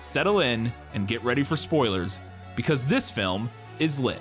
settle 0.00 0.40
in, 0.40 0.72
and 0.94 1.06
get 1.06 1.22
ready 1.22 1.42
for 1.42 1.56
spoilers, 1.56 2.18
because 2.56 2.86
this 2.86 3.10
film 3.10 3.50
is 3.78 4.00
lit. 4.00 4.20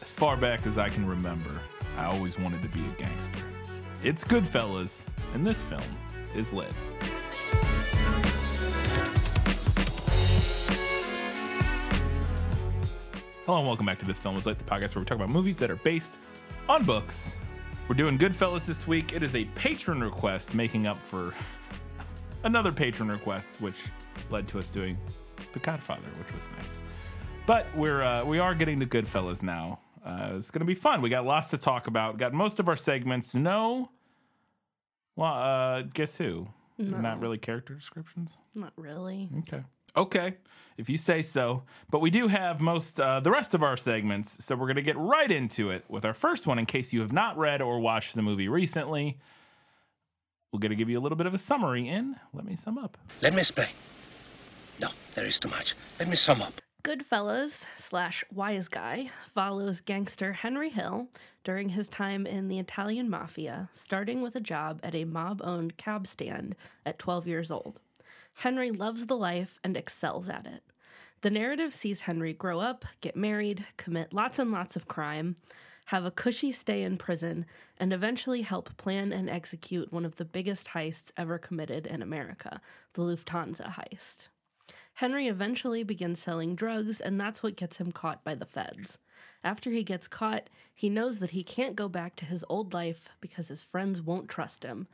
As 0.00 0.10
far 0.10 0.36
back 0.36 0.66
as 0.66 0.78
I 0.78 0.88
can 0.88 1.06
remember, 1.06 1.50
I 1.98 2.06
always 2.06 2.38
wanted 2.38 2.62
to 2.62 2.68
be 2.68 2.80
a 2.80 3.00
gangster. 3.00 3.44
It's 4.02 4.24
Goodfellas, 4.24 5.04
and 5.34 5.46
this 5.46 5.60
film 5.62 5.82
is 6.34 6.52
lit. 6.52 6.72
Hello 13.46 13.58
and 13.58 13.66
welcome 13.66 13.84
back 13.84 13.98
to 13.98 14.06
This 14.06 14.18
Film 14.18 14.36
is 14.36 14.46
Lit, 14.46 14.56
the 14.56 14.64
podcast 14.64 14.94
where 14.94 15.00
we 15.00 15.04
talk 15.04 15.16
about 15.16 15.28
movies 15.28 15.58
that 15.58 15.70
are 15.70 15.76
based 15.76 16.16
on 16.66 16.82
books. 16.84 17.36
We're 17.88 17.94
doing 17.94 18.16
Goodfellas 18.18 18.64
this 18.64 18.86
week. 18.86 19.12
It 19.12 19.22
is 19.22 19.34
a 19.34 19.44
patron 19.54 20.02
request 20.02 20.54
making 20.54 20.86
up 20.86 21.02
for 21.02 21.34
another 22.44 22.72
patron 22.72 23.10
request, 23.10 23.60
which 23.60 23.76
led 24.30 24.48
to 24.48 24.58
us 24.58 24.70
doing 24.70 24.96
The 25.52 25.58
Godfather, 25.58 26.06
which 26.18 26.34
was 26.34 26.48
nice. 26.56 26.80
But 27.46 27.66
we're 27.76 28.02
uh, 28.02 28.24
we 28.24 28.38
are 28.38 28.54
getting 28.54 28.80
to 28.80 28.86
Goodfellas 28.86 29.42
now. 29.42 29.80
Uh, 30.02 30.32
it's 30.36 30.50
gonna 30.50 30.64
be 30.64 30.74
fun. 30.74 31.02
We 31.02 31.10
got 31.10 31.26
lots 31.26 31.50
to 31.50 31.58
talk 31.58 31.86
about. 31.86 32.16
Got 32.16 32.32
most 32.32 32.60
of 32.60 32.68
our 32.68 32.76
segments. 32.76 33.34
No, 33.34 33.90
well, 35.16 35.34
uh, 35.34 35.82
guess 35.82 36.16
who? 36.16 36.48
Not 36.78 37.20
really 37.20 37.36
character 37.36 37.74
descriptions. 37.74 38.38
Not 38.54 38.72
really. 38.76 39.28
Okay. 39.40 39.62
Okay, 39.96 40.34
if 40.76 40.88
you 40.90 40.98
say 40.98 41.22
so. 41.22 41.62
But 41.90 42.00
we 42.00 42.10
do 42.10 42.28
have 42.28 42.60
most 42.60 43.00
uh, 43.00 43.20
the 43.20 43.30
rest 43.30 43.54
of 43.54 43.62
our 43.62 43.76
segments, 43.76 44.44
so 44.44 44.56
we're 44.56 44.66
gonna 44.66 44.82
get 44.82 44.96
right 44.96 45.30
into 45.30 45.70
it 45.70 45.84
with 45.88 46.04
our 46.04 46.14
first 46.14 46.46
one. 46.46 46.58
In 46.58 46.66
case 46.66 46.92
you 46.92 47.00
have 47.00 47.12
not 47.12 47.38
read 47.38 47.62
or 47.62 47.78
watched 47.78 48.14
the 48.14 48.22
movie 48.22 48.48
recently, 48.48 49.18
we're 50.52 50.60
gonna 50.60 50.74
give 50.74 50.90
you 50.90 50.98
a 50.98 51.02
little 51.02 51.16
bit 51.16 51.26
of 51.26 51.34
a 51.34 51.38
summary. 51.38 51.88
In 51.88 52.16
let 52.32 52.44
me 52.44 52.56
sum 52.56 52.78
up. 52.78 52.98
Let 53.22 53.34
me 53.34 53.40
explain. 53.40 53.68
No, 54.80 54.88
there 55.14 55.26
is 55.26 55.38
too 55.38 55.48
much. 55.48 55.74
Let 55.98 56.08
me 56.08 56.16
sum 56.16 56.42
up. 56.42 56.54
Goodfellas 56.82 57.64
slash 57.76 58.24
Wise 58.30 58.68
Guy 58.68 59.08
follows 59.32 59.80
gangster 59.80 60.34
Henry 60.34 60.68
Hill 60.68 61.08
during 61.42 61.70
his 61.70 61.88
time 61.88 62.26
in 62.26 62.48
the 62.48 62.58
Italian 62.58 63.08
mafia, 63.08 63.70
starting 63.72 64.20
with 64.20 64.36
a 64.36 64.40
job 64.40 64.80
at 64.82 64.94
a 64.94 65.04
mob 65.04 65.40
owned 65.42 65.78
cab 65.78 66.06
stand 66.06 66.54
at 66.84 66.98
12 66.98 67.26
years 67.26 67.50
old. 67.50 67.80
Henry 68.34 68.70
loves 68.70 69.06
the 69.06 69.16
life 69.16 69.58
and 69.64 69.76
excels 69.76 70.28
at 70.28 70.46
it. 70.46 70.62
The 71.22 71.30
narrative 71.30 71.72
sees 71.72 72.02
Henry 72.02 72.34
grow 72.34 72.60
up, 72.60 72.84
get 73.00 73.16
married, 73.16 73.64
commit 73.76 74.12
lots 74.12 74.38
and 74.38 74.52
lots 74.52 74.76
of 74.76 74.86
crime, 74.86 75.36
have 75.86 76.04
a 76.04 76.10
cushy 76.10 76.52
stay 76.52 76.82
in 76.82 76.96
prison, 76.96 77.46
and 77.78 77.92
eventually 77.92 78.42
help 78.42 78.76
plan 78.76 79.12
and 79.12 79.30
execute 79.30 79.92
one 79.92 80.04
of 80.04 80.16
the 80.16 80.24
biggest 80.24 80.68
heists 80.68 81.12
ever 81.16 81.38
committed 81.38 81.86
in 81.86 82.02
America 82.02 82.60
the 82.94 83.02
Lufthansa 83.02 83.74
heist. 83.74 84.28
Henry 84.98 85.26
eventually 85.26 85.82
begins 85.82 86.22
selling 86.22 86.54
drugs, 86.54 87.00
and 87.00 87.20
that's 87.20 87.42
what 87.42 87.56
gets 87.56 87.78
him 87.78 87.90
caught 87.90 88.22
by 88.22 88.34
the 88.34 88.46
feds. 88.46 88.98
After 89.42 89.70
he 89.70 89.82
gets 89.82 90.06
caught, 90.06 90.48
he 90.72 90.88
knows 90.88 91.18
that 91.18 91.30
he 91.30 91.42
can't 91.42 91.74
go 91.74 91.88
back 91.88 92.16
to 92.16 92.24
his 92.24 92.44
old 92.48 92.72
life 92.72 93.08
because 93.20 93.48
his 93.48 93.62
friends 93.62 94.00
won't 94.00 94.28
trust 94.28 94.62
him. 94.62 94.86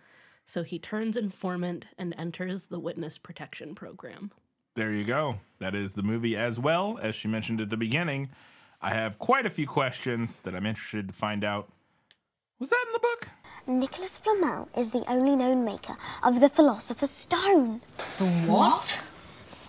So 0.46 0.62
he 0.62 0.78
turns 0.78 1.16
informant 1.16 1.86
and 1.96 2.14
enters 2.18 2.66
the 2.66 2.80
witness 2.80 3.18
protection 3.18 3.74
program. 3.74 4.32
There 4.74 4.92
you 4.92 5.04
go. 5.04 5.36
That 5.58 5.74
is 5.74 5.94
the 5.94 6.02
movie 6.02 6.36
as 6.36 6.58
well. 6.58 6.98
As 7.00 7.14
she 7.14 7.28
mentioned 7.28 7.60
at 7.60 7.70
the 7.70 7.76
beginning, 7.76 8.30
I 8.80 8.94
have 8.94 9.18
quite 9.18 9.46
a 9.46 9.50
few 9.50 9.66
questions 9.66 10.40
that 10.42 10.54
I'm 10.54 10.66
interested 10.66 11.08
to 11.08 11.14
find 11.14 11.44
out. 11.44 11.70
Was 12.58 12.70
that 12.70 12.84
in 12.86 12.92
the 12.92 12.98
book? 12.98 13.28
Nicholas 13.66 14.18
Flamel 14.18 14.68
is 14.76 14.90
the 14.90 15.04
only 15.08 15.36
known 15.36 15.64
maker 15.64 15.96
of 16.22 16.40
the 16.40 16.48
Philosopher's 16.48 17.10
Stone. 17.10 17.80
The 18.18 18.24
What? 18.46 19.10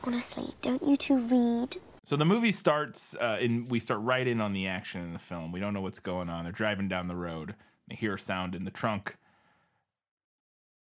Honestly, 0.03 0.53
don't 0.61 0.81
you 0.83 0.95
two 0.95 1.19
read? 1.19 1.77
So 2.03 2.15
the 2.15 2.25
movie 2.25 2.51
starts, 2.51 3.15
uh, 3.15 3.37
and 3.39 3.69
we 3.69 3.79
start 3.79 4.01
right 4.01 4.27
in 4.27 4.41
on 4.41 4.53
the 4.53 4.67
action 4.67 5.01
in 5.01 5.13
the 5.13 5.19
film. 5.19 5.51
We 5.51 5.59
don't 5.59 5.73
know 5.73 5.81
what's 5.81 5.99
going 5.99 6.29
on. 6.29 6.43
They're 6.45 6.51
driving 6.51 6.87
down 6.87 7.07
the 7.07 7.15
road. 7.15 7.55
They 7.87 7.95
hear 7.95 8.15
a 8.15 8.19
sound 8.19 8.55
in 8.55 8.63
the 8.65 8.71
trunk, 8.71 9.17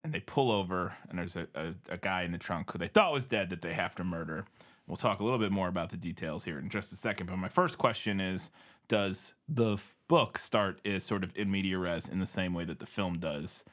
and 0.03 0.13
they 0.13 0.19
pull 0.19 0.51
over. 0.51 0.95
And 1.09 1.19
there's 1.19 1.35
a, 1.35 1.47
a, 1.55 1.73
a 1.89 1.97
guy 1.97 2.23
in 2.23 2.31
the 2.31 2.37
trunk 2.37 2.71
who 2.71 2.77
they 2.77 2.87
thought 2.87 3.11
was 3.13 3.25
dead 3.25 3.49
that 3.49 3.61
they 3.61 3.73
have 3.73 3.95
to 3.95 4.03
murder. 4.03 4.45
We'll 4.87 4.97
talk 4.97 5.19
a 5.19 5.23
little 5.23 5.39
bit 5.39 5.51
more 5.51 5.67
about 5.67 5.89
the 5.89 5.97
details 5.97 6.45
here 6.45 6.57
in 6.57 6.69
just 6.69 6.91
a 6.91 6.95
second. 6.95 7.27
But 7.27 7.37
my 7.37 7.49
first 7.49 7.77
question 7.77 8.19
is: 8.19 8.49
Does 8.87 9.35
the 9.47 9.73
f- 9.73 9.95
book 10.07 10.37
start 10.37 10.81
is 10.83 11.03
sort 11.03 11.23
of 11.23 11.31
in 11.35 11.51
media 11.51 11.77
res 11.77 12.09
in 12.09 12.19
the 12.19 12.25
same 12.25 12.53
way 12.55 12.65
that 12.65 12.79
the 12.79 12.87
film 12.87 13.19
does? 13.19 13.63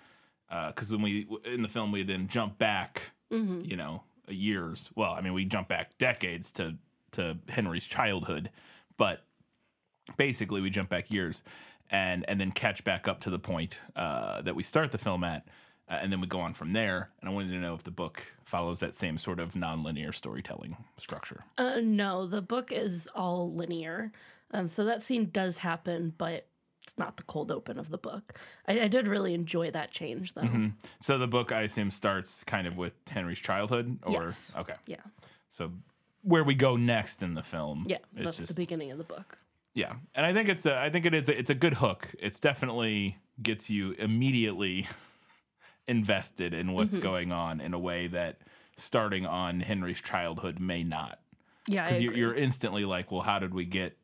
Because 0.48 0.92
when 0.92 1.00
we 1.02 1.26
in 1.44 1.62
the 1.62 1.68
film 1.68 1.90
we 1.90 2.02
then 2.02 2.28
jump 2.28 2.58
back, 2.58 3.12
you 3.64 3.76
know, 3.76 4.02
years. 4.28 4.90
Well, 4.94 5.12
I 5.12 5.20
mean, 5.22 5.32
we 5.32 5.44
jump 5.46 5.68
back 5.68 5.96
decades 5.98 6.52
to 6.52 6.76
to 7.12 7.38
Henry's 7.48 7.86
childhood, 7.86 8.50
but 8.98 9.24
basically 10.18 10.60
we 10.60 10.68
jump 10.70 10.90
back 10.90 11.10
years 11.10 11.42
and 11.90 12.24
and 12.28 12.38
then 12.40 12.52
catch 12.52 12.84
back 12.84 13.08
up 13.08 13.20
to 13.20 13.30
the 13.30 13.38
point 13.38 13.78
uh, 13.94 14.42
that 14.42 14.54
we 14.54 14.62
start 14.62 14.92
the 14.92 14.98
film 14.98 15.24
at, 15.24 15.46
uh, 15.88 15.94
and 16.00 16.10
then 16.12 16.20
we 16.20 16.26
go 16.26 16.40
on 16.40 16.54
from 16.54 16.72
there. 16.72 17.10
And 17.20 17.28
I 17.30 17.32
wanted 17.32 17.50
to 17.50 17.56
know 17.58 17.74
if 17.74 17.82
the 17.84 17.90
book 17.90 18.22
follows 18.44 18.80
that 18.80 18.94
same 18.94 19.18
sort 19.18 19.40
of 19.40 19.54
nonlinear 19.54 20.14
storytelling 20.14 20.76
structure. 20.98 21.44
Uh, 21.58 21.80
no, 21.82 22.26
the 22.26 22.42
book 22.42 22.72
is 22.72 23.08
all 23.14 23.52
linear. 23.54 24.12
Um, 24.52 24.68
so 24.68 24.84
that 24.84 25.02
scene 25.02 25.30
does 25.32 25.58
happen, 25.58 26.12
but 26.16 26.46
it's 26.84 26.96
not 26.96 27.16
the 27.16 27.24
cold 27.24 27.50
open 27.50 27.78
of 27.80 27.90
the 27.90 27.98
book. 27.98 28.38
I, 28.68 28.82
I 28.82 28.88
did 28.88 29.08
really 29.08 29.34
enjoy 29.34 29.72
that 29.72 29.90
change, 29.90 30.34
though. 30.34 30.70
So 31.00 31.18
the 31.18 31.26
book, 31.26 31.50
I 31.50 31.62
assume, 31.62 31.90
starts 31.90 32.44
kind 32.44 32.66
of 32.68 32.76
with 32.76 32.92
Henry's 33.08 33.40
childhood, 33.40 33.98
or 34.04 34.24
Yes. 34.24 34.52
okay, 34.56 34.74
Yeah. 34.86 35.00
so 35.50 35.72
where 36.22 36.44
we 36.44 36.54
go 36.54 36.76
next 36.76 37.22
in 37.22 37.34
the 37.34 37.42
film, 37.42 37.86
Yeah. 37.88 37.98
That's 38.12 38.36
just- 38.36 38.48
the 38.48 38.54
beginning 38.54 38.92
of 38.92 38.98
the 38.98 39.04
book. 39.04 39.38
Yeah, 39.74 39.94
and 40.14 40.24
I 40.24 40.32
think 40.32 40.48
it's 40.48 40.64
a, 40.64 40.78
I 40.78 40.88
think 40.90 41.04
it 41.06 41.12
is, 41.12 41.28
a, 41.28 41.36
it's 41.38 41.50
a 41.50 41.54
good 41.54 41.74
hook. 41.74 42.14
It's 42.18 42.40
definitely 42.40 43.18
gets 43.42 43.68
you 43.68 43.92
immediately 43.98 44.86
invested 45.88 46.52
in 46.54 46.72
what's 46.72 46.96
going 46.96 47.32
on 47.32 47.60
in 47.60 47.74
a 47.74 47.78
way 47.78 48.06
that 48.08 48.38
starting 48.76 49.24
on 49.26 49.60
Henry's 49.60 50.00
childhood 50.00 50.58
may 50.60 50.82
not, 50.82 51.18
Yeah. 51.66 51.86
Because 51.86 52.02
you're, 52.02 52.14
you're 52.14 52.34
instantly 52.34 52.84
like, 52.84 53.10
well, 53.10 53.22
how 53.22 53.38
did 53.38 53.54
we 53.54 53.64
get, 53.64 53.96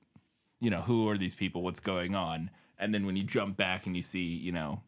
you 0.61 0.71
know, 0.71 0.81
who 0.81 1.09
are 1.09 1.19
these 1.19 1.35
people? 1.35 1.63
What's 1.63 1.81
going 1.81 2.15
on? 2.15 2.51
And 2.79 2.93
then 2.95 3.07
when 3.07 3.17
you 3.17 3.25
jump 3.25 3.57
back 3.57 3.87
and 3.87 3.95
you 3.97 4.03
see, 4.03 4.21
you 4.25 4.53
know, 4.53 4.83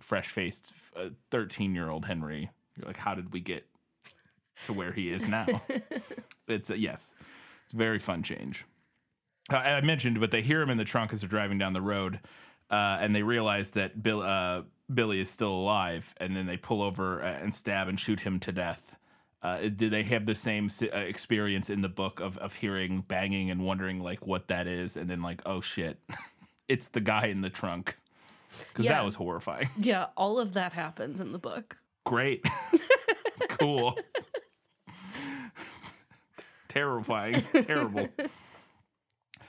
fresh 0.00 0.28
faced 0.28 0.72
thirteen 1.30 1.74
year 1.74 1.88
old 1.90 2.04
Henry, 2.06 2.50
you're 2.76 2.86
like, 2.86 2.96
how 2.96 3.14
did 3.14 3.32
we 3.32 3.40
get 3.40 3.66
to 4.64 4.72
where 4.72 4.92
he 4.92 5.10
is 5.10 5.28
now? 5.28 5.46
it's 6.48 6.70
a, 6.70 6.78
yes, 6.78 7.14
it's 7.64 7.74
a 7.74 7.76
very 7.76 7.98
fun 7.98 8.22
change. 8.22 8.64
Uh, 9.52 9.56
I 9.56 9.80
mentioned, 9.82 10.20
but 10.20 10.30
they 10.30 10.40
hear 10.40 10.62
him 10.62 10.70
in 10.70 10.78
the 10.78 10.84
trunk 10.84 11.12
as 11.12 11.20
they're 11.20 11.28
driving 11.28 11.58
down 11.58 11.74
the 11.74 11.82
road, 11.82 12.20
uh, 12.70 12.98
and 13.00 13.14
they 13.14 13.22
realize 13.22 13.72
that 13.72 14.02
Bill, 14.02 14.22
uh, 14.22 14.62
Billy 14.92 15.20
is 15.20 15.30
still 15.30 15.52
alive, 15.52 16.14
and 16.18 16.36
then 16.36 16.46
they 16.46 16.56
pull 16.56 16.82
over 16.82 17.22
uh, 17.22 17.26
and 17.26 17.54
stab 17.54 17.88
and 17.88 17.98
shoot 17.98 18.20
him 18.20 18.38
to 18.40 18.52
death. 18.52 18.96
Uh, 19.42 19.68
do 19.68 19.90
they 19.90 20.02
have 20.04 20.24
the 20.24 20.34
same 20.34 20.70
uh, 20.82 20.96
experience 20.96 21.68
in 21.68 21.82
the 21.82 21.88
book 21.88 22.18
of, 22.20 22.38
of 22.38 22.54
hearing 22.54 23.02
banging 23.06 23.50
and 23.50 23.62
wondering 23.62 24.00
like 24.00 24.26
what 24.26 24.48
that 24.48 24.66
is, 24.66 24.96
and 24.96 25.08
then 25.10 25.20
like 25.22 25.42
oh 25.44 25.60
shit, 25.60 25.98
it's 26.68 26.88
the 26.88 27.00
guy 27.00 27.26
in 27.26 27.42
the 27.42 27.50
trunk? 27.50 27.96
Because 28.68 28.86
Yeah. 28.86 28.92
that 28.92 29.04
was 29.04 29.16
horrifying. 29.16 29.68
Yeah, 29.76 30.06
all 30.16 30.38
of 30.38 30.54
that 30.54 30.72
happens 30.72 31.20
in 31.20 31.32
the 31.32 31.38
book. 31.38 31.76
Great, 32.04 32.44
cool, 33.48 33.98
terrifying, 36.68 37.42
terrible. 37.62 38.08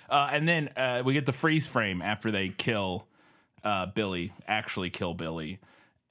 Uh, 0.10 0.30
and 0.32 0.48
then 0.48 0.70
uh, 0.78 1.02
we 1.06 1.14
get 1.14 1.26
the 1.26 1.34
freeze 1.34 1.68
frame 1.68 2.02
after 2.02 2.32
they 2.32 2.50
kill 2.50 3.08
uh, 3.64 3.88
Billy, 3.88 4.34
actually 4.48 4.90
kill 4.90 5.14
Billy, 5.14 5.60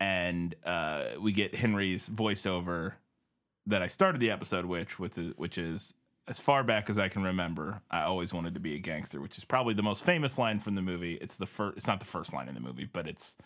and 0.01 0.55
uh, 0.65 1.05
we 1.21 1.33
get 1.33 1.55
Henry's 1.55 2.09
voiceover 2.09 2.95
that 3.67 3.83
I 3.83 3.87
started 3.87 4.21
the 4.21 4.31
episode 4.31 4.67
which 4.67 4.99
is, 5.01 5.33
which 5.37 5.57
is 5.57 5.95
as 6.27 6.41
far 6.41 6.65
back 6.65 6.89
as 6.89 6.99
I 6.99 7.09
can 7.09 7.23
remember, 7.23 7.83
I 7.91 8.03
always 8.03 8.33
wanted 8.33 8.55
to 8.55 8.61
be 8.61 8.75
a 8.75 8.79
gangster, 8.79 9.21
which 9.21 9.37
is 9.37 9.45
probably 9.45 9.75
the 9.75 9.83
most 9.83 10.05
famous 10.05 10.39
line 10.39 10.59
from 10.59 10.75
the 10.75 10.83
movie. 10.83 11.15
It's 11.21 11.37
the 11.37 11.47
first. 11.47 11.77
It's 11.77 11.87
not 11.87 12.01
the 12.01 12.07
first 12.07 12.33
line 12.33 12.49
in 12.49 12.55
the 12.55 12.61
movie, 12.61 12.89
but 12.91 13.07
it's 13.07 13.37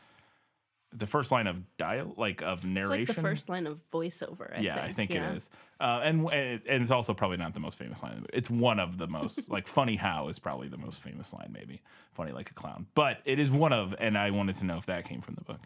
the 0.93 1.07
first 1.07 1.31
line 1.31 1.47
of 1.47 1.77
dial, 1.77 2.15
like 2.17 2.43
of 2.43 2.59
It's 2.59 2.67
narration. 2.67 3.07
like 3.07 3.17
the 3.17 3.23
first 3.23 3.49
line 3.49 3.67
of 3.67 3.79
voiceover. 3.93 4.57
I 4.57 4.61
yeah, 4.61 4.75
think. 4.75 4.89
I 4.89 4.93
think 4.93 5.15
yeah. 5.15 5.31
it 5.31 5.37
is, 5.37 5.51
uh, 5.81 6.01
and 6.03 6.29
and 6.31 6.63
it's 6.67 6.91
also 6.91 7.15
probably 7.15 7.37
not 7.37 7.55
the 7.55 7.61
most 7.61 7.79
famous 7.79 8.03
line. 8.03 8.13
in. 8.19 8.27
It's 8.33 8.51
one 8.51 8.81
of 8.81 8.99
the 8.99 9.07
most 9.07 9.51
like 9.51 9.67
funny. 9.67 9.97
How 9.97 10.29
is 10.29 10.39
probably 10.39 10.69
the 10.69 10.79
most 10.79 11.01
famous 11.01 11.33
line, 11.33 11.51
maybe 11.53 11.83
funny 12.13 12.33
like 12.33 12.51
a 12.51 12.55
clown, 12.55 12.87
but 12.95 13.19
it 13.25 13.39
is 13.39 13.51
one 13.51 13.73
of. 13.73 13.95
And 13.99 14.17
I 14.17 14.31
wanted 14.31 14.57
to 14.57 14.65
know 14.65 14.79
if 14.79 14.87
that 14.87 15.05
came 15.05 15.21
from 15.21 15.35
the 15.35 15.43
book. 15.43 15.61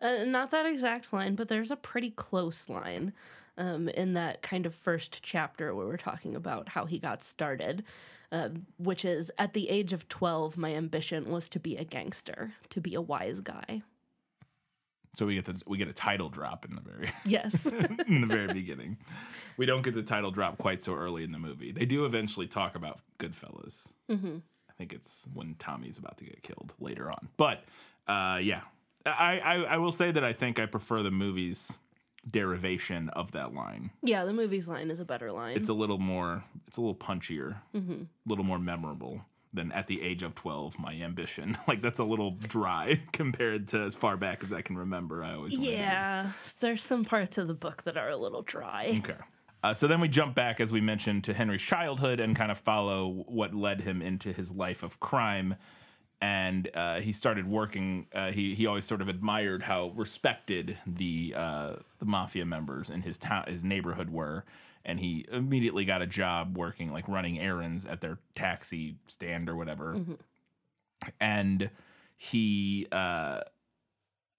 Uh, 0.00 0.24
not 0.24 0.50
that 0.50 0.66
exact 0.66 1.12
line, 1.12 1.34
but 1.34 1.48
there's 1.48 1.70
a 1.70 1.76
pretty 1.76 2.10
close 2.10 2.68
line 2.68 3.12
um, 3.58 3.88
in 3.88 4.14
that 4.14 4.42
kind 4.42 4.66
of 4.66 4.74
first 4.74 5.20
chapter 5.22 5.74
where 5.74 5.86
we're 5.86 5.96
talking 5.96 6.36
about 6.36 6.70
how 6.70 6.84
he 6.84 6.98
got 6.98 7.22
started, 7.22 7.82
uh, 8.30 8.50
which 8.78 9.04
is 9.04 9.30
at 9.38 9.54
the 9.54 9.68
age 9.70 9.92
of 9.92 10.08
12, 10.08 10.56
my 10.56 10.74
ambition 10.74 11.30
was 11.30 11.48
to 11.48 11.58
be 11.58 11.76
a 11.76 11.84
gangster, 11.84 12.52
to 12.70 12.80
be 12.80 12.94
a 12.94 13.00
wise 13.00 13.40
guy. 13.40 13.82
So 15.16 15.24
we 15.24 15.34
get 15.34 15.46
the 15.46 15.60
we 15.66 15.78
get 15.78 15.88
a 15.88 15.94
title 15.94 16.28
drop 16.28 16.66
in 16.66 16.74
the 16.74 16.82
very 16.82 17.10
Yes. 17.24 17.66
in 18.06 18.20
the 18.20 18.26
very 18.26 18.52
beginning. 18.52 18.98
We 19.56 19.64
don't 19.64 19.80
get 19.82 19.94
the 19.94 20.02
title 20.02 20.30
drop 20.30 20.58
quite 20.58 20.82
so 20.82 20.94
early 20.94 21.24
in 21.24 21.32
the 21.32 21.38
movie. 21.38 21.72
They 21.72 21.86
do 21.86 22.04
eventually 22.04 22.46
talk 22.46 22.74
about 22.76 23.00
Goodfellas. 23.18 23.88
hmm 24.10 24.38
I 24.68 24.72
think 24.76 24.92
it's 24.92 25.26
when 25.32 25.54
Tommy's 25.58 25.96
about 25.96 26.18
to 26.18 26.24
get 26.26 26.42
killed 26.42 26.74
later 26.78 27.10
on. 27.10 27.28
But 27.38 27.64
uh, 28.06 28.40
yeah, 28.42 28.60
I, 29.06 29.38
I 29.40 29.54
I 29.62 29.76
will 29.78 29.90
say 29.92 30.10
that 30.10 30.22
I 30.22 30.34
think 30.34 30.60
I 30.60 30.66
prefer 30.66 31.02
the 31.02 31.10
movie's 31.10 31.78
derivation 32.30 33.08
of 33.10 33.32
that 33.32 33.54
line. 33.54 33.90
Yeah, 34.02 34.26
the 34.26 34.34
movie's 34.34 34.68
line 34.68 34.90
is 34.90 35.00
a 35.00 35.04
better 35.06 35.32
line. 35.32 35.56
It's 35.56 35.70
a 35.70 35.72
little 35.74 35.96
more. 35.98 36.44
It's 36.66 36.76
a 36.76 36.80
little 36.82 36.94
punchier, 36.94 37.56
a 37.74 37.78
hmm 37.78 38.02
little 38.26 38.44
more 38.44 38.58
memorable 38.58 39.24
than 39.54 39.72
at 39.72 39.86
the 39.86 40.02
age 40.02 40.22
of 40.22 40.34
12 40.34 40.78
my 40.78 40.92
ambition 40.94 41.56
like 41.68 41.80
that's 41.80 41.98
a 41.98 42.04
little 42.04 42.32
dry 42.32 43.00
compared 43.12 43.68
to 43.68 43.80
as 43.80 43.94
far 43.94 44.16
back 44.16 44.42
as 44.42 44.52
i 44.52 44.60
can 44.60 44.76
remember 44.76 45.22
i 45.22 45.34
always. 45.34 45.56
Yeah, 45.56 46.32
there's 46.60 46.82
some 46.82 47.04
parts 47.04 47.38
of 47.38 47.48
the 47.48 47.54
book 47.54 47.84
that 47.84 47.96
are 47.96 48.08
a 48.08 48.16
little 48.16 48.42
dry. 48.42 49.00
Okay. 49.02 49.16
Uh, 49.62 49.74
so 49.74 49.86
then 49.86 50.00
we 50.00 50.08
jump 50.08 50.34
back, 50.34 50.60
as 50.60 50.70
we 50.70 50.80
mentioned, 50.80 51.24
to 51.24 51.34
Henry's 51.34 51.62
childhood 51.62 52.20
and 52.20 52.36
kind 52.36 52.50
of 52.50 52.58
follow 52.58 53.24
what 53.26 53.54
led 53.54 53.80
him 53.80 54.02
into 54.02 54.32
his 54.32 54.52
life 54.52 54.82
of 54.82 55.00
crime. 55.00 55.56
And 56.20 56.70
uh, 56.74 57.00
he 57.00 57.12
started 57.12 57.46
working. 57.46 58.06
Uh, 58.14 58.30
he 58.32 58.54
he 58.54 58.66
always 58.66 58.86
sort 58.86 59.02
of 59.02 59.08
admired 59.08 59.62
how 59.62 59.92
respected 59.94 60.78
the 60.86 61.34
uh, 61.36 61.72
the 61.98 62.06
mafia 62.06 62.46
members 62.46 62.88
in 62.88 63.02
his 63.02 63.18
town, 63.18 63.44
his 63.48 63.62
neighborhood 63.62 64.08
were. 64.08 64.44
And 64.88 65.00
he 65.00 65.26
immediately 65.32 65.84
got 65.84 66.00
a 66.00 66.06
job 66.06 66.56
working, 66.56 66.92
like 66.92 67.08
running 67.08 67.40
errands 67.40 67.84
at 67.84 68.00
their 68.00 68.18
taxi 68.36 68.98
stand 69.08 69.48
or 69.48 69.56
whatever. 69.56 69.94
And 71.20 71.70
he 72.16 72.86
uh, 72.92 73.40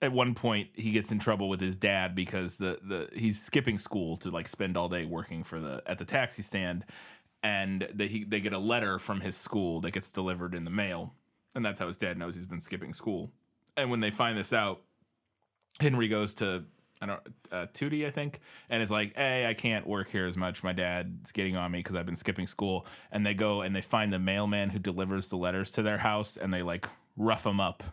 at 0.01 0.11
one 0.13 0.35
point 0.35 0.69
he 0.73 0.91
gets 0.91 1.11
in 1.11 1.19
trouble 1.19 1.49
with 1.49 1.59
his 1.59 1.75
dad 1.75 2.15
because 2.15 2.55
the 2.55 2.79
the 2.81 3.09
he's 3.13 3.41
skipping 3.43 3.77
school 3.77 4.15
to 4.17 4.31
like 4.31 4.47
spend 4.47 4.77
all 4.77 4.87
day 4.87 5.03
working 5.03 5.43
for 5.43 5.59
the 5.59 5.83
at 5.85 5.97
the 5.97 6.05
taxi 6.05 6.41
stand. 6.41 6.85
And 7.43 7.87
they 7.93 8.07
he, 8.07 8.23
they 8.23 8.39
get 8.39 8.53
a 8.53 8.57
letter 8.57 8.99
from 8.99 9.19
his 9.19 9.35
school 9.35 9.81
that 9.81 9.91
gets 9.91 10.11
delivered 10.11 10.55
in 10.55 10.63
the 10.63 10.71
mail. 10.71 11.13
And 11.55 11.65
that's 11.65 11.79
how 11.79 11.87
his 11.87 11.97
dad 11.97 12.17
knows 12.17 12.35
he's 12.35 12.45
been 12.45 12.61
skipping 12.61 12.93
school. 12.93 13.31
And 13.75 13.91
when 13.91 13.99
they 13.99 14.11
find 14.11 14.37
this 14.37 14.53
out 14.53 14.81
Henry 15.79 16.07
goes 16.07 16.33
to 16.35 16.63
I 17.01 17.05
don't 17.05 17.19
uh, 17.51 17.65
Tuddy 17.73 18.05
I 18.07 18.11
think 18.11 18.39
and 18.69 18.81
it's 18.81 18.91
like 18.91 19.15
hey 19.15 19.45
I 19.47 19.53
can't 19.53 19.85
work 19.87 20.09
here 20.09 20.25
as 20.25 20.35
much 20.37 20.63
my 20.63 20.73
dad's 20.73 21.31
getting 21.31 21.55
on 21.55 21.71
me 21.71 21.79
because 21.79 21.95
I've 21.95 22.05
been 22.05 22.15
skipping 22.15 22.47
school 22.47 22.85
and 23.11 23.25
they 23.25 23.33
go 23.33 23.61
and 23.61 23.75
they 23.75 23.81
find 23.81 24.11
the 24.11 24.19
mailman 24.19 24.69
who 24.69 24.79
delivers 24.79 25.27
the 25.27 25.37
letters 25.37 25.71
to 25.73 25.83
their 25.83 25.99
house 25.99 26.37
and 26.37 26.53
they 26.53 26.63
like 26.63 26.87
rough 27.15 27.45
him 27.45 27.59
up 27.59 27.83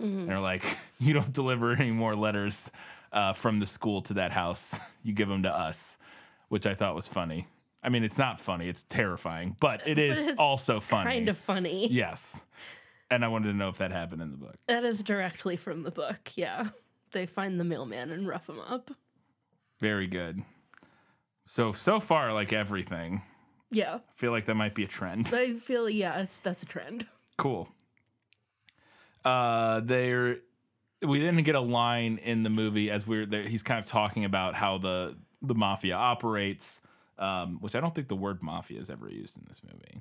Mm-hmm. 0.00 0.26
they're 0.26 0.40
like, 0.40 0.64
you 0.98 1.14
don't 1.14 1.32
deliver 1.32 1.72
any 1.72 1.92
more 1.92 2.16
letters 2.16 2.68
uh, 3.12 3.32
from 3.32 3.60
the 3.60 3.66
school 3.66 4.02
to 4.02 4.14
that 4.14 4.32
house. 4.32 4.76
You 5.04 5.12
give 5.12 5.28
them 5.28 5.44
to 5.44 5.48
us, 5.56 5.98
which 6.48 6.66
I 6.66 6.74
thought 6.74 6.96
was 6.96 7.06
funny. 7.06 7.46
I 7.82 7.90
mean, 7.90 8.02
it's 8.02 8.18
not 8.18 8.40
funny; 8.40 8.68
it's 8.68 8.82
terrifying, 8.82 9.56
but 9.60 9.86
it 9.86 9.98
is 10.00 10.26
it's 10.26 10.38
also 10.38 10.80
funny. 10.80 11.04
Kind 11.10 11.28
of 11.28 11.38
funny. 11.38 11.88
yes. 11.92 12.42
And 13.10 13.24
I 13.24 13.28
wanted 13.28 13.52
to 13.52 13.54
know 13.54 13.68
if 13.68 13.78
that 13.78 13.92
happened 13.92 14.22
in 14.22 14.32
the 14.32 14.36
book. 14.36 14.56
That 14.66 14.82
is 14.84 15.00
directly 15.02 15.56
from 15.56 15.84
the 15.84 15.90
book. 15.92 16.32
Yeah. 16.34 16.70
They 17.14 17.24
find 17.24 17.58
the 17.58 17.64
mailman 17.64 18.10
and 18.10 18.28
rough 18.28 18.48
him 18.50 18.60
up. 18.60 18.90
Very 19.80 20.06
good. 20.06 20.42
So 21.46 21.72
so 21.72 21.98
far, 22.00 22.32
like 22.34 22.52
everything, 22.52 23.22
Yeah. 23.70 23.94
I 23.96 24.00
feel 24.16 24.30
like 24.32 24.44
that 24.46 24.54
might 24.54 24.74
be 24.74 24.84
a 24.84 24.88
trend. 24.88 25.30
I 25.32 25.54
feel, 25.54 25.88
yeah, 25.88 26.20
it's, 26.20 26.36
that's 26.38 26.62
a 26.62 26.66
trend. 26.66 27.06
Cool. 27.38 27.68
Uh, 29.24 29.80
there, 29.80 30.36
we 31.02 31.18
didn't 31.18 31.42
get 31.44 31.54
a 31.54 31.60
line 31.60 32.18
in 32.22 32.42
the 32.42 32.50
movie 32.50 32.90
as 32.90 33.06
we're 33.06 33.26
there. 33.26 33.42
He's 33.48 33.62
kind 33.62 33.78
of 33.78 33.86
talking 33.86 34.24
about 34.24 34.54
how 34.54 34.78
the 34.78 35.16
the 35.42 35.54
mafia 35.54 35.94
operates, 35.94 36.80
um, 37.18 37.58
which 37.60 37.74
I 37.74 37.80
don't 37.80 37.94
think 37.94 38.08
the 38.08 38.16
word 38.16 38.42
mafia 38.42 38.80
is 38.80 38.88
ever 38.90 39.08
used 39.10 39.36
in 39.36 39.44
this 39.46 39.62
movie. 39.62 40.00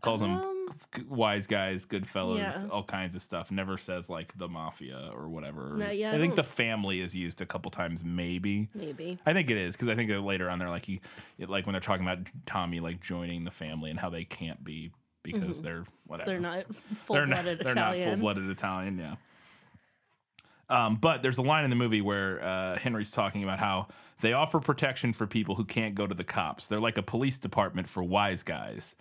Calls 0.00 0.20
them 0.20 0.38
Um, 0.38 0.66
wise 1.08 1.46
guys, 1.46 1.84
good 1.84 2.06
fellows, 2.08 2.38
Yeah. 2.40 2.64
all 2.70 2.84
kinds 2.84 3.14
of 3.14 3.22
stuff. 3.22 3.50
Never 3.50 3.76
says 3.76 4.08
like 4.08 4.36
the 4.38 4.48
mafia 4.48 5.10
or 5.14 5.28
whatever. 5.28 5.74
No, 5.76 5.90
yeah, 5.90 6.12
I 6.12 6.14
I 6.14 6.18
think 6.18 6.36
the 6.36 6.44
family 6.44 7.00
is 7.00 7.14
used 7.14 7.40
a 7.42 7.46
couple 7.46 7.70
times, 7.70 8.02
maybe. 8.04 8.68
Maybe. 8.74 9.18
I 9.26 9.32
think 9.32 9.50
it 9.50 9.56
is 9.56 9.74
because 9.76 9.88
I 9.88 9.94
think 9.96 10.10
later 10.24 10.48
on 10.48 10.58
they're 10.58 10.70
like 10.70 10.86
he, 10.86 11.00
like 11.38 11.66
when 11.66 11.72
they're 11.74 11.80
talking 11.80 12.06
about 12.06 12.20
Tommy 12.46 12.80
like 12.80 13.00
joining 13.00 13.44
the 13.44 13.50
family 13.50 13.90
and 13.90 13.98
how 13.98 14.08
they 14.10 14.24
can't 14.24 14.62
be 14.64 14.92
because 15.22 15.60
they're 15.60 15.84
whatever 16.06 16.30
Mm-hmm. 16.32 16.42
They're 16.42 16.50
not 16.56 16.74
full 17.04 17.14
they're 17.16 17.26
not, 17.26 17.42
blooded 17.44 17.58
they're 17.66 17.74
not 17.74 17.94
Italian. 17.94 18.08
full-blooded 18.20 18.48
Italian, 18.50 18.98
yeah. 18.98 19.14
Um, 20.68 20.96
but 20.96 21.22
there's 21.22 21.38
a 21.38 21.42
line 21.42 21.64
in 21.64 21.70
the 21.70 21.76
movie 21.76 22.00
where 22.00 22.42
uh, 22.42 22.78
Henry's 22.78 23.10
talking 23.10 23.42
about 23.42 23.58
how 23.58 23.88
they 24.20 24.32
offer 24.32 24.60
protection 24.60 25.12
for 25.12 25.26
people 25.26 25.56
who 25.56 25.64
can't 25.64 25.94
go 25.96 26.06
to 26.06 26.14
the 26.14 26.22
cops. 26.24 26.68
They're 26.68 26.78
like 26.80 26.96
a 26.96 27.02
police 27.02 27.38
department 27.38 27.88
for 27.88 28.02
wise 28.02 28.42
guys. 28.44 28.94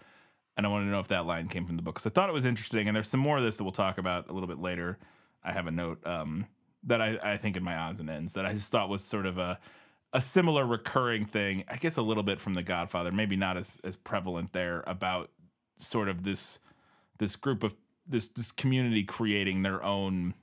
And 0.60 0.66
I 0.68 0.70
wanted 0.72 0.86
to 0.88 0.92
know 0.92 1.00
if 1.00 1.08
that 1.08 1.26
line 1.26 1.48
came 1.48 1.66
from 1.66 1.78
the 1.78 1.82
book. 1.82 2.00
So 2.00 2.10
I 2.10 2.12
thought 2.12 2.28
it 2.28 2.34
was 2.34 2.44
interesting. 2.44 2.90
And 2.90 2.94
there's 2.94 3.08
some 3.08 3.22
more 3.22 3.38
of 3.38 3.44
this 3.44 3.56
that 3.56 3.64
we'll 3.64 3.72
talk 3.72 3.98
about 3.98 4.30
a 4.30 4.34
little 4.34 4.46
bit 4.46 4.60
later. 4.60 4.98
I 5.42 5.54
have 5.54 5.68
a 5.68 5.72
note 5.72 6.06
um, 6.06 6.48
that 6.84 7.02
I, 7.02 7.18
I 7.24 7.38
think 7.38 7.56
in 7.56 7.64
my 7.64 7.78
odds 7.78 8.02
and 8.02 8.10
ends 8.10 8.34
that 8.34 8.46
I 8.46 8.52
just 8.52 8.70
thought 8.70 8.90
was 8.90 9.02
sort 9.02 9.26
of 9.26 9.38
a 9.38 9.58
a 10.12 10.20
similar 10.20 10.66
recurring 10.66 11.24
thing. 11.24 11.64
I 11.70 11.78
guess 11.78 11.96
a 11.96 12.02
little 12.02 12.24
bit 12.24 12.42
from 12.42 12.56
The 12.56 12.62
Godfather, 12.62 13.10
maybe 13.10 13.38
not 13.38 13.56
as 13.56 13.80
as 13.86 13.96
prevalent 13.96 14.52
there 14.52 14.84
about 14.86 15.32
sort 15.78 16.10
of 16.10 16.26
this 16.26 16.60
this 17.20 17.38
group 17.38 17.64
of 17.64 17.74
this 18.06 18.28
this 18.28 18.52
community 18.52 19.04
creating 19.06 19.62
their 19.62 19.82
own 19.82 20.34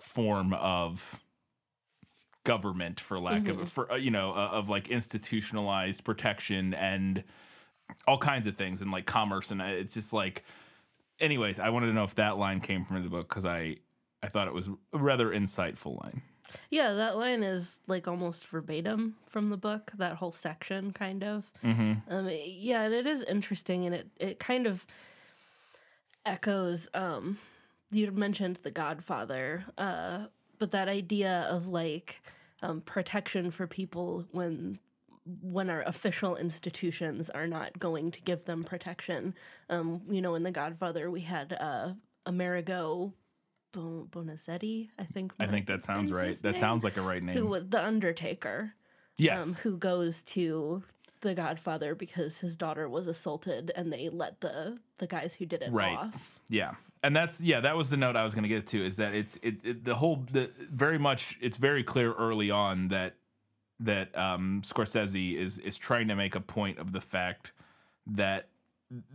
form 0.00 0.52
of 0.54 1.20
government 2.42 2.98
for 2.98 3.20
lack 3.20 3.46
of 3.46 3.68
for 3.68 3.92
uh, 3.92 3.94
you 3.94 4.10
know 4.10 4.32
uh, 4.32 4.48
of 4.50 4.68
like 4.68 4.88
institutionalized 4.88 6.02
protection 6.02 6.74
and 6.74 7.22
all 8.06 8.18
kinds 8.18 8.46
of 8.46 8.56
things 8.56 8.82
and 8.82 8.90
like 8.90 9.06
commerce 9.06 9.50
and 9.50 9.60
it's 9.60 9.94
just 9.94 10.12
like 10.12 10.44
anyways 11.20 11.58
i 11.58 11.68
wanted 11.70 11.86
to 11.86 11.92
know 11.92 12.04
if 12.04 12.14
that 12.14 12.36
line 12.38 12.60
came 12.60 12.84
from 12.84 13.02
the 13.02 13.08
book 13.08 13.28
because 13.28 13.44
i 13.46 13.76
i 14.22 14.28
thought 14.28 14.46
it 14.48 14.54
was 14.54 14.68
a 14.92 14.98
rather 14.98 15.30
insightful 15.30 16.00
line 16.02 16.22
Yeah, 16.70 16.92
that 16.92 17.16
line 17.16 17.42
is 17.42 17.80
like 17.88 18.06
almost 18.06 18.46
verbatim 18.46 19.16
from 19.26 19.50
the 19.50 19.56
book, 19.56 19.90
that 19.98 20.16
whole 20.16 20.30
section, 20.30 20.92
kind 20.92 21.24
of. 21.24 21.50
mm-hmm. 21.64 21.94
Um, 22.08 22.30
yeah, 22.30 22.82
and 22.82 22.94
it 22.94 23.06
is 23.06 23.22
interesting, 23.22 23.86
and 23.86 23.94
it, 23.94 24.06
it 24.20 24.38
kind 24.38 24.66
of 24.68 24.86
echoes. 26.24 26.88
Um, 26.94 27.38
you 27.90 28.10
mentioned 28.12 28.58
The 28.62 28.70
Godfather, 28.70 29.64
uh, 29.78 30.26
but 30.58 30.70
that 30.70 30.88
idea 30.88 31.46
of 31.50 31.66
like 31.68 32.22
um, 32.62 32.82
protection 32.82 33.50
for 33.50 33.66
people 33.66 34.24
when 34.30 34.78
when 35.26 35.70
our 35.70 35.82
official 35.82 36.36
institutions 36.36 37.30
are 37.30 37.46
not 37.46 37.78
going 37.78 38.10
to 38.10 38.20
give 38.22 38.44
them 38.44 38.62
protection. 38.64 39.34
Um, 39.70 40.02
you 40.10 40.20
know, 40.20 40.34
in 40.34 40.42
The 40.42 40.50
Godfather, 40.50 41.10
we 41.10 41.22
had 41.22 41.52
uh, 41.54 41.92
Amerigo 42.26 43.12
Bon- 43.72 44.06
Bonazetti, 44.10 44.88
I 44.98 45.04
think. 45.04 45.32
i 45.40 45.46
think 45.46 45.66
that 45.66 45.84
sounds 45.84 46.12
right 46.12 46.40
that 46.42 46.52
name, 46.52 46.60
sounds 46.60 46.84
like 46.84 46.96
a 46.96 47.02
right 47.02 47.22
name 47.22 47.36
Who 47.36 47.46
was 47.46 47.64
the 47.68 47.82
Undertaker? 47.82 48.72
yes 49.16 49.46
um, 49.48 49.54
who 49.62 49.76
goes 49.76 50.22
to 50.24 50.82
the 51.22 51.34
Godfather 51.34 51.94
because 51.94 52.38
his 52.38 52.54
daughter 52.54 52.86
was 52.88 53.06
assaulted, 53.06 53.72
and 53.74 53.90
they 53.92 54.10
let 54.10 54.40
the 54.42 54.78
the 54.98 55.06
guys 55.06 55.34
who 55.34 55.46
did 55.46 55.62
it 55.62 55.72
Right. 55.72 55.96
off. 55.96 56.38
Yeah, 56.50 56.72
and 57.02 57.16
that's 57.16 57.40
yeah, 57.40 57.60
that 57.60 57.76
was 57.78 57.88
the 57.88 57.96
note 57.96 58.14
I 58.14 58.24
was 58.24 58.34
going 58.34 58.42
to 58.42 58.48
get 58.48 58.66
to. 58.68 58.84
Is 58.84 58.96
that 58.96 59.14
it's 59.14 59.36
it, 59.42 59.56
it 59.64 59.84
the 59.84 59.94
whole 59.94 60.26
the 60.30 60.50
very 60.70 60.98
much 60.98 61.38
it's 61.40 61.56
very 61.56 61.82
clear 61.82 62.12
early 62.12 62.50
on 62.50 62.88
that 62.88 63.14
that 63.84 64.16
um, 64.18 64.62
Scorsese 64.64 65.36
is 65.36 65.58
is 65.58 65.76
trying 65.76 66.08
to 66.08 66.14
make 66.16 66.34
a 66.34 66.40
point 66.40 66.78
of 66.78 66.92
the 66.92 67.00
fact 67.00 67.52
that 68.06 68.48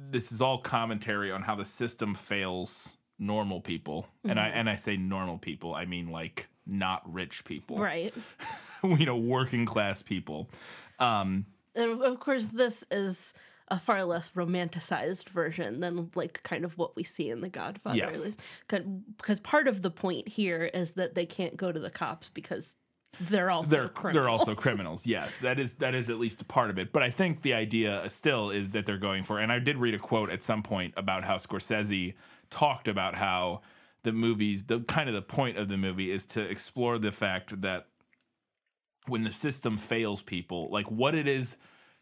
this 0.10 0.32
is 0.32 0.42
all 0.42 0.58
commentary 0.60 1.32
on 1.32 1.44
how 1.44 1.56
the 1.56 1.66
system 1.66 2.14
fails 2.16 2.94
normal 3.18 3.62
people, 3.62 4.08
and 4.24 4.40
I 4.40 4.48
and 4.48 4.70
I 4.70 4.76
say 4.78 4.98
normal 4.98 5.38
people, 5.38 5.74
I 5.76 5.86
mean 5.86 6.08
like 6.12 6.48
not 6.66 7.02
rich 7.12 7.46
people, 7.46 7.78
Right. 7.80 8.14
you 8.84 9.06
know, 9.06 9.18
working 9.18 9.66
class 9.66 10.02
people. 10.02 10.50
Um, 11.00 11.46
and 11.76 12.02
of- 12.02 12.20
course 12.20 12.46
this 12.48 12.84
is 12.92 13.34
a 13.72 13.80
far 13.80 14.04
less 14.04 14.32
romanticized 14.36 15.30
version 15.30 15.80
than 15.80 16.10
like 16.16 16.42
kind 16.44 16.66
of 16.66 16.78
what 16.78 16.96
we 16.96 17.04
see 17.04 17.30
in 17.30 17.42
the 17.42 17.50
godfather 17.50 17.98
Yes. 17.98 18.36
'Cause- 18.68 18.84
because 19.18 19.40
part 19.40 19.68
of 19.68 19.82
the 19.84 19.92
point 19.92 20.28
here 20.28 20.66
is 20.66 20.92
that 20.94 21.14
they 21.16 21.26
can't 21.28 21.56
go 21.56 21.72
to 21.72 21.80
the 21.80 21.92
cops 21.92 22.30
because 22.30 22.76
they're 23.20 23.52
also 23.52 23.70
they're 23.70 23.88
criminals. 23.88 24.14
they're 24.14 24.30
also 24.30 24.56
criminals. 24.62 25.06
Yes, 25.08 25.40
that 25.40 25.60
is 25.60 25.74
that 25.76 25.96
is 25.96 26.10
at 26.10 26.20
least 26.20 26.42
a 26.42 26.46
part 26.46 26.70
of 26.70 26.78
it. 26.78 26.92
But 26.92 27.04
I 27.04 27.10
think 27.10 27.42
the 27.42 27.54
idea 27.54 28.04
still 28.08 28.50
is 28.50 28.70
that 28.72 28.86
they're 28.86 28.98
going 28.98 29.24
for. 29.24 29.40
And 29.40 29.52
I 29.52 29.60
did 29.60 29.78
read 29.78 29.94
a 29.94 30.00
quote 30.00 30.30
at 30.30 30.44
some 30.44 30.64
point 30.64 30.94
about 30.98 31.24
how 31.24 31.36
Scorsese 31.38 32.14
talked 32.50 32.88
about 32.88 33.16
how 33.16 33.62
the 34.04 34.12
movies, 34.14 34.64
the 34.64 34.80
kind 34.82 35.10
of 35.10 35.16
the 35.16 35.22
point 35.22 35.58
of 35.58 35.68
the 35.68 35.78
movie 35.78 36.12
is 36.12 36.26
to 36.28 36.42
explore 36.42 36.98
the 36.98 37.12
fact 37.12 37.62
that 37.62 37.88
when 39.08 39.24
the 39.24 39.34
system 39.34 39.78
fails 39.78 40.22
people, 40.22 40.70
like 40.72 40.90
what 40.90 41.16
it 41.16 41.28
is. 41.28 41.58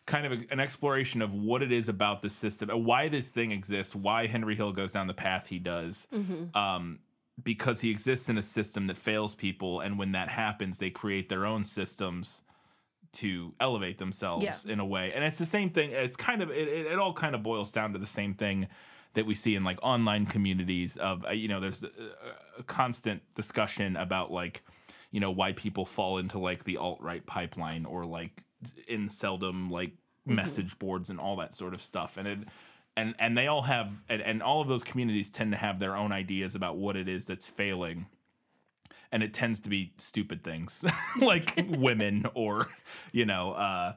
Kind 0.05 0.25
of 0.25 0.45
an 0.51 0.61
exploration 0.61 1.21
of 1.21 1.33
what 1.33 1.61
it 1.61 1.69
is 1.69 1.89
about 1.89 2.21
the 2.21 2.29
system, 2.29 2.69
uh, 2.69 2.77
why 2.77 3.09
this 3.09 3.27
thing 3.27 3.51
exists, 3.51 3.93
why 3.93 4.27
Henry 4.27 4.55
Hill 4.55 4.71
goes 4.71 4.93
down 4.93 5.07
the 5.07 5.13
path 5.13 5.47
he 5.49 5.59
does, 5.59 6.07
um, 6.55 6.99
because 7.43 7.81
he 7.81 7.89
exists 7.91 8.29
in 8.29 8.37
a 8.37 8.41
system 8.41 8.87
that 8.87 8.97
fails 8.97 9.35
people 9.35 9.79
and 9.79 9.97
when 9.99 10.11
that 10.11 10.29
happens 10.29 10.77
they 10.79 10.89
create 10.89 11.29
their 11.29 11.45
own 11.45 11.63
systems 11.63 12.41
to 13.13 13.53
elevate 13.59 13.97
themselves 13.99 14.43
Yeah. 14.65 14.73
in 14.73 14.79
a 14.79 14.85
way. 14.85 15.11
And 15.13 15.23
it's 15.23 15.37
the 15.37 15.45
same 15.45 15.69
thing 15.69 15.91
it's 15.91 16.17
kind 16.17 16.41
of 16.41 16.49
it, 16.51 16.67
it, 16.67 16.99
all 16.99 17.13
kind 17.13 17.35
of 17.35 17.43
boils 17.43 17.71
down 17.71 17.93
to 17.93 17.99
the 17.99 18.05
same 18.07 18.33
thing 18.33 18.67
that 19.13 19.25
we 19.25 19.33
see 19.33 19.55
in 19.55 19.63
like 19.63 19.79
online 19.81 20.25
communities 20.25 20.97
of 20.97 21.25
uh, 21.25 21.31
you 21.31 21.47
know 21.47 21.59
there's 21.59 21.83
a, 21.83 21.89
a 22.59 22.63
constant 22.63 23.21
discussion 23.33 23.95
about 23.95 24.31
like 24.31 24.61
you 25.11 25.19
know 25.19 25.31
why 25.31 25.53
people 25.53 25.85
fall 25.85 26.17
into 26.17 26.37
like 26.37 26.65
the 26.65 26.77
alt-right 26.77 27.25
pipeline 27.25 27.85
or 27.85 28.05
like 28.05 28.43
in 28.87 29.09
seldom 29.09 29.69
like 29.69 29.93
message 30.25 30.77
boards 30.77 31.09
and 31.09 31.19
all 31.19 31.37
that 31.37 31.53
sort 31.53 31.73
of 31.73 31.81
stuff. 31.81 32.17
And 32.17 32.27
it 32.27 32.39
and 32.97 33.15
and 33.19 33.37
they 33.37 33.47
all 33.47 33.61
have 33.61 34.01
and, 34.09 34.21
and 34.21 34.43
all 34.43 34.59
of 34.59 34.67
those 34.67 34.83
communities 34.83 35.29
tend 35.29 35.51
to 35.51 35.57
have 35.57 35.79
their 35.79 35.95
own 35.95 36.11
ideas 36.11 36.55
about 36.55 36.75
what 36.75 36.97
it 36.97 37.07
is 37.07 37.23
that's 37.23 37.47
failing. 37.47 38.07
And 39.09 39.23
it 39.23 39.33
tends 39.33 39.61
to 39.61 39.69
be 39.69 39.93
stupid 39.97 40.43
things 40.43 40.83
like 41.21 41.53
women 41.69 42.25
or 42.33 42.67
you 43.13 43.25
know 43.25 43.53
uh 43.53 43.93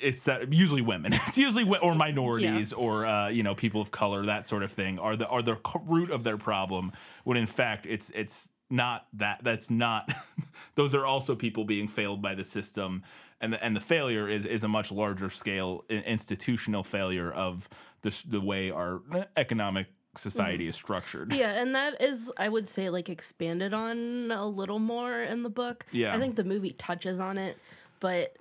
it's 0.00 0.26
uh, 0.26 0.46
usually 0.50 0.80
women. 0.80 1.12
It's 1.28 1.36
usually 1.36 1.68
or 1.78 1.94
minorities 1.94 2.72
or 2.72 3.04
uh, 3.04 3.28
you 3.28 3.42
know 3.42 3.54
people 3.54 3.80
of 3.80 3.90
color 3.90 4.24
that 4.24 4.48
sort 4.48 4.62
of 4.62 4.72
thing 4.72 4.98
are 4.98 5.16
the 5.16 5.28
are 5.28 5.42
the 5.42 5.58
root 5.86 6.10
of 6.10 6.24
their 6.24 6.38
problem 6.38 6.92
when 7.24 7.36
in 7.36 7.46
fact 7.46 7.86
it's 7.86 8.10
it's 8.14 8.50
not 8.70 9.06
that 9.12 9.40
that's 9.42 9.70
not 9.70 10.10
those 10.74 10.94
are 10.94 11.04
also 11.04 11.34
people 11.34 11.64
being 11.64 11.88
failed 11.88 12.22
by 12.22 12.34
the 12.34 12.44
system 12.44 13.02
and 13.40 13.52
the, 13.52 13.64
and 13.64 13.76
the 13.76 13.80
failure 13.80 14.28
is 14.28 14.46
is 14.46 14.64
a 14.64 14.68
much 14.68 14.90
larger 14.90 15.30
scale 15.30 15.84
institutional 15.88 16.82
failure 16.82 17.32
of 17.32 17.68
the 18.02 18.22
the 18.28 18.40
way 18.40 18.70
our 18.70 19.02
economic 19.36 19.88
society 20.18 20.64
mm-hmm. 20.64 20.70
is 20.70 20.74
structured 20.74 21.32
Yeah, 21.32 21.60
and 21.60 21.74
that 21.74 22.00
is, 22.00 22.30
I 22.36 22.48
would 22.48 22.68
say, 22.68 22.90
like 22.90 23.08
expanded 23.08 23.74
on 23.74 24.30
a 24.30 24.46
little 24.46 24.78
more 24.78 25.22
in 25.22 25.42
the 25.42 25.50
book. 25.50 25.86
Yeah. 25.92 26.14
I 26.14 26.18
think 26.18 26.36
the 26.36 26.44
movie 26.44 26.72
touches 26.72 27.20
on 27.20 27.38
it, 27.38 27.58
but 28.00 28.36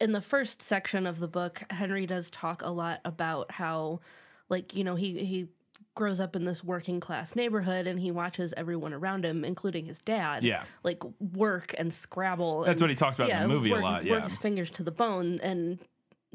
in 0.00 0.12
the 0.12 0.20
first 0.20 0.62
section 0.62 1.06
of 1.06 1.18
the 1.18 1.28
book, 1.28 1.62
Henry 1.70 2.06
does 2.06 2.30
talk 2.30 2.62
a 2.62 2.70
lot 2.70 3.00
about 3.04 3.50
how, 3.50 4.00
like, 4.48 4.74
you 4.74 4.84
know, 4.84 4.96
he 4.96 5.24
he 5.24 5.48
grows 5.94 6.20
up 6.20 6.34
in 6.34 6.44
this 6.44 6.64
working 6.64 7.00
class 7.00 7.36
neighborhood 7.36 7.86
and 7.86 8.00
he 8.00 8.10
watches 8.10 8.54
everyone 8.56 8.92
around 8.94 9.24
him, 9.24 9.44
including 9.44 9.84
his 9.86 9.98
dad, 9.98 10.42
Yeah. 10.42 10.62
like 10.82 11.02
work 11.20 11.74
and 11.76 11.92
scrabble. 11.92 12.62
That's 12.62 12.80
and, 12.80 12.82
what 12.82 12.90
he 12.90 12.96
talks 12.96 13.18
about 13.18 13.30
in 13.30 13.40
the 13.42 13.48
movie 13.48 13.70
a 13.70 13.74
work, 13.74 13.82
lot, 13.82 14.04
Work 14.06 14.24
his 14.24 14.38
fingers 14.38 14.70
to 14.70 14.82
the 14.82 14.90
bone 14.90 15.38
and 15.42 15.78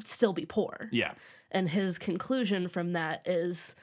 still 0.04 0.34
be 0.34 0.46
poor. 0.46 0.90
yeah 0.92 1.14
And 1.52 1.70
his 1.70 1.98
conclusion 1.98 2.68
from 2.68 2.94
that 2.94 3.28
is, 3.28 3.74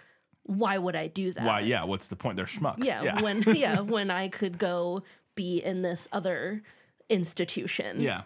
why 0.45 0.79
would 0.79 0.95
I 0.95 1.09
do 1.09 1.33
that? 1.33 1.45
why 1.45 1.61
yeah 1.61 1.85
what's 1.85 2.07
the 2.09 2.17
point 2.17 2.37
they're 2.37 2.45
schmucks 2.47 2.85
Yeah, 2.85 3.21
when 3.21 3.43
yeah, 3.57 3.81
when 3.81 4.11
I 4.13 4.29
could 4.29 4.59
go 4.59 5.03
be 5.35 5.59
in 5.59 5.83
this 5.83 6.07
other 6.13 6.63
institution. 7.09 8.01
Yeah. 8.01 8.23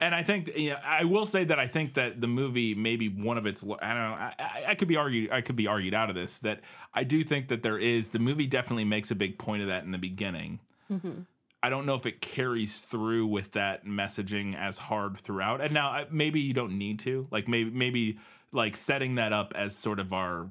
And 0.00 0.14
I 0.14 0.22
think 0.22 0.50
yeah, 0.56 0.80
I 0.84 1.04
will 1.04 1.26
say 1.26 1.44
that 1.44 1.58
I 1.58 1.66
think 1.66 1.94
that 1.94 2.20
the 2.20 2.26
movie 2.26 2.74
maybe 2.74 3.08
one 3.08 3.36
of 3.36 3.44
its 3.44 3.62
I 3.62 3.66
don't 3.66 3.78
know 3.78 4.16
I, 4.16 4.64
I, 4.68 4.74
could 4.74 4.88
be 4.88 4.96
argued 4.96 5.30
I 5.30 5.42
could 5.42 5.56
be 5.56 5.66
argued 5.66 5.92
out 5.92 6.08
of 6.08 6.16
this 6.16 6.38
that 6.38 6.62
I 6.94 7.04
do 7.04 7.22
think 7.22 7.48
that 7.48 7.62
there 7.62 7.78
is 7.78 8.10
the 8.10 8.18
movie 8.18 8.46
definitely 8.46 8.86
makes 8.86 9.10
a 9.10 9.14
big 9.14 9.38
point 9.38 9.60
of 9.62 9.68
that 9.68 9.84
in 9.84 9.90
the 9.90 9.98
beginning. 9.98 10.60
Mm-hmm. 10.90 11.22
I 11.62 11.68
don't 11.68 11.84
know 11.84 11.94
if 11.94 12.06
it 12.06 12.22
carries 12.22 12.78
through 12.78 13.26
with 13.26 13.52
that 13.52 13.84
messaging 13.84 14.56
as 14.56 14.78
hard 14.78 15.18
throughout. 15.18 15.60
And 15.60 15.74
now 15.74 16.06
maybe 16.10 16.40
you 16.40 16.54
don't 16.54 16.78
need 16.78 17.00
to 17.00 17.28
like 17.30 17.46
maybe 17.46 17.70
maybe 17.70 18.18
like 18.52 18.76
setting 18.76 19.16
that 19.16 19.34
up 19.34 19.52
as 19.54 19.76
sort 19.76 20.00
of 20.00 20.14
our 20.14 20.48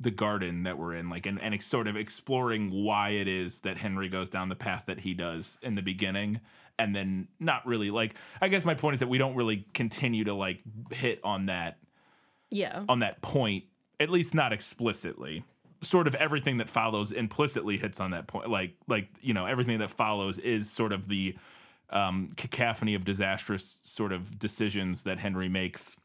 the 0.00 0.10
garden 0.10 0.62
that 0.62 0.78
we're 0.78 0.94
in 0.94 1.10
like 1.10 1.26
and, 1.26 1.40
and 1.42 1.60
sort 1.62 1.88
of 1.88 1.96
exploring 1.96 2.70
why 2.70 3.10
it 3.10 3.26
is 3.26 3.60
that 3.60 3.76
henry 3.76 4.08
goes 4.08 4.30
down 4.30 4.48
the 4.48 4.54
path 4.54 4.84
that 4.86 5.00
he 5.00 5.12
does 5.12 5.58
in 5.60 5.74
the 5.74 5.82
beginning 5.82 6.40
and 6.78 6.94
then 6.94 7.28
not 7.40 7.66
really 7.66 7.90
like 7.90 8.14
i 8.40 8.48
guess 8.48 8.64
my 8.64 8.74
point 8.74 8.94
is 8.94 9.00
that 9.00 9.08
we 9.08 9.18
don't 9.18 9.34
really 9.34 9.66
continue 9.74 10.24
to 10.24 10.34
like 10.34 10.60
hit 10.92 11.20
on 11.24 11.46
that 11.46 11.78
Yeah. 12.50 12.84
on 12.88 13.00
that 13.00 13.20
point 13.22 13.64
at 14.00 14.10
least 14.10 14.32
not 14.34 14.52
explicitly. 14.52 15.42
Sort 15.80 16.06
of 16.06 16.14
everything 16.14 16.58
that 16.58 16.68
follows 16.70 17.10
implicitly 17.10 17.78
hits 17.78 17.98
on 18.00 18.12
that 18.12 18.26
point 18.28 18.48
like 18.48 18.74
like 18.86 19.08
you 19.20 19.34
know 19.34 19.44
everything 19.46 19.78
that 19.80 19.90
follows 19.90 20.38
is 20.38 20.70
sort 20.70 20.92
of 20.92 21.08
the 21.08 21.36
um, 21.90 22.30
cacophony 22.36 22.94
of 22.94 23.04
disastrous 23.04 23.78
sort 23.82 24.12
of 24.12 24.38
decisions 24.38 25.04
that 25.04 25.18
henry 25.18 25.48
makes 25.48 25.96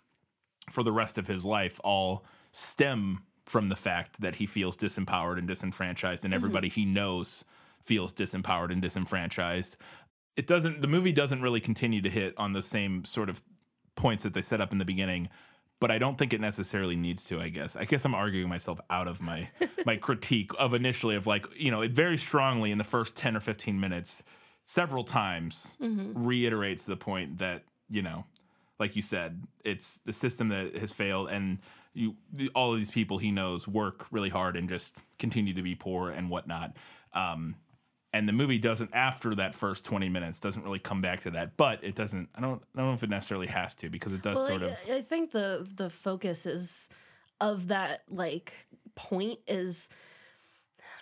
for 0.71 0.81
the 0.83 0.91
rest 0.91 1.17
of 1.17 1.27
his 1.27 1.43
life 1.43 1.79
all 1.83 2.23
stem 2.51 3.23
from 3.45 3.67
the 3.67 3.75
fact 3.75 4.21
that 4.21 4.35
he 4.35 4.45
feels 4.45 4.77
disempowered 4.77 5.37
and 5.37 5.47
disenfranchised 5.47 6.23
and 6.23 6.33
everybody 6.33 6.69
he 6.69 6.85
knows 6.85 7.43
feels 7.81 8.13
disempowered 8.13 8.71
and 8.71 8.81
disenfranchised 8.81 9.75
it 10.35 10.47
doesn't 10.47 10.81
the 10.81 10.87
movie 10.87 11.11
doesn't 11.11 11.41
really 11.41 11.59
continue 11.59 12.01
to 12.01 12.09
hit 12.09 12.33
on 12.37 12.53
the 12.53 12.61
same 12.61 13.05
sort 13.05 13.29
of 13.29 13.41
points 13.95 14.23
that 14.23 14.33
they 14.33 14.41
set 14.41 14.59
up 14.59 14.71
in 14.71 14.77
the 14.79 14.85
beginning 14.85 15.29
but 15.83 15.91
I 15.91 15.97
don't 15.97 16.17
think 16.17 16.31
it 16.31 16.39
necessarily 16.39 16.95
needs 16.95 17.25
to. 17.25 17.41
I 17.41 17.49
guess. 17.49 17.75
I 17.75 17.83
guess 17.83 18.05
I'm 18.05 18.15
arguing 18.15 18.47
myself 18.47 18.79
out 18.89 19.09
of 19.09 19.19
my 19.19 19.49
my 19.85 19.97
critique 19.97 20.51
of 20.57 20.73
initially 20.73 21.17
of 21.17 21.27
like 21.27 21.45
you 21.57 21.71
know 21.71 21.81
it 21.81 21.91
very 21.91 22.17
strongly 22.17 22.71
in 22.71 22.77
the 22.77 22.85
first 22.85 23.17
ten 23.17 23.35
or 23.35 23.41
fifteen 23.41 23.81
minutes, 23.81 24.23
several 24.63 25.03
times 25.03 25.75
reiterates 26.15 26.85
the 26.85 26.95
point 26.95 27.39
that 27.39 27.63
you 27.89 28.01
know, 28.01 28.23
like 28.79 28.95
you 28.95 29.01
said, 29.01 29.43
it's 29.65 29.99
the 30.05 30.13
system 30.13 30.47
that 30.47 30.77
has 30.77 30.93
failed, 30.93 31.27
and 31.27 31.59
you 31.93 32.15
all 32.55 32.71
of 32.71 32.79
these 32.79 32.91
people 32.91 33.17
he 33.17 33.31
knows 33.31 33.67
work 33.67 34.05
really 34.09 34.29
hard 34.29 34.55
and 34.55 34.69
just 34.69 34.95
continue 35.19 35.53
to 35.53 35.61
be 35.61 35.75
poor 35.75 36.09
and 36.09 36.29
whatnot. 36.29 36.77
Um, 37.13 37.55
and 38.13 38.29
the 38.29 38.34
movie 38.34 38.58
doesn't 38.58 38.91
after 38.93 39.36
that 39.36 39.55
first 39.55 39.84
20 39.86 40.08
minutes 40.10 40.39
doesn't 40.39 40.63
really 40.63 40.79
come 40.79 41.01
back 41.01 41.22
to 41.22 41.32
that 41.32 41.58
but 41.58 41.84
it 41.84 41.96
doesn't 41.96 42.29
i 42.36 42.41
don't 42.41 42.62
i 42.75 42.79
don't 42.79 42.88
know 42.89 42.93
if 42.93 43.03
it 43.03 43.10
necessarily 43.10 43.48
has 43.48 43.75
to 43.75 43.89
because 43.89 44.13
it 44.13 44.22
does 44.22 44.38
Well, 44.38 44.48
sort 44.48 44.63
I, 44.63 44.65
of 44.67 44.79
I 44.89 45.01
think 45.01 45.32
the 45.32 45.67
the 45.75 45.89
focus 45.89 46.46
is 46.46 46.89
of 47.41 47.67
that 47.67 48.03
like 48.10 48.53
point 48.96 49.39
is 49.48 49.89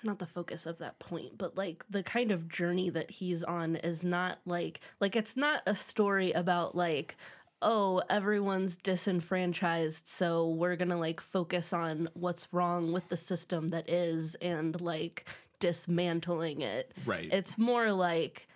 not 0.03 0.19
the 0.19 0.25
focus 0.25 0.65
of 0.65 0.79
that 0.79 0.99
point, 0.99 1.37
but 1.37 1.57
like 1.57 1.85
the 1.89 2.03
kind 2.03 2.31
of 2.31 2.49
journey 2.49 2.89
that 2.89 3.11
he's 3.11 3.43
on 3.43 3.75
is 3.77 4.03
not 4.03 4.39
like 4.45 4.81
like 4.99 5.15
it's 5.15 5.37
not 5.37 5.61
a 5.65 5.75
story 5.75 6.31
about 6.31 6.75
like 6.75 7.15
oh 7.61 8.01
everyone's 8.09 8.75
disenfranchised 8.75 10.07
so 10.07 10.49
we're 10.49 10.75
going 10.75 10.89
to 10.89 10.97
like 10.97 11.21
focus 11.21 11.71
on 11.71 12.09
what's 12.15 12.47
wrong 12.51 12.91
with 12.91 13.07
the 13.09 13.17
system 13.17 13.69
that 13.69 13.87
is 13.87 14.33
and 14.41 14.81
like 14.81 15.27
dismantling 15.61 16.59
it. 16.59 16.91
Right. 17.05 17.31
It's 17.31 17.57
more 17.57 17.93
like 17.93 18.47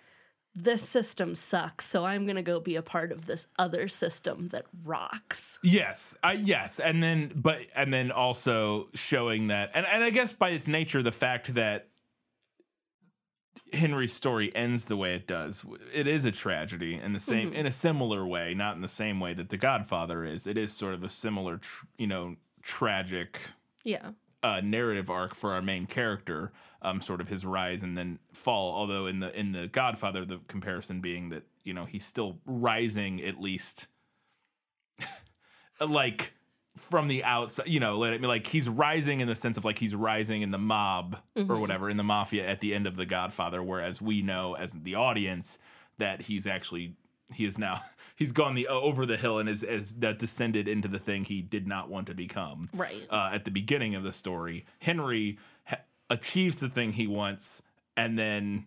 this 0.54 0.86
system 0.86 1.34
sucks, 1.34 1.86
so 1.86 2.04
I'm 2.04 2.26
gonna 2.26 2.42
go 2.42 2.60
be 2.60 2.76
a 2.76 2.82
part 2.82 3.12
of 3.12 3.24
this 3.26 3.46
other 3.58 3.88
system 3.88 4.48
that 4.48 4.64
rocks. 4.84 5.58
Yes, 5.62 6.16
I 6.22 6.32
yes, 6.32 6.78
and 6.80 7.02
then 7.02 7.32
but 7.34 7.60
and 7.74 7.92
then 7.92 8.10
also 8.10 8.88
showing 8.94 9.46
that, 9.48 9.70
and 9.74 9.86
and 9.86 10.02
I 10.04 10.10
guess 10.10 10.32
by 10.32 10.50
its 10.50 10.66
nature, 10.68 11.02
the 11.02 11.12
fact 11.12 11.54
that 11.54 11.88
Henry's 13.72 14.12
story 14.12 14.54
ends 14.54 14.84
the 14.86 14.96
way 14.96 15.14
it 15.14 15.26
does, 15.26 15.64
it 15.92 16.06
is 16.06 16.24
a 16.24 16.30
tragedy 16.30 16.94
in 16.94 17.12
the 17.12 17.20
same 17.20 17.52
in 17.52 17.66
a 17.66 17.72
similar 17.72 18.26
way, 18.26 18.54
not 18.54 18.76
in 18.76 18.82
the 18.82 18.88
same 18.88 19.18
way 19.20 19.34
that 19.34 19.48
The 19.48 19.56
Godfather 19.56 20.24
is. 20.24 20.46
It 20.46 20.56
is 20.56 20.72
sort 20.72 20.94
of 20.94 21.02
a 21.02 21.08
similar, 21.08 21.58
tr- 21.58 21.86
you 21.98 22.06
know, 22.06 22.36
tragic 22.62 23.40
Yeah. 23.84 24.12
uh, 24.42 24.60
narrative 24.62 25.10
arc 25.10 25.34
for 25.34 25.52
our 25.52 25.62
main 25.62 25.86
character, 25.86 26.52
um, 26.86 27.00
sort 27.00 27.20
of 27.20 27.28
his 27.28 27.44
rise 27.44 27.82
and 27.82 27.98
then 27.98 28.18
fall. 28.32 28.72
Although 28.72 29.06
in 29.06 29.20
the 29.20 29.38
in 29.38 29.52
the 29.52 29.66
Godfather, 29.66 30.24
the 30.24 30.40
comparison 30.48 31.00
being 31.00 31.30
that 31.30 31.42
you 31.64 31.74
know 31.74 31.84
he's 31.84 32.04
still 32.04 32.38
rising 32.46 33.22
at 33.22 33.40
least, 33.40 33.88
like 35.80 36.32
from 36.76 37.08
the 37.08 37.24
outside. 37.24 37.66
You 37.66 37.80
know, 37.80 37.98
let 37.98 38.12
it 38.12 38.22
like 38.22 38.46
he's 38.46 38.68
rising 38.68 39.20
in 39.20 39.26
the 39.26 39.34
sense 39.34 39.58
of 39.58 39.64
like 39.64 39.78
he's 39.78 39.94
rising 39.94 40.42
in 40.42 40.52
the 40.52 40.58
mob 40.58 41.18
or 41.48 41.58
whatever 41.58 41.90
in 41.90 41.96
the 41.96 42.04
mafia 42.04 42.46
at 42.46 42.60
the 42.60 42.72
end 42.72 42.86
of 42.86 42.96
the 42.96 43.06
Godfather, 43.06 43.62
whereas 43.62 44.00
we 44.00 44.22
know 44.22 44.54
as 44.54 44.72
the 44.72 44.94
audience 44.94 45.58
that 45.98 46.22
he's 46.22 46.46
actually 46.46 46.94
he 47.32 47.44
is 47.44 47.58
now 47.58 47.82
he's 48.14 48.32
gone 48.32 48.54
the 48.54 48.68
over 48.68 49.04
the 49.06 49.16
hill 49.16 49.38
and 49.38 49.48
is 49.48 49.94
that 49.98 50.18
descended 50.18 50.68
into 50.68 50.86
the 50.86 50.98
thing 50.98 51.24
he 51.24 51.42
did 51.42 51.66
not 51.66 51.88
want 51.88 52.06
to 52.06 52.14
become. 52.14 52.68
Right. 52.72 53.06
Uh, 53.10 53.30
at 53.32 53.44
the 53.44 53.50
beginning 53.50 53.94
of 53.94 54.02
the 54.04 54.12
story, 54.12 54.66
Henry 54.78 55.38
ha- 55.64 55.80
achieves 56.10 56.60
the 56.60 56.68
thing 56.68 56.92
he 56.92 57.06
wants 57.06 57.62
and 57.96 58.18
then 58.18 58.66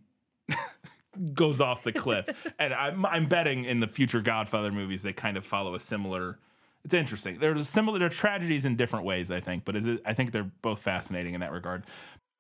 goes 1.33 1.61
off 1.61 1.83
the 1.83 1.91
cliff. 1.91 2.27
and 2.59 2.73
I'm 2.73 3.05
I'm 3.05 3.27
betting 3.27 3.65
in 3.65 3.79
the 3.79 3.87
future 3.87 4.21
Godfather 4.21 4.71
movies 4.71 5.03
they 5.03 5.13
kind 5.13 5.37
of 5.37 5.45
follow 5.45 5.75
a 5.75 5.79
similar. 5.79 6.39
It's 6.85 6.93
interesting. 6.93 7.39
They're 7.39 7.61
similar. 7.63 7.99
They're 7.99 8.09
tragedies 8.09 8.65
in 8.65 8.77
different 8.77 9.05
ways, 9.05 9.31
I 9.31 9.41
think, 9.41 9.65
but 9.65 9.75
is 9.75 9.85
it, 9.85 10.01
I 10.05 10.13
think 10.13 10.31
they're 10.31 10.49
both 10.61 10.81
fascinating 10.81 11.33
in 11.33 11.41
that 11.41 11.51
regard. 11.51 11.83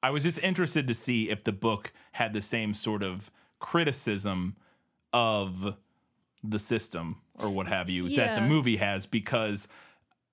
I 0.01 0.11
was 0.11 0.23
just 0.23 0.39
interested 0.39 0.87
to 0.87 0.93
see 0.93 1.29
if 1.29 1.43
the 1.43 1.51
book 1.51 1.91
had 2.13 2.31
the 2.31 2.41
same 2.41 2.73
sort 2.73 3.03
of 3.03 3.29
criticism 3.59 4.55
of 5.11 5.75
the 6.41 6.59
system 6.59 7.17
or 7.37 7.49
what 7.49 7.67
have 7.67 7.89
you 7.89 8.15
that 8.15 8.35
the 8.35 8.41
movie 8.41 8.77
has 8.77 9.05
because 9.05 9.67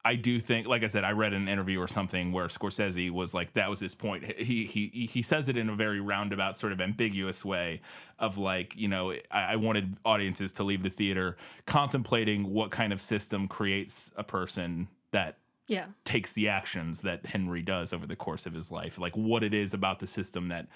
I 0.07 0.15
do 0.15 0.39
think, 0.39 0.67
like 0.69 0.85
I 0.85 0.87
said, 0.87 1.03
I 1.05 1.11
read 1.11 1.33
an 1.33 1.49
interview 1.49 1.81
or 1.81 1.89
something 1.89 2.31
where 2.33 2.47
Scorsese 2.47 3.11
was 3.11 3.35
like, 3.35 3.53
that 3.55 3.69
was 3.69 3.81
his 3.81 3.95
point. 3.95 4.25
He 4.39 4.65
he 4.65 5.09
he 5.13 5.23
says 5.23 5.49
it 5.49 5.57
in 5.57 5.69
a 5.69 5.75
very 5.75 6.01
roundabout, 6.01 6.57
sort 6.57 6.73
of 6.73 6.81
ambiguous 6.81 7.45
way 7.45 7.81
of 8.19 8.39
like, 8.39 8.75
you 8.77 8.87
know, 8.89 9.13
I, 9.31 9.41
I 9.53 9.57
wanted 9.57 9.97
audiences 10.05 10.53
to 10.55 10.63
leave 10.65 10.83
the 10.85 10.91
theater 10.91 11.37
contemplating 11.67 12.53
what 12.53 12.71
kind 12.71 12.93
of 12.93 13.01
system 13.01 13.49
creates 13.49 14.13
a 14.17 14.23
person 14.25 14.89
that 15.11 15.39
Yeah. 15.69 15.87
takes 16.05 16.33
the 16.33 16.49
actions 16.49 17.03
that 17.03 17.27
Henry 17.27 17.63
does 17.63 17.93
over 17.93 18.07
the 18.07 18.17
course 18.17 18.47
of 18.47 18.55
his 18.55 18.71
life, 18.71 18.99
like 18.99 19.17
what 19.17 19.43
it 19.43 19.53
is 19.55 19.75
about 19.75 19.99
the 19.99 20.07
system 20.07 20.49
that 20.49 20.69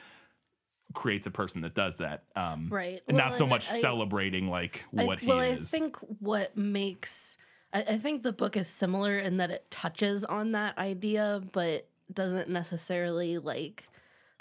creates 0.93 1.27
a 1.27 1.31
person 1.31 1.61
that 1.61 1.75
does 1.75 1.97
that. 1.97 2.25
Um, 2.35 2.69
Right. 2.69 3.01
and 3.07 3.17
Well, 3.17 3.27
not 3.27 3.37
so 3.37 3.47
much 3.47 3.71
I- 3.71 3.81
celebrating 3.81 4.49
like 4.49 4.85
what 4.91 5.23
I- 5.23 5.27
well, 5.27 5.41
he 5.41 5.53
I 5.53 5.57
think 5.57 5.97
what 6.21 6.57
makes 6.57 7.39
I, 7.73 7.83
I 7.83 7.99
think 7.99 8.23
the 8.23 8.33
book 8.33 8.57
is 8.57 8.69
similar 8.69 9.19
in 9.19 9.37
that 9.39 9.51
it 9.51 9.71
touches 9.71 10.25
on 10.25 10.53
that 10.53 10.77
idea, 10.79 11.43
but 11.53 11.89
doesn't 12.13 12.49
necessarily 12.49 13.39
like 13.39 13.89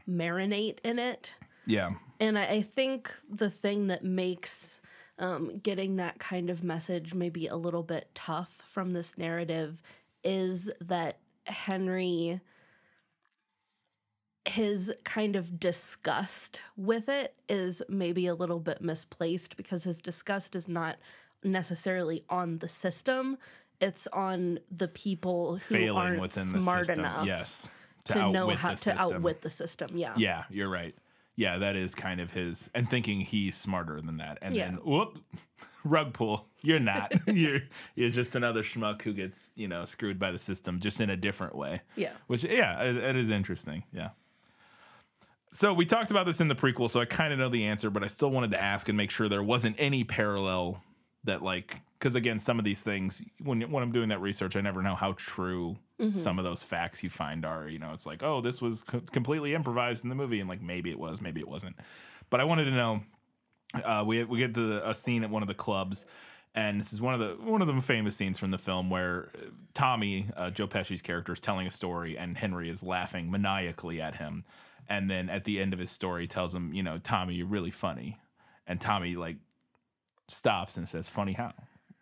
marinate 0.09 0.79
in 0.83 0.99
it. 0.99 1.33
yeah. 1.65 1.91
And 2.19 2.37
I, 2.37 2.45
I 2.45 2.61
think 2.61 3.15
the 3.29 3.49
thing 3.49 3.87
that 3.87 4.03
makes 4.03 4.79
um, 5.19 5.59
getting 5.59 5.97
that 5.97 6.19
kind 6.19 6.49
of 6.49 6.63
message 6.63 7.13
maybe 7.13 7.47
a 7.47 7.55
little 7.55 7.83
bit 7.83 8.09
tough 8.15 8.61
from 8.65 8.93
this 8.93 9.17
narrative 9.17 9.81
is 10.23 10.71
that 10.81 11.19
Henry, 11.45 12.41
his 14.45 14.91
kind 15.03 15.35
of 15.35 15.59
disgust 15.59 16.61
with 16.75 17.09
it 17.09 17.35
is 17.47 17.81
maybe 17.89 18.27
a 18.27 18.35
little 18.35 18.59
bit 18.59 18.81
misplaced 18.81 19.57
because 19.57 19.83
his 19.83 20.01
disgust 20.01 20.55
is 20.55 20.67
not 20.67 20.97
necessarily 21.43 22.23
on 22.29 22.59
the 22.59 22.67
system. 22.67 23.37
It's 23.81 24.07
on 24.07 24.59
the 24.75 24.87
people 24.87 25.53
who 25.53 25.59
Failing 25.59 26.19
aren't 26.19 26.33
smart 26.33 26.89
enough 26.89 27.25
yes. 27.25 27.69
to, 28.05 28.31
know 28.31 28.43
outwit 28.43 28.57
how 28.57 28.71
to 28.71 28.77
system. 28.77 28.97
outwit 28.99 29.41
the 29.41 29.49
system. 29.49 29.97
Yeah. 29.97 30.13
Yeah, 30.17 30.43
you're 30.49 30.69
right. 30.69 30.95
Yeah, 31.35 31.59
that 31.59 31.77
is 31.77 31.95
kind 31.95 32.19
of 32.19 32.31
his, 32.31 32.69
and 32.75 32.89
thinking 32.89 33.21
he's 33.21 33.55
smarter 33.55 34.01
than 34.01 34.17
that, 34.17 34.39
and 34.41 34.53
Yeah. 34.53 34.65
then 34.65 34.75
whoop, 34.83 35.19
rug 35.85 36.11
pull. 36.13 36.47
You're 36.61 36.81
not. 36.81 37.13
you're 37.27 37.61
you're 37.95 38.09
just 38.09 38.35
another 38.35 38.61
schmuck 38.63 39.03
who 39.03 39.13
gets 39.13 39.53
you 39.55 39.69
know 39.69 39.85
screwed 39.85 40.19
by 40.19 40.31
the 40.31 40.39
system, 40.39 40.81
just 40.81 40.99
in 40.99 41.09
a 41.09 41.15
different 41.15 41.55
way. 41.55 41.79
Yeah. 41.95 42.11
Which 42.27 42.43
yeah, 42.43 42.81
it, 42.83 42.97
it 42.97 43.15
is 43.15 43.29
interesting. 43.29 43.83
Yeah. 43.93 44.09
So 45.51 45.73
we 45.73 45.85
talked 45.85 46.11
about 46.11 46.25
this 46.25 46.41
in 46.41 46.49
the 46.49 46.55
prequel, 46.55 46.89
so 46.89 46.99
I 46.99 47.05
kind 47.05 47.31
of 47.31 47.39
know 47.39 47.49
the 47.49 47.65
answer, 47.65 47.89
but 47.89 48.03
I 48.03 48.07
still 48.07 48.29
wanted 48.29 48.51
to 48.51 48.61
ask 48.61 48.87
and 48.89 48.97
make 48.97 49.09
sure 49.09 49.29
there 49.29 49.41
wasn't 49.41 49.77
any 49.79 50.03
parallel 50.03 50.83
that 51.23 51.41
like 51.41 51.81
because 51.99 52.15
again, 52.15 52.39
some 52.39 52.59
of 52.59 52.65
these 52.65 52.81
things 52.81 53.21
when 53.43 53.61
when 53.71 53.83
I'm 53.83 53.91
doing 53.91 54.09
that 54.09 54.21
research, 54.21 54.55
I 54.55 54.61
never 54.61 54.81
know 54.81 54.95
how 54.95 55.13
true 55.17 55.77
some 56.15 56.39
of 56.39 56.45
those 56.45 56.63
facts 56.63 57.03
you 57.03 57.09
find 57.09 57.45
are. 57.45 57.67
You 57.67 57.77
know, 57.79 57.91
it's 57.93 58.05
like 58.05 58.23
oh, 58.23 58.41
this 58.41 58.61
was 58.61 58.83
co- 58.83 59.01
completely 59.11 59.53
improvised 59.53 60.03
in 60.03 60.09
the 60.09 60.15
movie, 60.15 60.39
and 60.39 60.47
like 60.47 60.61
maybe 60.61 60.91
it 60.91 60.99
was, 60.99 61.21
maybe 61.21 61.41
it 61.41 61.47
wasn't. 61.47 61.75
But 62.29 62.39
I 62.39 62.45
wanted 62.45 62.65
to 62.65 62.71
know. 62.71 63.01
Uh, 63.73 64.03
we 64.05 64.23
we 64.23 64.39
get 64.39 64.53
to 64.55 64.87
a 64.87 64.93
scene 64.93 65.23
at 65.23 65.29
one 65.29 65.41
of 65.41 65.47
the 65.47 65.53
clubs. 65.53 66.05
And 66.55 66.79
this 66.79 66.91
is 66.91 66.99
one 66.99 67.13
of 67.13 67.19
the 67.19 67.43
one 67.43 67.61
of 67.61 67.67
the 67.67 67.79
famous 67.79 68.15
scenes 68.15 68.39
from 68.39 68.49
the 68.49 68.57
film 68.57 68.89
where 68.89 69.29
uh, 69.35 69.49
Tommy, 69.75 70.29
uh, 70.35 70.49
Joe 70.49 70.65
Pesci's 70.65 71.01
character, 71.01 71.33
is 71.33 71.39
telling 71.39 71.67
a 71.67 71.69
story, 71.69 72.17
and 72.17 72.37
Henry 72.37 72.69
is 72.69 72.81
laughing 72.81 73.29
maniacally 73.29 74.01
at 74.01 74.15
him. 74.15 74.45
And 74.89 75.09
then 75.09 75.29
at 75.29 75.43
the 75.43 75.59
end 75.59 75.73
of 75.73 75.79
his 75.79 75.91
story, 75.91 76.27
tells 76.27 76.55
him, 76.55 76.73
you 76.73 76.81
know, 76.81 76.97
Tommy, 76.97 77.35
you're 77.35 77.45
really 77.45 77.69
funny. 77.69 78.17
And 78.65 78.81
Tommy 78.81 79.15
like 79.15 79.37
stops 80.29 80.77
and 80.77 80.87
says, 80.87 81.09
"Funny 81.09 81.33
how? 81.33 81.53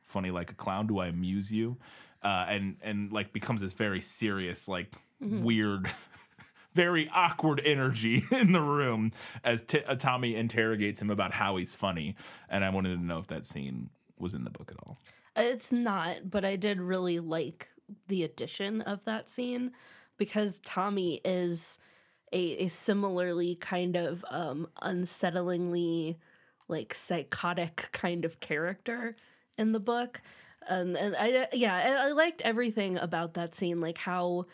Funny 0.05 0.31
like 0.31 0.51
a 0.51 0.55
clown? 0.55 0.87
Do 0.87 0.99
I 0.99 1.07
amuse 1.07 1.51
you?" 1.51 1.77
Uh, 2.23 2.45
and 2.49 2.77
and 2.81 3.11
like 3.11 3.33
becomes 3.33 3.61
this 3.61 3.73
very 3.73 4.01
serious, 4.01 4.67
like 4.67 4.93
weird, 5.19 5.91
very 6.73 7.09
awkward 7.13 7.61
energy 7.63 8.23
in 8.31 8.51
the 8.51 8.61
room 8.61 9.11
as 9.43 9.61
T- 9.61 9.83
uh, 9.83 9.95
Tommy 9.95 10.35
interrogates 10.35 11.01
him 11.01 11.09
about 11.09 11.33
how 11.33 11.57
he's 11.57 11.75
funny. 11.75 12.15
And 12.49 12.63
I 12.63 12.69
wanted 12.69 12.97
to 12.97 13.03
know 13.03 13.19
if 13.19 13.27
that 13.27 13.45
scene 13.45 13.89
was 14.17 14.33
in 14.33 14.43
the 14.43 14.49
book 14.49 14.71
at 14.71 14.77
all. 14.85 14.97
It's 15.35 15.71
not, 15.71 16.29
but 16.29 16.43
I 16.43 16.55
did 16.55 16.79
really 16.79 17.19
like 17.19 17.69
the 18.07 18.23
addition 18.23 18.81
of 18.81 19.03
that 19.05 19.29
scene 19.29 19.71
because 20.17 20.59
Tommy 20.59 21.21
is 21.23 21.77
a, 22.33 22.65
a 22.65 22.67
similarly 22.67 23.55
kind 23.55 23.95
of 23.95 24.25
um, 24.29 24.67
unsettlingly 24.81 26.15
like 26.67 26.93
psychotic 26.93 27.89
kind 27.91 28.25
of 28.25 28.39
character 28.39 29.15
in 29.57 29.71
the 29.71 29.79
book. 29.79 30.21
Um, 30.69 30.95
and 30.95 31.15
I 31.15 31.47
yeah, 31.53 31.75
I, 31.75 32.09
I 32.09 32.11
liked 32.11 32.41
everything 32.41 32.97
about 32.97 33.35
that 33.35 33.55
scene, 33.55 33.79
like 33.79 33.97
how 33.97 34.45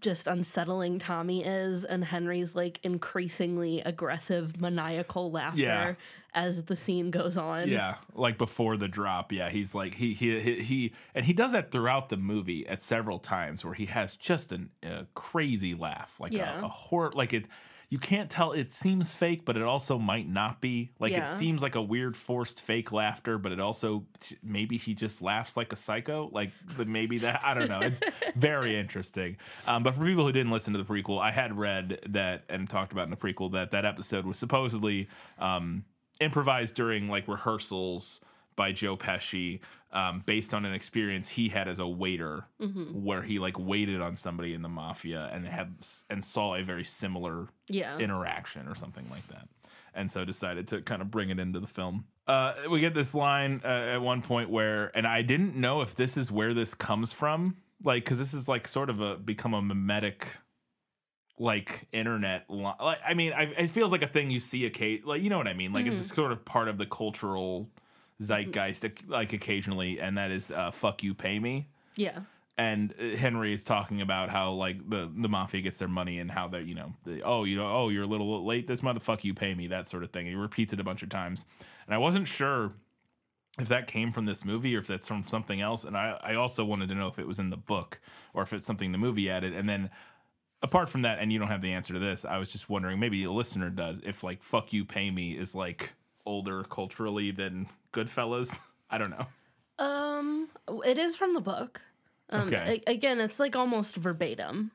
just 0.00 0.26
unsettling 0.26 0.98
Tommy 0.98 1.42
is, 1.44 1.84
and 1.84 2.04
Henry's 2.04 2.54
like 2.54 2.80
increasingly 2.82 3.80
aggressive, 3.80 4.60
maniacal 4.60 5.30
laughter 5.30 5.60
Yeah. 5.62 5.94
as 6.34 6.64
the 6.64 6.76
scene 6.76 7.10
goes 7.10 7.36
on. 7.38 7.68
Yeah, 7.68 7.96
like 8.14 8.36
before 8.36 8.76
the 8.76 8.88
drop. 8.88 9.32
Yeah, 9.32 9.48
he's 9.50 9.74
like 9.74 9.94
he 9.94 10.12
he 10.14 10.40
he, 10.40 10.62
he 10.62 10.92
and 11.14 11.24
he 11.24 11.32
does 11.32 11.52
that 11.52 11.70
throughout 11.70 12.08
the 12.10 12.16
movie 12.18 12.66
at 12.66 12.82
several 12.82 13.18
times 13.18 13.64
where 13.64 13.74
he 13.74 13.86
has 13.86 14.16
just 14.16 14.52
an, 14.52 14.70
a 14.82 15.06
crazy 15.14 15.74
laugh, 15.74 16.16
like 16.20 16.32
Yeah. 16.32 16.60
a, 16.60 16.64
a 16.64 16.68
horror. 16.68 17.12
Like 17.14 17.32
it, 17.32 17.46
you 17.88 17.98
can't 17.98 18.28
tell. 18.28 18.52
It 18.52 18.72
seems 18.72 19.14
fake, 19.14 19.44
but 19.44 19.56
it 19.56 19.62
also 19.62 19.96
might 19.98 20.28
not 20.28 20.60
be. 20.60 20.90
Like 20.98 21.12
Yeah. 21.12 21.22
it 21.22 21.28
seems 21.28 21.62
like 21.62 21.74
a 21.76 21.82
weird 21.82 22.16
forced 22.16 22.60
fake 22.60 22.90
laughter, 22.92 23.38
but 23.38 23.52
it 23.52 23.60
also 23.60 24.06
maybe 24.42 24.76
he 24.76 24.92
just 24.94 25.22
laughs 25.22 25.56
like 25.56 25.72
a 25.72 25.76
psycho. 25.76 26.28
Like 26.32 26.50
but 26.76 26.88
maybe 26.88 27.18
that 27.18 27.40
I 27.44 27.54
don't 27.54 27.68
know. 27.68 27.80
It's 27.80 28.00
very 28.36 28.78
interesting. 28.78 29.36
Um, 29.66 29.82
but 29.84 29.94
for 29.94 30.04
people 30.04 30.24
who 30.24 30.32
didn't 30.32 30.50
listen 30.52 30.72
to 30.74 30.82
the 30.82 30.84
prequel, 30.84 31.20
I 31.20 31.30
had 31.30 31.56
read 31.56 32.00
that 32.08 32.44
and 32.48 32.68
talked 32.68 32.92
about 32.92 33.04
in 33.04 33.10
the 33.10 33.16
prequel 33.16 33.52
that 33.52 33.70
that 33.70 33.84
episode 33.84 34.26
was 34.26 34.38
supposedly. 34.38 35.08
Um, 35.38 35.84
improvised 36.18 36.74
during 36.74 37.10
like 37.10 37.28
rehearsals 37.28 38.20
by 38.56 38.72
Joe 38.72 38.96
Pesci, 38.96 39.60
um, 39.96 40.22
based 40.26 40.52
on 40.52 40.64
an 40.64 40.74
experience 40.74 41.28
he 41.30 41.48
had 41.48 41.66
as 41.68 41.78
a 41.78 41.86
waiter, 41.88 42.44
where 42.92 43.22
he 43.22 43.38
like 43.38 43.58
waited 43.58 44.00
on 44.00 44.14
somebody 44.16 44.52
in 44.52 44.62
the 44.62 44.68
mafia 44.68 45.30
and 45.32 45.46
had 45.46 45.74
and 46.10 46.22
saw 46.24 46.54
a 46.54 46.62
very 46.62 46.84
similar 46.84 47.48
Yeah. 47.68 47.98
interaction 47.98 48.68
or 48.68 48.74
something 48.74 49.06
like 49.10 49.26
that, 49.28 49.48
and 49.94 50.10
so 50.10 50.24
decided 50.24 50.68
to 50.68 50.82
kind 50.82 51.00
of 51.02 51.10
bring 51.10 51.30
it 51.30 51.38
into 51.38 51.60
the 51.60 51.66
film. 51.66 52.04
Uh, 52.26 52.54
we 52.70 52.80
get 52.80 52.92
this 52.94 53.14
line 53.14 53.60
uh, 53.64 53.94
at 53.94 54.02
one 54.02 54.20
point 54.20 54.50
where, 54.50 54.90
and 54.96 55.06
I 55.06 55.22
didn't 55.22 55.54
know 55.56 55.80
if 55.80 55.94
this 55.94 56.16
is 56.16 56.30
where 56.30 56.52
this 56.54 56.74
comes 56.74 57.12
from, 57.12 57.56
like 57.84 58.04
because 58.04 58.18
this 58.18 58.34
is 58.34 58.48
like 58.48 58.66
sort 58.68 58.90
of 58.90 59.00
a 59.00 59.16
become 59.16 59.54
a 59.54 59.62
mimetic 59.62 60.28
like 61.38 61.86
internet 61.92 62.46
li- 62.48 62.72
like 62.80 62.98
i 63.06 63.12
mean 63.12 63.30
I, 63.34 63.42
it 63.58 63.68
feels 63.68 63.92
like 63.92 64.00
a 64.02 64.06
thing 64.08 64.30
you 64.30 64.40
see 64.40 64.64
a 64.64 65.00
like 65.04 65.20
you 65.22 65.28
know 65.28 65.36
what 65.36 65.46
i 65.46 65.52
mean 65.52 65.70
like 65.70 65.84
it's 65.84 65.98
just 65.98 66.14
sort 66.14 66.32
of 66.32 66.46
part 66.46 66.66
of 66.68 66.78
the 66.78 66.86
cultural 66.86 67.68
zeitgeist 68.20 68.84
like 69.08 69.32
occasionally 69.32 70.00
and 70.00 70.16
that 70.18 70.30
is 70.30 70.50
uh, 70.50 70.70
fuck 70.70 71.02
you 71.02 71.14
pay 71.14 71.38
me. 71.38 71.68
Yeah. 71.96 72.20
and 72.58 72.94
uh, 73.00 73.16
henry 73.16 73.52
is 73.52 73.62
talking 73.64 74.00
about 74.00 74.28
how 74.30 74.52
like 74.52 74.78
the 74.88 75.10
the 75.16 75.28
mafia 75.28 75.60
gets 75.62 75.78
their 75.78 75.88
money 75.88 76.18
and 76.18 76.30
how 76.30 76.48
they 76.48 76.62
you 76.62 76.74
know 76.74 76.92
they, 77.04 77.20
oh 77.22 77.44
you 77.44 77.56
know 77.56 77.66
oh 77.66 77.88
you're 77.90 78.04
a 78.04 78.06
little 78.06 78.44
late 78.46 78.66
this 78.66 78.80
motherfucker 78.80 79.24
you 79.24 79.34
pay 79.34 79.54
me 79.54 79.66
that 79.68 79.86
sort 79.88 80.02
of 80.02 80.10
thing. 80.10 80.26
He 80.26 80.34
repeats 80.34 80.72
it 80.72 80.80
a 80.80 80.84
bunch 80.84 81.02
of 81.02 81.08
times. 81.08 81.44
And 81.86 81.94
i 81.94 81.98
wasn't 81.98 82.28
sure 82.28 82.72
if 83.58 83.68
that 83.68 83.86
came 83.86 84.12
from 84.12 84.26
this 84.26 84.44
movie 84.44 84.76
or 84.76 84.80
if 84.80 84.86
that's 84.86 85.08
from 85.08 85.22
something 85.26 85.60
else. 85.60 85.84
And 85.84 85.96
i 85.96 86.18
i 86.22 86.34
also 86.34 86.64
wanted 86.64 86.88
to 86.88 86.94
know 86.94 87.08
if 87.08 87.18
it 87.18 87.26
was 87.26 87.38
in 87.38 87.50
the 87.50 87.56
book 87.56 88.00
or 88.34 88.42
if 88.42 88.52
it's 88.52 88.66
something 88.66 88.92
the 88.92 88.98
movie 88.98 89.28
added. 89.30 89.54
And 89.54 89.68
then 89.68 89.90
apart 90.62 90.88
from 90.88 91.02
that, 91.02 91.18
and 91.18 91.32
you 91.32 91.38
don't 91.38 91.48
have 91.48 91.62
the 91.62 91.72
answer 91.72 91.92
to 91.94 91.98
this, 91.98 92.24
I 92.24 92.38
was 92.38 92.50
just 92.50 92.68
wondering, 92.68 92.98
maybe 92.98 93.24
a 93.24 93.30
listener 93.30 93.70
does, 93.70 94.00
if 94.04 94.22
like 94.24 94.42
"fuck 94.42 94.72
you, 94.72 94.84
pay 94.84 95.10
me" 95.10 95.32
is 95.32 95.54
like 95.54 95.92
older 96.26 96.62
culturally 96.64 97.30
than 97.30 97.68
Goodfellas. 97.92 98.60
I 98.90 98.98
don't 98.98 99.10
know. 99.10 99.26
Um, 99.78 100.48
it 100.84 100.98
is 100.98 101.16
from 101.16 101.34
the 101.34 101.40
book. 101.40 101.80
Um, 102.30 102.48
Okay. 102.48 102.82
a- 102.86 102.90
again, 102.90 103.20
it's 103.20 103.38
like 103.38 103.54
almost 103.56 103.96
verbatim. 103.96 104.72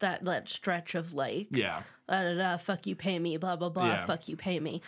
That 0.00 0.24
that 0.24 0.48
stretch 0.48 0.94
of 0.94 1.12
like, 1.12 1.48
Yeah, 1.50 1.82
da, 2.08 2.22
da, 2.22 2.34
da, 2.36 2.56
fuck 2.56 2.86
you, 2.86 2.94
pay 2.94 3.18
me, 3.18 3.36
blah 3.36 3.56
blah 3.56 3.68
blah, 3.68 3.86
Yeah. 3.86 4.06
fuck 4.06 4.28
you, 4.28 4.36
pay 4.36 4.60
me. 4.60 4.80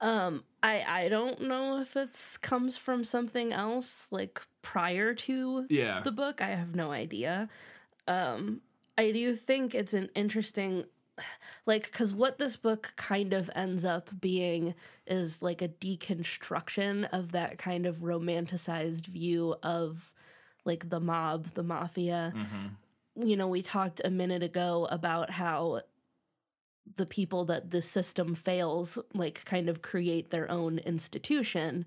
Um, 0.00 0.44
I 0.62 0.82
I 1.04 1.08
don't 1.10 1.42
know 1.42 1.78
if 1.80 1.94
it's 1.96 2.36
comes 2.38 2.76
from 2.78 3.04
something 3.04 3.52
else 3.52 4.08
like 4.10 4.40
prior 4.62 5.14
to 5.14 5.66
Yeah. 5.68 6.00
the 6.00 6.10
book. 6.12 6.40
I 6.40 6.48
have 6.48 6.74
no 6.74 6.90
idea. 6.90 7.48
Um, 8.08 8.62
I 8.96 9.10
do 9.12 9.36
think 9.36 9.74
it's 9.74 9.92
an 9.92 10.08
interesting 10.14 10.86
like 11.66 11.90
because 11.90 12.14
what 12.14 12.38
this 12.38 12.56
book 12.56 12.92
kind 12.96 13.32
of 13.32 13.50
ends 13.54 13.84
up 13.84 14.10
being 14.20 14.74
is 15.06 15.42
like 15.42 15.62
a 15.62 15.68
deconstruction 15.68 17.08
of 17.12 17.32
that 17.32 17.58
kind 17.58 17.86
of 17.86 17.96
romanticized 17.98 19.06
view 19.06 19.54
of 19.62 20.12
like 20.64 20.88
the 20.88 21.00
mob 21.00 21.48
the 21.54 21.62
mafia 21.62 22.32
mm-hmm. 22.34 23.26
you 23.26 23.36
know 23.36 23.48
we 23.48 23.62
talked 23.62 24.00
a 24.04 24.10
minute 24.10 24.42
ago 24.42 24.86
about 24.90 25.30
how 25.30 25.80
the 26.96 27.06
people 27.06 27.44
that 27.46 27.70
the 27.70 27.82
system 27.82 28.34
fails 28.34 28.98
like 29.14 29.44
kind 29.44 29.68
of 29.68 29.82
create 29.82 30.30
their 30.30 30.50
own 30.50 30.78
institution 30.78 31.84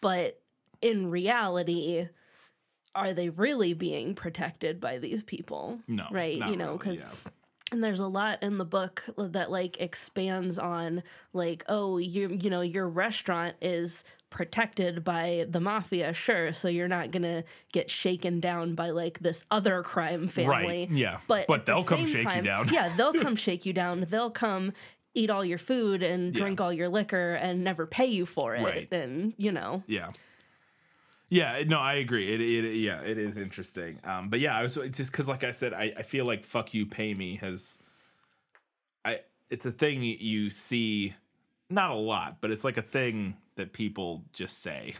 but 0.00 0.40
in 0.80 1.10
reality 1.10 2.08
are 2.94 3.12
they 3.12 3.28
really 3.28 3.74
being 3.74 4.14
protected 4.14 4.80
by 4.80 4.98
these 4.98 5.22
people 5.22 5.78
No. 5.86 6.06
right 6.10 6.36
you 6.36 6.56
know 6.56 6.76
because 6.76 6.98
yeah. 6.98 7.30
And 7.70 7.84
there's 7.84 8.00
a 8.00 8.06
lot 8.06 8.42
in 8.42 8.58
the 8.58 8.64
book 8.64 9.04
that 9.16 9.50
like 9.50 9.78
expands 9.80 10.58
on 10.58 11.02
like 11.32 11.64
oh 11.68 11.98
you 11.98 12.28
you 12.28 12.48
know 12.50 12.60
your 12.62 12.88
restaurant 12.88 13.54
is 13.60 14.04
protected 14.30 15.02
by 15.04 15.46
the 15.48 15.60
mafia 15.60 16.12
sure 16.12 16.52
so 16.52 16.68
you're 16.68 16.88
not 16.88 17.10
gonna 17.10 17.42
get 17.72 17.90
shaken 17.90 18.40
down 18.40 18.74
by 18.74 18.90
like 18.90 19.18
this 19.20 19.44
other 19.50 19.82
crime 19.82 20.28
family 20.28 20.50
Right. 20.50 20.90
Yeah. 20.90 21.18
but 21.26 21.46
but 21.46 21.66
they'll 21.66 21.84
come 21.84 22.06
shake 22.06 22.24
time- 22.24 22.36
you 22.44 22.50
down. 22.50 22.68
yeah 22.72 22.94
they'll 22.96 23.12
come 23.22 23.36
shake 23.36 23.64
you 23.66 23.72
down 23.72 24.06
they'll 24.10 24.30
come 24.30 24.72
eat 25.14 25.30
all 25.30 25.44
your 25.44 25.58
food 25.58 26.02
and 26.02 26.34
Yeah. 26.34 26.40
drink 26.40 26.60
all 26.60 26.72
your 26.72 26.88
liquor 26.88 27.34
and 27.34 27.64
never 27.64 27.86
pay 27.86 28.06
you 28.06 28.26
for 28.26 28.54
it 28.54 28.62
Right. 28.62 28.92
and 28.92 29.32
you 29.38 29.50
know 29.52 29.82
Yeah. 29.86 30.10
Yeah, 31.28 31.62
no, 31.66 31.78
I 31.78 31.94
agree. 31.94 32.32
It, 32.32 32.40
it 32.40 32.76
yeah, 32.76 33.00
it 33.02 33.18
is 33.18 33.36
interesting. 33.36 33.98
Um, 34.04 34.30
but 34.30 34.40
yeah, 34.40 34.56
I 34.56 34.62
was 34.62 34.76
it's 34.76 34.96
just 34.96 35.12
because, 35.12 35.28
like 35.28 35.44
I 35.44 35.52
said, 35.52 35.74
I, 35.74 35.92
I 35.96 36.02
feel 36.02 36.24
like 36.24 36.46
"fuck 36.46 36.72
you, 36.72 36.86
pay 36.86 37.12
me" 37.14 37.36
has, 37.36 37.76
I 39.04 39.20
it's 39.50 39.66
a 39.66 39.72
thing 39.72 40.02
you 40.02 40.48
see, 40.50 41.14
not 41.68 41.90
a 41.90 41.94
lot, 41.94 42.38
but 42.40 42.50
it's 42.50 42.64
like 42.64 42.78
a 42.78 42.82
thing 42.82 43.36
that 43.56 43.72
people 43.72 44.24
just 44.32 44.62
say 44.62 44.94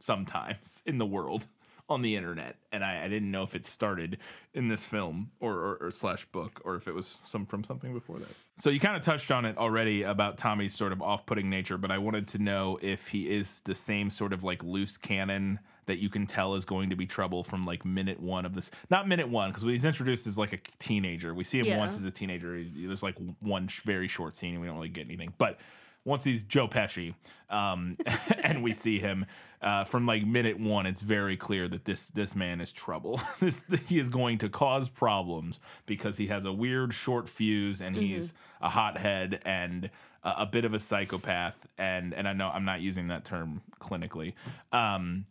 sometimes 0.00 0.82
in 0.86 0.98
the 0.98 1.06
world 1.06 1.46
on 1.88 2.00
the 2.00 2.16
internet, 2.16 2.56
and 2.72 2.82
I, 2.82 3.04
I 3.04 3.08
didn't 3.08 3.30
know 3.30 3.42
if 3.42 3.54
it 3.54 3.66
started 3.66 4.16
in 4.54 4.68
this 4.68 4.84
film 4.84 5.30
or, 5.38 5.52
or, 5.52 5.76
or 5.82 5.90
slash 5.90 6.24
book 6.26 6.62
or 6.64 6.76
if 6.76 6.88
it 6.88 6.94
was 6.94 7.18
some 7.26 7.44
from 7.44 7.62
something 7.62 7.92
before 7.92 8.18
that. 8.18 8.34
So 8.56 8.70
you 8.70 8.80
kind 8.80 8.96
of 8.96 9.02
touched 9.02 9.30
on 9.30 9.44
it 9.44 9.58
already 9.58 10.02
about 10.02 10.38
Tommy's 10.38 10.74
sort 10.74 10.92
of 10.92 11.02
off-putting 11.02 11.50
nature, 11.50 11.76
but 11.76 11.90
I 11.90 11.98
wanted 11.98 12.26
to 12.28 12.38
know 12.38 12.78
if 12.80 13.08
he 13.08 13.28
is 13.30 13.60
the 13.60 13.74
same 13.74 14.08
sort 14.08 14.32
of 14.32 14.42
like 14.42 14.64
loose 14.64 14.96
cannon 14.96 15.58
that 15.86 15.98
you 15.98 16.08
can 16.08 16.26
tell 16.26 16.54
is 16.54 16.64
going 16.64 16.88
to 16.88 16.96
be 16.96 17.04
trouble 17.04 17.44
from 17.44 17.66
like 17.66 17.84
minute 17.84 18.18
one 18.18 18.46
of 18.46 18.54
this. 18.54 18.70
Not 18.88 19.06
minute 19.06 19.28
one 19.28 19.50
because 19.50 19.64
he's 19.64 19.84
introduced 19.84 20.26
as 20.26 20.38
like 20.38 20.54
a 20.54 20.58
teenager, 20.78 21.34
we 21.34 21.44
see 21.44 21.58
him 21.58 21.66
Yeah. 21.66 21.76
once 21.76 21.98
as 21.98 22.04
a 22.04 22.10
teenager. 22.10 22.64
There's 22.74 23.02
like 23.02 23.16
one 23.40 23.68
sh- 23.68 23.82
very 23.82 24.08
short 24.08 24.36
scene 24.36 24.52
and 24.52 24.62
we 24.62 24.66
don't 24.66 24.76
really 24.76 24.88
get 24.88 25.04
anything, 25.06 25.34
but 25.36 25.58
once 26.04 26.24
he's 26.24 26.42
Joe 26.42 26.68
Pesci, 26.68 27.14
um, 27.50 27.96
and 28.42 28.62
we 28.62 28.72
see 28.72 28.98
him 28.98 29.26
uh, 29.62 29.84
from 29.84 30.06
like 30.06 30.26
minute 30.26 30.60
one, 30.60 30.86
it's 30.86 31.00
very 31.00 31.36
clear 31.36 31.68
that 31.68 31.86
this 31.86 32.06
this 32.06 32.36
man 32.36 32.60
is 32.60 32.70
trouble. 32.70 33.20
this 33.40 33.64
he 33.86 33.98
is 33.98 34.08
going 34.08 34.38
to 34.38 34.48
cause 34.48 34.88
problems 34.88 35.58
because 35.86 36.18
he 36.18 36.26
has 36.26 36.44
a 36.44 36.52
weird 36.52 36.92
short 36.92 37.28
fuse 37.28 37.80
and 37.80 37.96
he's 37.96 38.34
a 38.60 38.68
hothead 38.68 39.40
and 39.46 39.90
a, 40.22 40.34
a 40.38 40.46
bit 40.46 40.66
of 40.66 40.74
a 40.74 40.80
psychopath. 40.80 41.56
And 41.78 42.12
and 42.12 42.28
I 42.28 42.34
know 42.34 42.48
I'm 42.48 42.66
not 42.66 42.82
using 42.82 43.08
that 43.08 43.24
term 43.24 43.62
clinically. 43.80 44.34
Um, 44.72 45.24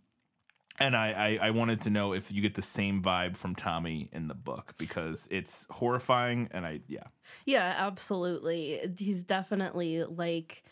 and 0.80 0.96
I, 0.96 1.38
I, 1.42 1.48
I 1.48 1.50
wanted 1.52 1.82
to 1.82 1.90
know 1.90 2.14
if 2.14 2.32
you 2.32 2.42
get 2.42 2.56
the 2.56 2.62
same 2.62 3.02
vibe 3.02 3.38
from 3.38 3.56
Tommy 3.56 4.10
in 4.12 4.28
the 4.28 4.34
book 4.34 4.74
because 4.78 5.28
it's 5.32 5.66
horrifying 5.70 6.50
and 6.52 6.66
I 6.66 6.82
yeah 6.88 7.04
Yeah, 7.46 7.74
absolutely. 7.78 8.80
He's 8.98 9.24
definitely 9.24 10.04
like 10.04 10.64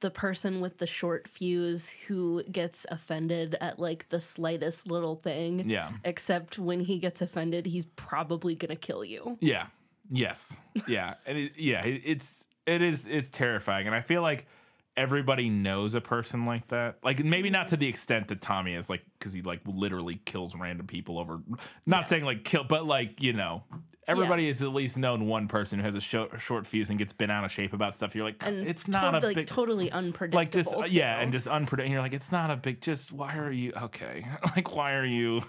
the 0.00 0.10
person 0.10 0.60
with 0.60 0.78
the 0.78 0.86
short 0.86 1.28
fuse 1.28 1.90
who 2.08 2.42
gets 2.50 2.84
offended 2.90 3.56
at 3.60 3.78
like 3.78 4.08
the 4.10 4.20
slightest 4.20 4.86
little 4.86 5.16
thing. 5.16 5.68
yeah 5.70 5.92
Except 6.04 6.58
when 6.58 6.80
he 6.80 6.98
gets 6.98 7.22
offended, 7.22 7.66
he's 7.66 7.86
probably 7.96 8.54
going 8.54 8.70
to 8.70 8.76
kill 8.76 9.04
you. 9.04 9.38
Yeah. 9.40 9.66
Yes. 10.10 10.58
Yeah. 10.86 11.14
and 11.26 11.38
it, 11.38 11.52
yeah, 11.56 11.84
it, 11.84 12.02
it's 12.04 12.46
it 12.66 12.82
is 12.82 13.06
it's 13.08 13.28
terrifying, 13.30 13.86
and 13.86 13.96
I 13.96 14.02
feel 14.02 14.22
like 14.22 14.46
everybody 14.96 15.48
knows 15.48 15.94
a 15.94 16.00
person 16.00 16.46
like 16.46 16.68
that. 16.68 16.98
Like 17.02 17.24
maybe 17.24 17.50
not 17.50 17.68
to 17.68 17.76
the 17.76 17.86
extent 17.88 18.28
that 18.28 18.40
Tommy 18.40 18.74
is, 18.74 18.90
like 18.90 19.02
because 19.18 19.32
he 19.32 19.42
like 19.42 19.60
literally 19.66 20.20
kills 20.24 20.54
random 20.54 20.86
people 20.86 21.18
over. 21.18 21.40
Not 21.86 22.08
saying 22.08 22.24
like 22.24 22.44
kill, 22.44 22.64
but 22.64 22.86
like 22.86 23.20
you 23.22 23.32
know. 23.32 23.64
Everybody 24.08 24.48
has 24.48 24.60
at 24.62 24.74
least 24.74 24.98
known 24.98 25.28
one 25.28 25.46
person 25.46 25.78
who 25.78 25.84
has 25.84 25.94
a 25.94 26.00
short, 26.00 26.40
short 26.40 26.66
fuse 26.66 26.90
and 26.90 26.98
gets 26.98 27.12
bent 27.12 27.30
out 27.30 27.44
of 27.44 27.52
shape 27.52 27.72
about 27.72 27.94
stuff. 27.94 28.16
You're 28.16 28.24
like, 28.24 28.44
And 28.44 28.66
it's 28.66 28.88
not 28.88 29.12
totally, 29.12 29.32
a 29.32 29.36
big, 29.36 29.46
totally 29.46 29.92
unpredictable. 29.92 30.40
like 30.40 30.50
just 30.50 30.74
uh, 30.74 30.86
yeah, 30.88 31.20
and 31.20 31.32
just 31.32 31.46
unpredictable. 31.46 31.92
You're 31.92 32.02
like, 32.02 32.12
it's 32.12 32.32
not 32.32 32.50
a 32.50 32.56
big. 32.56 32.80
Just 32.80 33.12
why 33.12 33.36
are 33.36 33.52
you 33.52 33.72
okay? 33.80 34.26
like 34.56 34.74
why 34.74 34.94
are 34.94 35.04
you, 35.06 35.42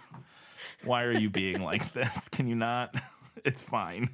why 0.86 1.03
are 1.03 1.12
you 1.12 1.32
being 1.32 1.63
like 1.63 1.93
this? 1.95 2.29
Can 2.29 2.47
you 2.47 2.56
not? 2.56 2.95
It's 3.43 3.62
fine. 3.63 4.12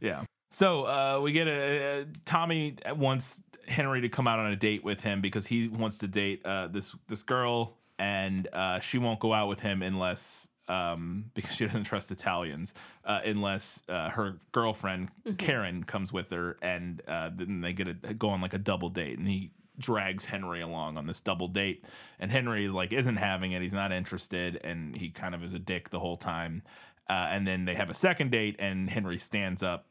Yeah. 0.00 0.24
So 0.50 0.84
uh, 0.84 1.20
we 1.22 1.32
get 1.32 1.46
a, 1.46 2.00
a 2.00 2.06
Tommy 2.24 2.76
wants 2.96 3.42
Henry 3.66 4.00
to 4.00 4.08
come 4.08 4.26
out 4.26 4.38
on 4.38 4.46
a 4.46 4.56
date 4.56 4.82
with 4.82 5.00
him 5.00 5.20
because 5.20 5.46
he 5.46 5.68
wants 5.68 5.98
to 5.98 6.08
date 6.08 6.44
uh, 6.44 6.68
this 6.68 6.94
this 7.06 7.22
girl, 7.22 7.76
and 7.98 8.48
uh, 8.52 8.80
she 8.80 8.98
won't 8.98 9.20
go 9.20 9.32
out 9.32 9.48
with 9.48 9.60
him 9.60 9.82
unless 9.82 10.48
um, 10.68 11.30
because 11.34 11.54
she 11.54 11.66
doesn't 11.66 11.84
trust 11.84 12.10
Italians 12.10 12.74
uh, 13.04 13.20
unless 13.24 13.82
uh, 13.88 14.10
her 14.10 14.38
girlfriend 14.52 15.08
Karen 15.36 15.84
comes 15.84 16.12
with 16.12 16.30
her, 16.30 16.56
and 16.62 17.02
uh, 17.06 17.30
then 17.34 17.60
they 17.60 17.72
get 17.72 17.88
a 17.88 18.14
go 18.14 18.30
on 18.30 18.40
like 18.40 18.54
a 18.54 18.58
double 18.58 18.88
date, 18.88 19.18
and 19.18 19.28
he 19.28 19.50
drags 19.78 20.24
Henry 20.24 20.60
along 20.60 20.96
on 20.96 21.06
this 21.06 21.20
double 21.20 21.48
date, 21.48 21.84
and 22.18 22.30
Henry 22.30 22.64
is 22.64 22.72
like 22.72 22.92
isn't 22.92 23.16
having 23.16 23.52
it, 23.52 23.60
he's 23.60 23.74
not 23.74 23.92
interested, 23.92 24.58
and 24.64 24.96
he 24.96 25.10
kind 25.10 25.34
of 25.34 25.44
is 25.44 25.52
a 25.52 25.58
dick 25.58 25.90
the 25.90 26.00
whole 26.00 26.16
time. 26.16 26.62
Uh, 27.10 27.28
and 27.30 27.46
then 27.46 27.64
they 27.64 27.74
have 27.74 27.88
a 27.88 27.94
second 27.94 28.30
date, 28.30 28.56
and 28.58 28.90
Henry 28.90 29.16
stands 29.16 29.62
up, 29.62 29.86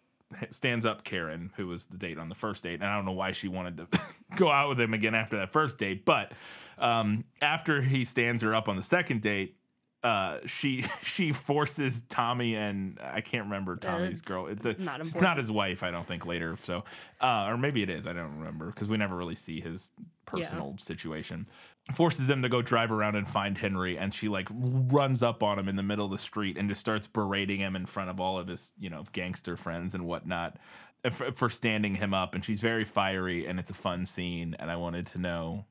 stands 0.49 0.85
up 0.85 1.03
Karen, 1.03 1.51
who 1.55 1.67
was 1.67 1.87
the 1.87 1.97
date 1.97 2.17
on 2.17 2.29
the 2.29 2.35
first 2.35 2.63
date. 2.63 2.75
And 2.75 2.85
I 2.85 2.95
don't 2.95 3.05
know 3.05 3.11
why 3.11 3.31
she 3.31 3.47
wanted 3.47 3.77
to 3.77 3.87
go 4.35 4.49
out 4.49 4.69
with 4.69 4.79
him 4.79 4.93
again 4.93 5.15
after 5.15 5.37
that 5.37 5.51
first 5.51 5.77
date, 5.77 6.05
but 6.05 6.31
um, 6.77 7.23
after 7.41 7.81
he 7.81 8.05
stands 8.05 8.41
her 8.43 8.53
up 8.53 8.69
on 8.69 8.75
the 8.75 8.83
second 8.83 9.21
date, 9.21 9.55
uh, 10.03 10.37
she 10.45 10.85
she 11.03 11.31
forces 11.31 12.03
Tommy 12.07 12.55
and 12.55 12.99
I 13.01 13.21
can't 13.21 13.45
remember 13.45 13.75
Tommy's 13.77 14.11
it's 14.11 14.21
girl. 14.21 14.47
It, 14.47 14.61
the, 14.61 14.75
not 14.77 15.01
it's 15.01 15.19
not 15.19 15.37
his 15.37 15.51
wife, 15.51 15.83
I 15.83 15.91
don't 15.91 16.07
think 16.07 16.25
later. 16.25 16.55
So, 16.63 16.83
uh, 17.21 17.47
or 17.47 17.57
maybe 17.57 17.81
it 17.81 17.89
is. 17.89 18.05
I 18.07 18.13
don't 18.13 18.37
remember 18.37 18.67
because 18.67 18.87
we 18.87 18.97
never 18.97 19.15
really 19.15 19.35
see 19.35 19.59
his 19.59 19.91
personal 20.25 20.75
situation. 20.77 21.47
Forces 21.93 22.29
him 22.29 22.41
to 22.41 22.49
go 22.49 22.61
drive 22.61 22.91
around 22.91 23.15
and 23.15 23.27
find 23.27 23.57
Henry, 23.57 23.97
and 23.97 24.13
she 24.13 24.27
like 24.27 24.49
runs 24.51 25.23
up 25.23 25.41
on 25.41 25.57
him 25.57 25.69
in 25.69 25.77
the 25.77 25.83
middle 25.83 26.05
of 26.05 26.11
the 26.11 26.17
street 26.17 26.57
and 26.57 26.67
just 26.67 26.81
starts 26.81 27.07
berating 27.07 27.59
him 27.59 27.75
in 27.75 27.85
front 27.85 28.09
of 28.09 28.19
all 28.19 28.37
of 28.37 28.47
his 28.47 28.73
you 28.77 28.89
know 28.89 29.03
gangster 29.13 29.55
friends 29.55 29.95
and 29.95 30.05
whatnot 30.05 30.57
uh, 31.05 31.09
for, 31.09 31.31
for 31.31 31.49
standing 31.49 31.95
him 31.95 32.13
up. 32.13 32.35
And 32.35 32.43
she's 32.43 32.59
very 32.59 32.83
fiery, 32.83 33.45
and 33.45 33.59
it's 33.59 33.69
a 33.69 33.75
fun 33.75 34.05
scene. 34.05 34.55
And 34.59 34.69
I 34.69 34.75
wanted 34.75 35.07
to 35.07 35.17
know 35.17 35.65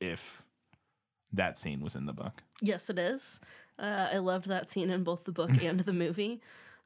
if 0.00 0.42
that 1.32 1.56
scene 1.56 1.80
was 1.80 1.94
in 1.94 2.06
the 2.06 2.12
book. 2.12 2.42
Yes, 2.60 2.90
it 2.90 2.98
is. 2.98 3.40
Uh, 3.78 4.08
I 4.12 4.18
loved 4.18 4.48
that 4.48 4.68
scene 4.68 4.90
in 4.90 5.04
both 5.04 5.24
the 5.24 5.32
book 5.32 5.50
and 5.62 5.80
the 5.80 5.92
movie. 5.92 6.40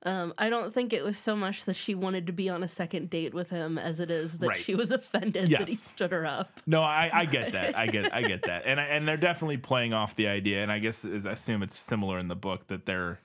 Um, 0.06 0.34
I 0.36 0.50
don't 0.50 0.74
think 0.74 0.92
it 0.92 1.02
was 1.02 1.16
so 1.16 1.34
much 1.34 1.64
that 1.64 1.76
she 1.76 1.94
wanted 1.94 2.26
to 2.26 2.32
be 2.32 2.50
on 2.50 2.62
a 2.62 2.68
second 2.68 3.08
date 3.08 3.32
with 3.32 3.48
him 3.48 3.78
as 3.78 4.00
it 4.00 4.10
is 4.10 4.36
that 4.38 4.48
Right. 4.48 4.58
she 4.58 4.74
was 4.74 4.90
offended 4.90 5.48
that 5.48 5.66
he 5.66 5.74
stood 5.74 6.12
her 6.12 6.26
up. 6.26 6.60
No, 6.66 6.82
I, 6.82 7.10
I 7.12 7.24
get 7.36 7.52
that. 7.52 7.76
I 7.76 7.86
get 7.86 8.14
I 8.14 8.22
get 8.22 8.42
that, 8.42 8.64
and 8.66 8.78
I, 8.78 8.84
and 8.84 9.08
they're 9.08 9.16
definitely 9.16 9.56
playing 9.56 9.94
off 9.94 10.14
the 10.14 10.28
idea, 10.28 10.62
and 10.62 10.70
I 10.70 10.78
guess 10.78 11.04
I 11.06 11.30
assume 11.30 11.62
it's 11.62 11.78
similar 11.78 12.18
in 12.18 12.28
the 12.28 12.36
book 12.36 12.66
that 12.66 12.84
they're 12.84 13.18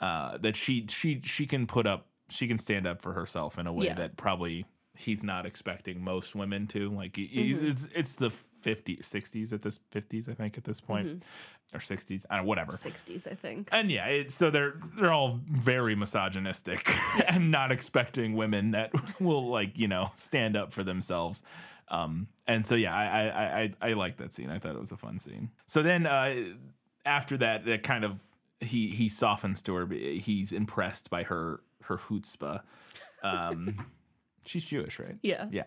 uh, 0.00 0.36
that 0.38 0.56
she 0.56 0.86
she 0.88 1.20
she 1.24 1.46
can 1.46 1.66
put 1.66 1.86
up 1.86 2.06
she 2.28 2.46
can 2.46 2.58
stand 2.58 2.86
up 2.86 3.00
for 3.00 3.14
herself 3.14 3.58
in 3.58 3.66
a 3.66 3.72
way 3.72 3.86
Yeah. 3.86 3.94
that 3.94 4.16
probably 4.18 4.66
he's 4.98 5.22
not 5.22 5.46
expecting 5.46 6.02
most 6.02 6.34
women 6.34 6.66
to. 6.68 6.90
Like 6.90 7.12
Mm-hmm. 7.14 7.66
it's 7.68 7.88
it's 7.94 8.14
the 8.16 8.30
50s, 8.64 9.00
60s 9.02 9.52
at 9.52 9.62
this 9.62 9.78
50s, 9.94 10.28
I 10.28 10.34
think 10.34 10.58
at 10.58 10.64
this 10.64 10.80
point, 10.80 11.06
Mm-hmm. 11.06 11.18
Or 11.74 11.80
60s, 11.80 12.24
I 12.30 12.36
don't 12.36 12.44
know, 12.44 12.48
whatever. 12.48 12.72
60s, 12.72 13.30
I 13.30 13.34
think. 13.34 13.68
And 13.72 13.90
yeah, 13.90 14.06
it, 14.06 14.30
so 14.30 14.50
they're 14.50 14.74
they're 14.98 15.12
all 15.12 15.38
very 15.42 15.94
misogynistic 15.94 16.88
and 17.28 17.50
not 17.50 17.72
expecting 17.72 18.34
women 18.36 18.70
that 18.72 18.90
will 19.20 19.48
like 19.48 19.78
you 19.78 19.88
know 19.88 20.10
stand 20.16 20.56
up 20.56 20.72
for 20.72 20.84
themselves. 20.84 21.42
Um, 21.88 22.28
and 22.46 22.66
so 22.66 22.74
yeah, 22.74 22.94
I 22.94 23.04
I 23.04 23.22
I 23.28 23.62
I, 23.80 23.90
I 23.90 23.92
like 23.94 24.16
that 24.18 24.32
scene. 24.32 24.50
I 24.50 24.58
thought 24.58 24.74
it 24.74 24.80
was 24.80 24.92
a 24.92 24.96
fun 24.96 25.18
scene. 25.18 25.50
So 25.66 25.82
then 25.82 26.06
uh, 26.06 26.34
after 27.04 27.36
that, 27.38 27.64
that 27.66 27.82
kind 27.82 28.04
of 28.04 28.24
he 28.60 28.88
he 28.88 29.08
softens 29.08 29.62
to 29.62 29.74
her. 29.74 29.86
He's 29.86 30.52
impressed 30.52 31.10
by 31.10 31.24
her 31.24 31.60
her 31.82 31.96
chutzpah. 31.96 32.62
Um, 33.22 33.86
She's 34.46 34.64
Jewish, 34.64 35.00
right? 35.00 35.16
Yeah. 35.22 35.46
Yeah. 35.50 35.64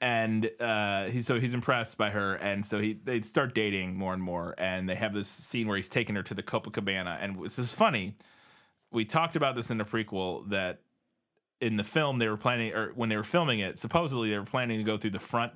And 0.00 0.48
uh, 0.60 1.06
he, 1.06 1.22
so 1.22 1.40
he's 1.40 1.54
impressed 1.54 1.96
by 1.98 2.10
her, 2.10 2.36
and 2.36 2.64
so 2.64 2.78
he 2.78 2.92
they 2.92 3.20
start 3.22 3.52
dating 3.52 3.96
more 3.96 4.14
and 4.14 4.22
more, 4.22 4.54
and 4.56 4.88
they 4.88 4.94
have 4.94 5.12
this 5.12 5.28
scene 5.28 5.66
where 5.66 5.76
he's 5.76 5.88
taking 5.88 6.14
her 6.14 6.22
to 6.22 6.34
the 6.34 6.42
Copacabana, 6.42 7.18
and 7.20 7.42
this 7.42 7.58
is 7.58 7.72
funny. 7.72 8.14
We 8.92 9.04
talked 9.04 9.34
about 9.34 9.56
this 9.56 9.70
in 9.70 9.78
the 9.78 9.84
prequel 9.84 10.48
that 10.50 10.82
in 11.60 11.76
the 11.76 11.84
film 11.84 12.18
they 12.18 12.28
were 12.28 12.36
planning, 12.36 12.72
or 12.72 12.92
when 12.94 13.08
they 13.08 13.16
were 13.16 13.24
filming 13.24 13.58
it, 13.58 13.78
supposedly 13.78 14.30
they 14.30 14.38
were 14.38 14.44
planning 14.44 14.78
to 14.78 14.84
go 14.84 14.98
through 14.98 15.10
the 15.10 15.18
front 15.18 15.52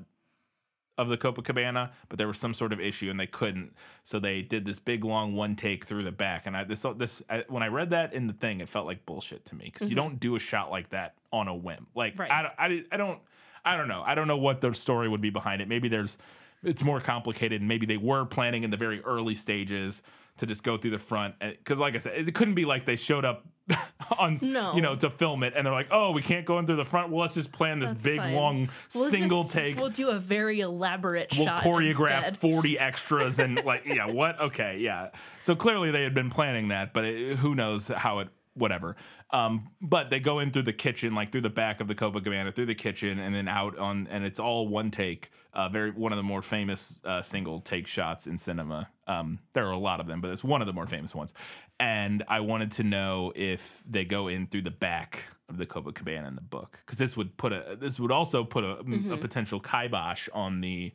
of 0.98 1.08
the 1.08 1.16
Copacabana, 1.16 1.90
but 2.08 2.18
there 2.18 2.26
was 2.26 2.38
some 2.38 2.52
sort 2.52 2.72
of 2.72 2.80
issue 2.80 3.10
and 3.10 3.18
they 3.18 3.26
couldn't. 3.26 3.74
So 4.04 4.18
they 4.18 4.42
did 4.42 4.64
this 4.64 4.78
big 4.78 5.04
long 5.04 5.34
one 5.34 5.56
take 5.56 5.86
through 5.86 6.04
the 6.04 6.12
back. 6.12 6.46
And 6.46 6.56
I 6.56 6.64
this 6.64 6.84
this 6.96 7.22
I, 7.30 7.44
when 7.48 7.62
I 7.62 7.68
read 7.68 7.90
that 7.90 8.12
in 8.12 8.26
the 8.26 8.32
thing, 8.34 8.60
it 8.60 8.68
felt 8.68 8.86
like 8.86 9.06
bullshit 9.06 9.46
to 9.46 9.54
me 9.54 9.70
because 9.72 9.88
you 9.88 9.94
don't 9.94 10.20
do 10.20 10.36
a 10.36 10.38
shot 10.38 10.70
like 10.70 10.90
that 10.90 11.14
on 11.32 11.48
a 11.48 11.54
whim. 11.54 11.86
Like 11.94 12.18
Right. 12.18 12.30
I, 12.30 12.50
I 12.58 12.84
I 12.92 12.96
don't 12.96 13.20
I 13.64 13.76
don't 13.76 13.88
know. 13.88 14.02
I 14.04 14.14
don't 14.14 14.28
know 14.28 14.36
what 14.38 14.60
the 14.60 14.72
story 14.74 15.08
would 15.08 15.20
be 15.20 15.30
behind 15.30 15.62
it. 15.62 15.68
Maybe 15.68 15.88
there's 15.88 16.18
it's 16.64 16.82
more 16.84 17.00
complicated. 17.00 17.60
and 17.60 17.68
Maybe 17.68 17.86
they 17.86 17.96
were 17.96 18.24
planning 18.24 18.62
in 18.64 18.70
the 18.70 18.76
very 18.76 19.00
early 19.02 19.34
stages 19.34 20.02
to 20.38 20.46
just 20.46 20.62
go 20.62 20.78
through 20.78 20.92
the 20.92 20.98
front 20.98 21.34
because 21.40 21.78
like 21.78 21.94
I 21.94 21.98
said, 21.98 22.14
it 22.26 22.34
couldn't 22.34 22.54
be 22.54 22.64
like 22.64 22.86
they 22.86 22.96
showed 22.96 23.24
up 23.24 23.44
on 24.18 24.38
No. 24.42 24.74
you 24.74 24.80
know 24.80 24.96
to 24.96 25.10
film 25.10 25.42
it 25.42 25.52
and 25.54 25.66
they're 25.66 25.72
like, 25.74 25.88
oh, 25.90 26.10
we 26.12 26.22
can't 26.22 26.46
go 26.46 26.58
in 26.58 26.66
through 26.66 26.76
the 26.76 26.84
front. 26.86 27.10
Well, 27.10 27.20
let's 27.20 27.34
just 27.34 27.52
plan 27.52 27.80
this 27.80 27.90
That's 27.90 28.02
big 28.02 28.18
fine. 28.18 28.34
long 28.34 28.68
We'll 28.94 29.10
single 29.10 29.42
just- 29.42 29.54
take 29.54 29.76
We'll 29.78 29.90
do 29.90 30.08
a 30.08 30.18
very 30.18 30.60
elaborate 30.60 31.28
we'll 31.36 31.46
choreograph 31.48 32.16
instead. 32.28 32.38
40 32.40 32.78
extras 32.78 33.38
and 33.38 33.62
like 33.64 33.84
yeah 33.86 34.06
what 34.06 34.40
okay 34.40 34.78
yeah 34.80 35.10
so 35.40 35.54
clearly 35.54 35.90
they 35.90 36.02
had 36.02 36.14
been 36.14 36.30
planning 36.30 36.68
that 36.68 36.92
but 36.94 37.04
it, 37.04 37.36
who 37.36 37.54
knows 37.54 37.88
how 37.88 38.20
it 38.20 38.28
whatever 38.54 38.96
um, 39.30 39.68
but 39.80 40.10
they 40.10 40.20
go 40.20 40.38
in 40.38 40.50
through 40.50 40.62
the 40.62 40.72
kitchen 40.72 41.14
like 41.14 41.32
through 41.32 41.40
the 41.40 41.50
back 41.50 41.80
of 41.80 41.88
the 41.88 41.94
Copacabana 41.94 42.54
through 42.54 42.66
the 42.66 42.74
kitchen 42.74 43.18
and 43.18 43.34
then 43.34 43.48
out 43.48 43.78
on 43.78 44.06
and 44.10 44.24
it's 44.24 44.38
all 44.38 44.68
one 44.68 44.90
take 44.90 45.30
uh, 45.54 45.68
very 45.68 45.90
one 45.90 46.12
of 46.12 46.16
the 46.16 46.22
more 46.22 46.42
famous 46.42 47.00
uh, 47.04 47.22
single 47.22 47.60
take 47.60 47.86
shots 47.86 48.26
in 48.26 48.36
cinema 48.36 48.88
um, 49.06 49.38
there 49.54 49.66
are 49.66 49.72
a 49.72 49.78
lot 49.78 50.00
of 50.00 50.06
them 50.06 50.20
but 50.20 50.30
it's 50.30 50.44
one 50.44 50.60
of 50.60 50.66
the 50.66 50.72
more 50.72 50.86
famous 50.86 51.14
ones 51.14 51.32
and 51.80 52.22
I 52.28 52.40
wanted 52.40 52.72
to 52.72 52.82
know 52.84 53.32
if 53.34 53.82
they 53.88 54.04
go 54.04 54.28
in 54.28 54.46
through 54.46 54.62
the 54.62 54.70
back 54.70 55.24
of 55.48 55.58
the 55.58 55.66
Copacabana 55.66 56.28
in 56.28 56.34
the 56.34 56.40
book 56.40 56.78
because 56.84 56.98
this 56.98 57.16
would 57.16 57.36
put 57.36 57.52
a 57.52 57.76
this 57.78 57.98
would 57.98 58.12
also 58.12 58.44
put 58.44 58.64
a, 58.64 58.78
a 59.12 59.16
potential 59.16 59.60
kibosh 59.60 60.28
on 60.32 60.60
the 60.60 60.92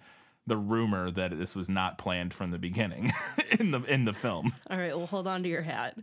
the 0.47 0.57
rumor 0.57 1.11
that 1.11 1.37
this 1.37 1.55
was 1.55 1.69
not 1.69 1.97
planned 1.97 2.33
from 2.33 2.51
the 2.51 2.57
beginning 2.57 3.11
in 3.59 3.71
the 3.71 3.81
in 3.83 4.05
the 4.05 4.13
film. 4.13 4.53
All 4.69 4.77
right, 4.77 4.95
well, 4.97 5.05
hold 5.05 5.27
on 5.27 5.43
to 5.43 5.49
your 5.49 5.61
hat. 5.61 5.97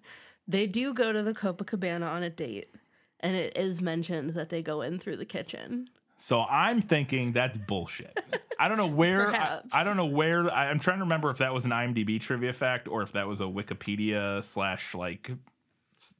They 0.46 0.66
do 0.66 0.92
go 0.92 1.12
to 1.12 1.22
the 1.22 1.34
Copacabana 1.34 2.06
on 2.06 2.22
a 2.22 2.30
date, 2.30 2.74
and 3.20 3.34
it 3.34 3.56
is 3.56 3.80
mentioned 3.80 4.30
that 4.34 4.50
they 4.50 4.62
go 4.62 4.82
in 4.82 4.98
through 4.98 5.16
the 5.16 5.24
kitchen. 5.24 5.88
So 6.16 6.42
I'm 6.42 6.80
thinking 6.80 7.32
that's 7.32 7.58
bullshit. 7.58 8.18
I 8.58 8.68
don't 8.68 8.76
know 8.76 8.86
where. 8.94 9.34
I, 9.34 9.60
I 9.72 9.84
don't 9.84 9.96
know 9.96 10.06
where. 10.06 10.50
I, 10.52 10.70
I'm 10.70 10.78
trying 10.78 10.98
to 10.98 11.04
remember 11.04 11.30
if 11.30 11.38
that 11.38 11.52
was 11.52 11.64
an 11.64 11.70
IMDb 11.70 12.20
trivia 12.20 12.52
fact 12.52 12.88
or 12.88 13.02
if 13.02 13.12
that 13.12 13.26
was 13.26 13.40
a 13.40 13.44
Wikipedia 13.44 14.42
slash 14.42 14.94
like, 14.94 15.30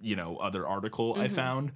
you 0.00 0.16
know, 0.16 0.36
other 0.38 0.66
article 0.66 1.14
I 1.14 1.26
mm-hmm. 1.26 1.34
found. 1.34 1.72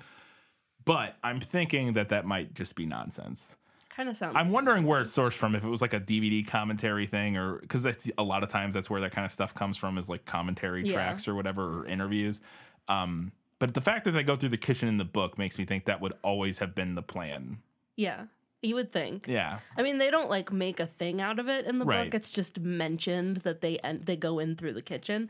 But 0.85 1.17
I'm 1.23 1.41
thinking 1.41 1.93
that 1.95 2.09
that 2.09 2.25
might 2.25 2.55
just 2.55 2.75
be 2.75 2.87
nonsense. 2.87 3.57
Kind 3.99 4.09
of 4.09 4.17
sounds. 4.17 4.35
I'm 4.37 4.51
wondering 4.53 4.85
where 4.85 5.01
it's 5.01 5.15
sourced 5.15 5.33
from. 5.33 5.57
If 5.57 5.65
it 5.65 5.69
was 5.69 5.83
like 5.83 5.93
a 5.93 5.99
DVD 5.99 6.47
commentary 6.47 7.05
thing, 7.07 7.37
or 7.37 7.57
because 7.59 7.83
that's 7.83 8.09
a 8.17 8.23
lot 8.23 8.45
of 8.45 8.49
times 8.49 8.73
that's 8.73 8.89
where 8.89 9.01
that 9.01 9.11
kind 9.11 9.25
of 9.25 9.33
stuff 9.33 9.55
comes 9.55 9.77
from, 9.77 9.99
is 9.99 10.09
like 10.09 10.25
commentary 10.25 10.87
Yeah. 10.87 10.93
tracks 10.93 11.27
or 11.27 11.35
whatever, 11.35 11.81
or 11.81 11.87
interviews. 11.87 12.41
Um, 12.89 13.33
but 13.59 13.75
the 13.75 13.81
fact 13.81 14.05
that 14.05 14.13
they 14.13 14.23
go 14.23 14.37
through 14.37 14.51
the 14.51 14.57
kitchen 14.57 14.89
in 14.89 14.99
the 14.99 15.05
book 15.05 15.37
makes 15.37 15.59
me 15.59 15.65
think 15.65 15.87
that 15.87 16.01
would 16.01 16.13
always 16.23 16.59
have 16.59 16.77
been 16.77 16.95
the 16.95 17.03
plan. 17.03 17.59
yeah, 17.97 18.27
you 18.63 18.77
would 18.77 18.93
think. 18.93 19.27
Yeah, 19.27 19.59
I 19.77 19.83
mean, 19.83 19.99
they 19.99 20.13
don't 20.13 20.31
like 20.31 20.53
make 20.53 20.79
a 20.79 20.87
thing 20.87 21.21
out 21.21 21.41
of 21.41 21.49
it 21.49 21.67
in 21.67 21.81
the 21.81 21.85
Right. 21.85 22.05
book. 22.05 22.15
It's 22.15 22.31
just 22.31 22.61
mentioned 22.61 23.39
that 23.39 23.61
they 23.63 23.79
en- 23.81 24.03
they 24.05 24.15
go 24.17 24.39
in 24.39 24.55
through 24.55 24.75
the 24.75 24.83
kitchen. 24.83 25.29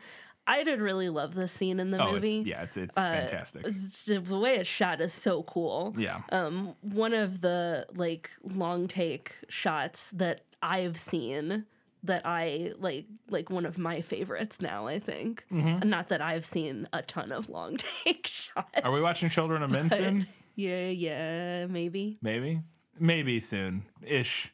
I 0.48 0.64
did 0.64 0.80
really 0.80 1.08
love 1.10 1.34
this 1.34 1.52
scene 1.52 1.78
in 1.78 1.90
the 1.90 2.02
oh, 2.04 2.12
movie. 2.12 2.38
it's 2.38 2.46
yeah, 2.48 2.62
it's 2.62 2.76
it's 2.76 2.96
Uh, 2.98 3.02
fantastic. 3.04 3.62
the 4.06 4.38
way 4.38 4.56
it's 4.56 4.68
shot 4.68 5.00
is 5.00 5.12
so 5.12 5.42
cool. 5.44 5.94
Yeah, 5.96 6.22
um 6.32 6.74
one 6.80 7.12
of 7.14 7.40
the 7.42 7.86
like 7.94 8.30
long 8.42 8.88
take 8.88 9.36
shots 9.48 10.10
that 10.14 10.40
I've 10.62 10.98
seen 10.98 11.66
that 12.04 12.22
I 12.24 12.72
like 12.78 13.06
like 13.28 13.50
one 13.50 13.66
of 13.66 13.76
my 13.76 14.00
favorites 14.00 14.60
now 14.60 14.86
I 14.86 14.98
think. 14.98 15.44
And 15.50 15.84
not 15.90 16.08
that 16.08 16.22
I've 16.22 16.46
seen 16.46 16.88
a 16.92 17.02
ton 17.02 17.30
of 17.32 17.48
long 17.48 17.76
take 18.04 18.26
shots. 18.26 18.68
Mm-hmm. 18.74 18.86
are 18.86 18.92
we 18.92 19.02
watching 19.02 19.28
Children 19.28 19.62
of 19.62 19.70
Men 19.70 19.90
soon? 19.90 20.26
Yeah, 20.56 20.88
yeah, 20.88 21.66
maybe. 21.66 22.18
Maybe, 22.20 22.62
maybe 22.98 23.38
soon 23.38 23.84
ish. 24.02 24.52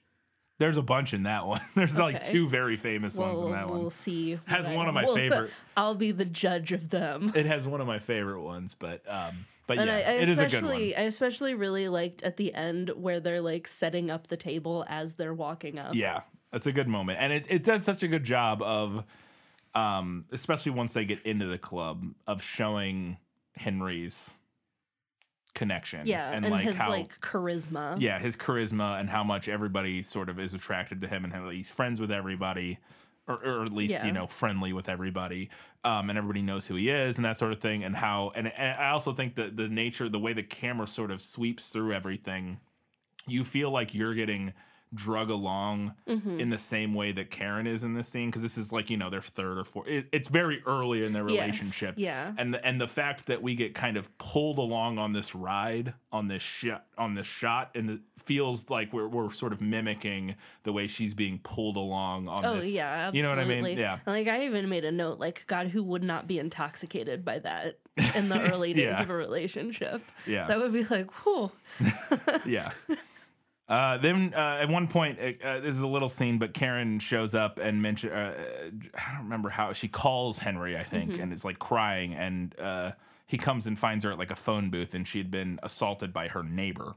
There's 0.58 0.76
a 0.76 0.82
bunch 0.82 1.12
in 1.14 1.24
that 1.24 1.46
one. 1.46 1.60
There's 1.74 1.98
like 1.98 2.22
two 2.22 2.48
very 2.48 2.76
famous 2.76 3.16
ones 3.16 3.40
in 3.40 3.46
We'll, 3.46 3.54
that 3.54 3.68
we'll 3.70 3.90
see. 3.90 4.38
Has 4.46 4.68
one 4.68 4.86
I- 4.86 4.88
of 4.88 4.94
my 4.94 5.04
we'll- 5.04 5.16
favorite- 5.16 5.50
I'll 5.76 5.94
be 5.96 6.12
the 6.12 6.24
judge 6.24 6.70
of 6.72 6.90
them. 6.90 7.32
It 7.34 7.46
has 7.46 7.66
one 7.66 7.80
of 7.80 7.86
my 7.88 7.98
favorite 7.98 8.40
ones, 8.40 8.74
but 8.78 9.02
um, 9.08 9.46
but 9.66 9.78
And 9.78 9.88
yeah, 9.88 9.96
I, 9.96 9.98
I 9.98 10.12
it 10.14 10.28
is 10.28 10.38
a 10.38 10.46
good 10.46 10.62
one. 10.64 10.72
I 10.74 11.02
especially 11.02 11.54
really 11.54 11.88
liked 11.88 12.22
at 12.22 12.36
the 12.36 12.54
end 12.54 12.90
where 12.90 13.18
they're 13.18 13.40
like 13.40 13.66
setting 13.66 14.10
up 14.10 14.28
the 14.28 14.36
table 14.36 14.84
as 14.88 15.14
they're 15.14 15.34
walking 15.34 15.78
up. 15.78 15.94
Yeah, 15.94 16.20
that's 16.52 16.66
a 16.66 16.72
good 16.72 16.86
moment, 16.88 17.18
and 17.20 17.32
it, 17.32 17.46
it 17.48 17.64
does 17.64 17.82
such 17.82 18.02
a 18.04 18.08
good 18.08 18.22
job 18.24 18.62
of, 18.62 19.02
um, 19.74 20.26
especially 20.30 20.70
once 20.72 20.94
they 20.94 21.04
get 21.04 21.22
into 21.26 21.46
the 21.46 21.58
club, 21.58 22.04
of 22.28 22.42
showing 22.42 23.16
Henry's 23.56 24.34
connection. 25.54 26.06
Yeah, 26.06 26.30
and, 26.30 26.44
and, 26.44 26.52
like 26.52 26.64
his 26.66 26.76
how. 26.76 26.90
like 26.90 27.20
charisma. 27.20 28.00
yeah, 28.00 28.18
his 28.18 28.36
charisma 28.36 29.00
and 29.00 29.08
how 29.08 29.24
much 29.24 29.48
everybody 29.48 30.02
sort 30.02 30.28
of 30.28 30.38
is 30.38 30.54
attracted 30.54 31.00
to 31.00 31.08
him 31.08 31.24
and 31.24 31.32
how 31.32 31.48
he's 31.48 31.70
friends 31.70 32.00
with 32.00 32.10
everybody, 32.10 32.78
or, 33.26 33.36
or 33.36 33.64
at 33.64 33.72
least 33.72 33.92
Yeah. 33.94 34.06
you 34.06 34.12
know 34.12 34.26
friendly 34.26 34.72
with 34.72 34.88
everybody, 34.88 35.50
um, 35.84 36.10
and 36.10 36.18
everybody 36.18 36.42
knows 36.42 36.66
who 36.66 36.74
he 36.74 36.90
is 36.90 37.16
and 37.16 37.24
that 37.24 37.38
sort 37.38 37.52
of 37.52 37.60
thing. 37.60 37.84
And 37.84 37.96
how 37.96 38.32
and, 38.34 38.52
and 38.52 38.80
I 38.80 38.90
also 38.90 39.12
think 39.12 39.36
that 39.36 39.56
the 39.56 39.68
nature, 39.68 40.08
the 40.08 40.18
way 40.18 40.32
the 40.32 40.42
camera 40.42 40.86
sort 40.86 41.10
of 41.10 41.20
sweeps 41.20 41.68
through 41.68 41.92
everything, 41.92 42.60
you 43.26 43.44
feel 43.44 43.70
like 43.70 43.94
you're 43.94 44.14
getting 44.14 44.52
drug 44.94 45.28
along 45.30 45.94
Mm-hmm. 46.08 46.38
in 46.40 46.50
the 46.50 46.58
same 46.58 46.94
way 46.94 47.12
that 47.12 47.30
Karen 47.30 47.66
is 47.66 47.82
in 47.82 47.94
this 47.94 48.08
scene 48.08 48.28
because 48.30 48.42
this 48.42 48.56
is 48.58 48.70
like 48.72 48.90
you 48.90 48.96
know 48.96 49.10
their 49.10 49.20
third 49.22 49.58
or 49.58 49.64
fourth. 49.64 49.88
It, 49.88 50.06
it's 50.12 50.28
very 50.28 50.62
early 50.66 51.04
in 51.04 51.12
their 51.12 51.28
Yes, 51.28 51.40
relationship, 51.40 51.94
yeah. 51.96 52.32
and 52.38 52.54
the, 52.54 52.64
and 52.64 52.80
the 52.80 52.86
fact 52.88 53.26
that 53.26 53.42
we 53.42 53.54
get 53.54 53.74
kind 53.74 53.96
of 53.96 54.16
pulled 54.18 54.58
along 54.58 54.98
on 54.98 55.12
this 55.12 55.34
ride 55.34 55.94
on 56.12 56.28
this 56.28 56.42
shot 56.42 56.84
on 56.96 57.14
this 57.14 57.26
shot 57.26 57.70
and 57.74 57.90
it 57.90 58.00
feels 58.24 58.70
like 58.70 58.92
we're, 58.92 59.08
we're 59.08 59.30
sort 59.30 59.52
of 59.52 59.60
mimicking 59.60 60.34
the 60.62 60.72
way 60.72 60.86
she's 60.86 61.12
being 61.12 61.38
pulled 61.42 61.76
along 61.76 62.26
on 62.28 62.44
Oh 62.44 62.54
this 62.56 62.68
yeah, 62.68 62.86
absolutely. 63.08 63.18
you 63.18 63.22
know 63.22 63.28
what 63.30 63.38
i 63.38 63.44
mean 63.44 63.78
yeah 63.78 63.98
Like 64.06 64.28
I 64.28 64.44
even 64.46 64.68
made 64.68 64.84
a 64.84 64.92
note, 64.92 65.18
like 65.18 65.44
God, 65.46 65.68
who 65.68 65.82
would 65.82 66.02
not 66.02 66.26
be 66.26 66.38
intoxicated 66.38 67.24
by 67.24 67.40
that 67.40 67.78
in 68.14 68.28
the 68.28 68.40
early 68.52 68.72
days 68.72 68.84
Yeah. 68.84 69.02
of 69.02 69.10
a 69.10 69.14
relationship? 69.14 70.02
Yeah. 70.26 70.46
that 70.46 70.58
would 70.58 70.72
be 70.72 70.84
like, 70.84 71.10
whew. 71.24 71.50
yeah 72.46 72.70
uh, 73.68 73.96
then 73.98 74.32
uh, 74.36 74.58
at 74.60 74.68
one 74.68 74.88
point, 74.88 75.18
uh, 75.18 75.46
uh, 75.46 75.60
this 75.60 75.74
is 75.74 75.80
a 75.80 75.86
little 75.86 76.08
scene, 76.08 76.38
but 76.38 76.52
Karen 76.54 76.98
shows 76.98 77.34
up 77.34 77.58
and 77.58 77.80
mention. 77.80 78.12
Uh, 78.12 78.34
I 78.94 79.12
don't 79.14 79.24
remember 79.24 79.48
how 79.48 79.72
she 79.72 79.88
calls 79.88 80.38
Henry, 80.38 80.76
I 80.76 80.82
think, 80.84 81.12
Mm-hmm. 81.12 81.22
and 81.22 81.32
is 81.32 81.44
like 81.44 81.58
crying, 81.58 82.14
and 82.14 82.58
uh, 82.60 82.92
he 83.26 83.38
comes 83.38 83.66
and 83.66 83.78
finds 83.78 84.04
her 84.04 84.12
at 84.12 84.18
like 84.18 84.30
a 84.30 84.36
phone 84.36 84.70
booth, 84.70 84.92
and 84.94 85.08
she 85.08 85.18
had 85.18 85.30
been 85.30 85.58
assaulted 85.62 86.12
by 86.12 86.28
her 86.28 86.42
neighbor, 86.42 86.94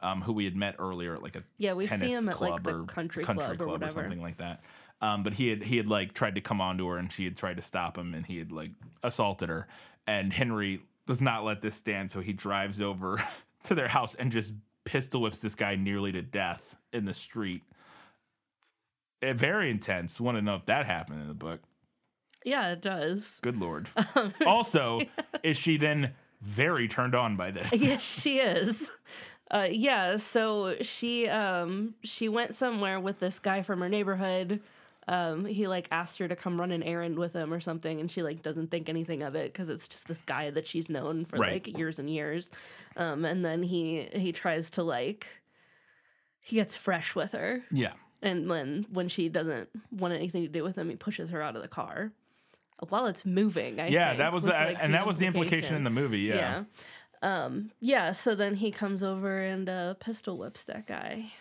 um, 0.00 0.22
who 0.22 0.32
we 0.32 0.44
had 0.44 0.56
met 0.56 0.74
earlier 0.80 1.14
at 1.14 1.22
like 1.22 1.36
a 1.36 1.42
Yeah, 1.58 1.74
we 1.74 1.86
see 1.86 2.10
him 2.10 2.28
at, 2.28 2.40
like, 2.40 2.62
the 2.64 2.74
or 2.80 2.84
country 2.84 3.22
club 3.22 3.60
or 3.62 3.66
whatever. 3.68 3.92
something 4.02 4.20
like 4.20 4.38
that. 4.38 4.64
Um, 5.02 5.22
but 5.22 5.32
he 5.34 5.48
had 5.48 5.62
he 5.62 5.76
had 5.76 5.86
like 5.86 6.12
tried 6.12 6.34
to 6.34 6.40
come 6.40 6.60
onto 6.60 6.86
her, 6.88 6.98
and 6.98 7.10
she 7.10 7.24
had 7.24 7.36
tried 7.36 7.56
to 7.56 7.62
stop 7.62 7.96
him, 7.96 8.14
and 8.14 8.26
he 8.26 8.38
had 8.38 8.50
like 8.52 8.72
assaulted 9.04 9.48
her, 9.48 9.68
and 10.08 10.32
Henry 10.32 10.82
does 11.06 11.22
not 11.22 11.44
let 11.44 11.62
this 11.62 11.76
stand, 11.76 12.10
so 12.10 12.20
he 12.20 12.32
drives 12.32 12.80
over 12.80 13.22
to 13.62 13.74
their 13.74 13.88
house 13.88 14.14
and 14.16 14.30
just 14.32 14.52
pistol 14.84 15.22
whips 15.22 15.40
this 15.40 15.54
guy 15.54 15.76
nearly 15.76 16.12
to 16.12 16.22
death 16.22 16.76
in 16.92 17.04
the 17.04 17.14
street. 17.14 17.62
Eh, 19.22 19.32
very 19.32 19.70
intense. 19.70 20.20
Want 20.20 20.36
to 20.36 20.42
know 20.42 20.54
if 20.54 20.66
that 20.66 20.86
happened 20.86 21.22
in 21.22 21.28
the 21.28 21.34
book? 21.34 21.60
Yeah, 22.44 22.72
it 22.72 22.80
does. 22.80 23.38
Good 23.42 23.58
lord. 23.58 23.88
also, 24.46 25.00
is 25.42 25.56
she 25.56 25.76
then 25.76 26.14
very 26.40 26.88
turned 26.88 27.14
on 27.14 27.36
by 27.36 27.50
this? 27.50 27.72
yes, 27.76 28.00
she 28.02 28.38
is. 28.38 28.90
Uh, 29.50 29.68
yeah, 29.70 30.16
so 30.16 30.76
she 30.80 31.28
um 31.28 31.94
she 32.02 32.28
went 32.28 32.56
somewhere 32.56 33.00
with 33.00 33.18
this 33.18 33.38
guy 33.38 33.62
from 33.62 33.80
her 33.80 33.88
neighborhood. 33.88 34.60
Um, 35.08 35.44
he 35.44 35.66
like 35.66 35.88
asked 35.90 36.18
her 36.18 36.28
to 36.28 36.36
come 36.36 36.60
run 36.60 36.70
an 36.70 36.82
errand 36.82 37.18
with 37.18 37.32
him 37.32 37.52
or 37.52 37.58
something, 37.60 38.00
and 38.00 38.10
she 38.10 38.22
like 38.22 38.42
doesn't 38.42 38.70
think 38.70 38.88
anything 38.88 39.22
of 39.22 39.34
it 39.34 39.52
because 39.52 39.68
it's 39.68 39.88
just 39.88 40.06
this 40.06 40.22
guy 40.22 40.50
that 40.50 40.66
she's 40.66 40.88
known 40.88 41.24
for 41.24 41.38
Right. 41.38 41.54
like 41.66 41.78
years 41.78 41.98
and 41.98 42.08
years. 42.08 42.50
Um, 42.96 43.24
and 43.24 43.44
then 43.44 43.62
he 43.62 44.08
he 44.12 44.30
tries 44.32 44.70
to 44.72 44.82
like 44.82 45.26
he 46.40 46.56
gets 46.56 46.76
fresh 46.76 47.14
with 47.14 47.32
her, 47.32 47.62
Yeah. 47.72 47.92
and 48.22 48.48
when 48.48 48.86
when 48.90 49.08
she 49.08 49.28
doesn't 49.28 49.68
want 49.90 50.14
anything 50.14 50.42
to 50.42 50.48
do 50.48 50.62
with 50.62 50.76
him, 50.76 50.88
he 50.90 50.96
pushes 50.96 51.30
her 51.30 51.42
out 51.42 51.56
of 51.56 51.62
the 51.62 51.68
car 51.68 52.12
while 52.88 53.06
it's 53.06 53.24
moving. 53.24 53.80
I 53.80 53.88
Yeah, 53.88 54.08
think, 54.10 54.18
that 54.18 54.32
was, 54.32 54.44
was, 54.44 54.52
the, 54.52 54.58
like, 54.58 54.76
and 54.80 54.94
that 54.94 55.06
was 55.06 55.18
the 55.18 55.26
implication 55.26 55.74
in 55.74 55.84
the 55.84 55.90
movie. 55.90 56.20
Yeah. 56.20 56.64
yeah. 57.22 57.44
Um, 57.44 57.72
yeah, 57.80 58.12
so 58.12 58.34
then 58.34 58.54
he 58.54 58.70
comes 58.70 59.02
over 59.02 59.38
and 59.42 59.68
uh, 59.68 59.94
pistol 59.94 60.38
whips 60.38 60.62
that 60.64 60.86
guy. 60.86 61.32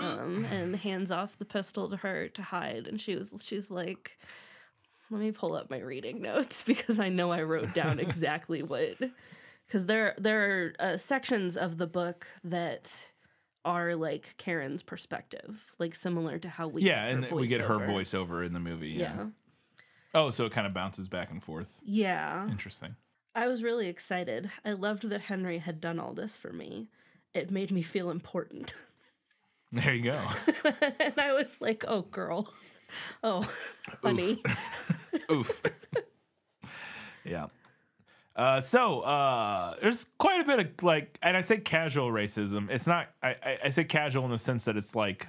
Um, 0.00 0.44
and 0.44 0.76
hands 0.76 1.10
off 1.10 1.38
the 1.38 1.44
pistol 1.44 1.88
to 1.90 1.96
her 1.98 2.28
to 2.28 2.42
hide. 2.42 2.86
And 2.86 3.00
she 3.00 3.14
was, 3.16 3.32
she's 3.42 3.70
like, 3.70 4.18
let 5.10 5.20
me 5.20 5.32
pull 5.32 5.54
up 5.54 5.70
my 5.70 5.78
reading 5.78 6.22
notes 6.22 6.62
because 6.66 6.98
I 6.98 7.08
know 7.08 7.30
I 7.32 7.42
wrote 7.42 7.74
down 7.74 7.98
exactly 8.00 8.62
what. 8.62 8.96
Because 9.66 9.86
there, 9.86 10.14
there 10.18 10.42
are 10.44 10.72
uh, 10.92 10.96
sections 10.96 11.56
of 11.56 11.78
the 11.78 11.86
book 11.86 12.26
that 12.44 12.92
are 13.64 13.94
like 13.94 14.34
Karen's 14.38 14.82
perspective, 14.82 15.74
like 15.78 15.94
similar 15.94 16.38
to 16.38 16.48
how 16.48 16.66
we 16.68 16.82
yeah, 16.82 17.06
and 17.06 17.30
we 17.30 17.46
get 17.46 17.60
her 17.60 17.78
voiceover. 17.78 17.86
voiceover 17.86 18.46
in 18.46 18.52
the 18.54 18.60
movie. 18.60 18.90
Yeah. 18.90 19.14
Yeah, 19.16 19.26
Oh, 20.14 20.28
so 20.30 20.44
it 20.44 20.52
kind 20.52 20.66
of 20.66 20.74
bounces 20.74 21.08
back 21.08 21.30
and 21.30 21.42
forth. 21.42 21.80
yeah. 21.84 22.46
Interesting. 22.50 22.96
I 23.34 23.48
was 23.48 23.62
really 23.62 23.88
excited. 23.88 24.50
I 24.62 24.72
loved 24.72 25.08
that 25.08 25.22
Henry 25.22 25.56
had 25.58 25.80
done 25.80 25.98
all 25.98 26.12
this 26.12 26.36
for 26.36 26.52
me. 26.52 26.88
It 27.32 27.50
made 27.50 27.70
me 27.70 27.80
feel 27.80 28.10
important. 28.10 28.74
There 29.72 29.94
you 29.94 30.10
go. 30.10 30.20
and 31.00 31.18
I 31.18 31.32
was 31.32 31.56
like, 31.60 31.84
oh, 31.88 32.02
girl. 32.02 32.52
Oh, 33.24 33.50
honey. 34.02 34.42
Oof. 35.30 35.62
yeah. 37.24 37.46
Uh, 38.36 38.60
so 38.60 39.00
uh, 39.00 39.74
there's 39.80 40.06
quite 40.18 40.40
a 40.40 40.44
bit 40.44 40.58
of 40.60 40.82
like, 40.82 41.18
and 41.22 41.36
I 41.36 41.40
say 41.40 41.58
casual 41.58 42.10
racism. 42.10 42.70
It's 42.70 42.86
not. 42.86 43.08
I, 43.22 43.28
I, 43.28 43.58
I 43.64 43.68
say 43.70 43.84
casual 43.84 44.24
in 44.24 44.30
the 44.30 44.38
sense 44.38 44.64
that 44.64 44.76
it's 44.76 44.94
like 44.94 45.26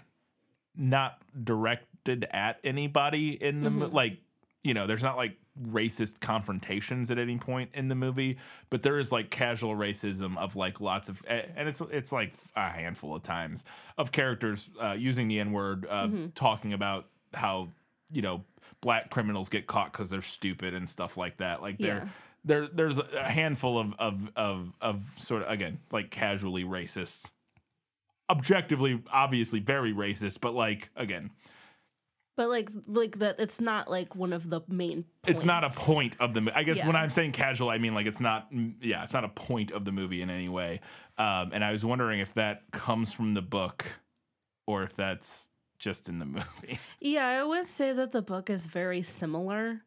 not 0.76 1.22
directed 1.42 2.26
at 2.32 2.60
anybody 2.64 3.32
in 3.32 3.62
the 3.64 3.70
mo- 3.70 3.90
like. 3.92 4.20
You 4.64 4.74
know, 4.74 4.88
there's 4.88 5.04
not 5.04 5.18
like 5.18 5.38
racist 5.62 6.20
confrontations 6.20 7.12
at 7.12 7.20
any 7.20 7.38
point 7.38 7.70
in 7.74 7.88
the 7.88 7.96
movie, 7.96 8.38
but 8.70 8.82
there 8.82 8.98
is 8.98 9.12
like 9.12 9.30
casual 9.30 9.76
racism 9.76 10.38
of 10.38 10.56
like 10.56 10.82
lots 10.82 11.10
of, 11.10 11.22
and 11.28 11.68
it's 11.68 11.82
it's 11.92 12.12
like 12.12 12.34
a 12.56 12.70
handful 12.70 13.16
of 13.16 13.24
times 13.24 13.64
of 13.98 14.12
characters 14.12 14.70
uh, 14.82 14.94
using 14.94 15.28
the 15.28 15.40
N 15.40 15.52
word, 15.52 15.86
uh, 15.90 16.08
talking 16.36 16.74
about 16.74 17.06
how 17.34 17.70
you 18.12 18.22
know 18.22 18.44
black 18.82 19.10
criminals 19.12 19.48
get 19.50 19.68
caught 19.68 19.92
because 19.92 20.10
they're 20.10 20.22
stupid 20.22 20.74
and 20.74 20.90
stuff 20.90 21.18
like 21.18 21.38
that. 21.38 21.62
Like 21.62 21.76
Yeah. 21.80 22.06
there, 22.46 22.68
there, 22.68 22.68
there's 22.74 23.00
a 23.00 23.30
handful 23.30 23.80
of 23.80 23.94
of 24.00 24.30
of 24.36 24.74
of 24.82 25.02
sort 25.18 25.44
of 25.44 25.50
again 25.50 25.80
like 25.92 26.10
casually 26.10 26.64
racist, 26.64 27.30
objectively, 28.30 29.02
obviously 29.12 29.60
very 29.60 29.94
racist, 29.94 30.40
but 30.42 30.54
like 30.54 30.90
again, 30.96 31.32
But 32.36 32.50
like, 32.50 32.70
like 32.88 33.20
that, 33.20 33.36
it's 33.40 33.62
not 33.62 33.90
like 33.92 34.16
one 34.16 34.34
of 34.34 34.50
the 34.50 34.62
main. 34.68 35.06
it's 35.28 35.44
not 35.44 35.64
a 35.64 35.70
point 35.70 36.16
of 36.20 36.34
the. 36.34 36.52
I 36.56 36.64
guess 36.64 36.84
when 36.84 36.96
I'm 36.96 37.10
saying 37.12 37.34
casual, 37.34 37.70
I 37.70 37.78
mean 37.78 37.94
like 37.94 38.08
it's 38.08 38.20
not. 38.20 38.52
mm, 38.52 38.74
Yeah, 38.82 39.04
it's 39.04 39.14
not 39.14 39.24
a 39.24 39.30
point 39.30 39.72
of 39.72 39.86
the 39.86 39.92
movie 39.92 40.22
in 40.22 40.30
any 40.30 40.50
way. 40.50 40.82
Um, 41.18 41.52
and 41.54 41.64
I 41.64 41.72
was 41.72 41.86
wondering 41.86 42.20
if 42.20 42.34
that 42.34 42.64
comes 42.72 43.14
from 43.14 43.36
the 43.36 43.44
book, 43.44 43.86
or 44.66 44.82
if 44.84 44.96
that's 44.96 45.50
just 45.78 46.10
in 46.10 46.18
the 46.20 46.26
movie. 46.38 46.80
Yeah, 47.00 47.28
I 47.28 47.44
would 47.44 47.68
say 47.70 47.94
that 47.94 48.12
the 48.14 48.22
book 48.24 48.50
is 48.50 48.66
very 48.66 49.04
similar. 49.04 49.84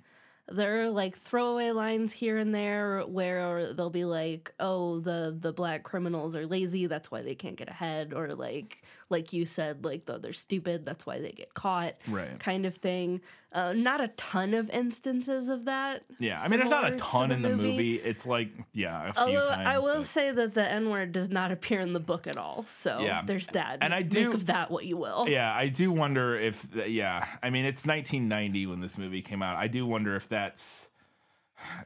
There 0.49 0.83
are 0.83 0.91
like 0.91 1.17
throwaway 1.19 1.73
lines 1.73 2.13
here 2.13 2.37
and 2.37 2.55
there 2.55 3.01
where 3.01 3.73
they'll 3.73 3.91
be 3.91 4.05
like, 4.05 4.55
"Oh, 4.61 5.01
the 5.01 5.37
the 5.37 5.53
black 5.53 5.83
criminals 5.83 6.37
are 6.37 6.47
lazy, 6.47 6.87
that's 6.87 7.11
why 7.11 7.23
they 7.23 7.35
can't 7.35 7.57
get 7.57 7.69
ahead," 7.69 8.15
or 8.15 8.33
like 8.37 8.85
like 9.09 9.33
you 9.33 9.47
said, 9.47 9.85
like 9.85 10.05
though 10.07 10.19
they're 10.19 10.33
stupid, 10.33 10.85
that's 10.85 11.07
why 11.07 11.21
they 11.21 11.31
get 11.33 11.55
caught, 11.55 11.95
Right. 12.09 12.39
kind 12.41 12.67
of 12.67 12.75
thing. 12.77 13.21
Uh, 13.53 13.73
not 13.73 14.01
a 14.03 14.09
ton 14.09 14.53
of 14.53 14.69
instances 14.69 15.49
of 15.49 15.65
that. 15.65 16.03
Yeah, 16.19 16.43
I 16.43 16.49
mean, 16.49 16.59
there's 16.59 16.71
not 16.71 16.93
a 16.93 16.97
ton 16.97 17.31
the 17.31 17.37
in 17.37 17.43
the 17.43 17.51
movie. 17.57 17.95
It's 17.95 18.27
like 18.27 18.51
yeah, 18.75 19.09
a 19.09 19.13
few 19.13 19.23
Although 19.39 19.47
times. 19.49 19.67
I 19.67 19.79
will 19.79 19.99
but- 20.01 20.07
say 20.09 20.31
that 20.33 20.53
the 20.55 20.71
N 20.71 20.91
word 20.91 21.13
does 21.13 21.31
not 21.31 21.53
appear 21.53 21.81
in 21.81 21.93
the 21.95 22.01
book 22.01 22.27
at 22.27 22.37
all, 22.37 22.65
so 22.69 23.01
Yeah. 23.01 23.23
there's 23.25 23.47
that. 23.49 23.79
And 23.81 23.95
I 23.95 24.01
Make 24.01 24.09
do- 24.11 24.33
of 24.33 24.47
that 24.47 24.71
what 24.71 24.85
you 24.85 24.97
will. 24.97 25.27
Yeah, 25.29 25.55
I 25.55 25.69
do 25.69 25.91
wonder 25.93 26.37
if 26.37 26.67
yeah. 26.87 27.27
I 27.43 27.51
mean, 27.51 27.65
it's 27.65 27.87
1990 27.87 28.67
when 28.67 28.81
this 28.81 28.99
movie 28.99 29.23
came 29.23 29.43
out. 29.43 29.57
I 29.57 29.69
do 29.69 29.87
wonder 29.87 30.17
if 30.17 30.29
that's 30.29 30.91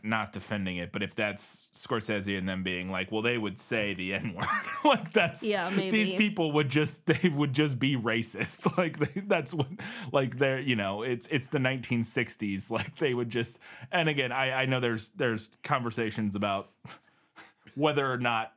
not 0.02 0.32
defending 0.32 0.76
it, 0.78 0.92
but 0.92 1.02
if 1.02 1.14
that's 1.14 1.68
Scorsese 1.74 2.36
and 2.36 2.48
them 2.48 2.62
being 2.62 2.90
like, 2.90 3.12
well, 3.12 3.22
they 3.22 3.38
would 3.38 3.60
say 3.60 3.94
the 3.94 4.14
N 4.14 4.34
word. 4.34 4.46
like 4.84 5.12
that's 5.12 5.42
Yeah, 5.42 5.70
These 5.70 6.14
people 6.14 6.52
would 6.52 6.68
just 6.68 7.06
they 7.06 7.28
would 7.28 7.52
just 7.52 7.78
be 7.78 7.96
racist. 7.96 8.66
Like 8.76 8.98
they, 8.98 9.20
that's 9.22 9.52
what 9.52 9.66
like 10.12 10.38
they're 10.38 10.60
you 10.60 10.76
know 10.76 11.02
it's 11.02 11.26
it's 11.28 11.48
the 11.48 11.58
1960s. 11.58 12.70
Like 12.70 12.96
they 12.98 13.14
would 13.14 13.30
just 13.30 13.58
and 13.92 14.08
again 14.08 14.32
I 14.32 14.62
I 14.62 14.66
know 14.66 14.80
there's 14.80 15.08
there's 15.16 15.50
conversations 15.62 16.34
about 16.34 16.70
whether 17.74 18.10
or 18.10 18.18
not 18.18 18.52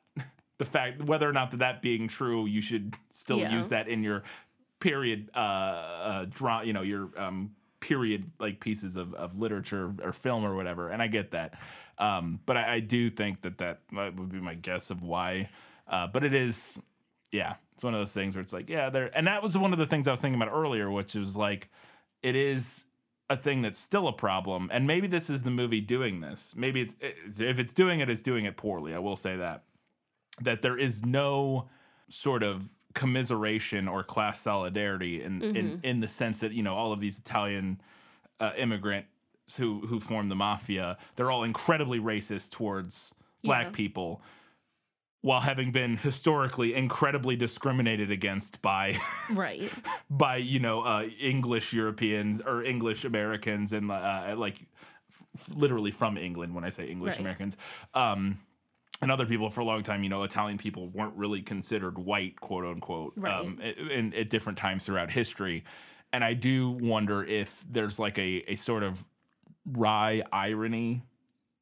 the 0.57 0.65
fact 0.65 1.03
whether 1.03 1.27
or 1.29 1.33
not 1.33 1.51
that 1.51 1.57
that 1.57 1.81
being 1.81 2.07
true 2.07 2.45
you 2.45 2.61
should 2.61 2.95
still 3.09 3.39
Yeah. 3.39 3.51
use 3.55 3.67
that 3.67 3.87
in 3.87 4.03
your 4.03 4.23
period 4.79 5.29
uh 5.35 5.39
uh 5.39 6.25
draw 6.29 6.61
you 6.61 6.73
know 6.73 6.81
your 6.81 7.09
um 7.17 7.51
period 7.87 8.31
like 8.39 8.59
pieces 8.59 8.95
of, 8.95 9.13
of 9.13 9.37
literature 9.37 9.93
or 10.03 10.13
film 10.13 10.45
or 10.45 10.55
whatever 10.55 10.89
and 10.89 11.01
i 11.01 11.07
get 11.07 11.31
that. 11.31 11.59
Um 11.97 12.39
but 12.45 12.57
i, 12.57 12.75
I 12.75 12.79
do 12.79 13.09
think 13.09 13.41
that 13.41 13.57
that 13.59 13.81
would 13.91 14.31
be 14.31 14.39
my 14.39 14.55
guess 14.55 14.89
of 14.89 15.01
why. 15.01 15.49
Uh 15.87 16.07
but 16.07 16.23
it 16.23 16.33
is 16.33 16.79
yeah 17.31 17.55
it's 17.73 17.83
one 17.83 17.93
of 17.93 17.99
those 17.99 18.13
things 18.13 18.35
where 18.35 18.41
it's 18.41 18.53
like 18.53 18.69
yeah 18.69 18.89
there 18.89 19.09
and 19.17 19.27
that 19.27 19.43
was 19.43 19.57
one 19.57 19.73
of 19.73 19.79
the 19.79 19.85
things 19.87 20.07
i 20.07 20.11
was 20.11 20.21
thinking 20.21 20.39
about 20.39 20.53
earlier 20.53 20.89
which 20.89 21.15
is 21.15 21.35
like 21.35 21.69
it 22.21 22.35
is 22.35 22.85
a 23.29 23.37
thing 23.37 23.61
that's 23.61 23.79
still 23.79 24.07
a 24.07 24.13
problem 24.13 24.69
and 24.71 24.85
maybe 24.87 25.07
this 25.07 25.29
is 25.29 25.43
the 25.43 25.49
movie 25.49 25.81
doing 25.81 26.21
this. 26.21 26.53
Maybe 26.55 26.81
it's 26.81 26.95
if 27.01 27.59
it's 27.59 27.73
doing 27.73 27.99
it 27.99 28.09
it's 28.09 28.21
doing 28.21 28.45
it 28.45 28.57
poorly 28.57 28.93
i 28.93 28.99
will 28.99 29.15
say 29.15 29.35
that. 29.37 29.63
That 30.41 30.61
there 30.61 30.77
is 30.77 31.05
no 31.05 31.69
sort 32.09 32.43
of 32.43 32.69
commiseration 32.93 33.87
or 33.87 34.03
class 34.03 34.39
solidarity 34.39 35.21
in 35.21 35.41
in, 35.41 35.79
in 35.83 35.99
the 35.99 36.07
sense 36.07 36.39
that 36.39 36.51
you 36.53 36.63
know 36.63 36.75
all 36.75 36.91
of 36.93 36.99
these 36.99 37.19
Italian 37.19 37.81
uh, 38.39 38.51
immigrants 38.57 39.07
who 39.57 39.81
who 39.87 39.99
form 39.99 40.29
the 40.29 40.35
mafia 40.35 40.97
they're 41.15 41.29
all 41.31 41.43
incredibly 41.43 41.99
racist 41.99 42.49
towards 42.51 43.13
black 43.43 43.65
Yeah. 43.67 43.71
people 43.71 44.21
while 45.21 45.41
having 45.41 45.71
been 45.71 45.95
historically 45.97 46.73
incredibly 46.73 47.35
discriminated 47.35 48.11
against 48.11 48.61
by 48.61 48.97
Right. 49.31 49.71
by 50.09 50.37
you 50.37 50.59
know 50.59 50.81
uh, 50.81 51.03
English 51.19 51.73
Europeans 51.73 52.41
or 52.41 52.63
English 52.63 53.05
Americans 53.05 53.73
and 53.73 53.91
uh, 53.91 54.35
like 54.37 54.65
f- 55.37 55.49
literally 55.55 55.91
from 55.91 56.17
England 56.17 56.53
when 56.55 56.63
I 56.63 56.69
say 56.69 56.87
English 56.87 57.11
Right. 57.13 57.19
Americans. 57.21 57.57
Um, 57.93 58.39
and 59.03 59.11
other 59.11 59.25
people 59.25 59.49
for 59.49 59.61
a 59.61 59.65
long 59.65 59.83
time, 59.83 60.01
you 60.03 60.09
know, 60.09 60.23
Italian 60.23 60.57
people 60.57 60.89
weren't 60.89 61.15
really 61.15 61.41
considered 61.41 61.97
white, 61.97 62.39
quote 62.41 62.65
unquote, 62.65 63.13
um, 63.17 63.23
Right. 63.23 63.75
i- 63.77 63.93
in, 63.93 64.13
at 64.13 64.29
different 64.29 64.57
times 64.57 64.85
throughout 64.85 65.11
history. 65.11 65.63
And 66.11 66.23
I 66.23 66.33
do 66.33 66.71
wonder 66.71 67.23
if 67.23 67.63
there's 67.69 67.99
like 67.99 68.17
a, 68.17 68.43
a 68.51 68.55
sort 68.55 68.83
of 68.83 69.03
wry 69.65 70.23
irony 70.31 71.03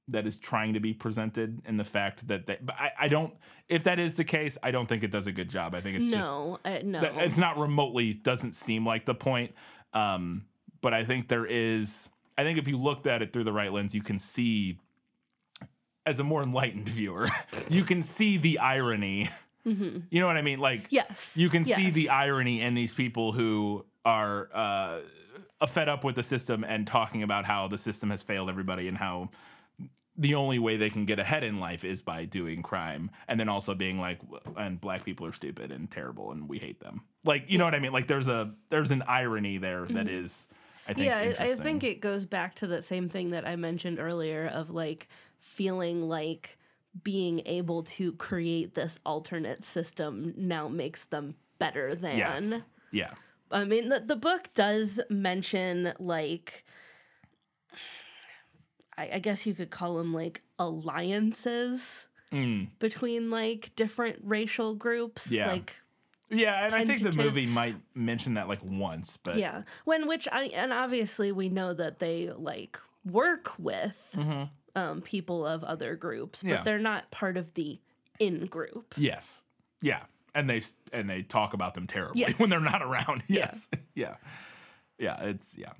that 0.08 0.28
is 0.28 0.38
trying 0.38 0.74
to 0.74 0.80
be 0.80 0.94
presented 0.94 1.62
in 1.66 1.78
the 1.78 1.84
fact 1.84 2.28
that 2.28 2.46
they, 2.46 2.58
but 2.62 2.76
I, 2.76 2.92
I 3.02 3.08
don't, 3.08 3.34
if 3.70 3.84
that 3.86 3.98
is 4.00 4.16
the 4.16 4.24
case, 4.26 4.58
I 4.62 4.72
don't 4.72 4.88
think 4.88 5.04
it 5.04 5.12
does 5.12 5.28
a 5.28 5.32
good 5.32 5.50
job. 5.50 5.74
I 5.74 5.80
think 5.82 5.98
it's 5.98 6.08
just, 6.08 6.20
no, 6.30 6.60
uh, 6.66 6.80
no. 6.84 7.02
it's 7.20 7.38
not 7.38 7.58
remotely 7.58 8.14
doesn't 8.14 8.54
seem 8.56 8.86
like 8.86 9.06
the 9.06 9.14
point 9.16 9.54
um 9.94 10.46
but 10.82 10.94
i 10.94 11.04
think 11.04 11.28
there 11.28 11.46
is 11.46 12.08
i 12.38 12.44
think 12.44 12.58
if 12.58 12.66
you 12.66 12.78
looked 12.78 13.08
at 13.08 13.22
it 13.22 13.34
through 13.34 13.44
the 13.44 13.52
right 13.52 13.74
lens 13.74 13.94
you 13.94 14.02
can 14.02 14.18
see 14.18 14.80
as 16.06 16.20
a 16.20 16.24
more 16.24 16.44
enlightened 16.44 16.90
viewer 16.90 17.28
you 17.70 17.84
can 17.84 18.02
see 18.02 18.38
the 18.38 18.60
irony. 18.60 19.30
You 19.64 20.20
know 20.20 20.26
what 20.26 20.38
i 20.38 20.42
mean? 20.42 20.60
Like 20.60 20.88
yes. 20.90 21.34
you 21.36 21.50
can 21.50 21.64
see 21.66 21.92
the 21.92 22.10
irony 22.10 22.62
in 22.62 22.74
these 22.74 22.94
people 22.94 23.32
who 23.32 23.86
are 24.04 24.50
uh 24.54 25.68
fed 25.68 25.88
up 25.88 26.04
with 26.04 26.16
the 26.16 26.24
system 26.24 26.64
and 26.64 26.88
talking 26.88 27.22
about 27.22 27.46
how 27.46 27.68
the 27.68 27.78
system 27.78 28.10
has 28.10 28.24
failed 28.24 28.50
everybody 28.50 28.88
and 28.88 28.98
how 28.98 29.30
the 30.18 30.36
only 30.36 30.60
way 30.60 30.78
they 30.78 30.90
can 30.90 31.06
get 31.06 31.20
ahead 31.20 31.44
in 31.44 31.60
life 31.60 31.84
is 31.84 32.02
by 32.02 32.26
doing 32.26 32.62
crime 32.62 33.12
and 33.28 33.40
then 33.40 33.48
also 33.48 33.74
being 33.76 34.00
like 34.00 34.20
and 34.58 34.82
black 34.82 35.06
people 35.06 35.26
are 35.26 35.32
stupid 35.32 35.72
and 35.72 35.90
terrible 35.92 36.32
and 36.32 36.50
we 36.50 36.58
hate 36.58 36.80
them. 36.80 37.02
Like 37.24 37.46
you 37.48 37.58
know 37.58 37.66
what 37.66 37.76
i 37.76 37.80
mean? 37.80 37.92
Like 37.92 38.08
there's 38.08 38.28
a 38.28 38.54
there's 38.70 38.92
an 38.92 39.04
irony 39.08 39.58
there 39.58 39.86
that 39.88 40.08
is 40.08 40.48
i 40.88 40.94
think 40.94 41.12
Mm-hmm. 41.12 41.44
yeah, 41.44 41.52
I, 41.52 41.56
think 41.56 41.84
it 41.84 42.02
goes 42.02 42.26
back 42.26 42.56
to 42.56 42.68
that 42.68 42.84
same 42.84 43.08
thing 43.08 43.30
that 43.30 43.48
I 43.48 43.56
mentioned 43.56 44.00
earlier 44.00 44.48
of 44.48 44.72
like 44.72 45.08
feeling 45.42 46.08
like 46.08 46.58
being 47.04 47.42
able 47.46 47.84
to 47.84 48.14
create 48.14 48.76
this 48.76 49.00
alternate 49.06 49.66
system 49.66 50.34
now 50.38 50.68
makes 50.70 51.04
them 51.06 51.36
better 51.60 51.94
than. 51.96 52.18
yes 52.18 52.54
yeah 52.92 53.12
I 53.54 53.66
mean, 53.66 53.90
the, 53.90 54.00
the 54.00 54.16
book 54.16 54.50
does 54.56 55.02
mention 55.10 55.92
like, 56.00 56.64
I, 58.98 59.10
I 59.16 59.20
guess 59.20 59.46
you 59.46 59.54
could 59.54 59.72
call 59.72 59.98
them 59.98 60.14
like 60.14 60.42
alliances 60.60 62.06
Mm. 62.32 62.70
between 62.80 63.30
like 63.30 63.72
different 63.76 64.20
racial 64.24 64.74
groups. 64.74 65.30
Yeah. 65.30 65.52
Like, 65.52 65.82
yeah 66.30 66.64
and 66.64 66.74
i 66.74 66.86
think 66.86 67.02
the 67.02 67.12
movie 67.22 67.46
might 67.46 67.76
mention 67.94 68.36
that 68.36 68.48
like 68.48 68.64
once 68.64 69.18
but 69.22 69.36
yeah. 69.38 69.64
When 69.84 70.08
which 70.08 70.30
I 70.32 70.44
and 70.46 70.72
obviously 70.72 71.34
we 71.34 71.50
know 71.50 71.74
that 71.74 72.00
they 72.00 72.30
like 72.34 72.80
work 73.04 73.52
with 73.60 73.98
Mm-hmm. 74.16 74.44
Um, 74.76 75.02
people 75.02 75.46
of 75.46 75.64
other 75.64 75.96
groups, 75.96 76.42
but 76.44 76.50
Yeah. 76.50 76.64
they're 76.64 76.80
not 76.80 77.10
part 77.12 77.38
of 77.38 77.54
the 77.54 77.80
in 78.20 78.46
group. 78.46 78.94
Yes. 78.98 79.42
Yeah. 79.82 80.04
And 80.34 80.50
they 80.50 80.62
and 80.94 81.10
they 81.10 81.24
talk 81.24 81.54
about 81.54 81.74
them 81.74 81.88
terribly 81.88 82.22
Yes. 82.22 82.34
when 82.40 82.50
they're 82.50 82.60
not 82.60 82.82
around. 82.82 83.24
Yes. 83.28 83.70
Yeah. 83.96 84.16
Yeah. 84.98 85.22
It's 85.24 85.58
yeah. 85.58 85.74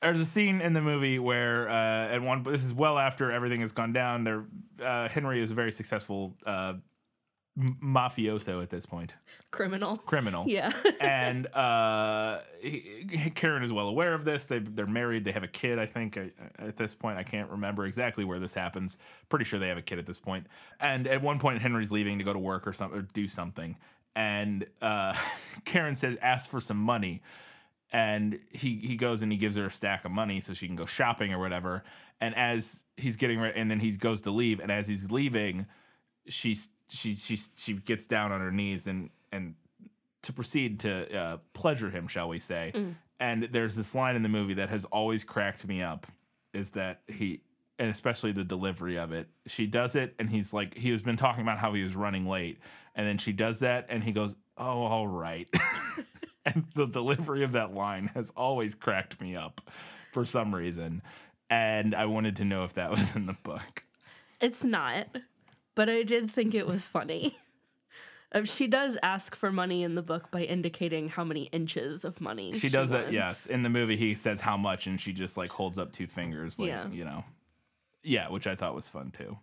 There's 0.00 0.18
a 0.20 0.24
scene 0.24 0.60
in 0.60 0.72
the 0.72 0.80
movie 0.80 1.18
where 1.20 1.68
uh, 1.68 2.08
at 2.14 2.22
one 2.22 2.42
this 2.42 2.64
is 2.64 2.72
well 2.74 2.98
after 2.98 3.30
everything 3.30 3.60
has 3.60 3.72
gone 3.72 3.92
down. 3.92 4.24
There, 4.24 4.44
uh, 4.82 5.08
Henry 5.08 5.40
is 5.40 5.50
a 5.50 5.54
very 5.54 5.70
successful 5.72 6.36
uh, 6.46 6.74
mafioso 7.58 8.62
at 8.62 8.70
this 8.70 8.86
point, 8.86 9.14
Criminal. 9.50 9.98
criminal. 9.98 10.44
Yeah. 10.48 10.72
and 11.00 11.46
uh, 11.54 12.40
he, 12.60 13.30
Karen 13.34 13.62
is 13.62 13.72
well 13.72 13.88
aware 13.88 14.14
of 14.14 14.24
this. 14.24 14.46
They 14.46 14.58
they're 14.58 14.86
married. 14.86 15.24
They 15.24 15.32
have 15.32 15.42
a 15.42 15.48
kid. 15.48 15.78
I 15.78 15.86
think 15.86 16.16
uh, 16.16 16.24
at 16.58 16.76
this 16.76 16.94
point 16.94 17.18
I 17.18 17.22
can't 17.22 17.50
remember 17.50 17.84
exactly 17.84 18.24
where 18.24 18.38
this 18.38 18.54
happens. 18.54 18.96
Pretty 19.28 19.44
sure 19.44 19.58
they 19.58 19.68
have 19.68 19.78
a 19.78 19.82
kid 19.82 19.98
at 19.98 20.06
this 20.06 20.18
point. 20.18 20.46
And 20.80 21.06
at 21.06 21.20
one 21.20 21.38
point 21.38 21.60
Henry's 21.60 21.92
leaving 21.92 22.18
to 22.18 22.24
go 22.24 22.32
to 22.32 22.38
work 22.38 22.66
or 22.66 22.72
something 22.72 22.98
or 22.98 23.02
do 23.02 23.28
something, 23.28 23.76
and 24.16 24.66
uh, 24.80 25.14
Karen 25.64 25.96
says 25.96 26.16
ask 26.22 26.48
for 26.48 26.60
some 26.60 26.78
money. 26.78 27.22
And 27.94 28.38
he, 28.50 28.76
he 28.76 28.96
goes 28.96 29.20
and 29.20 29.30
he 29.30 29.36
gives 29.36 29.56
her 29.56 29.66
a 29.66 29.70
stack 29.70 30.06
of 30.06 30.10
money 30.12 30.40
so 30.40 30.54
she 30.54 30.66
can 30.66 30.76
go 30.76 30.86
shopping 30.86 31.34
or 31.34 31.38
whatever. 31.38 31.84
And 32.22 32.34
as 32.34 32.84
he's 32.96 33.16
getting 33.16 33.38
ready, 33.38 33.60
and 33.60 33.70
then 33.70 33.80
he 33.80 33.90
goes 33.98 34.22
to 34.22 34.30
leave, 34.30 34.60
and 34.60 34.72
as 34.72 34.88
he's 34.88 35.10
leaving, 35.10 35.66
she's 36.26 36.70
she 36.92 37.14
she 37.14 37.38
she 37.56 37.74
gets 37.74 38.06
down 38.06 38.32
on 38.32 38.40
her 38.40 38.50
knees 38.52 38.86
and 38.86 39.10
and 39.30 39.54
to 40.22 40.32
proceed 40.32 40.80
to 40.80 41.18
uh, 41.18 41.38
pleasure 41.52 41.90
him, 41.90 42.06
shall 42.06 42.28
we 42.28 42.38
say? 42.38 42.72
And 43.18 43.48
there's 43.52 43.74
this 43.74 43.94
line 43.94 44.16
in 44.16 44.22
the 44.22 44.28
movie 44.28 44.54
that 44.54 44.68
has 44.68 44.84
always 44.86 45.24
cracked 45.24 45.66
me 45.66 45.82
up, 45.82 46.06
is 46.52 46.72
that 46.72 47.02
he 47.08 47.40
and 47.78 47.90
especially 47.90 48.32
the 48.32 48.44
delivery 48.44 48.98
of 48.98 49.12
it. 49.12 49.28
She 49.46 49.66
does 49.66 49.96
it, 49.96 50.14
and 50.18 50.28
he's 50.28 50.52
like 50.52 50.76
he 50.76 50.90
has 50.90 51.02
been 51.02 51.16
talking 51.16 51.42
about 51.42 51.58
how 51.58 51.72
he 51.72 51.82
was 51.82 51.96
running 51.96 52.26
late, 52.26 52.58
and 52.94 53.06
then 53.06 53.18
she 53.18 53.32
does 53.32 53.60
that, 53.60 53.86
and 53.88 54.04
he 54.04 54.12
goes, 54.12 54.36
"Oh, 54.56 54.84
all 54.84 55.08
right." 55.08 55.48
and 56.44 56.64
the 56.74 56.86
delivery 56.86 57.42
of 57.42 57.52
that 57.52 57.74
line 57.74 58.10
has 58.14 58.30
always 58.30 58.74
cracked 58.74 59.20
me 59.20 59.36
up 59.36 59.60
for 60.12 60.24
some 60.24 60.54
reason. 60.54 61.02
And 61.50 61.94
I 61.94 62.06
wanted 62.06 62.36
to 62.36 62.44
know 62.44 62.64
if 62.64 62.74
that 62.74 62.90
was 62.92 63.14
in 63.16 63.26
the 63.26 63.36
book. 63.42 63.84
It's 64.40 64.64
not, 64.64 65.06
but 65.74 65.88
I 65.90 66.02
did 66.02 66.30
think 66.30 66.54
it 66.54 66.66
was 66.66 66.86
funny. 66.86 67.36
Um, 68.34 68.46
she 68.46 68.66
does 68.66 68.96
ask 69.02 69.34
for 69.36 69.52
money 69.52 69.82
in 69.82 69.94
the 69.94 70.00
book 70.00 70.30
by 70.30 70.40
indicating 70.44 71.10
how 71.10 71.22
many 71.22 71.50
inches 71.52 72.02
of 72.02 72.18
money 72.18 72.52
She 72.54 72.60
she 72.60 72.68
does 72.70 72.88
that, 72.88 73.12
yes. 73.12 73.44
In 73.44 73.62
the 73.62 73.68
movie, 73.68 73.98
he 73.98 74.14
says 74.14 74.40
how 74.40 74.56
much, 74.56 74.86
and 74.86 74.98
she 74.98 75.12
just 75.12 75.36
like 75.36 75.50
holds 75.50 75.78
up 75.78 75.92
two 75.92 76.06
fingers, 76.06 76.58
like, 76.58 76.68
Yeah. 76.68 76.88
you 76.90 77.04
know. 77.04 77.24
Yeah, 78.02 78.30
which 78.30 78.46
I 78.46 78.54
thought 78.54 78.74
was 78.74 78.88
fun 78.88 79.10
too. 79.10 79.36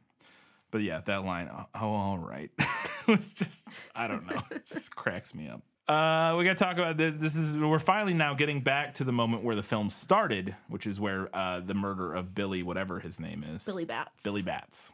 But 0.72 0.80
yeah, 0.82 1.02
that 1.06 1.24
line, 1.24 1.50
oh, 1.56 1.66
oh, 1.76 1.88
all 1.88 2.18
right, 2.18 2.50
was 3.08 3.34
just, 3.36 3.68
I 3.96 4.08
don't 4.08 4.28
know, 4.28 4.42
it 4.50 4.66
just 4.66 4.96
cracks 4.96 5.36
me 5.36 5.48
up. 5.50 5.62
Uh, 5.88 6.36
we 6.38 6.44
got 6.44 6.58
to 6.58 6.64
talk 6.64 6.78
about 6.78 6.98
this. 6.98 7.14
This 7.18 7.36
is 7.36 7.58
we're 7.58 7.80
finally 7.80 8.14
now 8.16 8.34
getting 8.34 8.62
back 8.62 8.96
to 8.96 9.04
the 9.04 9.12
moment 9.12 9.44
where 9.44 9.56
the 9.56 9.64
film 9.64 9.90
started, 9.92 10.56
which 10.68 10.88
is 10.88 11.00
where 11.00 11.30
uh, 11.36 11.60
the 11.60 11.74
murder 11.76 12.14
of 12.14 12.34
Billy, 12.34 12.64
whatever 12.64 13.00
his 13.00 13.20
name 13.20 13.44
is, 13.44 13.66
Billy 13.66 13.86
Batts. 13.86 14.24
Billy 14.24 14.42
Batts. 14.42 14.92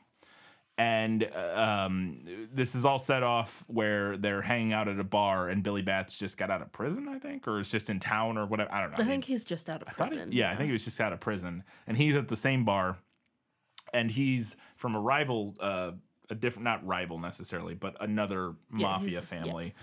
And 0.78 1.23
uh, 1.34 1.86
um, 1.88 2.19
this 2.53 2.76
is 2.76 2.84
all 2.84 2.97
set 2.97 3.23
off 3.23 3.63
where 3.67 4.17
they're 4.17 4.41
hanging 4.41 4.73
out 4.73 4.89
at 4.89 4.99
a 4.99 5.05
bar, 5.05 5.47
and 5.47 5.63
Billy 5.63 5.82
Batts 5.82 6.17
just 6.17 6.38
got 6.38 6.51
out 6.51 6.61
of 6.61 6.71
prison, 6.73 7.07
I 7.07 7.17
think, 7.17 7.47
or 7.47 7.59
is 7.61 7.69
just 7.69 7.89
in 7.89 8.01
town 8.01 8.38
or 8.38 8.45
whatever. 8.45 8.73
I 8.73 8.82
don't 8.82 8.91
know. 8.91 8.97
I 8.99 9.03
think 9.03 9.23
he's 9.23 9.45
just 9.45 9.69
out 9.69 9.82
of 9.84 9.88
I 9.88 9.91
thought 9.91 10.09
he- 10.09 10.15
prison. 10.17 10.32
yeah, 10.34 10.51
I 10.51 10.55
think 10.57 10.65
he 10.67 10.73
was 10.73 10.84
just 10.84 10.99
out 10.99 11.13
of 11.13 11.21
prison, 11.21 11.63
and 11.88 11.95
he's 11.95 12.15
at 12.17 12.28
the 12.28 12.36
same 12.36 12.65
bar, 12.65 12.97
and 13.93 14.11
he's 14.11 14.57
from 14.76 14.95
a 14.95 14.99
rival, 14.99 15.55
uh, 15.61 15.91
a 16.30 16.36
different, 16.36 16.65
not 16.65 16.86
rival 16.86 17.19
necessarily, 17.19 17.73
but 17.73 17.95
another 18.01 18.55
Yeah, 18.76 18.82
mafia 18.88 19.09
he's- 19.11 19.13
yeah. 19.32 19.39
family. 19.43 19.73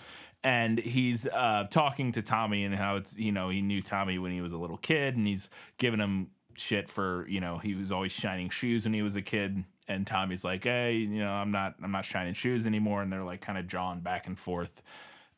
And 0.45 0.78
he's 0.78 1.26
uh, 1.26 1.68
talking 1.70 2.12
to 2.12 2.20
Tommy 2.22 2.64
and 2.64 2.74
how 2.74 2.97
it's 2.97 3.16
you 3.16 3.30
know 3.32 3.49
he 3.49 3.62
knew 3.62 3.80
Tommy 3.80 4.18
when 4.18 4.32
he 4.32 4.40
was 4.43 4.53
a 4.53 4.59
little 4.59 4.76
kid, 4.76 5.16
and 5.16 5.26
he's 5.26 5.49
giving 5.78 6.01
him 6.01 6.32
shit 6.55 6.90
for 6.90 7.26
you 7.28 7.40
know 7.40 7.57
he 7.59 7.74
was 7.76 7.93
always 7.93 8.12
shining 8.12 8.51
shoes 8.51 8.84
when 8.84 8.93
he 8.93 9.01
was 9.03 9.14
a 9.16 9.22
kid, 9.22 9.64
and 9.89 10.07
Tommy's 10.07 10.45
like, 10.45 10.64
hey, 10.64 10.95
you 10.95 11.20
know 11.20 11.30
I'm 11.30 11.51
not 11.51 11.74
I'm 11.83 11.93
not 11.93 12.05
shining 12.05 12.35
shoes 12.35 12.66
anymore, 12.66 13.03
and 13.03 13.12
they're 13.12 13.24
like 13.24 13.41
kind 13.41 13.59
of 13.59 13.66
jawing 13.66 14.01
back 14.01 14.26
and 14.26 14.39
forth, 14.39 14.83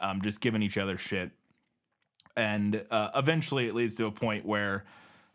um, 0.00 0.20
just 0.22 0.40
giving 0.40 0.62
each 0.62 0.76
other 0.78 0.96
shit. 0.98 1.30
And 2.36 2.84
uh, 2.90 3.10
eventually 3.14 3.66
it 3.68 3.74
leads 3.74 3.94
to 3.96 4.06
a 4.06 4.10
point 4.10 4.44
where 4.44 4.84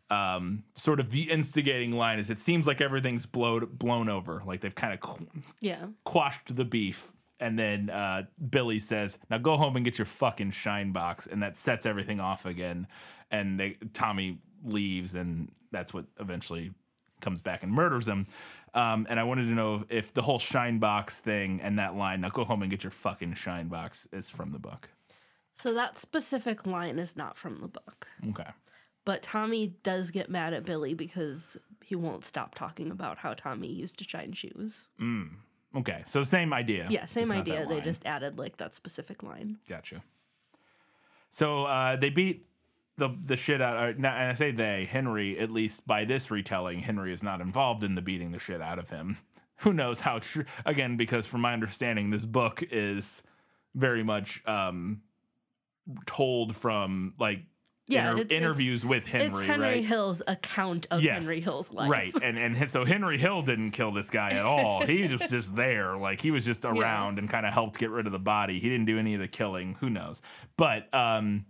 um, 0.09 0.63
sort 0.75 0.99
of 0.99 1.11
the 1.11 1.31
instigating 1.31 1.91
line 1.91 2.19
is 2.19 2.29
it 2.29 2.39
seems 2.39 2.67
like 2.67 2.81
everything's 2.81 3.25
blown 3.25 3.65
blown 3.71 4.09
over 4.09 4.41
like 4.45 4.61
they've 4.61 4.73
kind 4.75 4.93
of 4.93 4.99
qu- 4.99 5.27
Yeah. 5.61 5.85
quashed 6.03 6.55
the 6.55 6.65
beef. 6.65 7.11
And 7.41 7.57
then 7.57 7.89
uh, 7.89 8.23
billy 8.49 8.79
says 8.79 9.17
now 9.29 9.37
go 9.37 9.55
home 9.55 9.77
and 9.77 9.85
get 9.85 9.97
your 9.97 10.05
fucking 10.07 10.51
shine 10.51 10.91
box 10.91 11.25
and 11.25 11.41
that 11.41 11.55
sets 11.55 11.85
everything 11.85 12.19
off 12.19 12.45
again. 12.45 12.87
And 13.31 13.57
they 13.59 13.77
tommy 13.93 14.39
leaves 14.65 15.15
and 15.15 15.49
that's 15.71 15.93
what 15.93 16.05
eventually 16.19 16.71
comes 17.21 17.41
back 17.41 17.63
and 17.63 17.71
murders 17.71 18.07
him 18.07 18.27
um, 18.73 19.05
and 19.09 19.19
i 19.19 19.23
wanted 19.23 19.43
to 19.43 19.49
know 19.51 19.83
if 19.89 20.13
the 20.13 20.21
whole 20.21 20.39
shine 20.39 20.79
box 20.79 21.19
thing 21.19 21.59
and 21.61 21.77
that 21.79 21.95
line 21.95 22.21
now 22.21 22.29
go 22.29 22.43
home 22.43 22.61
and 22.61 22.69
get 22.71 22.83
your 22.83 22.91
fucking 22.91 23.33
shine 23.33 23.67
box 23.67 24.07
is 24.11 24.29
from 24.29 24.51
the 24.51 24.59
book 24.59 24.89
So 25.55 25.73
that 25.73 25.97
specific 25.97 26.65
line 26.65 26.99
is 26.99 27.15
not 27.15 27.35
from 27.35 27.59
the 27.61 27.67
book. 27.67 28.07
okay 28.29 28.51
But 29.05 29.23
Tommy 29.23 29.73
does 29.83 30.11
get 30.11 30.29
mad 30.29 30.53
at 30.53 30.63
Billy 30.65 30.93
because 30.93 31.57
he 31.83 31.95
won't 31.95 32.25
stop 32.25 32.53
talking 32.55 32.91
about 32.91 33.17
how 33.19 33.33
Tommy 33.33 33.71
used 33.71 33.97
to 33.99 34.05
shine 34.05 34.33
shoes. 34.33 34.87
Okay, 35.75 36.03
so 36.05 36.23
same 36.23 36.53
idea. 36.53 36.87
Yeah, 36.89 37.05
same 37.05 37.23
just 37.23 37.29
not 37.31 37.45
that 37.45 37.51
idea. 37.51 37.65
They 37.67 37.81
just 37.81 38.05
added 38.05 38.37
like 38.37 38.57
that 38.57 38.73
specific 38.73 39.23
line. 39.23 39.57
gotcha. 39.67 40.03
So 41.29 41.65
uh, 41.65 41.95
they 41.95 42.09
beat 42.09 42.45
the 42.99 43.09
the 43.25 43.35
shit 43.37 43.61
out. 43.61 43.95
And 43.95 44.05
I 44.05 44.33
say 44.35 44.51
they, 44.51 44.87
Henry. 44.89 45.39
At 45.39 45.49
least 45.51 45.87
by 45.87 46.05
this 46.05 46.29
retelling, 46.29 46.79
Henry 46.81 47.11
is 47.11 47.23
not 47.23 47.41
involved 47.41 47.83
in 47.83 47.95
the 47.95 48.01
beating 48.01 48.31
the 48.31 48.39
shit 48.39 48.61
out 48.61 48.77
of 48.79 48.89
him. 48.91 49.17
Who 49.63 49.73
knows 49.73 50.01
how 50.01 50.19
true? 50.19 50.45
Again, 50.65 50.95
because 50.97 51.25
from 51.27 51.41
my 51.41 51.53
understanding, 51.53 52.11
this 52.11 52.25
book 52.25 52.63
is 52.71 53.23
very 53.75 54.03
much 54.03 54.41
um, 54.47 55.01
told 56.05 56.55
from 56.55 57.13
like 57.19 57.39
Yeah, 57.87 58.11
inter- 58.11 58.21
it's- 58.21 58.25
it's- 58.25 58.37
interviews 58.37 58.85
with 58.85 59.05
Henry. 59.07 59.27
it's 59.27 59.39
Henry 59.41 59.65
right? 59.67 59.85
Hill's 59.85 60.21
account 60.27 60.87
of 60.91 61.01
Yes, 61.01 61.23
Henry 61.23 61.41
Hill's 61.41 61.71
life. 61.71 61.89
Right. 61.89 62.13
And 62.21 62.37
and 62.37 62.69
so 62.69 62.85
Henry 62.85 63.17
Hill 63.17 63.41
didn't 63.41 63.71
kill 63.71 63.91
this 63.91 64.09
guy 64.09 64.31
at 64.31 64.45
all. 64.45 64.85
he 64.85 65.01
was 65.01 65.11
just, 65.11 65.29
just 65.29 65.55
there. 65.55 65.97
Like 65.97 66.21
he 66.21 66.31
was 66.31 66.45
just 66.45 66.63
around 66.65 67.19
and 67.19 67.29
kind 67.29 67.45
of 67.45 67.53
helped 67.53 67.79
get 67.79 67.89
rid 67.89 68.05
of 68.05 68.11
the 68.11 68.19
body. 68.19 68.59
He 68.59 68.69
didn't 68.69 68.85
do 68.85 68.97
any 68.99 69.13
of 69.13 69.19
the 69.19 69.27
killing. 69.27 69.75
Who 69.79 69.89
knows? 69.89 70.21
But 70.57 70.93
um 70.93 71.45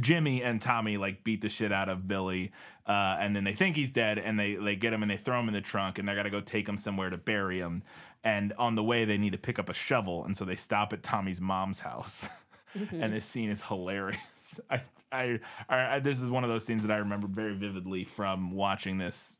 Jimmy 0.00 0.42
and 0.42 0.60
Tommy 0.60 0.96
like 0.96 1.22
beat 1.22 1.42
the 1.42 1.48
shit 1.48 1.72
out 1.72 1.88
of 1.88 2.08
Billy, 2.08 2.52
uh, 2.86 3.16
and 3.20 3.36
then 3.36 3.44
they 3.44 3.54
think 3.54 3.76
he's 3.76 3.90
dead, 3.90 4.18
and 4.18 4.38
they 4.38 4.54
they 4.54 4.74
get 4.74 4.92
him 4.92 5.02
and 5.02 5.10
they 5.10 5.16
throw 5.16 5.38
him 5.38 5.48
in 5.48 5.54
the 5.54 5.60
trunk, 5.60 5.98
and 5.98 6.08
they 6.08 6.14
got 6.14 6.22
to 6.22 6.30
go 6.30 6.40
take 6.40 6.68
him 6.68 6.78
somewhere 6.78 7.10
to 7.10 7.18
bury 7.18 7.58
him. 7.58 7.82
And 8.24 8.52
on 8.54 8.74
the 8.74 8.82
way, 8.82 9.04
they 9.04 9.18
need 9.18 9.32
to 9.32 9.38
pick 9.38 9.58
up 9.58 9.68
a 9.68 9.74
shovel, 9.74 10.24
and 10.24 10.36
so 10.36 10.44
they 10.44 10.56
stop 10.56 10.92
at 10.92 11.02
Tommy's 11.02 11.40
mom's 11.40 11.80
house. 11.80 12.26
and 12.90 13.12
this 13.12 13.26
scene 13.26 13.50
is 13.50 13.62
hilarious. 13.62 14.60
I, 14.70 14.80
I, 15.10 15.40
I, 15.68 15.98
this 15.98 16.20
is 16.20 16.30
one 16.30 16.42
of 16.44 16.50
those 16.50 16.64
scenes 16.64 16.86
that 16.86 16.92
I 16.92 16.98
remember 16.98 17.26
very 17.26 17.54
vividly 17.54 18.04
from 18.04 18.52
watching 18.52 18.98
this 18.98 19.36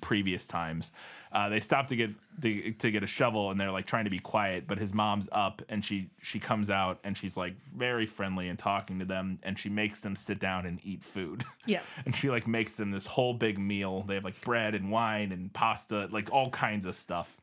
previous 0.00 0.46
times. 0.46 0.92
Uh, 1.32 1.48
they 1.48 1.60
stop 1.60 1.88
to 1.88 1.96
get 1.96 2.10
to, 2.42 2.72
to 2.72 2.90
get 2.90 3.02
a 3.02 3.06
shovel 3.06 3.50
and 3.50 3.60
they're 3.60 3.70
like 3.70 3.86
trying 3.86 4.04
to 4.04 4.10
be 4.10 4.18
quiet, 4.18 4.66
but 4.66 4.78
his 4.78 4.92
mom's 4.92 5.28
up 5.32 5.62
and 5.68 5.84
she 5.84 6.10
she 6.22 6.38
comes 6.38 6.70
out 6.70 6.98
and 7.04 7.16
she's 7.16 7.36
like 7.36 7.54
very 7.74 8.06
friendly 8.06 8.48
and 8.48 8.58
talking 8.58 8.98
to 8.98 9.04
them 9.04 9.38
and 9.42 9.58
she 9.58 9.68
makes 9.68 10.00
them 10.00 10.14
sit 10.14 10.38
down 10.38 10.66
and 10.66 10.80
eat 10.82 11.02
food. 11.02 11.44
Yeah. 11.64 11.82
and 12.04 12.14
she 12.16 12.28
like 12.28 12.48
makes 12.48 12.74
them 12.74 12.90
this 12.90 13.06
whole 13.06 13.34
big 13.34 13.56
meal. 13.56 14.02
They 14.02 14.14
have 14.14 14.24
like 14.24 14.40
bread 14.40 14.74
and 14.74 14.90
wine 14.90 15.30
and 15.30 15.52
pasta, 15.52 16.08
like 16.10 16.32
all 16.32 16.50
kinds 16.50 16.86
of 16.86 16.96
stuff 16.96 17.36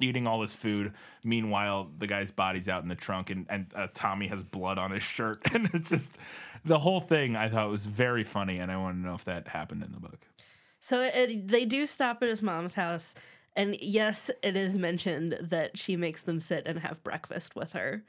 eating 0.00 0.26
all 0.26 0.40
this 0.40 0.54
food. 0.54 0.92
Meanwhile, 1.24 1.90
the 1.98 2.06
guy's 2.06 2.30
body's 2.30 2.68
out 2.68 2.82
in 2.82 2.88
the 2.88 2.94
trunk, 2.94 3.30
and 3.30 3.46
and 3.48 3.66
uh, 3.74 3.88
Tommy 3.94 4.28
has 4.28 4.42
blood 4.42 4.78
on 4.78 4.90
his 4.90 5.02
shirt, 5.02 5.40
and 5.52 5.70
it's 5.72 5.90
just 5.90 6.18
the 6.64 6.78
whole 6.78 7.00
thing. 7.00 7.36
I 7.36 7.48
thought 7.48 7.68
was 7.70 7.86
very 7.86 8.24
funny, 8.24 8.58
and 8.58 8.70
I 8.70 8.76
want 8.76 8.96
to 8.96 9.00
know 9.06 9.14
if 9.14 9.24
that 9.24 9.48
happened 9.48 9.82
in 9.82 9.92
the 9.92 10.00
book. 10.00 10.20
So 10.80 11.02
it, 11.02 11.48
they 11.48 11.64
do 11.64 11.86
stop 11.86 12.22
at 12.22 12.28
his 12.28 12.42
mom's 12.42 12.74
house, 12.74 13.14
and 13.56 13.76
yes, 13.80 14.30
it 14.42 14.56
is 14.56 14.76
mentioned 14.76 15.36
that 15.40 15.76
she 15.76 15.96
makes 15.96 16.22
them 16.22 16.40
sit 16.40 16.66
and 16.66 16.78
have 16.80 17.02
breakfast 17.02 17.56
with 17.56 17.72
her 17.72 18.04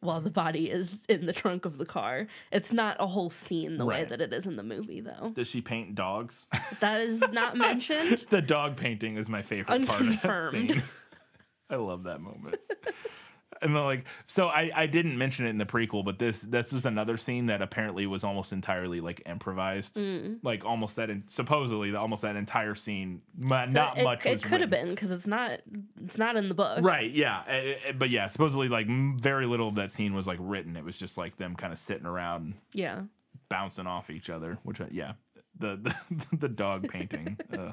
while 0.00 0.20
the 0.20 0.30
body 0.30 0.70
is 0.70 0.98
in 1.08 1.24
the 1.26 1.32
trunk 1.32 1.64
of 1.64 1.78
the 1.78 1.86
car. 1.86 2.26
It's 2.52 2.72
not 2.72 2.96
a 3.00 3.06
whole 3.06 3.30
scene 3.30 3.78
the 3.78 3.86
way 3.86 4.04
that 4.04 4.20
it 4.20 4.32
is 4.34 4.44
in 4.46 4.52
the 4.52 4.62
movie, 4.62 5.00
though. 5.00 5.30
Does 5.34 5.48
she 5.48 5.60
paint 5.62 5.94
dogs? 5.94 6.46
That 6.80 7.00
is 7.00 7.20
not 7.32 7.56
mentioned. 7.56 8.24
the 8.30 8.42
dog 8.42 8.76
painting 8.76 9.16
is 9.16 9.28
my 9.28 9.42
favorite 9.42 9.86
part 9.86 10.00
of 10.02 10.06
that 10.06 10.24
Unconfirmed. 10.24 10.70
scene. 10.70 10.82
I 11.70 11.76
love 11.76 12.04
that 12.04 12.20
moment. 12.20 12.56
and 13.64 13.74
then 13.74 13.82
like 13.84 14.04
so 14.26 14.46
I 14.48 14.70
I 14.74 14.86
didn't 14.86 15.18
mention 15.18 15.46
it 15.46 15.50
in 15.50 15.58
the 15.58 15.66
prequel, 15.66 16.04
but 16.04 16.18
this 16.20 16.42
this 16.42 16.72
was 16.72 16.86
another 16.86 17.16
scene 17.16 17.46
that 17.46 17.62
apparently 17.62 18.06
was 18.06 18.22
almost 18.22 18.52
entirely 18.52 19.00
like 19.00 19.22
improvised, 19.26 19.96
Mm. 19.96 20.38
like 20.44 20.64
almost 20.64 20.96
that 20.96 21.10
in, 21.10 21.24
supposedly 21.26 21.90
the, 21.90 21.98
almost 21.98 22.22
that 22.22 22.36
entire 22.36 22.74
scene. 22.76 23.22
Not 23.36 23.74
it, 23.98 24.04
much. 24.04 24.26
It 24.26 24.30
was 24.30 24.44
could 24.44 24.60
have 24.60 24.70
been 24.70 24.90
because 24.90 25.10
it's 25.10 25.26
not. 25.26 25.60
It's 26.04 26.18
not 26.18 26.36
in 26.36 26.48
the 26.48 26.54
book. 26.54 26.84
Right, 26.84 27.10
yeah, 27.10 27.42
eh, 27.48 27.74
eh, 27.86 27.92
but 27.98 28.10
yeah, 28.10 28.26
supposedly 28.28 28.68
like 28.68 28.86
very 29.20 29.46
little 29.46 29.68
of 29.68 29.74
that 29.76 29.90
scene 29.90 30.14
was 30.14 30.26
like 30.26 30.38
written. 30.40 30.76
It 30.76 30.84
was 30.84 30.96
just 30.98 31.16
like 31.18 31.36
them 31.38 31.56
kind 31.56 31.72
of 31.72 31.78
sitting 31.78 32.06
around 32.06 32.54
Yeah. 32.74 33.02
bouncing 33.48 33.86
off 33.86 34.10
each 34.10 34.28
other. 34.30 34.58
Which 34.62 34.80
uh, 34.80 34.86
yeah, 34.90 35.12
the 35.58 35.76
the, 36.10 36.36
the 36.36 36.48
dog 36.48 36.88
painting. 36.88 37.38
uh. 37.58 37.72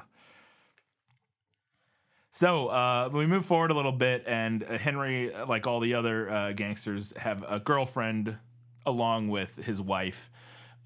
So 2.34 2.68
uh, 2.68 3.10
we 3.12 3.26
move 3.26 3.44
forward 3.44 3.70
a 3.70 3.74
little 3.74 3.92
bit, 3.92 4.24
and 4.26 4.64
uh, 4.64 4.78
Henry, 4.78 5.34
uh, 5.34 5.44
like 5.46 5.66
all 5.66 5.80
the 5.80 5.92
other 5.94 6.30
uh, 6.30 6.52
gangsters, 6.52 7.12
have 7.18 7.44
a 7.46 7.60
girlfriend 7.60 8.38
along 8.86 9.28
with 9.28 9.54
his 9.56 9.82
wife, 9.82 10.30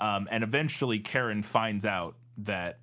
um, 0.01 0.27
and 0.31 0.43
eventually 0.43 0.99
Karen 0.99 1.45
finds 1.45 1.85
out 1.85 2.17
that 2.39 2.81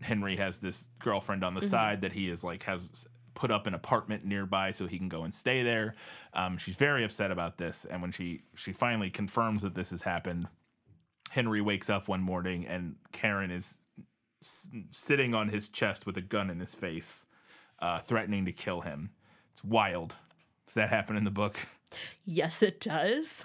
Henry 0.00 0.36
has 0.36 0.60
this 0.60 0.88
girlfriend 0.98 1.44
on 1.44 1.54
the 1.54 1.60
side 1.62 2.00
that 2.00 2.14
he 2.14 2.30
is 2.30 2.42
like 2.42 2.62
has 2.62 3.06
put 3.34 3.50
up 3.50 3.66
an 3.66 3.74
apartment 3.74 4.24
nearby 4.24 4.70
so 4.70 4.86
he 4.86 4.96
can 4.98 5.08
go 5.10 5.22
and 5.22 5.32
stay 5.34 5.62
there. 5.62 5.94
Um, 6.32 6.56
she's 6.56 6.76
very 6.76 7.04
upset 7.04 7.30
about 7.30 7.58
this, 7.58 7.84
and 7.84 8.00
when 8.00 8.12
she 8.12 8.40
she 8.56 8.72
finally 8.72 9.10
confirms 9.10 9.60
that 9.60 9.74
this 9.74 9.90
has 9.90 10.02
happened, 10.02 10.48
Henry 11.28 11.60
wakes 11.60 11.90
up 11.90 12.08
one 12.08 12.22
morning 12.22 12.66
and 12.66 12.96
Karen 13.12 13.50
is 13.50 13.76
s- 14.42 14.70
sitting 14.90 15.34
on 15.34 15.50
his 15.50 15.68
chest 15.68 16.06
with 16.06 16.16
a 16.16 16.22
gun 16.22 16.48
in 16.48 16.60
his 16.60 16.74
face, 16.74 17.26
uh, 17.80 18.00
threatening 18.00 18.44
to 18.46 18.52
kill 18.52 18.80
him. 18.82 19.10
It's 19.52 19.64
wild. 19.64 20.16
Does 20.66 20.74
that 20.74 20.88
happen 20.90 21.16
in 21.16 21.24
the 21.24 21.30
book? 21.30 21.56
Yes, 22.24 22.62
it 22.62 22.80
does. 22.80 23.42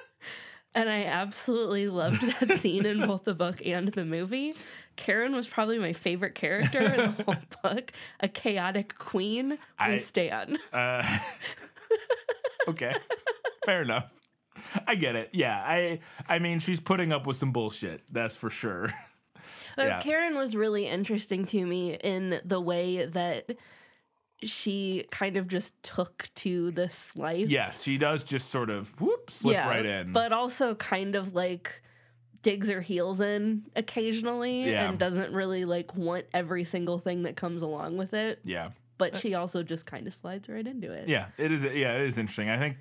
and 0.74 0.88
I 0.90 1.04
absolutely 1.04 1.88
loved 1.88 2.20
that 2.22 2.58
scene 2.58 2.84
in 2.86 3.06
both 3.06 3.24
the 3.24 3.34
book 3.34 3.60
and 3.64 3.88
the 3.88 4.04
movie. 4.04 4.54
Karen 4.96 5.34
was 5.36 5.46
probably 5.46 5.78
my 5.78 5.92
favorite 5.92 6.34
character 6.34 6.80
in 6.80 6.96
the 7.16 7.22
whole 7.24 7.36
book. 7.62 7.92
A 8.20 8.28
chaotic 8.28 8.96
queen 8.98 9.58
I- 9.78 9.90
with 9.92 10.04
Stan. 10.04 10.58
Uh, 10.72 11.18
okay, 12.68 12.94
fair 13.64 13.82
enough. 13.82 14.10
I 14.86 14.94
get 14.96 15.14
it. 15.16 15.30
Yeah, 15.32 15.54
I 15.64 16.00
I 16.28 16.38
mean 16.40 16.58
she's 16.58 16.80
putting 16.80 17.12
up 17.12 17.26
with 17.26 17.36
some 17.36 17.52
bullshit. 17.52 18.02
That's 18.10 18.34
for 18.34 18.50
sure. 18.50 18.92
But 19.76 19.86
yeah. 19.86 20.00
Karen 20.00 20.36
was 20.36 20.56
really 20.56 20.86
interesting 20.88 21.44
to 21.46 21.64
me 21.66 21.94
in 21.94 22.40
the 22.44 22.60
way 22.60 23.04
that 23.06 23.56
she 24.42 25.06
kind 25.10 25.36
of 25.36 25.48
just 25.48 25.80
took 25.82 26.28
to 26.36 26.70
this 26.72 27.14
life. 27.16 27.48
yes, 27.48 27.82
she 27.82 27.96
does 27.98 28.22
just 28.22 28.50
sort 28.50 28.68
of 28.70 29.00
whoop 29.00 29.30
slip 29.30 29.56
right 29.56 29.86
in. 29.86 30.12
But 30.12 30.32
also 30.32 30.74
kind 30.74 31.14
of 31.14 31.34
like 31.34 31.82
digs 32.42 32.68
her 32.68 32.80
heels 32.80 33.20
in 33.20 33.64
occasionally 33.74 34.70
Yeah. 34.70 34.88
and 34.88 34.98
doesn't 34.98 35.32
really 35.32 35.64
like 35.64 35.94
want 35.96 36.26
every 36.34 36.64
single 36.64 36.98
thing 36.98 37.22
that 37.22 37.34
comes 37.36 37.62
along 37.62 37.96
with 37.96 38.12
it. 38.14 38.40
yeah, 38.44 38.70
But 38.98 39.16
she 39.16 39.34
also 39.34 39.62
just 39.62 39.86
kind 39.86 40.06
of 40.06 40.12
slides 40.14 40.48
right 40.48 40.66
into 40.66 40.92
it. 40.92 41.08
Yeah, 41.08 41.28
it 41.38 41.50
is. 41.50 41.64
Yeah, 41.64 41.96
it 41.96 42.02
is 42.02 42.18
interesting. 42.18 42.48
I 42.50 42.58
think, 42.58 42.76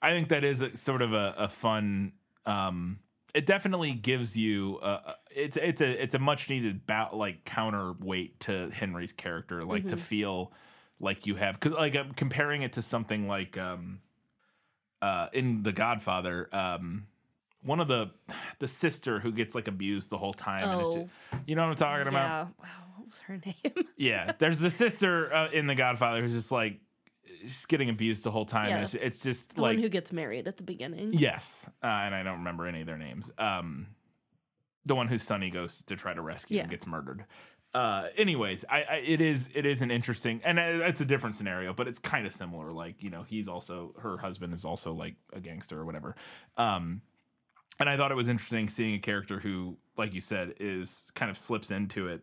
I 0.00 0.10
think 0.10 0.28
that 0.28 0.44
is 0.44 0.60
a, 0.60 0.76
sort 0.76 1.02
of 1.02 1.12
a, 1.14 1.34
a 1.38 1.48
fun. 1.48 2.12
Um, 2.44 2.98
it 3.34 3.46
definitely 3.46 3.92
gives 3.92 4.36
you. 4.36 4.78
A, 4.82 4.86
a- 4.88 5.16
it's 5.34 5.56
it's 5.56 5.80
a 5.80 6.02
it's 6.02 6.14
a 6.14 6.18
much 6.18 6.50
needed 6.50 6.86
bout 6.86 7.16
like 7.16 7.44
counterweight 7.44 8.40
to 8.40 8.70
Henry's 8.70 9.12
character, 9.12 9.64
like 9.64 9.88
to 9.88 9.96
feel 9.96 10.52
like 11.00 11.26
you 11.26 11.34
have 11.36 11.58
because 11.58 11.72
like 11.76 11.96
I'm 11.96 12.12
comparing 12.12 12.62
it 12.62 12.74
to 12.74 12.82
something 12.82 13.26
like 13.28 13.56
um, 13.56 14.00
uh, 15.00 15.28
in 15.32 15.62
The 15.62 15.72
Godfather. 15.72 16.48
Um, 16.54 17.06
one 17.64 17.80
of 17.80 17.88
the 17.88 18.10
the 18.58 18.68
sister 18.68 19.20
who 19.20 19.32
gets 19.32 19.54
like 19.54 19.68
abused 19.68 20.10
the 20.10 20.18
whole 20.18 20.32
time. 20.34 20.68
And 20.68 20.80
it's 20.80 20.90
Oh. 20.90 20.94
just, 21.32 21.48
you 21.48 21.54
know 21.56 21.62
what 21.62 21.70
I'm 21.70 21.76
talking 21.76 22.08
about? 22.08 22.36
Yeah. 22.36 22.42
Wow, 22.60 22.68
what 22.96 23.06
was 23.08 23.18
her 23.20 23.40
name? 23.46 23.86
Yeah, 23.96 24.32
there's 24.38 24.58
the 24.58 24.70
sister 24.70 25.32
uh, 25.32 25.50
in 25.50 25.66
The 25.66 25.74
Godfather 25.74 26.20
who's 26.22 26.32
just 26.34 26.52
like 26.52 26.80
just 27.44 27.68
getting 27.68 27.88
abused 27.88 28.24
the 28.24 28.30
whole 28.30 28.44
time. 28.46 28.68
Yeah. 28.70 28.74
And 28.76 28.82
it's, 28.84 28.94
it's 28.94 29.20
just 29.20 29.54
the 29.56 29.62
like 29.62 29.76
one 29.76 29.82
who 29.82 29.88
gets 29.88 30.12
married 30.12 30.46
at 30.48 30.56
the 30.56 30.62
beginning. 30.62 31.12
yes, 31.14 31.68
uh, 31.82 31.86
and 31.86 32.14
I 32.14 32.22
don't 32.22 32.38
remember 32.38 32.66
any 32.66 32.80
of 32.80 32.86
their 32.86 32.98
names. 32.98 33.30
Um, 33.38 33.88
the 34.84 34.94
one 34.94 35.08
whose 35.08 35.22
Sonny 35.22 35.50
goes 35.50 35.82
to 35.84 35.96
try 35.96 36.12
to 36.14 36.20
rescue 36.22 36.60
and 36.60 36.70
gets 36.70 36.86
murdered. 36.86 37.24
Uh, 37.74 38.08
anyways, 38.18 38.64
I, 38.68 38.82
I 38.82 38.94
it 38.96 39.20
is 39.20 39.48
it 39.54 39.64
is 39.64 39.80
an 39.80 39.90
interesting 39.90 40.40
and 40.44 40.58
uh, 40.58 40.62
it's 40.86 41.00
a 41.00 41.06
different 41.06 41.36
scenario, 41.36 41.72
but 41.72 41.88
it's 41.88 41.98
kind 41.98 42.26
of 42.26 42.34
similar. 42.34 42.70
Like 42.72 43.02
you 43.02 43.08
know, 43.10 43.22
he's 43.22 43.48
also 43.48 43.94
her 44.00 44.18
husband 44.18 44.52
is 44.52 44.64
also 44.64 44.92
like 44.92 45.14
a 45.32 45.40
gangster 45.40 45.78
or 45.80 45.84
whatever. 45.86 46.14
Um, 46.58 47.00
and 47.80 47.88
I 47.88 47.96
thought 47.96 48.12
it 48.12 48.16
was 48.16 48.28
interesting 48.28 48.68
seeing 48.68 48.94
a 48.94 48.98
character 48.98 49.38
who, 49.40 49.78
like 49.96 50.12
you 50.12 50.20
said, 50.20 50.54
is 50.60 51.10
kind 51.14 51.30
of 51.30 51.38
slips 51.38 51.70
into 51.70 52.08
it 52.08 52.20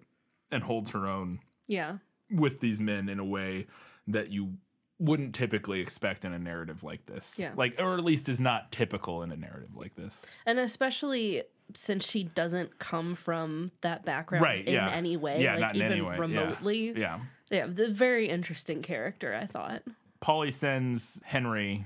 and 0.51 0.61
holds 0.63 0.91
her 0.91 1.07
own 1.07 1.39
Yeah. 1.67 1.97
with 2.29 2.59
these 2.59 2.79
men 2.79 3.09
in 3.09 3.17
a 3.19 3.25
way 3.25 3.65
that 4.07 4.31
you 4.31 4.53
wouldn't 4.99 5.33
typically 5.33 5.79
expect 5.79 6.25
in 6.25 6.33
a 6.33 6.39
narrative 6.39 6.83
like 6.83 7.05
this. 7.05 7.35
Yeah. 7.39 7.51
Like, 7.55 7.75
or 7.79 7.95
at 7.97 8.03
least 8.03 8.27
is 8.29 8.39
not 8.39 8.71
typical 8.71 9.23
in 9.23 9.31
a 9.31 9.37
narrative 9.37 9.75
like 9.75 9.95
this. 9.95 10.21
And 10.45 10.59
especially 10.59 11.43
since 11.73 12.05
she 12.05 12.23
doesn't 12.23 12.79
come 12.79 13.15
from 13.15 13.71
that 13.81 14.03
background 14.03 14.43
Right, 14.43 14.65
in 14.67 14.73
yeah. 14.73 14.89
any 14.89 15.15
way, 15.17 15.41
Yeah, 15.41 15.51
like 15.53 15.61
not 15.61 15.71
in 15.75 15.77
even 15.77 15.91
any 15.91 16.01
way, 16.01 16.15
yeah. 16.15 16.19
remotely. 16.21 16.93
Yeah. 16.97 17.19
Yeah, 17.49 17.65
it's 17.67 17.79
a 17.79 17.87
very 17.87 18.27
interesting 18.27 18.81
character, 18.81 19.33
I 19.33 19.45
thought. 19.45 19.83
Paulie 20.21 20.53
sends 20.53 21.21
Henry, 21.23 21.85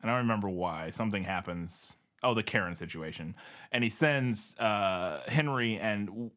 and 0.00 0.10
I 0.10 0.14
don't 0.14 0.22
remember 0.22 0.48
why, 0.48 0.90
something 0.90 1.24
happens. 1.24 1.96
Oh, 2.22 2.32
the 2.32 2.42
Karen 2.42 2.74
situation. 2.74 3.34
And 3.70 3.84
he 3.84 3.90
sends 3.90 4.56
uh, 4.58 5.20
Henry 5.26 5.78
and 5.78 6.30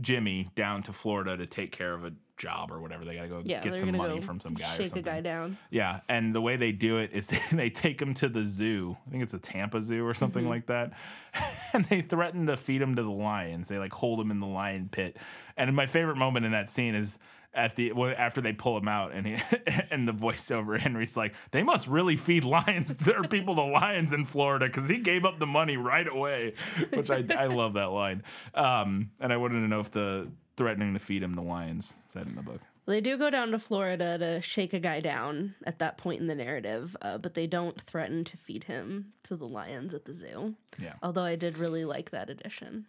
Jimmy 0.00 0.50
down 0.54 0.82
to 0.82 0.92
Florida 0.92 1.36
to 1.36 1.46
take 1.46 1.72
care 1.72 1.92
of 1.94 2.04
a 2.04 2.12
job 2.36 2.70
or 2.70 2.80
whatever. 2.80 3.04
They 3.04 3.14
got 3.16 3.22
to 3.22 3.28
go 3.28 3.42
Yeah, 3.44 3.60
get 3.60 3.76
some 3.76 3.96
money 3.96 4.20
from 4.20 4.38
some 4.40 4.54
guy 4.54 4.74
or 4.74 4.76
Shake 4.76 4.96
a 4.96 5.02
guy 5.02 5.20
down. 5.20 5.58
Yeah, 5.70 6.00
and 6.08 6.34
the 6.34 6.40
way 6.40 6.56
they 6.56 6.72
do 6.72 6.98
it 6.98 7.10
is 7.12 7.30
they 7.52 7.68
take 7.70 8.00
him 8.00 8.14
to 8.14 8.28
the 8.28 8.44
zoo. 8.44 8.96
I 9.06 9.10
think 9.10 9.22
it's 9.22 9.34
a 9.34 9.38
Tampa 9.38 9.82
Zoo 9.82 10.06
or 10.06 10.14
something 10.14 10.42
Mm-hmm. 10.44 10.50
like 10.50 10.66
that. 10.66 10.92
And 11.74 11.84
they 11.84 12.00
threaten 12.00 12.46
to 12.46 12.56
feed 12.56 12.80
him 12.80 12.96
to 12.96 13.02
the 13.02 13.10
lions. 13.10 13.68
They 13.68 13.76
like 13.78 13.92
hold 13.92 14.18
him 14.20 14.30
in 14.30 14.40
the 14.40 14.46
lion 14.46 14.88
pit. 14.90 15.18
And 15.56 15.74
my 15.76 15.86
favorite 15.86 16.16
moment 16.16 16.46
in 16.46 16.52
that 16.52 16.68
scene 16.70 16.94
is 16.94 17.18
at 17.54 17.76
the 17.76 17.92
well, 17.92 18.14
after 18.16 18.40
they 18.40 18.52
pull 18.52 18.76
him 18.76 18.88
out 18.88 19.12
and 19.12 19.26
he, 19.26 19.36
and 19.90 20.06
the 20.06 20.12
voiceover 20.12 20.78
Henry's 20.78 21.16
like, 21.16 21.34
"They 21.50 21.62
must 21.62 21.88
really 21.88 22.16
feed 22.16 22.44
lions 22.44 23.08
or 23.08 23.24
people 23.24 23.56
to 23.56 23.62
lions 23.62 24.12
in 24.12 24.24
Florida 24.24 24.66
because 24.66 24.88
he 24.88 24.98
gave 24.98 25.24
up 25.24 25.38
the 25.38 25.46
money 25.46 25.76
right 25.76 26.06
away." 26.06 26.54
Which 26.92 27.10
I 27.10 27.24
I 27.36 27.46
love 27.46 27.74
that 27.74 27.90
line. 27.90 28.22
Um, 28.54 29.10
and 29.20 29.32
I 29.32 29.36
wanted 29.36 29.60
to 29.60 29.68
know 29.68 29.80
if 29.80 29.90
the 29.90 30.28
threatening 30.56 30.94
to 30.94 31.00
feed 31.00 31.22
him 31.22 31.34
to 31.36 31.40
lions 31.40 31.94
is 32.08 32.14
that 32.14 32.26
in 32.26 32.34
the 32.34 32.42
book. 32.42 32.60
They 32.86 33.02
do 33.02 33.18
go 33.18 33.28
down 33.28 33.50
to 33.50 33.58
Florida 33.58 34.16
to 34.16 34.40
shake 34.40 34.72
a 34.72 34.80
guy 34.80 35.00
down 35.00 35.54
at 35.66 35.78
that 35.78 35.98
point 35.98 36.22
in 36.22 36.26
the 36.26 36.34
narrative, 36.34 36.96
uh, 37.02 37.18
but 37.18 37.34
they 37.34 37.46
don't 37.46 37.78
threaten 37.78 38.24
to 38.24 38.36
feed 38.38 38.64
him 38.64 39.12
to 39.24 39.36
the 39.36 39.46
lions 39.46 39.92
at 39.92 40.06
the 40.06 40.14
zoo. 40.14 40.54
Yeah. 40.78 40.94
Although 41.02 41.24
I 41.24 41.36
did 41.36 41.58
really 41.58 41.84
like 41.84 42.10
that 42.12 42.30
addition. 42.30 42.86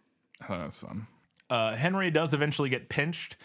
Oh, 0.47 0.57
that 0.57 0.65
was 0.65 0.77
fun. 0.77 1.07
Uh, 1.49 1.75
Henry 1.75 2.11
does 2.11 2.33
eventually 2.33 2.69
get 2.69 2.87
pinched. 2.87 3.35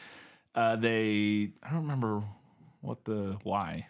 Uh, 0.55 0.77
they, 0.77 1.51
I 1.63 1.71
don't 1.71 1.83
remember 1.83 2.23
what 2.81 3.05
the 3.05 3.37
why. 3.43 3.89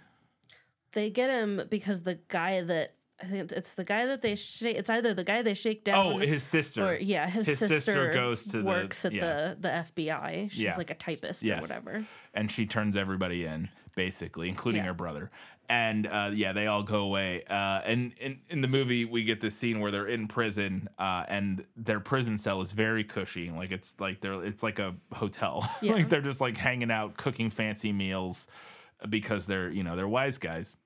They 0.93 1.11
get 1.11 1.31
him 1.31 1.63
because 1.69 2.03
the 2.03 2.19
guy 2.29 2.63
that 2.63 2.95
I 3.23 3.27
think 3.27 3.39
it's, 3.45 3.53
it's 3.53 3.75
the 3.75 3.85
guy 3.85 4.07
that 4.07 4.23
they 4.23 4.35
shake. 4.35 4.77
It's 4.77 4.91
either 4.91 5.13
the 5.15 5.25
guy 5.25 5.43
they 5.43 5.55
shake 5.55 5.85
down. 5.85 6.07
Oh, 6.07 6.19
his 6.19 6.43
sister. 6.43 6.87
or 6.91 6.97
yeah, 6.97 7.29
his, 7.29 7.47
his 7.47 7.59
sister, 7.59 7.81
sister 7.81 8.11
goes 8.13 8.45
to 8.47 8.59
the- 8.59 8.65
works 8.65 9.05
at 9.05 9.13
yeah. 9.13 9.21
the 9.21 9.57
the 9.61 9.69
FBI. 9.69 10.51
She's 10.51 10.61
Yeah. 10.61 10.77
like 10.77 10.91
a 10.91 10.95
typist 10.95 11.43
Yes. 11.43 11.59
or 11.59 11.61
whatever. 11.63 12.07
and 12.33 12.51
she 12.51 12.67
turns 12.67 12.97
everybody 12.97 13.45
in, 13.45 13.69
basically, 13.97 14.49
including 14.49 14.83
Yeah. 14.83 14.89
her 14.89 14.95
brother. 14.95 15.31
And 15.69 16.07
uh, 16.07 16.31
yeah, 16.35 16.53
they 16.53 16.67
all 16.67 16.83
go 16.83 17.01
away. 17.03 17.43
Uh, 17.49 17.81
and 17.85 18.13
in, 18.21 18.41
in 18.51 18.61
the 18.61 18.69
movie, 18.69 19.05
we 19.05 19.25
get 19.25 19.41
this 19.41 19.57
scene 19.57 19.81
where 19.81 19.91
they're 19.91 20.07
in 20.07 20.29
prison, 20.29 20.89
uh, 20.99 21.25
and 21.27 21.65
their 21.77 22.01
prison 22.01 22.37
cell 22.37 22.61
is 22.61 22.73
very 22.73 23.03
cushy. 23.05 23.51
Like 23.51 23.71
it's 23.71 23.95
like 23.99 24.21
they're 24.21 24.45
it's 24.45 24.63
like 24.63 24.79
a 24.79 24.95
hotel. 25.13 25.69
Yeah. 25.83 25.95
like 25.95 26.09
they're 26.09 26.21
just 26.21 26.41
like 26.41 26.57
hanging 26.57 26.91
out, 26.91 27.17
cooking 27.17 27.51
fancy 27.51 27.93
meals, 27.93 28.47
because 29.09 29.47
they're 29.47 29.71
you 29.71 29.83
know 29.83 29.97
they're 29.97 30.09
wise 30.09 30.39
guys. 30.39 30.77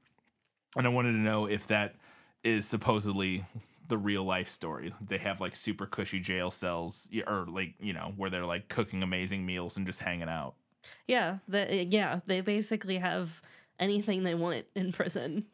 And 0.77 0.87
I 0.87 0.91
wanted 0.91 1.13
to 1.13 1.19
know 1.19 1.47
if 1.47 1.67
that 1.69 1.97
is 2.45 2.67
supposedly 2.67 3.45
the 3.89 3.99
real 3.99 4.23
life 4.23 4.49
story. 4.49 4.95
They 5.01 5.19
have 5.19 5.41
like 5.41 5.57
super 5.57 5.87
cushy 5.87 6.21
jail 6.21 6.51
cells, 6.51 7.09
or 7.27 7.47
like 7.49 7.75
you 7.81 7.93
know 7.93 8.13
where 8.17 8.31
they're 8.31 8.47
like 8.47 8.69
cooking 8.69 9.03
amazing 9.03 9.45
meals 9.45 9.77
and 9.77 9.87
just 9.87 10.01
hanging 10.01 10.29
out. 10.29 10.55
Yeah, 11.07 11.39
the, 11.49 11.87
yeah, 11.89 12.21
they 12.27 12.41
basically 12.41 12.99
have 12.99 13.43
anything 13.79 14.23
they 14.25 14.35
want 14.35 14.67
in 14.75 14.93
prison. 14.93 15.47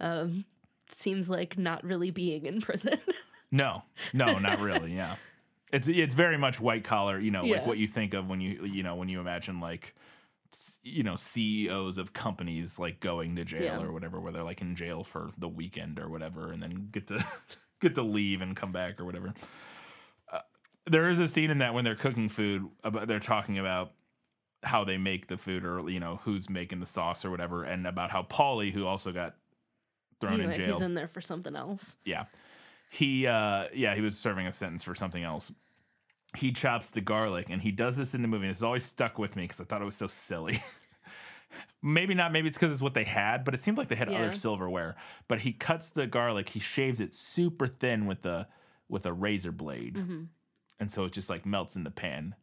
Um, 0.00 0.44
seems 0.90 1.28
like 1.28 1.56
not 1.56 1.84
really 1.84 2.10
being 2.10 2.46
in 2.46 2.60
prison. 2.60 2.98
No, 3.54 3.82
no, 4.14 4.38
not 4.38 4.60
really. 4.60 4.94
Yeah, 4.96 5.16
it's 5.74 5.86
it's 5.86 6.14
very 6.14 6.38
much 6.38 6.58
white 6.58 6.84
collar. 6.84 7.18
You 7.20 7.30
know, 7.30 7.44
like 7.44 7.66
what 7.66 7.76
you 7.76 7.86
think 7.86 8.14
of 8.14 8.26
when 8.26 8.40
you 8.40 8.64
you 8.64 8.82
know 8.82 8.94
when 8.94 9.10
you 9.10 9.20
imagine 9.20 9.60
like 9.60 9.94
you 10.82 11.02
know 11.02 11.16
CEOs 11.16 11.98
of 11.98 12.14
companies 12.14 12.78
like 12.78 13.00
going 13.00 13.36
to 13.36 13.44
jail 13.44 13.62
Yeah. 13.62 13.82
or 13.82 13.92
whatever, 13.92 14.18
where 14.20 14.32
they're 14.32 14.42
like 14.42 14.62
in 14.62 14.74
jail 14.74 15.04
for 15.04 15.32
the 15.36 15.48
weekend 15.48 15.98
or 15.98 16.08
whatever, 16.08 16.50
and 16.50 16.62
then 16.62 16.88
get 16.90 17.08
to 17.08 17.22
get 17.82 17.94
to 17.96 18.02
leave 18.02 18.40
and 18.40 18.56
come 18.56 18.72
back 18.72 18.98
or 18.98 19.04
whatever. 19.04 19.34
Uh, 20.32 20.38
there 20.86 21.10
is 21.10 21.18
a 21.18 21.28
scene 21.28 21.50
in 21.50 21.58
that 21.58 21.74
when 21.74 21.84
they're 21.84 21.94
cooking 21.94 22.30
food, 22.30 22.66
about 22.82 23.06
they're 23.06 23.20
talking 23.20 23.58
about 23.58 23.92
how 24.62 24.84
they 24.84 24.96
make 24.96 25.26
the 25.26 25.36
food 25.36 25.64
or 25.64 25.88
you 25.90 26.00
know 26.00 26.20
who's 26.24 26.48
making 26.48 26.80
the 26.80 26.86
sauce 26.86 27.24
or 27.24 27.30
whatever, 27.30 27.64
and 27.64 27.86
about 27.86 28.10
how 28.10 28.22
Paulie, 28.22 28.72
who 28.72 28.86
also 28.86 29.12
got 29.12 29.34
thrown 30.20 30.38
He- 30.38 30.44
in 30.44 30.52
jail, 30.52 30.74
He's 30.74 30.82
in 30.82 30.94
there 30.94 31.08
for 31.08 31.20
something 31.20 31.56
else. 31.56 31.96
yeah. 32.04 32.24
He 32.90 33.26
uh 33.26 33.68
yeah, 33.74 33.94
he 33.94 34.00
was 34.02 34.18
serving 34.18 34.46
a 34.46 34.52
sentence 34.52 34.84
for 34.84 34.94
something 34.94 35.22
else. 35.24 35.50
He 36.36 36.52
chops 36.52 36.90
the 36.90 37.00
garlic 37.00 37.46
and 37.50 37.60
he 37.62 37.70
does 37.72 37.96
this 37.96 38.14
in 38.14 38.22
the 38.22 38.28
movie. 38.28 38.48
This 38.48 38.58
has 38.58 38.62
always 38.62 38.84
stuck 38.84 39.18
with 39.18 39.34
me 39.36 39.44
because 39.44 39.60
I 39.60 39.64
thought 39.64 39.82
it 39.82 39.86
was 39.86 39.96
so 39.96 40.06
silly. 40.06 40.62
maybe 41.82 42.14
not, 42.14 42.32
maybe 42.32 42.48
it's 42.48 42.56
because 42.58 42.72
it's 42.72 42.80
what 42.82 42.94
they 42.94 43.04
had, 43.04 43.44
but 43.44 43.54
it 43.54 43.58
seemed 43.60 43.78
like 43.78 43.88
they 43.88 43.94
had 43.96 44.10
Yeah. 44.10 44.18
other 44.18 44.32
silverware. 44.32 44.94
But 45.28 45.40
he 45.40 45.52
cuts 45.52 45.90
the 45.90 46.06
garlic, 46.06 46.50
he 46.50 46.60
shaves 46.60 47.00
it 47.00 47.14
super 47.14 47.66
thin 47.66 48.06
with 48.06 48.24
a 48.26 48.48
with 48.88 49.06
a 49.06 49.12
razor 49.12 49.52
blade. 49.52 49.94
Mm-hmm. 49.94 50.22
And 50.78 50.90
so 50.90 51.04
it 51.04 51.12
just 51.12 51.30
like 51.30 51.46
melts 51.46 51.76
in 51.76 51.84
the 51.84 51.90
pan. 51.90 52.34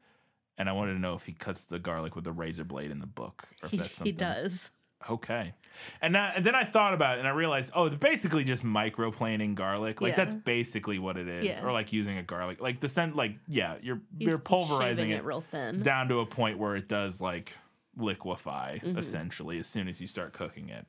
And 0.59 0.69
I 0.69 0.73
wanted 0.73 0.93
to 0.93 0.99
know 0.99 1.15
if 1.15 1.25
he 1.25 1.31
cuts 1.33 1.65
the 1.65 1.79
garlic 1.79 2.15
with 2.15 2.27
a 2.27 2.31
razor 2.31 2.63
blade 2.65 2.91
in 2.91 2.99
the 2.99 3.07
book. 3.07 3.47
Or 3.63 3.65
if 3.65 3.71
He, 3.71 3.77
that's 3.77 3.89
he 3.89 3.95
something. 3.95 4.15
does. 4.15 4.69
Okay. 5.09 5.53
And, 6.01 6.13
that, 6.15 6.35
and 6.35 6.45
then 6.45 6.53
I 6.53 6.65
thought 6.65 6.93
about 6.93 7.15
it 7.15 7.19
and 7.19 7.27
I 7.27 7.31
realized, 7.31 7.71
oh, 7.73 7.85
it's 7.85 7.95
basically 7.95 8.43
just 8.43 8.65
microplaning 8.65 9.55
garlic. 9.55 10.01
Like 10.01 10.11
Yeah. 10.11 10.15
that's 10.17 10.35
basically 10.35 10.99
what 10.99 11.15
it 11.15 11.29
is. 11.29 11.45
Yeah. 11.45 11.63
Or 11.65 11.71
like 11.71 11.93
using 11.93 12.17
a 12.17 12.23
garlic. 12.23 12.59
Like 12.59 12.81
the 12.81 12.89
scent 12.89 13.15
like 13.15 13.37
yeah, 13.47 13.77
you're 13.81 14.01
He's 14.17 14.27
you're 14.27 14.37
pulverizing 14.37 15.11
it, 15.11 15.19
it 15.19 15.23
real 15.23 15.39
thin. 15.39 15.81
down 15.81 16.09
to 16.09 16.19
a 16.19 16.25
point 16.25 16.57
where 16.59 16.75
it 16.75 16.89
does 16.89 17.21
like 17.21 17.53
liquefy 17.97 18.79
Mm-hmm. 18.79 18.97
essentially 18.97 19.57
as 19.59 19.67
soon 19.67 19.87
as 19.87 20.01
you 20.01 20.07
start 20.07 20.33
cooking 20.33 20.67
it. 20.69 20.85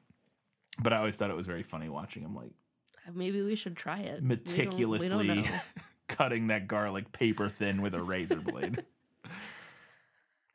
But 0.82 0.92
I 0.92 0.96
always 0.98 1.14
thought 1.16 1.30
it 1.30 1.36
was 1.36 1.46
very 1.46 1.62
funny 1.62 1.88
watching 1.88 2.22
him 2.24 2.34
like 2.34 2.50
Maybe 3.14 3.42
we 3.42 3.54
should 3.54 3.76
try 3.76 3.98
it. 4.00 4.22
We 4.22 4.28
don't- 4.36 4.48
we 4.48 4.64
don't 4.64 4.66
meticulously 4.66 5.50
cutting 6.08 6.48
that 6.48 6.66
garlic 6.66 7.12
paper 7.12 7.48
thin 7.48 7.80
with 7.82 7.94
a 7.94 8.02
razor 8.02 8.40
blade. 8.40 8.84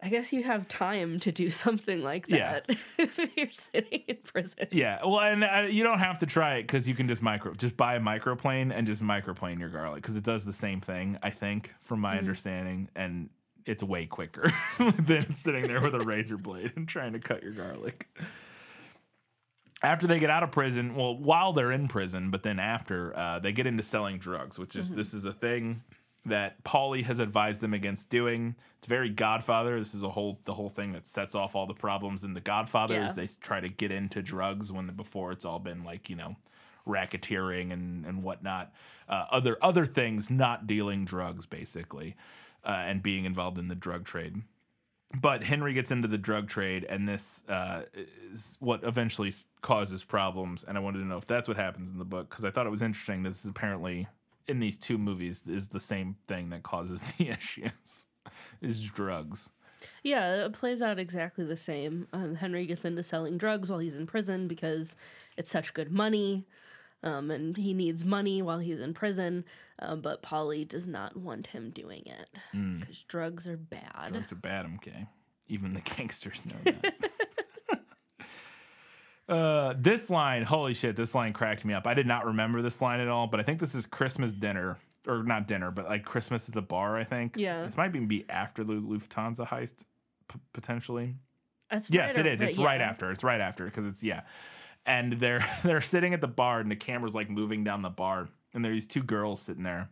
I 0.06 0.10
guess 0.10 0.32
you 0.32 0.43
have 0.43 0.68
time 0.68 1.20
to 1.22 1.32
do 1.32 1.49
something 1.66 2.03
like 2.03 2.26
Yeah. 2.28 2.60
that 2.68 2.78
if 2.99 3.18
you're 3.36 3.49
sitting 3.49 4.03
in 4.08 4.18
prison. 4.24 4.68
Yeah, 4.72 4.99
well, 5.03 5.20
and 5.22 5.43
uh, 5.43 5.62
you 5.68 5.82
don't 5.84 5.97
have 5.97 6.20
to 6.20 6.28
try 6.28 6.58
it 6.58 6.62
because 6.64 6.88
you 6.88 6.93
can 6.93 7.08
just 7.08 7.24
micro, 7.24 7.56
just 7.56 7.76
buy 7.76 7.95
a 7.95 7.99
microplane 7.99 8.72
and 8.72 8.86
just 8.86 9.01
microplane 9.01 9.60
your 9.60 9.70
garlic 9.70 10.03
because 10.03 10.16
it 10.16 10.24
does 10.24 10.45
the 10.45 10.53
same 10.53 10.80
thing. 10.80 11.18
I 11.24 11.32
think, 11.32 11.74
from 11.82 12.01
my 12.01 12.20
understanding, 12.20 12.89
and 12.95 13.30
it's 13.66 13.82
way 13.82 14.06
quicker 14.06 14.53
than 14.99 15.34
sitting 15.34 15.68
there 15.68 15.82
with 15.82 15.95
a 15.95 15.99
razor 16.06 16.38
blade 16.38 16.74
and 16.76 16.88
trying 16.88 17.14
to 17.14 17.20
cut 17.20 17.41
your 17.41 17.53
garlic. 17.53 18.08
After 19.82 20.06
they 20.06 20.20
get 20.20 20.30
out 20.30 20.43
of 20.43 20.51
prison, 20.51 20.95
well, 20.95 21.18
while 21.18 21.51
they're 21.51 21.72
in 21.72 21.88
prison, 21.88 22.30
but 22.30 22.43
then 22.43 22.60
after, 22.60 23.18
uh, 23.18 23.39
they 23.39 23.51
get 23.51 23.66
into 23.66 23.82
selling 23.84 24.20
drugs, 24.20 24.60
which 24.60 24.76
is 24.76 24.91
this 24.93 25.14
is 25.16 25.26
a 25.26 25.34
thing 25.34 25.82
that 26.26 26.64
Paulie 26.64 27.04
has 27.04 27.20
advised 27.20 27.62
them 27.62 27.74
against 27.74 28.10
doing. 28.10 28.56
It's 28.80 28.88
very 28.88 29.10
Godfather. 29.10 29.78
This 29.78 29.94
is 29.94 30.04
a 30.04 30.10
whole 30.10 30.40
the 30.46 30.54
whole 30.54 30.70
thing 30.70 30.92
that 30.94 31.08
sets 31.08 31.36
off 31.36 31.56
all 31.56 31.68
the 31.68 31.74
problems 31.74 32.24
in 32.24 32.34
the 32.34 32.42
Godfather 32.42 32.96
Yeah. 32.96 33.06
is 33.06 33.16
they 33.16 33.28
try 33.28 33.60
to 33.60 33.70
get 33.70 33.92
into 33.92 34.22
drugs 34.22 34.72
when 34.72 34.88
before 34.96 35.32
it's 35.32 35.46
all 35.46 35.60
been 35.60 35.84
like 35.84 36.10
you 36.10 36.16
know 36.16 36.36
racketeering 36.88 37.72
and 37.72 38.06
and 38.06 38.24
whatnot, 38.24 38.74
uh, 39.10 39.26
other 39.32 39.58
other 39.62 39.86
things, 39.86 40.30
not 40.30 40.68
dealing 40.68 41.06
drugs 41.06 41.46
basically, 41.46 42.16
uh, 42.64 42.70
and 42.86 43.02
being 43.04 43.26
involved 43.26 43.58
in 43.58 43.68
the 43.68 43.76
drug 43.76 44.06
trade. 44.06 44.42
But 45.22 45.44
Henry 45.44 45.74
gets 45.74 45.92
into 45.92 46.08
the 46.08 46.18
drug 46.18 46.50
trade, 46.50 46.84
and 46.90 47.08
this 47.08 47.44
uh, 47.48 47.84
is 48.32 48.58
what 48.60 48.84
eventually 48.84 49.32
causes 49.62 50.04
problems. 50.04 50.64
And 50.64 50.78
I 50.78 50.82
wanted 50.82 51.00
to 51.00 51.06
know 51.06 51.18
if 51.18 51.28
that's 51.28 51.48
what 51.48 51.58
happens 51.58 51.92
in 51.92 52.00
the 52.00 52.06
book 52.06 52.30
because 52.30 52.44
I 52.44 52.52
thought 52.52 52.66
it 52.66 52.72
was 52.72 52.82
interesting. 52.82 53.24
This 53.24 53.40
is 53.40 53.46
apparently 53.46 54.08
in 54.48 54.60
these 54.60 54.78
two 54.78 54.98
movies 54.98 55.48
is 55.48 55.70
the 55.70 55.80
same 55.80 56.16
thing 56.28 56.50
that 56.50 56.64
causes 56.64 57.04
the 57.18 57.30
issues 57.30 58.06
is 58.62 58.84
drugs. 58.84 59.50
Yeah, 60.04 60.46
it 60.46 60.54
plays 60.54 60.82
out 60.82 60.98
exactly 60.98 61.46
the 61.46 61.58
same. 61.58 62.08
Um, 62.12 62.36
Henry 62.36 62.66
gets 62.66 62.86
into 62.86 63.04
selling 63.04 63.38
drugs 63.38 63.70
while 63.70 63.80
he's 63.80 63.96
in 63.96 64.08
prison 64.08 64.48
because 64.48 64.96
it's 65.38 65.52
such 65.52 65.74
good 65.74 65.91
money, 65.91 66.46
um, 67.04 67.30
and 67.30 67.56
he 67.56 67.74
needs 67.74 68.04
money 68.04 68.41
while 68.41 68.60
he's 68.60 68.80
in 68.80 68.93
prison. 68.93 69.46
Uh, 69.78 69.96
but 69.96 70.24
Paulie 70.24 70.68
does 70.68 70.88
not 70.88 71.18
want 71.18 71.48
him 71.48 71.70
doing 71.70 72.04
it 72.06 72.30
because 72.80 73.04
drugs 73.04 73.46
are 73.46 73.58
bad. 73.58 74.10
Drugs 74.12 74.32
are 74.32 74.36
bad, 74.36 74.66
okay. 74.78 75.06
Even 75.48 75.74
the 75.74 75.82
gangsters 75.82 76.43
know 76.46 76.56
that. 76.82 76.96
Uh, 79.28 79.74
this 79.78 80.10
line, 80.10 80.44
holy 80.44 80.74
shit, 80.74 80.96
this 80.96 81.16
line 81.16 81.34
cracked 81.34 81.66
me 81.66 81.74
up. 81.74 81.88
I 81.88 81.94
did 81.94 82.08
not 82.08 82.26
remember 82.26 82.62
this 82.62 82.82
line 82.82 83.00
at 83.00 83.08
all, 83.08 83.28
but 83.28 83.40
I 83.40 83.44
think 83.44 83.60
this 83.60 83.76
is 83.76 83.86
Christmas 83.86 84.32
dinner. 84.32 84.78
Or 85.08 85.22
not 85.22 85.48
dinner, 85.48 85.70
but 85.70 85.86
like 85.86 86.04
Christmas 86.04 86.50
at 86.50 86.56
the 86.56 86.64
bar, 86.64 86.98
I 86.98 87.04
think. 87.04 87.36
Yeah. 87.38 87.64
This 87.64 87.78
might 87.78 87.90
even 87.90 88.08
be 88.08 88.26
after 88.28 88.64
the 88.64 88.74
Lufthansa 88.74 89.48
heist, 89.48 89.86
p- 90.28 90.40
potentially. 90.52 91.14
That's 91.70 91.92
Yes, 91.92 92.18
right 92.18 92.26
it 92.26 92.34
is. 92.34 92.42
It's 92.42 92.58
right 92.58 92.82
after. 92.82 93.12
It's 93.12 93.24
right 93.24 93.40
after 93.40 93.66
because 93.66 93.86
it's 93.86 94.04
yeah. 94.04 94.22
And 94.84 95.14
they're 95.20 95.46
they're 95.64 95.80
sitting 95.82 96.16
at 96.16 96.22
the 96.22 96.28
bar 96.28 96.60
and 96.60 96.72
the 96.72 96.76
camera's 96.76 97.14
like 97.14 97.30
moving 97.30 97.64
down 97.64 97.84
the 97.84 97.90
bar 97.90 98.30
and 98.56 98.66
there 98.66 98.72
are 98.72 98.76
these 98.76 98.88
two 98.88 99.04
girls 99.04 99.42
sitting 99.42 99.62
there. 99.62 99.90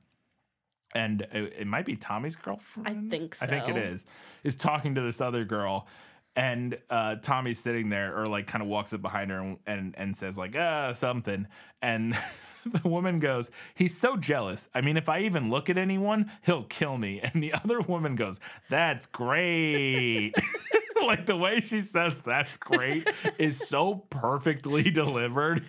And 0.96 1.22
it, 1.32 1.54
it 1.60 1.68
might 1.68 1.86
be 1.86 1.96
Tommy's 1.96 2.36
girlfriend. 2.36 2.88
I 2.88 3.10
think 3.10 3.36
so. 3.36 3.46
I 3.46 3.50
think 3.50 3.70
it 3.70 3.78
is. 3.78 4.06
Is 4.44 4.56
talking 4.56 4.96
to 4.96 5.02
this 5.02 5.22
other 5.22 5.46
girl. 5.46 5.88
And 6.36 6.78
uh, 6.90 7.16
Tommy's 7.16 7.60
sitting 7.60 7.90
there, 7.90 8.20
or 8.20 8.28
like 8.28 8.48
kind 8.48 8.62
of 8.62 8.68
walks 8.68 8.92
up 8.94 9.02
behind 9.02 9.30
her 9.30 9.40
and, 9.40 9.58
and 9.68 9.96
and 9.98 10.18
says 10.18 10.38
like 10.38 10.56
ah 10.58 10.94
something, 10.94 11.48
and 11.82 12.18
the 12.66 12.88
woman 12.88 13.20
goes, 13.20 13.52
"He's 13.76 13.98
so 13.98 14.18
jealous. 14.18 14.70
I 14.74 14.82
mean, 14.82 14.98
if 14.98 15.10
I 15.10 15.20
even 15.22 15.50
look 15.50 15.70
at 15.70 15.78
anyone, 15.78 16.32
he'll 16.44 16.64
kill 16.64 16.98
me." 16.98 17.20
And 17.22 17.44
the 17.44 17.54
other 17.64 17.82
woman 17.82 18.16
goes, 18.16 18.40
"That's 18.70 19.06
great." 19.08 20.34
like 21.06 21.26
the 21.26 21.36
way 21.36 21.60
she 21.60 21.82
says 21.82 22.22
that's 22.22 22.56
great 22.56 23.08
is 23.38 23.58
so 23.58 24.06
perfectly 24.10 24.90
delivered. 24.90 25.64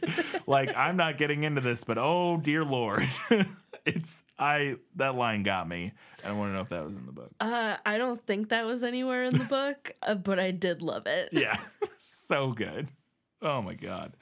Like 0.47 0.75
I'm 0.77 0.97
not 0.97 1.19
getting 1.19 1.45
into 1.45 1.61
this, 1.61 1.85
but 1.85 1.99
oh 1.99 2.39
dear 2.39 2.65
lord. 2.65 3.07
it's 3.87 4.22
I 4.39 4.76
that 4.97 5.14
line 5.14 5.43
got 5.43 5.68
me. 5.68 5.93
I 6.24 6.32
want 6.32 6.51
to 6.51 6.55
know 6.55 6.61
if 6.62 6.68
that 6.70 6.85
was 6.87 6.97
in 6.97 7.07
the 7.07 7.12
book. 7.12 7.30
Uh, 7.41 7.76
I 7.85 7.99
don't 7.99 8.24
think 8.26 8.49
that 8.49 8.64
was 8.64 8.82
anywhere 8.82 9.24
in 9.24 9.37
the 9.39 9.45
book, 9.49 9.95
uh, 10.03 10.14
but 10.14 10.39
I 10.39 10.51
did 10.51 10.82
love 10.82 11.07
it. 11.07 11.28
Yeah. 11.32 11.59
so 11.99 12.53
good. 12.53 12.89
Oh 13.43 13.61
my 13.62 13.74
god. 13.74 14.16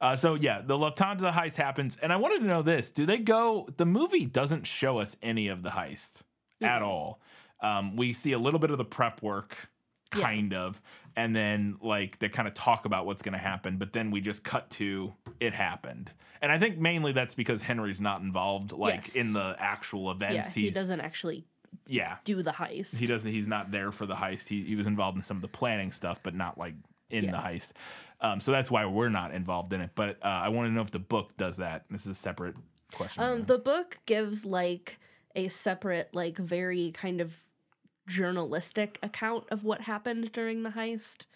Uh, 0.00 0.16
so 0.16 0.34
yeah, 0.34 0.62
the 0.64 0.76
Lufthansa 0.76 1.32
heist 1.32 1.56
happens, 1.56 1.98
and 2.02 2.12
I 2.12 2.16
wanted 2.16 2.40
to 2.40 2.46
know 2.46 2.62
this: 2.62 2.90
Do 2.90 3.04
they 3.06 3.18
go? 3.18 3.68
The 3.76 3.86
movie 3.86 4.24
doesn't 4.26 4.66
show 4.66 4.98
us 4.98 5.16
any 5.22 5.48
of 5.48 5.62
the 5.62 5.70
heist 5.70 6.22
at 6.62 6.82
all. 6.82 7.20
Um, 7.62 7.96
we 7.96 8.12
see 8.14 8.32
a 8.32 8.38
little 8.38 8.58
bit 8.60 8.70
of 8.70 8.78
the 8.78 8.84
prep 8.86 9.22
work, 9.22 9.68
Yeah. 10.16 10.22
kind 10.22 10.54
of, 10.54 10.80
and 11.16 11.34
then 11.34 11.76
like 11.82 12.18
they 12.18 12.28
kind 12.28 12.48
of 12.48 12.54
talk 12.54 12.84
about 12.84 13.06
what's 13.06 13.22
going 13.22 13.32
to 13.32 13.38
happen, 13.38 13.76
but 13.76 13.92
then 13.92 14.10
we 14.10 14.20
just 14.20 14.44
cut 14.44 14.70
to 14.70 15.12
it 15.38 15.54
happened. 15.54 16.10
And 16.42 16.50
I 16.50 16.58
think 16.58 16.78
mainly 16.78 17.12
that's 17.12 17.34
because 17.34 17.62
Henry's 17.62 18.00
not 18.00 18.22
involved, 18.22 18.72
like 18.72 19.06
Yes. 19.06 19.14
in 19.14 19.32
the 19.32 19.54
actual 19.58 20.10
events. 20.10 20.56
Yeah, 20.56 20.62
he 20.62 20.70
doesn't 20.70 21.00
actually 21.00 21.44
yeah, 21.86 22.18
do 22.24 22.42
the 22.42 22.52
heist. 22.52 22.96
he 22.96 23.06
doesn't 23.06 23.30
he's 23.30 23.46
not 23.46 23.70
there 23.70 23.92
for 23.92 24.06
the 24.06 24.14
heist. 24.14 24.48
He, 24.48 24.62
he 24.64 24.74
was 24.74 24.86
involved 24.86 25.16
in 25.16 25.22
some 25.22 25.36
of 25.36 25.42
the 25.42 25.48
planning 25.48 25.92
stuff 25.92 26.20
but 26.22 26.34
not 26.34 26.58
like 26.58 26.74
in 27.10 27.26
the 27.26 27.38
heist. 27.38 27.72
Um, 28.20 28.40
so 28.40 28.52
that's 28.52 28.70
why 28.70 28.84
we're 28.86 29.08
not 29.08 29.32
involved 29.32 29.72
in 29.72 29.80
it 29.80 29.90
but 29.94 30.18
uh, 30.22 30.28
i 30.28 30.50
want 30.50 30.68
to 30.68 30.72
know 30.72 30.82
if 30.82 30.90
the 30.90 30.98
book 30.98 31.36
does 31.36 31.58
that. 31.58 31.84
This 31.90 32.02
is 32.02 32.08
a 32.08 32.14
separate 32.14 32.54
question. 32.92 33.22
Um, 33.22 33.44
the 33.44 33.58
book 33.58 33.98
gives 34.06 34.44
like 34.44 34.98
a 35.34 35.48
separate, 35.48 36.10
like 36.12 36.36
very 36.38 36.92
kind 36.92 37.20
of 37.20 37.32
journalistic 38.10 38.98
account 39.02 39.44
of 39.50 39.64
what 39.64 39.82
happened 39.82 40.32
during 40.32 40.62
the 40.62 40.70
heist. 40.70 41.26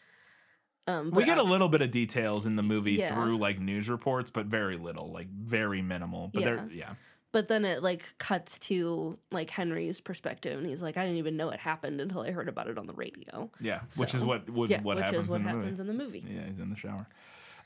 Um, 0.86 1.10
we 1.12 1.24
get 1.24 1.38
a 1.38 1.42
little 1.42 1.68
bit 1.68 1.80
of 1.80 1.90
details 1.90 2.44
in 2.44 2.56
the 2.56 2.62
movie 2.62 2.92
Yeah. 2.92 3.14
through 3.14 3.38
like 3.38 3.58
news 3.58 3.88
reports 3.88 4.28
but 4.28 4.44
very 4.46 4.76
little 4.76 5.10
like 5.10 5.28
very 5.30 5.80
minimal 5.80 6.30
but 6.34 6.44
they're 6.44 6.68
yeah 6.70 6.92
but 7.32 7.48
then 7.48 7.64
it 7.64 7.82
like 7.82 8.14
cuts 8.18 8.58
to 8.60 9.18
like 9.32 9.50
Henry's 9.50 10.00
perspective, 10.00 10.56
and 10.56 10.68
he's 10.68 10.80
like, 10.80 10.96
"I 10.96 11.02
didn't 11.02 11.16
even 11.18 11.36
know 11.36 11.50
it 11.50 11.58
happened 11.58 12.00
until 12.00 12.20
I 12.20 12.30
heard 12.30 12.48
about 12.48 12.68
it 12.68 12.78
on 12.78 12.86
the 12.86 12.92
radio." 12.92 13.50
yeah 13.60 13.80
which 13.96 14.14
is 14.14 14.20
So, 14.20 14.26
what 14.26 14.48
was 14.48 14.70
yeah, 14.70 14.82
what 14.82 14.96
which 14.96 15.04
happens 15.06 15.24
is 15.24 15.30
what 15.30 15.40
in 15.40 15.46
happens 15.48 15.80
in 15.80 15.86
the 15.88 15.94
movie. 15.94 16.24
Yeah, 16.28 16.46
he's 16.46 16.60
in 16.60 16.70
the 16.70 16.76
shower. 16.76 17.08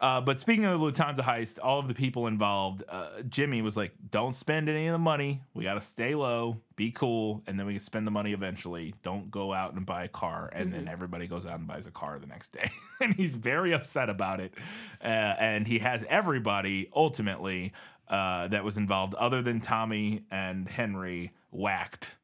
Uh, 0.00 0.20
but 0.20 0.38
speaking 0.38 0.64
of 0.64 0.78
the 0.78 0.86
Lufthansa 0.86 1.24
heist, 1.24 1.58
all 1.62 1.78
of 1.80 1.88
the 1.88 1.94
people 1.94 2.26
involved, 2.26 2.84
uh, 2.88 3.22
Jimmy 3.28 3.62
was 3.62 3.76
like, 3.76 3.92
"Don't 4.10 4.34
spend 4.34 4.68
any 4.68 4.86
of 4.86 4.92
the 4.92 4.98
money. 4.98 5.42
We 5.54 5.64
got 5.64 5.74
to 5.74 5.80
stay 5.80 6.14
low, 6.14 6.60
be 6.76 6.92
cool, 6.92 7.42
and 7.46 7.58
then 7.58 7.66
we 7.66 7.74
can 7.74 7.80
spend 7.80 8.06
the 8.06 8.12
money 8.12 8.32
eventually. 8.32 8.94
Don't 9.02 9.30
go 9.30 9.52
out 9.52 9.74
and 9.74 9.84
buy 9.84 10.04
a 10.04 10.08
car." 10.08 10.50
And 10.52 10.72
then 10.72 10.88
everybody 10.88 11.26
goes 11.26 11.44
out 11.44 11.58
and 11.58 11.66
buys 11.66 11.86
a 11.86 11.90
car 11.90 12.18
the 12.18 12.26
next 12.26 12.50
day, 12.52 12.70
and 13.00 13.14
he's 13.14 13.34
very 13.34 13.72
upset 13.72 14.08
about 14.08 14.40
it. 14.40 14.54
Uh, 15.02 15.06
and 15.06 15.66
he 15.66 15.80
has 15.80 16.04
everybody 16.08 16.88
ultimately 16.94 17.72
uh, 18.08 18.46
that 18.48 18.62
was 18.62 18.76
involved, 18.76 19.14
other 19.14 19.42
than 19.42 19.60
Tommy 19.60 20.24
and 20.30 20.68
Henry, 20.68 21.32
whacked 21.50 22.14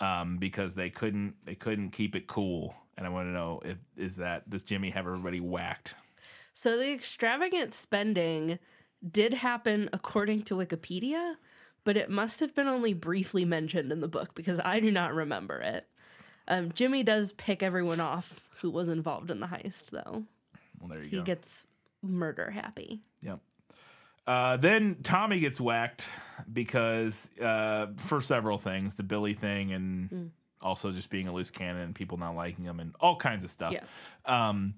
um, 0.00 0.36
because 0.38 0.74
they 0.74 0.90
couldn't 0.90 1.34
they 1.44 1.54
couldn't 1.54 1.90
keep 1.90 2.14
it 2.14 2.26
cool 2.26 2.74
and 2.98 3.06
I 3.06 3.10
want 3.10 3.28
to 3.28 3.32
know 3.32 3.62
if 3.64 3.78
is 3.96 4.16
that 4.16 4.50
does 4.50 4.62
Jimmy 4.62 4.90
have 4.90 5.06
everybody 5.06 5.40
whacked? 5.40 5.94
So 6.60 6.76
the 6.76 6.90
extravagant 6.92 7.72
spending 7.72 8.58
did 9.08 9.32
happen 9.32 9.88
according 9.92 10.42
to 10.46 10.56
Wikipedia, 10.56 11.36
but 11.84 11.96
it 11.96 12.10
must 12.10 12.40
have 12.40 12.52
been 12.52 12.66
only 12.66 12.94
briefly 12.94 13.44
mentioned 13.44 13.92
in 13.92 14.00
the 14.00 14.08
book 14.08 14.34
because 14.34 14.58
I 14.64 14.80
do 14.80 14.90
not 14.90 15.14
remember 15.14 15.60
it. 15.60 15.86
Um, 16.48 16.72
Jimmy 16.72 17.04
does 17.04 17.30
pick 17.30 17.62
everyone 17.62 18.00
off 18.00 18.48
who 18.60 18.70
was 18.70 18.88
involved 18.88 19.30
in 19.30 19.38
the 19.38 19.46
heist, 19.46 19.90
though. 19.92 20.24
Well, 20.80 20.88
there 20.88 20.98
you 20.98 21.04
He 21.04 21.10
go. 21.10 21.16
He 21.18 21.22
gets 21.22 21.64
murder 22.02 22.50
happy. 22.50 23.02
Yep. 23.22 23.38
Uh, 24.26 24.56
then 24.56 24.96
Tommy 25.04 25.38
gets 25.38 25.60
whacked 25.60 26.06
because 26.52 27.30
uh, 27.40 27.86
for 27.98 28.20
several 28.20 28.58
things, 28.58 28.96
the 28.96 29.04
Billy 29.04 29.34
thing, 29.34 29.72
and 29.72 30.10
Mm. 30.10 30.30
also 30.60 30.90
just 30.90 31.08
being 31.08 31.28
a 31.28 31.32
loose 31.32 31.52
cannon 31.52 31.82
and 31.82 31.94
people 31.94 32.18
not 32.18 32.34
liking 32.34 32.64
him, 32.64 32.80
and 32.80 32.96
all 32.98 33.14
kinds 33.14 33.44
of 33.44 33.50
stuff. 33.50 33.72
Yeah. 33.74 33.84
Um, 34.48 34.74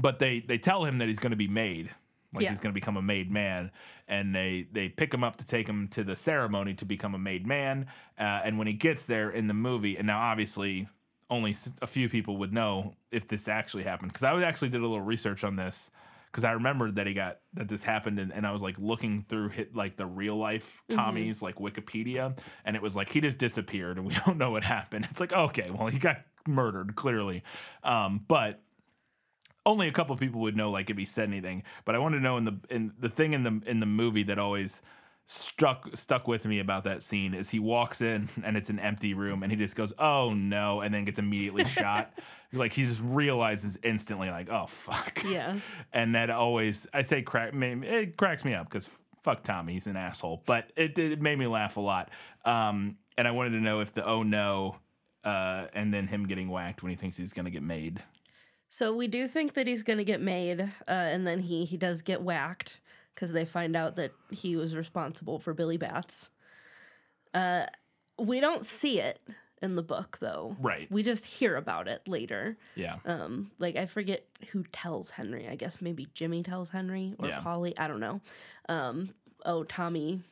but 0.00 0.18
they 0.18 0.40
they 0.40 0.58
tell 0.58 0.84
him 0.84 0.98
that 0.98 1.08
he's 1.08 1.18
going 1.18 1.30
to 1.32 1.36
be 1.36 1.48
made, 1.48 1.90
like 2.34 2.44
Yeah. 2.44 2.50
he's 2.50 2.60
going 2.60 2.72
to 2.72 2.78
become 2.80 2.96
a 2.96 3.02
made 3.02 3.30
man, 3.30 3.70
and 4.08 4.34
they 4.34 4.66
they 4.72 4.88
pick 4.88 5.12
him 5.12 5.22
up 5.24 5.36
to 5.36 5.46
take 5.46 5.68
him 5.68 5.88
to 5.88 6.04
the 6.04 6.16
ceremony 6.16 6.74
to 6.74 6.84
become 6.84 7.14
a 7.14 7.18
made 7.18 7.46
man. 7.46 7.86
Uh, 8.18 8.22
and 8.44 8.58
when 8.58 8.66
he 8.66 8.72
gets 8.72 9.06
there 9.06 9.30
in 9.30 9.48
the 9.48 9.54
movie, 9.54 9.96
and 9.96 10.06
now 10.06 10.20
obviously 10.20 10.88
only 11.30 11.54
a 11.80 11.86
few 11.86 12.08
people 12.10 12.36
would 12.36 12.52
know 12.52 12.94
if 13.10 13.26
this 13.26 13.48
actually 13.48 13.84
happened 13.84 14.12
because 14.12 14.22
I 14.22 14.42
actually 14.42 14.68
did 14.68 14.80
a 14.82 14.86
little 14.86 15.00
research 15.00 15.44
on 15.44 15.56
this 15.56 15.90
because 16.30 16.44
I 16.44 16.52
remembered 16.52 16.96
that 16.96 17.06
he 17.06 17.14
got 17.14 17.38
that 17.54 17.68
this 17.68 17.82
happened 17.82 18.18
and, 18.18 18.30
and 18.34 18.46
I 18.46 18.52
was 18.52 18.60
like 18.60 18.76
looking 18.78 19.24
through 19.28 19.48
hit 19.48 19.74
like 19.74 19.96
the 19.96 20.04
real 20.04 20.36
life 20.36 20.82
Tommy's 20.90 21.40
like 21.40 21.54
Wikipedia 21.56 22.36
and 22.66 22.76
it 22.76 22.82
was 22.82 22.94
like 22.94 23.08
he 23.08 23.22
just 23.22 23.38
disappeared 23.38 23.96
and 23.96 24.06
we 24.06 24.14
don't 24.26 24.36
know 24.36 24.50
what 24.50 24.62
happened. 24.62 25.06
It's 25.10 25.20
like 25.20 25.32
okay, 25.32 25.70
well 25.70 25.86
he 25.88 25.98
got 25.98 26.18
murdered 26.46 26.96
clearly, 26.96 27.44
um, 27.82 28.20
but 28.28 28.60
only 29.64 29.88
a 29.88 29.92
couple 29.92 30.16
people 30.16 30.40
would 30.40 30.56
know 30.56 30.70
like 30.70 30.90
if 30.90 30.96
he 30.96 31.04
said 31.04 31.28
anything. 31.28 31.62
But 31.84 31.94
I 31.94 31.98
want 31.98 32.14
to 32.14 32.20
know 32.20 32.36
in 32.36 32.44
the 32.44 32.58
in 32.70 32.92
the 32.98 33.08
thing 33.08 33.32
in 33.32 33.42
the 33.42 33.60
in 33.66 33.80
the 33.80 33.86
movie 33.86 34.22
that 34.24 34.38
always 34.38 34.82
struck 35.26 35.88
stuck 35.96 36.26
with 36.26 36.44
me 36.44 36.58
about 36.58 36.84
that 36.84 37.02
scene 37.02 37.32
is 37.32 37.48
he 37.50 37.58
walks 37.58 38.00
in 38.00 38.28
and 38.44 38.56
it's 38.56 38.70
an 38.70 38.78
empty 38.78 39.14
room 39.14 39.42
and 39.42 39.52
he 39.52 39.56
just 39.56 39.76
goes 39.76 39.92
oh 39.98 40.34
no 40.34 40.80
and 40.80 40.92
then 40.92 41.04
gets 41.04 41.18
immediately 41.18 41.64
shot 41.80 42.12
like 42.52 42.72
he 42.72 42.84
just 42.84 43.00
realizes 43.02 43.78
instantly 43.84 44.28
like 44.30 44.50
oh 44.50 44.66
fuck 44.66 45.22
Yeah. 45.24 45.56
and 45.92 46.16
that 46.16 46.28
always 46.28 46.86
I 46.92 47.02
say 47.02 47.22
crack 47.22 47.54
it 47.54 48.16
cracks 48.16 48.44
me 48.44 48.52
up 48.52 48.68
because 48.68 48.90
fuck 49.22 49.44
Tommy 49.44 49.74
he's 49.74 49.86
an 49.86 49.96
asshole 49.96 50.42
but 50.44 50.70
it, 50.76 50.98
it 50.98 51.22
made 51.22 51.38
me 51.38 51.46
laugh 51.46 51.76
a 51.76 51.80
lot 51.80 52.10
um 52.44 52.96
and 53.16 53.26
I 53.26 53.30
wanted 53.30 53.50
to 53.50 53.60
know 53.60 53.80
if 53.80 53.94
the 53.94 54.04
oh 54.04 54.24
no 54.24 54.76
uh 55.24 55.66
and 55.72 55.94
then 55.94 56.08
him 56.08 56.26
getting 56.26 56.48
whacked 56.48 56.82
when 56.82 56.90
he 56.90 56.96
thinks 56.96 57.16
he's 57.16 57.32
gonna 57.32 57.48
get 57.50 57.62
made 57.62 58.02
So 58.74 58.94
we 58.94 59.06
do 59.06 59.28
think 59.28 59.52
that 59.52 59.66
he's 59.66 59.82
going 59.82 59.98
to 59.98 60.04
get 60.04 60.22
made, 60.22 60.62
uh, 60.62 60.66
and 60.88 61.26
then 61.26 61.40
he 61.40 61.66
he 61.66 61.76
does 61.76 62.00
get 62.00 62.22
whacked 62.22 62.80
because 63.14 63.32
they 63.32 63.44
find 63.44 63.76
out 63.76 63.96
that 63.96 64.12
he 64.30 64.56
was 64.56 64.74
responsible 64.74 65.38
for 65.38 65.52
Billy 65.52 65.76
Batts. 65.76 66.30
Uh, 67.34 67.66
we 68.18 68.40
don't 68.40 68.64
see 68.64 68.98
it 68.98 69.20
in 69.60 69.76
the 69.76 69.82
book 69.82 70.16
though. 70.22 70.56
Right. 70.58 70.90
We 70.90 71.02
just 71.02 71.26
hear 71.26 71.54
about 71.56 71.86
it 71.86 72.08
later. 72.08 72.56
yeah 72.74 72.96
Um, 73.04 73.50
like 73.58 73.76
I 73.76 73.84
forget 73.84 74.24
who 74.52 74.64
tells 74.72 75.10
Henry. 75.10 75.46
I 75.48 75.54
guess 75.54 75.82
maybe 75.82 76.08
Jimmy 76.14 76.42
tells 76.42 76.70
Henry 76.70 77.14
or 77.18 77.28
Yeah. 77.28 77.42
Paulie. 77.42 77.74
I 77.76 77.88
don't 77.88 78.00
know. 78.00 78.22
Um, 78.70 79.10
oh, 79.44 79.64
Tommy, 79.64 80.22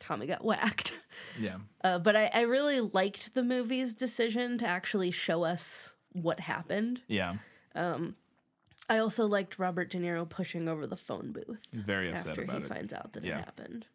Tommy 0.00 0.26
got 0.26 0.42
whacked. 0.50 0.92
yeah 1.38 1.56
Uh, 1.84 1.98
but 1.98 2.16
I, 2.16 2.30
I 2.32 2.40
really 2.40 2.80
liked 2.80 3.34
the 3.34 3.42
movie's 3.42 3.92
decision 3.94 4.56
to 4.58 4.66
actually 4.66 5.10
show 5.10 5.44
us 5.44 5.92
what 6.12 6.40
happened. 6.40 7.02
yeah 7.06 7.34
I 7.74 8.98
also 8.98 9.26
liked 9.26 9.58
Robert 9.58 9.90
De 9.90 9.98
Niro 9.98 10.28
pushing 10.28 10.68
over 10.68 10.86
the 10.86 10.96
phone 10.96 11.32
booth 11.32 11.66
very 11.72 12.10
upset 12.12 12.30
after 12.30 12.42
about 12.42 12.58
he 12.58 12.64
it 12.64 12.68
finds 12.68 12.92
out 12.92 13.12
that 13.12 13.24
Yeah. 13.24 13.38
it 13.38 13.44
happened. 13.44 13.86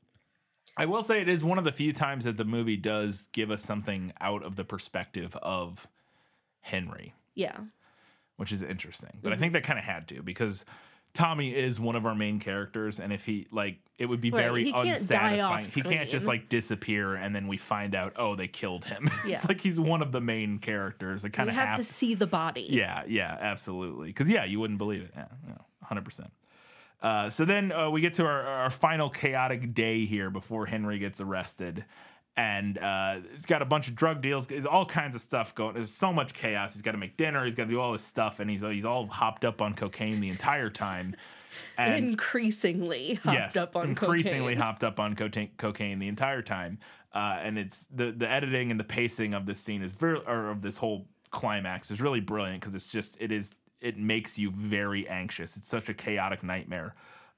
I 0.76 0.86
will 0.86 1.02
say 1.02 1.22
it 1.22 1.28
is 1.30 1.44
one 1.44 1.58
of 1.58 1.64
the 1.64 1.72
few 1.72 1.92
times 1.92 2.26
that 2.26 2.38
the 2.38 2.46
movie 2.46 2.78
does 2.78 3.28
give 3.32 3.50
us 3.52 3.64
something 3.64 4.14
out 4.22 4.44
of 4.44 4.56
the 4.56 4.64
perspective 4.64 5.36
of 5.38 5.88
Henry, 6.62 7.14
Yeah. 7.36 7.58
which 8.38 8.52
is 8.52 8.62
interesting. 8.62 9.10
Mm-hmm. 9.10 9.22
But 9.24 9.34
I 9.34 9.38
think 9.38 9.54
that 9.54 9.64
kind 9.64 9.80
of 9.80 9.86
had 9.86 10.08
to 10.10 10.22
because 10.22 10.66
Tommy 11.18 11.50
is 11.56 11.80
one 11.80 11.96
of 11.96 12.06
our 12.06 12.14
main 12.14 12.40
characters, 12.40 13.00
and 13.00 13.12
if 13.12 13.26
he 13.26 13.48
like, 13.52 13.80
it 13.98 14.06
would 14.06 14.22
be 14.22 14.30
Right, 14.30 14.44
very 14.44 14.66
he 14.66 14.72
can't 14.72 15.08
die 15.10 15.40
off 15.40 15.62
unsatisfying. 15.62 15.86
He 15.92 15.98
can't 15.98 16.10
just 16.12 16.28
like 16.28 16.48
disappear 16.48 17.16
and 17.16 17.36
then 17.36 17.48
we 17.48 17.58
find 17.58 17.96
out, 17.96 18.14
oh, 18.18 18.36
they 18.36 18.48
killed 18.48 18.86
him. 18.86 19.10
Yeah. 19.26 19.34
it's 19.34 19.48
like 19.50 19.60
he's 19.60 19.80
one 19.80 20.04
of 20.04 20.12
the 20.12 20.22
main 20.22 20.60
characters. 20.60 21.26
It 21.26 21.32
kind 21.32 21.50
of 21.50 21.56
have 21.56 21.70
have 21.70 21.80
to 21.80 21.84
see 21.84 22.14
the 22.14 22.28
body. 22.28 22.68
Yeah, 22.70 23.02
yeah, 23.08 23.36
absolutely. 23.42 24.10
Because 24.10 24.30
yeah, 24.30 24.46
you 24.46 24.60
wouldn't 24.60 24.78
believe 24.78 25.02
it. 25.02 25.12
Yeah, 25.16 25.26
hundred 25.82 26.06
percent. 26.06 26.30
Uh, 27.02 27.32
so 27.32 27.44
then 27.46 27.72
uh, 27.72 27.90
we 27.90 28.00
get 28.02 28.14
to 28.16 28.26
our, 28.26 28.44
our 28.44 28.70
final 28.70 29.10
chaotic 29.10 29.74
day 29.74 30.06
here 30.06 30.30
before 30.30 30.68
Henry 30.68 31.00
gets 31.00 31.20
arrested, 31.20 31.84
and 32.38 32.78
uh, 32.78 33.18
it's 33.34 33.48
got 33.48 33.64
a 33.64 33.66
bunch 33.66 33.88
of 33.88 33.96
drug 33.96 34.22
deals. 34.22 34.46
There's 34.46 34.68
all 34.68 34.86
kinds 34.86 35.16
of 35.16 35.22
stuff 35.22 35.56
going. 35.56 35.74
There's 35.74 35.92
so 35.92 36.14
much 36.14 36.36
chaos. 36.36 36.74
He's 36.74 36.84
got 36.84 36.92
to 36.92 36.98
make 37.00 37.18
dinner. 37.18 37.44
He's 37.44 37.56
got 37.56 37.64
to 37.64 37.70
do 37.70 37.82
all 37.82 37.92
this 37.92 38.04
stuff, 38.06 38.40
and 38.40 38.50
he's 38.50 38.62
he's 38.62 38.86
all 38.86 39.08
hopped 39.08 39.44
up 39.44 39.62
on 39.62 39.74
cocaine 39.74 40.22
the 40.22 40.30
entire 40.30 40.70
time. 40.70 41.16
And 41.76 42.10
Increasingly 42.10 43.16
hopped 43.16 43.36
yes, 43.36 43.56
up 43.56 43.76
on 43.76 43.90
increasingly 43.90 44.54
cocaine. 44.54 44.58
hopped 44.58 44.84
up 44.84 45.00
on 45.00 45.16
cocaine, 45.16 45.50
cocaine 45.58 45.98
the 45.98 46.08
entire 46.08 46.44
time. 46.44 46.78
Uh, 47.16 47.40
and 47.42 47.58
it's 47.58 47.88
the 47.88 48.12
the 48.12 48.30
editing 48.30 48.70
and 48.70 48.80
the 48.80 48.84
pacing 48.84 49.34
of 49.34 49.48
this 49.48 49.60
scene 49.60 49.82
is 49.82 49.92
very 49.92 50.20
or 50.28 50.52
of 50.52 50.62
this 50.62 50.78
whole 50.78 51.08
climax 51.32 51.90
is 51.90 52.00
really 52.00 52.20
brilliant 52.20 52.62
because 52.62 52.76
it's 52.76 52.86
just 52.88 53.18
it 53.20 53.32
is 53.32 53.56
it 53.82 53.98
makes 53.98 54.38
you 54.38 54.52
very 54.52 55.08
anxious. 55.08 55.58
It's 55.58 55.70
such 55.70 55.90
a 55.90 55.96
chaotic 55.96 56.44
nightmare. 56.44 56.94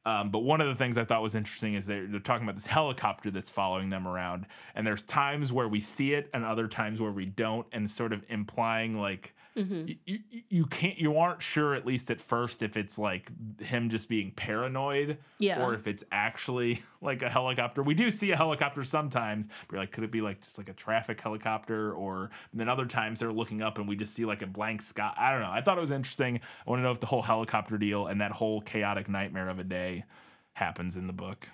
Um, 0.05 0.31
but 0.31 0.39
one 0.39 0.61
of 0.61 0.67
the 0.67 0.75
things 0.75 0.97
I 0.97 1.03
thought 1.03 1.21
was 1.21 1.35
interesting 1.35 1.73
is 1.73 1.85
they're, 1.85 2.07
they're 2.07 2.19
talking 2.19 2.43
about 2.43 2.55
this 2.55 2.67
helicopter 2.67 3.29
that's 3.31 3.49
following 3.49 3.89
them 3.89 4.07
around, 4.07 4.45
and 4.73 4.87
there's 4.87 5.03
times 5.03 5.51
where 5.51 5.67
we 5.67 5.81
see 5.81 6.13
it 6.13 6.29
and 6.33 6.45
other 6.45 6.67
times 6.67 6.99
where 6.99 7.11
we 7.11 7.25
don't, 7.25 7.67
and 7.71 7.89
sort 7.89 8.13
of 8.13 8.23
implying 8.29 8.97
like 8.97 9.35
Mm-hmm. 9.59 9.87
you, 9.87 9.95
you, 10.05 10.41
you 10.49 10.65
can't 10.65 10.97
you 10.97 11.17
aren't 11.17 11.41
sure 11.41 11.73
at 11.75 11.85
least 11.85 12.09
at 12.11 12.21
first 12.21 12.61
if 12.63 12.77
it's 12.77 12.97
like 12.97 13.31
him 13.61 13.89
just 13.89 14.07
being 14.07 14.31
paranoid 14.31 15.17
Yeah. 15.37 15.61
or 15.63 15.73
if 15.73 15.85
it's 15.87 16.03
actually 16.11 16.81
like 17.01 17.21
a 17.21 17.29
helicopter 17.29 17.83
we 17.83 17.93
do 17.93 18.09
see 18.11 18.31
a 18.31 18.35
helicopter 18.37 18.83
sometimes 18.83 19.47
but 19.47 19.73
you're 19.73 19.81
like 19.81 19.91
could 19.91 20.03
it 20.03 20.11
be 20.11 20.21
like 20.21 20.41
just 20.41 20.57
like 20.57 20.69
a 20.69 20.73
traffic 20.73 21.19
helicopter 21.19 21.91
or 21.93 22.29
and 22.51 22.59
then 22.61 22.69
other 22.69 22.85
times 22.85 23.19
they're 23.19 23.33
looking 23.33 23.61
up 23.61 23.77
and 23.77 23.87
we 23.87 23.95
just 23.95 24.13
see 24.13 24.25
like 24.25 24.41
a 24.41 24.47
blank 24.47 24.81
sky 24.81 25.13
i 25.17 25.31
don't 25.31 25.41
know 25.41 25.51
i 25.51 25.61
thought 25.61 25.77
it 25.77 25.81
was 25.81 25.91
interesting 25.91 26.39
i 26.65 26.69
want 26.69 26.79
to 26.79 26.83
know 26.83 26.91
if 26.91 26.99
the 26.99 27.05
whole 27.07 27.21
helicopter 27.21 27.77
deal 27.77 28.07
and 28.07 28.21
that 28.21 28.31
whole 28.31 28.61
chaotic 28.61 29.09
nightmare 29.09 29.49
of 29.49 29.59
a 29.59 29.63
day 29.63 30.03
happens 30.53 30.95
in 30.97 31.07
the 31.07 31.13
book 31.13 31.47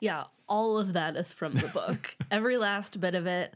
Yeah, 0.00 0.24
all 0.48 0.78
of 0.78 0.92
that 0.94 1.16
is 1.16 1.32
from 1.32 1.54
the 1.54 1.68
book. 1.68 2.16
Every 2.30 2.56
last 2.58 2.98
bit 3.00 3.14
of 3.14 3.26
it. 3.26 3.54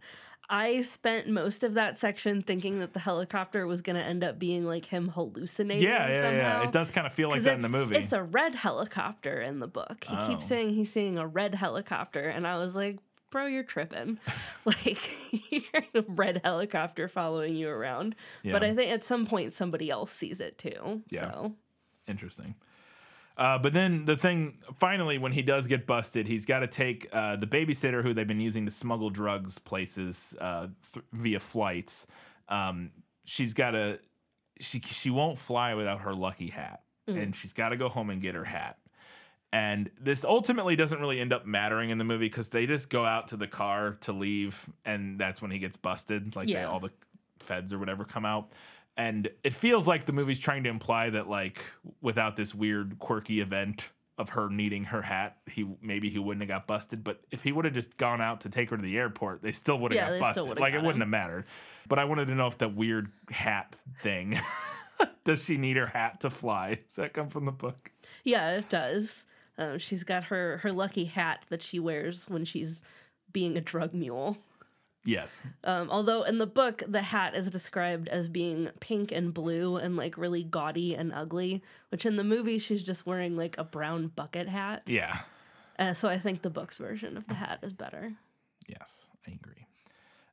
I 0.49 0.82
spent 0.82 1.28
most 1.28 1.64
of 1.64 1.74
that 1.74 1.99
section 1.99 2.42
thinking 2.42 2.78
that 2.80 2.92
the 2.92 3.01
helicopter 3.01 3.66
was 3.66 3.80
going 3.80 3.97
to 3.97 4.03
end 4.03 4.22
up 4.22 4.38
being 4.38 4.64
like 4.64 4.84
him 4.84 5.09
hallucinating. 5.09 5.82
yeah 5.82 6.09
yeah 6.09 6.22
somehow. 6.22 6.36
yeah 6.61 6.62
it 6.64 6.72
does 6.72 6.90
kind 6.90 7.07
of 7.07 7.12
feel 7.12 7.28
like 7.28 7.42
that 7.42 7.55
in 7.55 7.62
the 7.62 7.68
movie 7.68 7.97
It's 7.97 8.12
a 8.12 8.22
red 8.22 8.55
helicopter 8.55 9.40
in 9.40 9.59
the 9.61 9.66
book. 9.66 10.05
He 10.09 10.14
Oh. 10.16 10.28
keeps 10.28 10.47
saying 10.47 10.70
he's 10.74 10.92
seeing 10.92 11.18
a 11.18 11.26
red 11.26 11.55
helicopter, 11.57 12.28
and 12.28 12.47
I 12.47 12.59
was 12.59 12.76
like, 12.76 12.99
"Bro, 13.30 13.47
you're 13.47 13.64
tripping! 13.64 14.18
like 14.64 14.99
you're 15.51 15.62
a 15.94 16.03
red 16.07 16.40
helicopter 16.44 17.09
following 17.09 17.57
you 17.57 17.68
around." 17.68 18.14
But 18.44 18.62
I 18.62 18.74
think 18.74 18.90
at 18.92 19.03
some 19.05 19.26
point 19.26 19.53
somebody 19.53 19.90
else 19.90 20.12
sees 20.12 20.40
it 20.40 20.59
too. 20.59 21.03
Yeah. 21.11 21.30
So 21.32 21.55
interesting. 22.07 22.55
Uh, 23.37 23.59
but 23.59 23.72
then 23.74 24.07
the 24.07 24.16
thing, 24.16 24.59
finally, 24.78 25.18
when 25.18 25.32
he 25.32 25.43
does 25.43 25.66
get 25.66 25.87
busted, 25.87 26.26
he's 26.26 26.47
got 26.47 26.61
to 26.61 26.66
take 26.66 27.07
uh, 27.12 27.37
the 27.37 27.47
babysitter 27.47 28.03
who 28.03 28.14
they've 28.14 28.26
been 28.26 28.41
using 28.41 28.64
to 28.64 28.70
smuggle 28.70 29.11
drugs 29.11 29.59
places 29.59 30.34
uh, 30.41 30.68
th- 30.93 31.05
via 31.12 31.39
flights. 31.39 32.07
Um, 32.49 32.93
she's 33.24 33.53
got 33.53 33.72
to, 33.72 33.99
she 34.59 34.80
she 34.80 35.11
won't 35.11 35.39
fly 35.39 35.74
without 35.74 36.01
her 36.01 36.14
lucky 36.14 36.49
hat, 36.49 36.80
and 37.18 37.37
she's 37.37 37.53
got 37.53 37.68
to 37.70 37.76
go 37.76 37.91
home 37.91 38.09
and 38.09 38.22
get 38.22 38.34
her 38.34 38.45
hat. 38.45 38.78
And 39.53 39.91
this 40.01 40.24
ultimately 40.24 40.74
doesn't 40.76 40.99
really 40.99 41.20
end 41.20 41.32
up 41.32 41.47
mattering 41.47 41.91
in 41.91 41.99
the 41.99 42.05
movie 42.05 42.26
because 42.28 42.49
they 42.49 42.66
just 42.66 42.91
go 42.91 43.05
out 43.05 43.28
to 43.28 43.37
the 43.37 43.47
car 43.47 43.93
to 44.01 44.12
leave, 44.12 44.66
and 44.84 45.18
that's 45.18 45.43
when 45.43 45.51
he 45.51 45.59
gets 45.59 45.76
busted. 45.76 46.34
Like 46.34 46.49
they, 46.49 46.64
all 46.64 46.80
the 46.80 46.91
feds 47.41 47.72
or 47.72 47.78
whatever 47.78 48.05
come 48.05 48.24
out. 48.24 48.51
And 48.97 49.28
it 49.44 49.53
feels 49.53 49.86
like 49.86 50.07
the 50.07 50.12
movie's 50.12 50.38
trying 50.38 50.64
to 50.64 50.70
imply 50.70 51.11
that 51.11 51.28
like 51.28 51.61
without 52.01 52.36
this 52.36 52.55
weird 52.55 52.99
quirky 52.99 53.40
event 53.40 53.90
of 54.18 54.30
her 54.30 54.49
needing 54.49 54.84
her 54.84 55.03
hat, 55.03 55.36
he 55.51 55.66
maybe 55.82 56.09
he 56.09 56.18
wouldn't 56.18 56.40
have 56.42 56.49
got 56.49 56.66
busted. 56.66 57.05
But 57.05 57.20
if 57.30 57.42
he 57.42 57.53
would 57.53 57.66
have 57.66 57.74
just 57.74 57.99
gone 57.99 58.22
out 58.22 58.40
to 58.42 58.49
take 58.49 58.70
her 58.70 58.76
to 58.76 58.82
the 58.82 58.97
airport, 58.97 59.42
they 59.42 59.53
still 59.53 59.78
would 59.80 59.92
have 59.92 59.97
Yeah, 60.12 60.18
got 60.18 60.34
busted. 60.34 60.59
Like 60.59 60.72
it 60.72 60.76
got 60.76 60.84
wouldn't 60.84 61.03
him. 61.03 61.12
have 61.12 61.28
mattered. 61.28 61.44
But 61.86 61.99
I 61.99 62.05
wanted 62.07 62.28
to 62.28 62.34
know 62.34 62.47
if 62.47 62.57
that 62.59 62.74
weird 62.74 63.11
hat 63.30 63.76
thing 64.03 64.38
does 65.24 65.44
she 65.44 65.59
need 65.59 65.76
her 65.76 65.86
hat 65.88 66.20
to 66.20 66.30
fly? 66.30 66.76
Does 66.86 66.97
that 66.97 67.12
come 67.12 67.28
from 67.28 67.44
the 67.44 67.53
book? 67.53 67.90
yeah, 68.24 68.53
it 68.53 68.70
does. 68.70 69.26
Um, 69.59 69.78
she's 69.78 70.05
got 70.05 70.24
her 70.24 70.59
her 70.59 70.72
lucky 70.72 71.05
hat 71.07 71.44
that 71.51 71.61
she 71.61 71.78
wears 71.78 72.24
when 72.28 72.47
she's 72.47 72.82
being 73.32 73.57
a 73.59 73.61
drug 73.61 73.92
mule. 73.92 74.38
Yes. 75.07 75.44
Um, 75.64 75.88
although 75.90 76.24
in 76.24 76.38
the 76.38 76.46
book, 76.46 76.82
the 76.86 77.00
hat 77.02 77.34
is 77.34 77.48
described 77.50 78.09
as 78.09 78.28
being 78.28 78.68
pink 78.80 79.12
and 79.12 79.32
blue 79.32 79.76
and 79.76 79.96
like 79.96 80.18
really 80.18 80.42
gaudy 80.42 80.94
and 80.94 81.12
ugly, 81.12 81.62
which 81.90 82.04
in 82.04 82.16
the 82.16 82.24
movie, 82.24 82.59
she's 82.59 82.82
just 82.82 83.07
wearing 83.07 83.36
like 83.36 83.57
a 83.57 83.64
brown 83.64 84.09
bucket 84.09 84.48
hat. 84.48 84.82
Yeah. 84.86 85.20
Uh, 85.78 85.92
so 85.92 86.09
I 86.09 86.18
think 86.18 86.42
the 86.42 86.50
book's 86.50 86.78
version 86.78 87.16
of 87.16 87.26
the 87.28 87.34
hat 87.34 87.61
is 87.62 87.72
better. 87.72 88.11
Yes, 88.68 89.07
I 89.26 89.30
agree. 89.32 89.66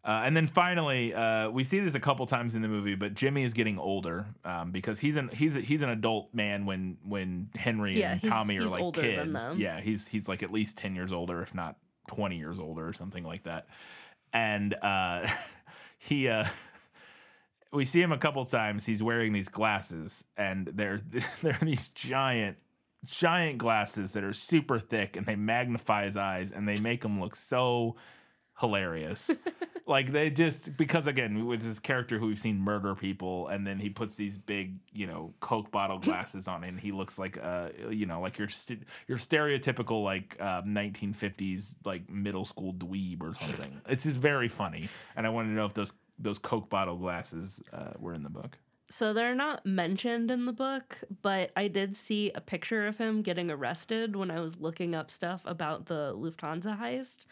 Uh, 0.05 0.23
and 0.25 0.35
then 0.35 0.47
finally, 0.47 1.13
uh, 1.13 1.49
we 1.49 1.63
see 1.63 1.79
this 1.79 1.95
a 1.95 1.99
couple 1.99 2.25
times 2.25 2.55
in 2.55 2.61
the 2.61 2.67
movie, 2.67 2.95
but 2.95 3.13
Jimmy 3.13 3.43
is 3.43 3.53
getting 3.53 3.79
older 3.79 4.25
um, 4.43 4.71
because 4.71 4.99
he's 4.99 5.15
an 5.15 5.29
he's 5.29 5.55
a, 5.55 5.61
he's 5.61 5.81
an 5.81 5.89
adult 5.89 6.33
man 6.33 6.65
when 6.65 6.97
when 7.07 7.49
Henry 7.55 7.97
Yeah, 7.99 8.13
and 8.13 8.19
he's- 8.21 8.33
Tommy 8.33 8.57
are 8.57 8.65
like 8.65 8.81
older 8.81 9.01
than 9.01 9.27
kids. 9.27 9.33
them. 9.33 9.59
Yeah, 9.61 9.79
he's 9.79 10.07
he's 10.07 10.27
like 10.27 10.43
at 10.43 10.51
least 10.51 10.77
ten 10.77 10.93
years 10.93 11.13
older, 11.13 11.41
if 11.41 11.55
not 11.55 11.77
twenty 12.09 12.37
years 12.37 12.59
older, 12.59 12.85
or 12.85 12.91
something 12.91 13.23
like 13.23 13.43
that. 13.43 13.67
And 14.33 14.73
uh, 14.81 15.27
he 15.97 16.27
uh, 16.27 16.45
we 17.71 17.85
see 17.85 18.01
him 18.01 18.11
a 18.11 18.17
couple 18.17 18.45
times. 18.45 18.85
He's 18.85 19.03
wearing 19.03 19.33
these 19.33 19.49
glasses, 19.49 20.25
and 20.37 20.67
they're 20.73 20.99
they're 21.41 21.57
these 21.61 21.87
giant 21.89 22.57
giant 23.05 23.57
glasses 23.57 24.13
that 24.13 24.23
are 24.23 24.33
super 24.33 24.79
thick, 24.79 25.17
and 25.17 25.25
they 25.25 25.35
magnify 25.35 26.05
his 26.05 26.17
eyes, 26.17 26.51
and 26.51 26.67
they 26.67 26.77
make 26.77 27.03
him 27.03 27.19
look 27.19 27.35
so 27.35 27.95
hilarious. 28.59 29.31
like 29.85 30.11
they 30.11 30.29
just 30.29 30.77
because 30.77 31.07
again 31.07 31.45
with 31.45 31.61
this 31.61 31.79
character 31.79 32.17
who 32.17 32.27
we've 32.27 32.39
seen 32.39 32.59
murder 32.59 32.95
people 32.95 33.47
and 33.49 33.67
then 33.67 33.79
he 33.79 33.89
puts 33.89 34.15
these 34.15 34.37
big 34.37 34.77
you 34.93 35.05
know 35.05 35.33
coke 35.39 35.71
bottle 35.71 35.99
glasses 36.07 36.47
on 36.47 36.63
and 36.63 36.79
he 36.79 36.91
looks 36.91 37.19
like 37.19 37.37
uh 37.41 37.67
you 37.89 38.05
know 38.05 38.21
like 38.21 38.37
your 38.37 38.47
st- 38.47 38.83
your 39.07 39.17
stereotypical 39.17 40.03
like 40.03 40.37
uh, 40.39 40.61
1950s 40.61 41.73
like 41.83 42.09
middle 42.09 42.45
school 42.45 42.73
dweeb 42.73 43.21
or 43.21 43.33
something 43.33 43.81
it's 43.89 44.03
just 44.05 44.17
very 44.17 44.47
funny 44.47 44.87
and 45.15 45.27
i 45.27 45.29
wanted 45.29 45.49
to 45.49 45.55
know 45.55 45.65
if 45.65 45.73
those 45.73 45.91
those 46.17 46.39
coke 46.39 46.69
bottle 46.69 46.95
glasses 46.95 47.61
uh, 47.73 47.91
were 47.99 48.13
in 48.13 48.23
the 48.23 48.29
book 48.29 48.57
So 48.89 49.11
they're 49.11 49.33
not 49.33 49.65
mentioned 49.65 50.29
in 50.29 50.45
the 50.45 50.51
book, 50.53 50.99
but 51.23 51.49
I 51.55 51.67
did 51.67 51.97
see 51.97 52.31
a 52.35 52.41
picture 52.41 52.85
of 52.85 52.99
him 52.99 53.23
getting 53.23 53.49
arrested 53.49 54.15
when 54.15 54.29
I 54.29 54.39
was 54.39 54.59
looking 54.59 54.93
up 54.93 55.09
stuff 55.09 55.41
about 55.45 55.87
the 55.87 56.13
Lufthansa 56.15 56.77
heist. 56.79 57.25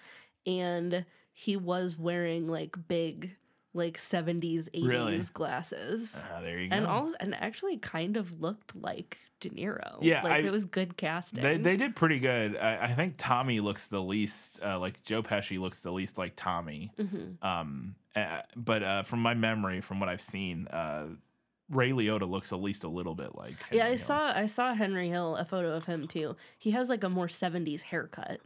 And 0.45 1.05
he 1.33 1.55
was 1.57 1.97
wearing 1.97 2.47
like 2.47 2.75
big, 2.87 3.35
like 3.73 3.97
70s, 3.97 4.69
80s 4.71 4.87
Really? 4.87 5.21
glasses. 5.33 6.15
uh, 6.15 6.41
there 6.41 6.59
you 6.59 6.69
go 6.69 6.75
and 6.75 6.85
also, 6.87 7.13
and 7.19 7.33
actually 7.35 7.77
kind 7.77 8.17
of 8.17 8.41
looked 8.41 8.75
like 8.75 9.17
De 9.39 9.49
Niro. 9.49 9.97
Yeah, 10.01 10.23
like 10.23 10.31
I- 10.33 10.47
it 10.47 10.51
was 10.51 10.65
good 10.65 10.97
casting. 10.97 11.41
They, 11.41 11.57
they 11.57 11.77
did 11.77 11.95
pretty 11.95 12.19
good. 12.19 12.57
I, 12.57 12.85
I 12.87 12.93
think 12.93 13.15
Tommy 13.17 13.59
looks 13.59 13.87
the 13.87 14.01
least 14.01 14.59
uh, 14.63 14.77
like 14.79 15.03
Joe 15.03 15.23
Pesci 15.23 15.59
looks 15.59 15.79
the 15.79 15.91
least 15.91 16.17
like 16.17 16.33
Tommy. 16.35 16.91
Mm-hmm. 16.99 17.45
Um, 17.47 17.95
uh, 18.15 18.41
but 18.55 18.83
uh, 18.83 19.03
from 19.03 19.21
my 19.21 19.33
memory, 19.33 19.81
from 19.81 19.99
what 19.99 20.09
I've 20.09 20.21
seen, 20.21 20.67
uh, 20.67 21.05
Ray 21.69 21.91
Liotta 21.91 22.29
looks 22.29 22.51
at 22.51 22.61
least 22.61 22.83
a 22.83 22.89
little 22.89 23.15
bit 23.15 23.33
like. 23.35 23.55
yeah, 23.71 23.85
I 23.85 23.89
Hill. 23.95 23.97
saw 23.99 24.31
I 24.35 24.45
saw 24.45 24.73
Henry 24.73 25.07
Hill 25.09 25.37
a 25.37 25.45
photo 25.45 25.73
of 25.75 25.85
him 25.85 26.05
too. 26.07 26.35
He 26.59 26.71
has 26.71 26.89
like 26.89 27.03
a 27.05 27.09
more 27.09 27.27
70s 27.27 27.83
haircut 27.83 28.41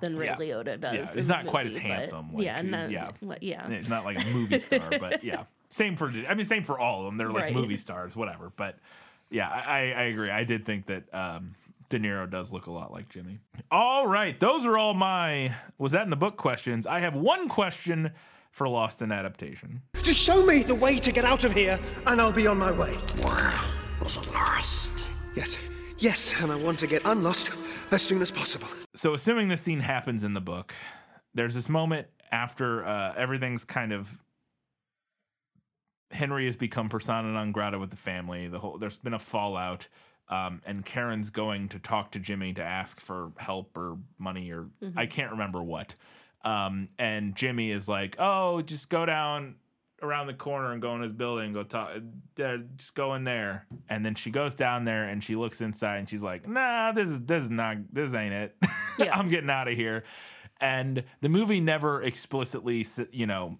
than 0.00 0.16
Ray 0.16 0.26
Yeah. 0.26 0.36
Liotta 0.36 0.80
does. 0.80 0.94
Yeah, 0.94 1.12
he's 1.14 1.26
the 1.26 1.32
not 1.34 1.46
quite 1.46 1.66
as 1.66 1.76
handsome, 1.76 2.34
like, 2.34 2.44
yeah, 2.44 2.62
not, 2.62 2.90
yeah. 2.90 3.10
what- 3.20 3.42
yeah. 3.42 3.68
It's 3.68 3.88
not 3.88 4.04
like 4.04 4.22
a 4.22 4.26
movie 4.26 4.58
star, 4.60 4.90
but 5.00 5.24
yeah, 5.24 5.44
same 5.70 5.96
for. 5.96 6.08
I 6.28 6.34
mean, 6.34 6.44
same 6.46 6.62
for 6.64 6.78
all 6.78 7.00
of 7.00 7.06
them. 7.06 7.16
They're 7.16 7.30
like 7.30 7.44
Right. 7.44 7.54
movie 7.54 7.76
stars, 7.76 8.14
whatever. 8.16 8.52
But 8.56 8.78
yeah, 9.30 9.48
I, 9.48 9.92
I 9.92 10.02
agree. 10.04 10.30
I 10.30 10.44
did 10.44 10.64
think 10.64 10.86
that 10.86 11.12
um, 11.14 11.54
De 11.90 11.98
Niro 11.98 12.28
does 12.30 12.52
look 12.52 12.66
a 12.66 12.70
lot 12.72 12.92
like 12.92 13.08
Jimmy. 13.08 13.40
All 13.70 14.06
right, 14.06 14.38
those 14.38 14.64
are 14.64 14.78
all 14.78 14.94
my. 14.94 15.54
Was 15.78 15.92
that 15.92 16.02
in 16.04 16.10
the 16.10 16.16
book 16.16 16.36
questions? 16.36 16.86
I 16.86 17.00
have 17.00 17.16
one 17.16 17.48
question 17.48 18.12
for 18.50 18.68
Lost 18.68 19.02
in 19.02 19.12
Adaptation. 19.12 19.82
Just 20.02 20.18
show 20.20 20.44
me 20.44 20.62
the 20.62 20.74
way 20.74 20.98
to 20.98 21.12
get 21.12 21.24
out 21.24 21.44
of 21.44 21.52
here, 21.52 21.78
and 22.06 22.20
I'll 22.20 22.32
be 22.32 22.46
on 22.46 22.56
my 22.58 22.72
way. 22.72 22.96
Is 24.04 24.16
it 24.16 24.32
lost? 24.32 24.94
Yes, 25.34 25.58
yes, 25.98 26.34
and 26.40 26.50
I 26.50 26.56
want 26.56 26.78
to 26.80 26.86
get 26.86 27.02
unlost 27.04 27.50
as 27.90 28.02
soon 28.02 28.22
as 28.22 28.30
possible. 28.30 28.66
so 28.94 29.14
assuming 29.14 29.48
this 29.48 29.62
scene 29.62 29.80
happens 29.80 30.24
in 30.24 30.34
the 30.34 30.40
book, 30.40 30.74
there's 31.34 31.54
this 31.54 31.68
moment 31.68 32.08
after 32.30 32.84
uh, 32.84 33.14
everything's 33.16 33.64
kind 33.64 33.92
of 33.92 34.18
Henry 36.10 36.46
has 36.46 36.56
become 36.56 36.88
persona 36.88 37.28
non 37.28 37.52
grata 37.52 37.78
with 37.78 37.90
the 37.90 37.96
family. 37.96 38.48
The 38.48 38.58
whole 38.58 38.78
there's 38.78 38.96
been 38.96 39.14
a 39.14 39.18
fallout, 39.18 39.88
um, 40.28 40.62
and 40.64 40.84
Karen's 40.84 41.30
going 41.30 41.68
to 41.68 41.78
talk 41.78 42.12
to 42.12 42.18
Jimmy 42.18 42.52
to 42.54 42.62
ask 42.62 43.00
for 43.00 43.32
help 43.36 43.76
or 43.76 43.98
money 44.18 44.50
or 44.50 44.68
I 44.96 45.06
can't 45.06 45.32
remember 45.32 45.62
what. 45.62 45.94
Um, 46.44 46.88
and 46.98 47.34
Jimmy 47.34 47.70
is 47.70 47.88
like, 47.88 48.16
"Oh, 48.18 48.62
just 48.62 48.88
go 48.88 49.04
down 49.04 49.56
around 50.02 50.26
the 50.28 50.34
corner 50.34 50.72
and 50.72 50.80
go 50.82 50.94
in 50.94 51.02
his 51.02 51.12
building. 51.12 51.52
Go 51.52 51.62
talk. 51.62 51.90
Uh, 52.42 52.56
just 52.76 52.94
go 52.94 53.14
in 53.14 53.24
there." 53.24 53.66
And 53.88 54.04
then 54.04 54.14
she 54.14 54.30
goes 54.30 54.54
down 54.54 54.84
there 54.84 55.04
and 55.04 55.22
she 55.22 55.36
looks 55.36 55.60
inside 55.60 55.96
and 55.98 56.08
she's 56.08 56.22
like, 56.22 56.48
"Nah, 56.48 56.92
this 56.92 57.08
is 57.08 57.20
this 57.22 57.44
is 57.44 57.50
not 57.50 57.76
this 57.92 58.14
ain't 58.14 58.34
it. 58.34 58.56
Yeah. 58.98 59.16
I'm 59.16 59.28
getting 59.28 59.50
out 59.50 59.68
of 59.68 59.74
here." 59.74 60.04
And 60.60 61.04
the 61.20 61.28
movie 61.28 61.60
never 61.60 62.02
explicitly, 62.02 62.84
you 63.12 63.26
know, 63.28 63.58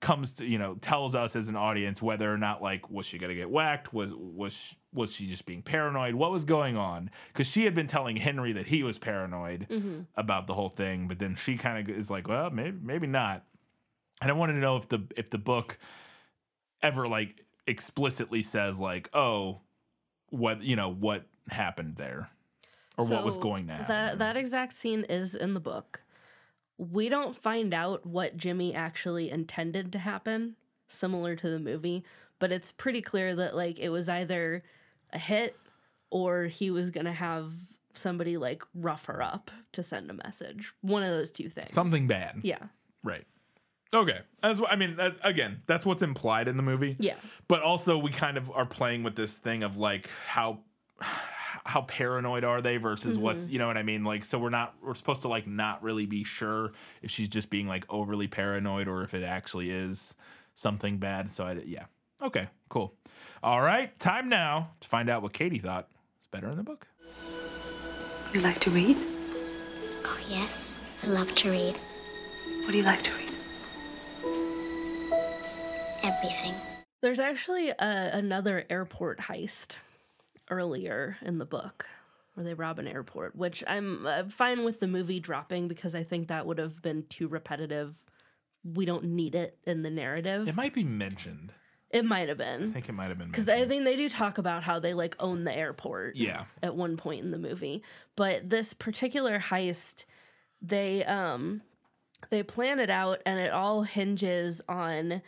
comes 0.00 0.32
to 0.32 0.46
you 0.46 0.56
know 0.58 0.76
tells 0.76 1.14
us 1.14 1.36
as 1.36 1.50
an 1.50 1.56
audience 1.56 2.00
whether 2.00 2.32
or 2.32 2.38
not 2.38 2.62
like 2.62 2.88
was 2.90 3.04
she 3.04 3.18
gonna 3.18 3.34
get 3.34 3.50
whacked 3.50 3.92
was 3.92 4.14
was 4.14 4.54
sh- 4.54 4.74
was 4.94 5.12
she 5.12 5.26
just 5.26 5.44
being 5.44 5.60
paranoid 5.60 6.14
what 6.14 6.30
was 6.30 6.44
going 6.44 6.74
on 6.74 7.10
because 7.28 7.46
she 7.46 7.64
had 7.64 7.74
been 7.74 7.86
telling 7.86 8.16
henry 8.16 8.54
that 8.54 8.66
he 8.66 8.82
was 8.82 8.96
paranoid 8.96 9.66
about 10.16 10.46
the 10.46 10.54
whole 10.54 10.70
thing 10.70 11.06
but 11.06 11.18
then 11.18 11.34
she 11.36 11.54
kind 11.58 11.86
of 11.90 11.94
is 11.94 12.10
like 12.10 12.26
well 12.26 12.48
maybe 12.48 12.78
maybe 12.82 13.06
not 13.06 13.44
and 14.20 14.30
i 14.30 14.34
wanted 14.34 14.54
to 14.54 14.58
know 14.58 14.76
if 14.76 14.88
the 14.88 15.00
if 15.16 15.30
the 15.30 15.38
book 15.38 15.78
ever 16.82 17.06
like 17.08 17.44
explicitly 17.66 18.42
says 18.42 18.80
like 18.80 19.08
oh 19.14 19.60
what 20.30 20.62
you 20.62 20.76
know 20.76 20.90
what 20.92 21.26
happened 21.48 21.96
there 21.96 22.30
or 22.96 23.04
what 23.06 23.24
was 23.24 23.38
going 23.38 23.66
to 23.66 23.72
happen 23.72 23.88
That 23.88 24.18
that 24.18 24.36
exact 24.36 24.72
scene 24.72 25.04
is 25.08 25.34
in 25.34 25.54
the 25.54 25.60
book. 25.60 26.02
We 26.76 27.08
don't 27.08 27.36
find 27.36 27.74
out 27.74 28.06
what 28.06 28.36
Jimmy 28.36 28.74
actually 28.74 29.30
intended 29.30 29.92
to 29.92 29.98
happen, 29.98 30.56
similar 30.88 31.36
to 31.36 31.50
the 31.50 31.58
movie, 31.58 32.04
but 32.38 32.52
it's 32.52 32.72
pretty 32.72 33.02
clear 33.02 33.34
that 33.36 33.54
like 33.54 33.78
it 33.78 33.90
was 33.90 34.08
either 34.08 34.62
a 35.12 35.18
hit 35.18 35.56
or 36.10 36.44
he 36.44 36.70
was 36.70 36.90
gonna 36.90 37.12
have 37.12 37.52
somebody 37.94 38.36
like 38.36 38.62
rough 38.74 39.06
her 39.06 39.22
up 39.22 39.50
to 39.72 39.82
send 39.82 40.10
a 40.10 40.14
message. 40.14 40.72
One 40.80 41.02
of 41.02 41.10
those 41.10 41.30
two 41.30 41.48
things. 41.48 41.72
something 41.72 42.06
bad 42.06 42.40
Yeah. 42.42 42.64
Right. 43.02 43.26
Okay. 43.92 44.20
That's 44.42 44.60
what 44.60 44.70
I 44.70 44.76
mean. 44.76 44.96
That, 44.96 45.16
again, 45.22 45.62
that's 45.66 45.84
what's 45.84 46.02
implied 46.02 46.48
in 46.48 46.56
the 46.56 46.62
movie. 46.62 46.96
Yeah. 46.98 47.16
But 47.48 47.62
also, 47.62 47.98
we 47.98 48.10
kind 48.10 48.36
of 48.36 48.50
are 48.50 48.66
playing 48.66 49.02
with 49.02 49.16
this 49.16 49.38
thing 49.38 49.62
of 49.62 49.76
like 49.76 50.08
how 50.26 50.60
how 51.64 51.82
paranoid 51.82 52.44
are 52.44 52.60
they 52.60 52.76
versus 52.76 53.14
mm-hmm. 53.14 53.24
what's 53.24 53.48
you 53.48 53.58
know 53.58 53.66
what 53.66 53.76
I 53.76 53.82
mean. 53.82 54.04
Like, 54.04 54.24
so 54.24 54.38
we're 54.38 54.50
not 54.50 54.74
we're 54.82 54.94
supposed 54.94 55.22
to 55.22 55.28
like 55.28 55.46
not 55.46 55.82
really 55.82 56.06
be 56.06 56.24
sure 56.24 56.72
if 57.02 57.10
she's 57.10 57.28
just 57.28 57.50
being 57.50 57.66
like 57.66 57.84
overly 57.88 58.28
paranoid 58.28 58.86
or 58.86 59.02
if 59.02 59.14
it 59.14 59.24
actually 59.24 59.70
is 59.70 60.14
something 60.54 60.98
bad. 60.98 61.30
So 61.30 61.44
I 61.44 61.54
yeah. 61.66 61.86
Okay. 62.22 62.48
Cool. 62.68 62.94
All 63.42 63.60
right. 63.60 63.98
Time 63.98 64.28
now 64.28 64.70
to 64.80 64.88
find 64.88 65.08
out 65.10 65.22
what 65.22 65.32
Katie 65.32 65.58
thought 65.58 65.88
is 66.20 66.26
better 66.26 66.48
in 66.48 66.56
the 66.56 66.62
book. 66.62 66.86
You 68.32 68.40
like 68.42 68.60
to 68.60 68.70
read? 68.70 68.96
Oh, 70.04 70.18
yes, 70.28 70.80
I 71.02 71.08
love 71.08 71.34
to 71.34 71.50
read 71.50 71.76
What 72.62 72.70
do 72.70 72.76
you 72.78 72.84
like 72.84 73.02
to 73.02 73.12
read? 73.12 73.29
Everything. 76.20 76.54
There's 77.00 77.18
actually 77.18 77.70
a, 77.70 77.74
another 78.12 78.64
airport 78.68 79.20
heist 79.20 79.76
earlier 80.50 81.16
in 81.22 81.38
the 81.38 81.46
book 81.46 81.86
where 82.34 82.44
they 82.44 82.54
rob 82.54 82.78
an 82.78 82.86
airport, 82.86 83.34
which 83.34 83.64
I'm 83.66 84.06
uh, 84.06 84.24
fine 84.28 84.64
with 84.64 84.80
the 84.80 84.86
movie 84.86 85.20
dropping 85.20 85.66
because 85.68 85.94
I 85.94 86.02
think 86.02 86.28
that 86.28 86.46
would 86.46 86.58
have 86.58 86.82
been 86.82 87.04
too 87.08 87.26
repetitive. 87.28 88.04
We 88.64 88.84
don't 88.84 89.04
need 89.04 89.34
it 89.34 89.56
in 89.64 89.82
the 89.82 89.90
narrative. 89.90 90.46
It 90.46 90.54
might 90.54 90.74
be 90.74 90.84
mentioned. 90.84 91.52
It 91.90 92.04
might 92.04 92.28
have 92.28 92.38
been. 92.38 92.70
I 92.70 92.72
think 92.74 92.88
it 92.88 92.92
might 92.92 93.08
have 93.08 93.18
been 93.18 93.28
Because. 93.28 93.48
I 93.48 93.66
think 93.66 93.84
they 93.84 93.96
do 93.96 94.08
talk 94.08 94.38
about 94.38 94.62
how 94.62 94.78
they 94.78 94.94
like 94.94 95.16
own 95.18 95.44
the 95.44 95.56
airport 95.56 96.16
Yeah. 96.16 96.44
at 96.62 96.76
one 96.76 96.96
point 96.96 97.24
in 97.24 97.30
the 97.30 97.38
movie. 97.38 97.82
But 98.14 98.48
this 98.50 98.74
particular 98.74 99.40
heist, 99.40 100.04
they 100.62 101.02
um 101.04 101.62
they 102.28 102.42
plan 102.42 102.78
it 102.78 102.90
out 102.90 103.20
and 103.24 103.40
it 103.40 103.50
all 103.50 103.82
hinges 103.82 104.60
on 104.68 105.22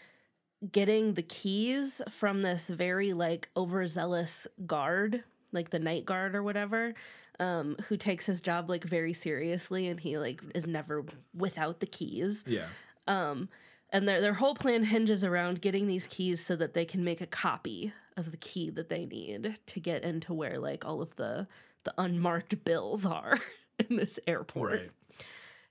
getting 0.70 1.14
the 1.14 1.22
keys 1.22 2.00
from 2.08 2.42
this 2.42 2.68
very 2.68 3.12
like 3.12 3.48
overzealous 3.56 4.46
guard, 4.66 5.24
like 5.50 5.70
the 5.70 5.78
night 5.78 6.04
guard 6.04 6.34
or 6.34 6.42
whatever, 6.42 6.94
um, 7.40 7.76
who 7.88 7.96
takes 7.96 8.26
his 8.26 8.40
job 8.40 8.68
like 8.70 8.84
very 8.84 9.12
seriously 9.12 9.88
and 9.88 10.00
he 10.00 10.18
like 10.18 10.40
is 10.54 10.66
never 10.66 11.04
without 11.34 11.80
the 11.80 11.86
keys. 11.86 12.44
Yeah. 12.46 12.66
Um 13.08 13.48
and 13.90 14.06
their 14.08 14.20
their 14.20 14.34
whole 14.34 14.54
plan 14.54 14.84
hinges 14.84 15.24
around 15.24 15.60
getting 15.60 15.86
these 15.86 16.06
keys 16.06 16.44
so 16.44 16.56
that 16.56 16.74
they 16.74 16.84
can 16.84 17.02
make 17.04 17.20
a 17.20 17.26
copy 17.26 17.92
of 18.16 18.30
the 18.30 18.36
key 18.36 18.70
that 18.70 18.88
they 18.88 19.04
need 19.06 19.58
to 19.66 19.80
get 19.80 20.04
into 20.04 20.32
where 20.32 20.58
like 20.58 20.84
all 20.84 21.02
of 21.02 21.16
the 21.16 21.46
the 21.84 21.94
unmarked 21.98 22.64
bills 22.64 23.04
are 23.04 23.40
in 23.90 23.96
this 23.96 24.18
airport. 24.26 24.72
Right. 24.72 24.90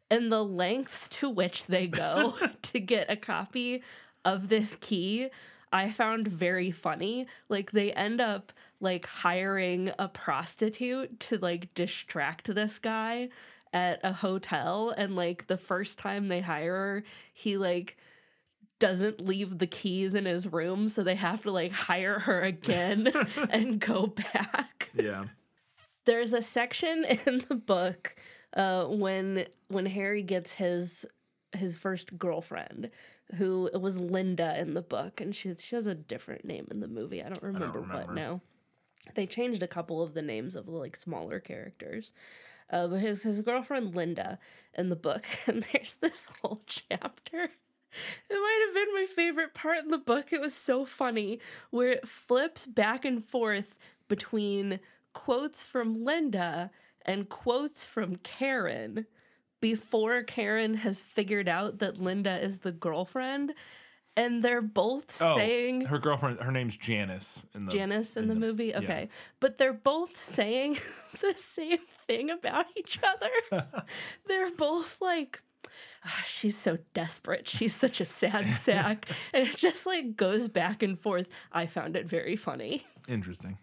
and 0.10 0.32
the 0.32 0.44
lengths 0.44 1.08
to 1.10 1.30
which 1.30 1.68
they 1.68 1.88
go 1.88 2.36
to 2.64 2.80
get 2.80 3.10
a 3.10 3.16
copy 3.16 3.82
of 4.26 4.50
this 4.50 4.76
key 4.80 5.30
I 5.74 5.90
found 5.92 6.28
very 6.28 6.70
funny. 6.72 7.28
Like 7.48 7.72
they 7.72 7.94
end 7.94 8.20
up 8.20 8.52
like 8.82 9.06
hiring 9.06 9.92
a 9.98 10.10
prostitute 10.10 11.18
to 11.22 11.38
like 11.38 11.74
distract 11.74 12.54
this 12.54 12.78
guy 12.78 13.30
at 13.72 14.02
a 14.04 14.12
hotel 14.12 14.94
and 14.98 15.16
like 15.16 15.48
the 15.48 15.56
first 15.56 15.98
time 15.98 16.26
they 16.26 16.42
hire 16.42 16.74
her, 16.76 17.04
he 17.34 17.58
like 17.58 17.96
doesn't 18.80 19.26
leave 19.26 19.60
the 19.60 19.68
keys 19.68 20.14
in 20.16 20.26
his 20.26 20.46
room 20.46 20.90
so 20.90 21.04
they 21.04 21.16
have 21.16 21.44
to 21.44 21.52
like 21.52 21.72
hire 21.72 22.20
her 22.20 22.42
again 22.42 23.08
and 23.50 23.80
go 23.80 24.08
back 24.08 24.90
Yeah. 24.94 25.26
there's 26.06 26.34
a 26.34 26.42
section 26.42 27.06
in 27.28 27.44
the 27.48 27.56
book 27.56 28.16
uh, 28.58 28.86
when 28.86 29.46
when 29.70 29.86
Harry 29.86 30.24
gets 30.24 30.54
his 30.54 31.06
his 31.54 31.76
first 31.76 32.18
girlfriend, 32.18 32.90
who 33.38 33.70
it 33.74 33.82
was 33.82 33.98
Linda 33.98 34.60
in 34.60 34.74
the 34.74 34.82
book, 34.82 35.22
and 35.22 35.36
she 35.36 35.54
she 35.56 35.76
has 35.76 35.88
a 35.88 35.96
different 35.96 36.46
name 36.46 36.68
in 36.72 36.80
the 36.80 36.88
movie. 36.88 37.22
I 37.22 37.30
don't 37.30 37.44
remember, 37.44 37.80
what 37.82 37.90
remember. 38.10 38.14
now. 38.14 38.42
They 39.16 39.26
changed 39.26 39.64
a 39.64 39.68
couple 39.68 40.02
of 40.02 40.14
the 40.14 40.22
names 40.22 40.56
of 40.56 40.66
the 40.66 40.72
like 40.72 40.96
smaller 40.96 41.40
characters. 41.40 42.12
Uh, 42.70 42.88
but 42.88 43.02
his 43.02 43.24
his 43.24 43.42
girlfriend 43.42 43.96
Linda 43.96 44.40
in 44.74 44.90
the 44.90 44.96
book, 44.96 45.26
and 45.48 45.66
there's 45.72 45.96
this 45.96 46.30
whole 46.42 46.62
chapter. 46.66 47.50
It 48.30 48.34
might 48.34 48.66
have 48.66 48.74
been 48.74 48.94
my 48.94 49.06
favorite 49.06 49.54
part 49.54 49.80
in 49.80 49.90
the 49.90 49.98
book. 49.98 50.32
It 50.32 50.40
was 50.40 50.54
so 50.54 50.86
funny 50.86 51.40
where 51.72 51.92
it 51.92 52.08
flips 52.08 52.66
back 52.66 53.04
and 53.04 53.24
forth 53.24 53.76
between 54.08 54.80
quotes 55.12 55.64
from 55.66 56.06
Linda 56.06 56.72
and 57.06 57.28
quotes 57.28 57.84
from 57.84 58.16
Karen 58.18 59.08
before 59.62 60.24
Karen 60.24 60.74
has 60.76 60.99
figured 61.01 61.47
out 61.47 61.80
that 61.80 61.97
Linda 61.99 62.38
is 62.43 62.59
the 62.59 62.72
girlfriend. 62.72 63.53
And 64.18 64.43
they're 64.43 64.62
both 64.62 65.22
Oh, 65.22 65.38
saying 65.38 65.86
her 65.86 65.97
girlfriend. 65.97 66.41
Her 66.41 66.51
name's 66.51 66.76
Janice 66.76 67.45
in 67.55 67.66
the 67.66 67.72
Janice 67.72 68.18
in, 68.18 68.28
the, 68.28 68.36
movie. 68.36 68.66
yeah. 68.66 68.80
Okay. 68.80 69.09
But 69.39 69.57
they're 69.57 69.72
both 69.72 70.18
saying 70.18 70.78
the 71.22 71.34
same 71.38 71.78
thing 72.07 72.30
about 72.30 72.66
each 72.76 72.99
other. 73.01 73.66
they're 74.28 74.51
both 74.51 74.99
like, 74.99 75.41
"Ah, 76.03 76.24
she's 76.28 76.57
so 76.57 76.80
desperate. 76.93 77.47
She's 77.47 77.74
such 77.74 78.01
a 78.01 78.05
sad 78.05 78.51
sack. 78.51 79.07
and 79.34 79.47
it 79.47 79.55
just 79.55 79.86
like 79.86 80.18
goes 80.18 80.49
back 80.49 80.84
and 80.84 80.99
forth. 80.99 81.28
I 81.53 81.66
found 81.66 81.95
it 81.95 82.05
very 82.05 82.36
funny. 82.36 82.84
Interesting. 83.07 83.59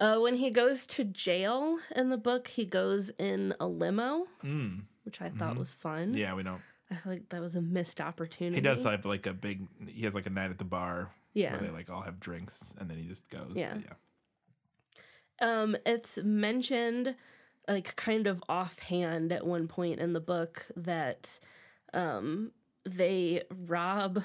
Uh, 0.00 0.16
when 0.18 0.36
he 0.36 0.48
goes 0.50 0.86
to 0.86 1.04
jail 1.04 1.78
in 1.94 2.08
the 2.08 2.16
book, 2.16 2.48
he 2.48 2.64
goes 2.64 3.10
in 3.18 3.54
a 3.60 3.66
limo, 3.66 4.26
Mm. 4.42 4.84
which 5.04 5.20
I 5.20 5.28
thought 5.28 5.56
was 5.56 5.72
fun. 5.74 6.14
Yeah, 6.14 6.34
we 6.34 6.42
don't. 6.42 6.62
I 6.90 6.96
feel 6.96 7.12
like 7.12 7.28
that 7.28 7.40
was 7.40 7.54
a 7.54 7.60
missed 7.60 8.00
opportunity. 8.00 8.56
He 8.56 8.60
does 8.62 8.82
have 8.84 9.04
like 9.04 9.26
a 9.26 9.32
big. 9.34 9.66
He 9.86 10.02
has 10.04 10.14
like 10.14 10.26
a 10.26 10.30
night 10.30 10.50
at 10.50 10.58
the 10.58 10.64
bar 10.64 11.10
Yeah. 11.34 11.52
where 11.52 11.60
they 11.60 11.70
like 11.70 11.90
all 11.90 12.00
have 12.02 12.18
drinks, 12.18 12.74
and 12.78 12.88
then 12.90 12.96
he 12.96 13.04
just 13.06 13.28
goes. 13.28 13.52
Yeah. 13.54 13.76
Yeah. 13.76 13.92
Um, 15.62 15.76
it's 15.86 16.18
mentioned, 16.22 17.14
like 17.68 17.94
kind 17.96 18.26
of 18.26 18.42
offhand 18.48 19.32
at 19.32 19.46
one 19.46 19.68
point 19.68 20.00
in 20.00 20.12
the 20.14 20.20
book 20.20 20.66
that, 20.76 21.38
um, 21.94 22.52
they 22.84 23.42
rob 23.50 24.24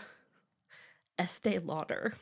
Estee 1.20 1.60
Lauder, 1.60 2.14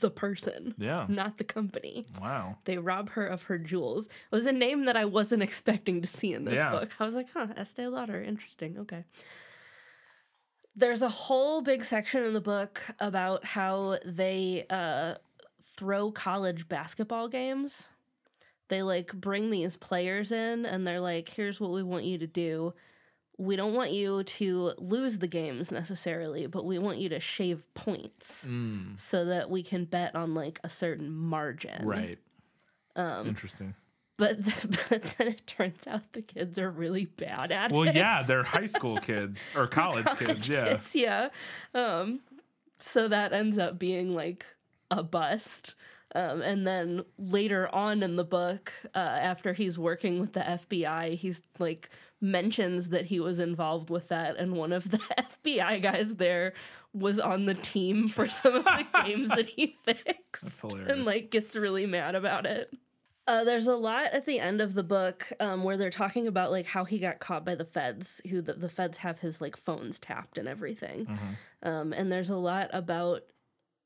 the 0.00 0.10
person, 0.10 0.74
Yeah. 0.78 1.06
not 1.08 1.38
the 1.38 1.44
company. 1.44 2.06
Wow. 2.20 2.58
They 2.64 2.78
rob 2.78 3.10
her 3.10 3.26
of 3.26 3.44
her 3.44 3.58
jewels. 3.58 4.06
It 4.06 4.12
was 4.32 4.46
a 4.46 4.52
name 4.52 4.84
that 4.86 4.96
I 4.96 5.04
wasn't 5.04 5.42
expecting 5.48 6.00
to 6.02 6.06
see 6.08 6.32
in 6.32 6.44
this 6.44 6.54
Yeah. 6.54 6.70
book. 6.70 6.90
I 6.98 7.04
was 7.04 7.14
like, 7.14 7.28
huh, 7.32 7.48
Estee 7.56 7.86
Lauder, 7.86 8.22
interesting. 8.22 8.78
Okay. 8.78 9.04
There's 10.76 11.02
a 11.02 11.08
whole 11.08 11.62
big 11.62 11.84
section 11.84 12.24
in 12.24 12.32
the 12.32 12.40
book 12.40 12.82
about 12.98 13.44
how 13.44 13.98
they 14.04 14.66
uh, 14.68 15.14
throw 15.76 16.10
college 16.10 16.68
basketball 16.68 17.28
games. 17.28 17.88
They 18.68 18.82
like 18.82 19.12
bring 19.12 19.50
these 19.50 19.76
players 19.76 20.32
in 20.32 20.66
and 20.66 20.86
they're 20.86 21.00
like, 21.00 21.28
here's 21.28 21.60
what 21.60 21.70
we 21.70 21.82
want 21.84 22.04
you 22.04 22.18
to 22.18 22.26
do. 22.26 22.74
We 23.36 23.56
don't 23.56 23.74
want 23.74 23.90
you 23.92 24.22
to 24.22 24.74
lose 24.78 25.18
the 25.18 25.26
games 25.26 25.72
necessarily, 25.72 26.46
but 26.46 26.64
we 26.64 26.78
want 26.78 26.98
you 26.98 27.08
to 27.08 27.18
shave 27.20 27.66
points 27.74 28.44
Mm. 28.46 29.00
so 29.00 29.24
that 29.24 29.50
we 29.50 29.62
can 29.62 29.84
bet 29.86 30.14
on 30.14 30.34
like 30.34 30.60
a 30.62 30.68
certain 30.68 31.10
margin. 31.10 31.84
Right. 31.84 32.18
Um, 32.96 33.26
Interesting. 33.26 33.74
but 34.16 34.38
but 34.88 35.02
then 35.18 35.28
it 35.28 35.46
turns 35.48 35.86
out 35.88 36.12
the 36.12 36.22
kids 36.22 36.58
are 36.60 36.70
really 36.70 37.06
bad 37.06 37.50
at 37.50 37.72
Well, 37.72 37.82
it. 37.82 37.86
Well, 37.86 37.96
yeah, 37.96 38.22
they're 38.22 38.44
high 38.44 38.66
school 38.66 38.98
kids 38.98 39.52
or 39.56 39.66
college, 39.66 40.06
kids. 40.18 40.48
Yeah. 40.48 40.76
Kids, 40.76 40.94
yeah. 40.94 41.28
Um, 41.74 42.20
so 42.78 43.08
that 43.08 43.32
ends 43.32 43.58
up 43.58 43.78
being 43.80 44.14
like 44.14 44.46
a 44.92 45.02
bust. 45.02 45.74
Um, 46.14 46.42
and 46.42 46.64
then 46.64 47.02
later 47.18 47.68
on 47.74 48.04
in 48.04 48.14
the 48.14 48.22
book, 48.24 48.72
uh, 48.94 48.98
after 48.98 49.52
he's 49.54 49.76
working 49.76 50.20
with 50.20 50.34
the 50.34 50.40
FBI, 50.40 51.16
he's 51.16 51.42
like 51.58 51.90
mentions 52.24 52.88
that 52.88 53.06
he 53.06 53.20
was 53.20 53.38
involved 53.38 53.90
with 53.90 54.08
that, 54.08 54.36
and 54.36 54.54
one 54.54 54.72
of 54.72 54.90
the 54.90 54.98
FBI 55.44 55.82
guys 55.82 56.16
there 56.16 56.54
was 56.92 57.18
on 57.18 57.46
the 57.46 57.54
team 57.54 58.08
for 58.08 58.26
some 58.28 58.54
of 58.54 58.64
the 58.64 58.86
games 59.04 59.28
that 59.28 59.46
he 59.50 59.76
fixed, 59.84 60.64
and 60.64 60.72
hilarious. 60.72 61.06
like 61.06 61.30
gets 61.30 61.54
really 61.54 61.86
mad 61.86 62.14
about 62.14 62.46
it. 62.46 62.72
Uh, 63.26 63.42
there's 63.42 63.66
a 63.66 63.74
lot 63.74 64.12
at 64.12 64.26
the 64.26 64.38
end 64.38 64.60
of 64.60 64.74
the 64.74 64.82
book 64.82 65.32
um, 65.40 65.64
where 65.64 65.78
they're 65.78 65.88
talking 65.90 66.26
about 66.26 66.50
like 66.50 66.66
how 66.66 66.84
he 66.84 66.98
got 66.98 67.20
caught 67.20 67.44
by 67.44 67.54
the 67.54 67.64
feds, 67.64 68.20
who 68.28 68.42
the, 68.42 68.52
the 68.52 68.68
feds 68.68 68.98
have 68.98 69.20
his 69.20 69.40
like 69.40 69.56
phones 69.56 69.98
tapped 69.98 70.36
and 70.36 70.46
everything. 70.46 71.18
Um, 71.62 71.94
and 71.94 72.12
there's 72.12 72.28
a 72.28 72.36
lot 72.36 72.68
about 72.72 73.22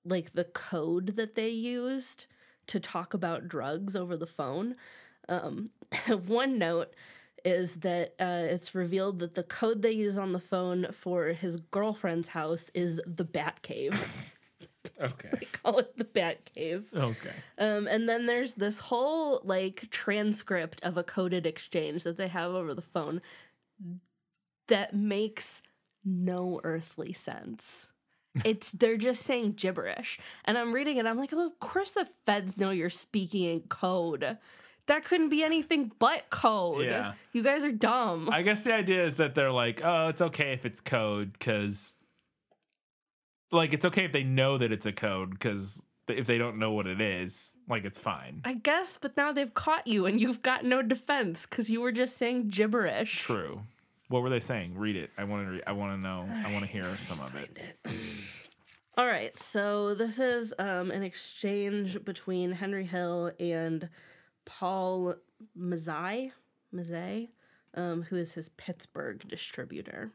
like 0.05 0.33
the 0.33 0.43
code 0.45 1.15
that 1.15 1.37
they 1.37 1.51
used 1.51 2.27
to 2.67 2.81
talk 2.81 3.15
about 3.15 3.47
drugs 3.47 3.95
over 3.95 4.17
the 4.17 4.27
phone. 4.27 4.75
Um, 5.29 5.71
one 6.27 6.59
note 6.59 6.93
is 7.45 7.77
that 7.77 8.15
uh, 8.21 8.47
it's 8.47 8.75
revealed 8.75 9.19
that 9.21 9.35
the 9.35 9.43
code 9.43 9.83
they 9.83 9.93
use 9.93 10.19
on 10.19 10.33
the 10.33 10.41
phone 10.41 10.89
for 10.93 11.29
his 11.29 11.57
girlfriend's 11.71 12.29
house 12.29 12.71
is 12.75 13.01
the 13.07 13.25
Bat 13.25 13.63
Cave. 13.63 14.09
Okay. 15.01 15.29
They 15.39 15.47
call 15.47 15.79
it 15.79 15.97
the 15.97 16.05
Bat 16.05 16.51
Cave. 16.55 16.89
Okay. 16.95 17.33
Um, 17.59 17.87
and 17.87 18.09
then 18.09 18.27
there's 18.27 18.55
this 18.55 18.79
whole 18.79 19.41
like 19.45 19.89
transcript 19.91 20.83
of 20.83 20.97
a 20.97 21.05
coded 21.05 21.47
exchange 21.47 22.05
that 22.05 22.17
they 22.17 22.29
have 22.29 22.53
over 22.53 22.75
the 22.75 22.83
phone 22.83 23.21
that 24.69 24.95
makes 24.95 25.63
no 26.05 26.61
earthly 26.65 27.13
sense. 27.13 27.89
It's 28.45 28.71
they're 28.71 28.97
just 28.97 29.23
saying 29.23 29.53
gibberish. 29.53 30.19
And 30.45 30.57
I'm 30.57 30.73
reading 30.73 30.97
it, 30.97 31.07
I'm 31.07 31.19
like, 31.19 31.33
oh, 31.33 31.47
of 31.47 31.59
course 31.61 31.93
the 31.93 32.07
feds 32.25 32.57
know 32.57 32.71
you're 32.71 32.91
speaking 32.91 33.45
in 33.45 33.61
code. 33.63 34.39
That 34.89 35.05
couldn't 35.05 35.29
be 35.29 35.43
anything 35.45 35.93
but 35.99 36.29
code. 36.31 36.85
Yeah. 36.85 37.13
You 37.33 37.43
guys 37.43 37.63
are 37.63 37.73
dumb. 37.73 38.29
I 38.31 38.43
guess 38.43 38.65
the 38.65 38.75
idea 38.75 39.05
is 39.07 39.19
that 39.19 39.35
they're 39.35 39.53
like, 39.53 39.83
oh, 39.85 40.09
it's 40.09 40.21
okay 40.21 40.53
if 40.53 40.65
it's 40.67 40.81
code 40.81 41.33
because, 41.33 41.97
like, 43.53 43.73
it's 43.73 43.85
okay 43.85 44.05
if 44.05 44.13
they 44.13 44.25
know 44.25 44.59
that 44.59 44.73
it's 44.73 44.87
a 44.87 44.93
code 44.93 45.31
because 45.31 45.83
if 46.09 46.27
they 46.27 46.39
don't 46.39 46.59
know 46.59 46.73
what 46.73 46.87
it 46.87 47.01
is, 47.01 47.53
like, 47.69 47.85
it's 47.85 47.99
fine. 47.99 48.41
I 48.45 48.55
guess, 48.55 48.99
but 49.01 49.17
now 49.17 49.31
they've 49.31 49.53
caught 49.53 49.87
you 49.87 50.07
and 50.07 50.21
you've 50.21 50.43
got 50.43 50.65
no 50.65 50.81
defense 50.83 51.45
because 51.45 51.69
you 51.69 51.83
were 51.83 51.93
just 51.93 52.17
saying 52.17 52.49
gibberish. 52.49 53.21
True. 53.21 53.63
What 54.09 54.23
were 54.23 54.31
they 54.31 54.41
saying? 54.41 54.79
Read 54.79 54.97
it. 54.97 55.11
I 55.19 55.25
want 55.25 55.47
to. 55.47 55.53
Re- 55.53 55.63
I 55.67 55.73
want 55.73 55.93
to 55.93 56.01
know. 56.01 56.27
I 56.47 56.51
want 56.51 56.65
to 56.65 56.71
hear 56.71 56.97
some 57.07 57.21
of 57.21 57.35
it. 57.37 57.59
All 58.97 59.07
right, 59.07 59.39
so 59.39 59.95
this 59.95 60.19
is 60.19 60.53
um, 60.59 60.91
an 60.91 61.03
exchange 61.03 62.03
between 62.05 62.53
Henry 62.53 62.87
Hill 62.87 63.33
and 63.39 63.91
Paul 64.49 65.17
Mazzei, 65.57 66.33
Mazzei, 66.75 67.29
um, 67.75 68.03
who 68.05 68.17
is 68.17 68.33
his 68.33 68.49
Pittsburgh 68.57 69.23
distributor. 69.29 70.11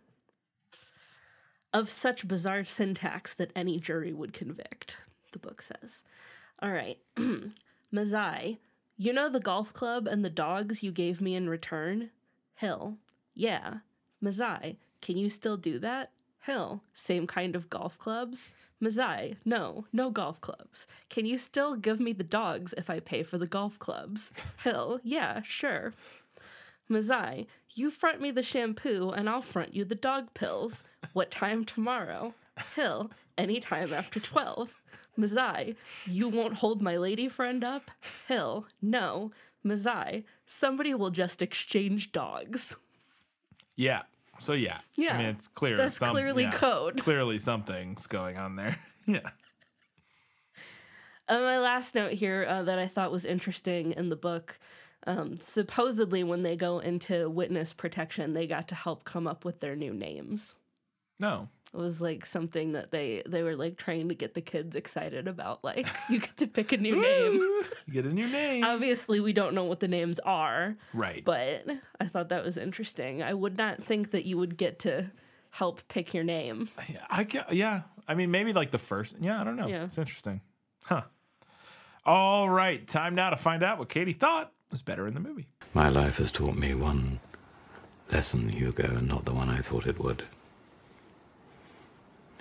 Of 1.72 1.90
such 1.90 2.28
bizarre 2.28 2.66
syntax 2.66 3.34
that 3.36 3.52
any 3.56 3.80
jury 3.80 4.12
would 4.12 4.34
convict, 4.34 4.98
the 5.32 5.40
book 5.40 5.62
says. 5.62 6.02
All 6.60 6.72
right, 6.72 6.98
Mazzei, 7.94 8.58
you 8.98 9.14
know 9.14 9.30
the 9.30 9.40
golf 9.40 9.72
club 9.72 10.08
and 10.08 10.26
the 10.26 10.30
dogs 10.30 10.82
you 10.82 10.92
gave 10.92 11.22
me 11.22 11.36
in 11.36 11.48
return? 11.48 12.10
Hill, 12.56 12.98
yeah. 13.36 13.78
Mazzei, 14.24 14.78
can 15.02 15.18
you 15.18 15.30
still 15.30 15.58
do 15.58 15.78
that? 15.80 16.12
Hill, 16.46 16.82
same 16.94 17.26
kind 17.26 17.56
of 17.56 17.70
golf 17.70 17.98
clubs? 17.98 18.50
Mazzei, 18.82 19.38
no, 19.46 19.86
no 19.94 20.10
golf 20.10 20.42
clubs. 20.42 20.86
Can 21.10 21.26
you 21.26 21.38
still 21.38 21.76
give 21.78 22.02
me 22.02 22.12
the 22.12 22.24
dogs 22.24 22.74
if 22.78 22.90
I 22.90 23.00
pay 23.00 23.24
for 23.24 23.38
the 23.38 23.48
golf 23.48 23.80
clubs? 23.80 24.32
Hill, 24.64 25.00
yeah, 25.04 25.42
sure. 25.42 25.94
Mazzei, 26.90 27.48
you 27.76 27.90
front 27.90 28.20
me 28.20 28.30
the 28.30 28.44
shampoo 28.44 29.10
and 29.10 29.30
I'll 29.30 29.42
front 29.42 29.74
you 29.74 29.86
the 29.86 29.96
dog 29.96 30.34
pills. 30.34 30.84
What 31.14 31.32
time 31.32 31.64
tomorrow? 31.64 32.34
Hill, 32.76 33.12
anytime 33.38 33.94
after 33.94 34.20
12. 34.20 34.82
Mazzei, 35.18 35.76
you 36.06 36.28
won't 36.28 36.56
hold 36.56 36.82
my 36.82 36.98
lady 36.98 37.30
friend 37.30 37.64
up? 37.64 37.90
Hill, 38.28 38.68
no. 38.82 39.32
Mazzei, 39.66 40.26
somebody 40.46 40.94
will 40.94 41.10
just 41.10 41.42
exchange 41.42 42.12
dogs. 42.12 42.76
Yeah. 43.78 44.02
So 44.40 44.54
yeah. 44.54 44.80
Yeah. 44.96 45.16
I 45.16 45.18
mean, 45.18 45.28
it's 45.28 45.48
clear. 45.48 45.78
That's 45.78 45.98
clearly 45.98 46.48
code. 46.48 47.02
Clearly, 47.02 47.40
something's 47.40 48.08
going 48.08 48.38
on 48.38 48.56
there. 48.56 48.78
yeah. 49.06 49.30
Uh, 51.30 51.40
my 51.40 51.60
last 51.60 51.96
note 51.96 52.14
here 52.14 52.46
uh, 52.48 52.64
that 52.64 52.80
I 52.80 52.88
thought 52.88 53.12
was 53.12 53.24
interesting 53.24 53.94
in 53.94 54.10
the 54.10 54.16
book 54.16 54.60
um, 55.06 55.40
supposedly, 55.40 56.24
when 56.24 56.44
they 56.44 56.56
go 56.56 56.80
into 56.80 57.30
witness 57.30 57.74
protection, 57.74 58.34
they 58.34 58.48
got 58.48 58.68
to 58.70 58.76
help 58.76 59.04
come 59.04 59.28
up 59.28 59.44
with 59.44 59.60
their 59.60 59.76
new 59.76 59.94
names. 59.94 60.56
No. 61.20 61.50
It 61.74 61.78
was 61.78 62.00
like 62.00 62.26
something 62.26 62.74
that 62.74 62.92
they 62.92 63.24
they 63.28 63.42
were 63.42 63.56
like 63.56 63.78
trying 63.78 64.10
to 64.10 64.16
get 64.16 64.36
the 64.36 64.42
kids 64.42 64.76
excited 64.76 65.28
about. 65.28 65.64
Like 65.64 65.88
you 66.10 66.20
get 66.20 66.38
to 66.38 66.48
pick 66.48 66.72
a 66.72 66.78
new 66.78 67.02
name. 67.02 67.34
You 67.34 67.64
get 67.92 68.06
a 68.06 68.14
new 68.14 68.28
name. 68.28 68.64
Obviously, 68.64 69.20
we 69.20 69.34
don't 69.34 69.56
know 69.56 69.64
what 69.64 69.80
the 69.80 69.88
names 69.88 70.20
are, 70.20 70.76
right. 70.94 71.26
but 71.26 71.66
I 72.00 72.06
thought 72.06 72.30
that 72.30 72.44
was 72.44 72.58
interesting. 72.58 73.24
I 73.24 73.34
would 73.34 73.58
not 73.58 73.84
think 73.84 74.12
that 74.12 74.26
you 74.26 74.38
would 74.38 74.56
get 74.56 74.80
to 74.80 75.12
help 75.50 75.88
pick 75.88 76.14
your 76.14 76.24
name. 76.24 76.70
Yeah, 76.88 77.06
I 77.10 77.24
ca- 77.24 77.46
yeah. 77.52 77.82
I 78.08 78.14
mean, 78.14 78.30
maybe 78.30 78.54
like 78.54 78.70
the 78.70 78.80
first. 78.80 79.16
Yeah, 79.20 79.42
I 79.42 79.44
don't 79.44 79.56
know. 79.56 79.68
Yeah. 79.68 79.86
It's 79.86 79.98
interesting. 79.98 80.42
Huh. 80.84 81.04
All 82.06 82.50
right. 82.50 82.86
Time 82.88 83.16
now 83.16 83.30
to 83.30 83.38
find 83.38 83.64
out 83.64 83.80
what 83.80 83.90
Katie 83.90 84.14
thought 84.14 84.52
was 84.70 84.82
better 84.82 85.08
in 85.08 85.14
the 85.14 85.20
movie. 85.20 85.48
My 85.74 85.90
life 85.90 86.18
has 86.18 86.32
taught 86.32 86.56
me 86.56 86.76
one 86.76 87.20
lesson, 88.12 88.50
Hugo, 88.50 88.98
and 88.98 89.08
not 89.08 89.26
the 89.26 89.34
one 89.34 89.50
I 89.50 89.60
thought 89.60 89.88
it 89.88 90.00
would. 90.00 90.24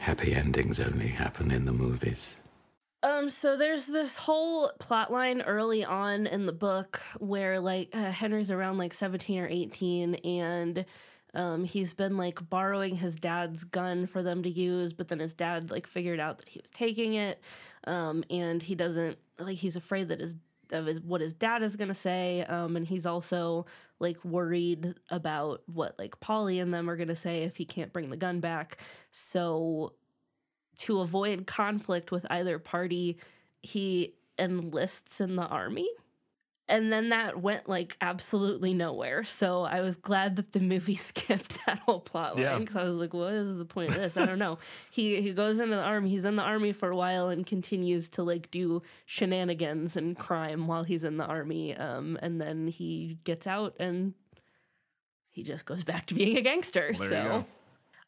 Happy 0.02 0.34
endings 0.34 0.80
only 0.80 1.06
happen 1.06 1.52
in 1.52 1.64
the 1.64 1.72
movies. 1.72 2.34
Um, 3.04 3.30
so 3.30 3.56
there's 3.56 3.86
this 3.86 4.16
whole 4.16 4.72
plot 4.80 5.12
line 5.12 5.42
early 5.42 5.84
on 5.84 6.26
in 6.26 6.46
the 6.46 6.52
book 6.52 7.00
where 7.20 7.60
like 7.60 7.90
uh, 7.94 8.10
Henry's 8.10 8.50
around 8.50 8.78
like 8.78 8.94
17 8.94 9.38
or 9.38 9.46
18 9.46 10.16
and 10.16 10.84
um, 11.34 11.62
he's 11.62 11.94
been 11.94 12.16
like 12.16 12.50
borrowing 12.50 12.96
his 12.96 13.14
dad's 13.14 13.62
gun 13.62 14.08
for 14.08 14.24
them 14.24 14.42
to 14.42 14.50
use, 14.50 14.92
but 14.92 15.06
then 15.06 15.20
his 15.20 15.34
dad 15.34 15.70
like 15.70 15.86
figured 15.86 16.18
out 16.18 16.38
that 16.38 16.48
he 16.48 16.58
was 16.60 16.70
taking 16.70 17.14
it. 17.14 17.40
Um, 17.84 18.24
and 18.28 18.60
he 18.60 18.74
doesn't 18.74 19.18
like 19.38 19.58
he's 19.58 19.76
afraid 19.76 20.08
that 20.08 20.18
his 20.18 20.34
of 20.72 20.86
his 20.86 21.00
what 21.00 21.20
his 21.20 21.32
dad 21.32 21.62
is 21.62 21.76
gonna 21.76 21.94
say. 21.94 22.42
Um, 22.42 22.74
and 22.74 22.88
he's 22.88 23.06
also 23.06 23.66
like 24.02 24.22
worried 24.24 24.94
about 25.10 25.62
what 25.66 25.98
like 25.98 26.20
Paulie 26.20 26.60
and 26.60 26.74
them 26.74 26.90
are 26.90 26.96
gonna 26.96 27.16
say 27.16 27.44
if 27.44 27.56
he 27.56 27.64
can't 27.64 27.92
bring 27.92 28.10
the 28.10 28.16
gun 28.16 28.40
back. 28.40 28.78
So 29.10 29.94
to 30.78 31.00
avoid 31.00 31.46
conflict 31.46 32.10
with 32.10 32.26
either 32.30 32.58
party, 32.58 33.18
he 33.62 34.14
enlists 34.38 35.20
in 35.20 35.36
the 35.36 35.46
army. 35.46 35.88
And 36.68 36.92
then 36.92 37.08
that 37.10 37.40
went 37.42 37.68
like 37.68 37.96
absolutely 38.00 38.72
nowhere. 38.72 39.24
So 39.24 39.62
I 39.62 39.80
was 39.80 39.96
glad 39.96 40.36
that 40.36 40.52
the 40.52 40.60
movie 40.60 40.94
skipped 41.10 41.58
that 41.66 41.80
whole 41.80 42.00
plot 42.00 42.36
line 42.36 42.44
Yeah. 42.44 42.58
because 42.58 42.76
I 42.76 42.84
was 42.84 42.94
like, 42.94 43.12
what 43.12 43.32
is 43.34 43.56
the 43.58 43.64
point 43.64 43.90
of 43.90 43.96
this? 43.96 44.16
I 44.16 44.24
don't 44.26 44.38
know. 44.46 44.58
he 44.90 45.20
he 45.20 45.32
goes 45.32 45.58
into 45.58 45.74
the 45.76 45.82
army. 45.82 46.10
He's 46.10 46.24
in 46.24 46.36
the 46.36 46.42
army 46.42 46.72
for 46.72 46.88
a 46.90 46.96
while 46.96 47.28
and 47.28 47.44
continues 47.44 48.08
to 48.10 48.22
like 48.22 48.50
do 48.50 48.80
shenanigans 49.06 49.96
and 49.96 50.16
crime 50.16 50.66
while 50.66 50.84
he's 50.84 51.04
in 51.04 51.16
the 51.16 51.24
army. 51.26 51.76
Um, 51.76 52.16
and 52.22 52.40
then 52.40 52.68
he 52.68 53.18
gets 53.24 53.46
out 53.46 53.74
and 53.80 54.14
he 55.30 55.42
just 55.42 55.66
goes 55.66 55.82
back 55.84 56.06
to 56.06 56.14
being 56.14 56.36
a 56.36 56.42
gangster. 56.42 56.94
Well, 56.98 57.08
so. 57.08 57.44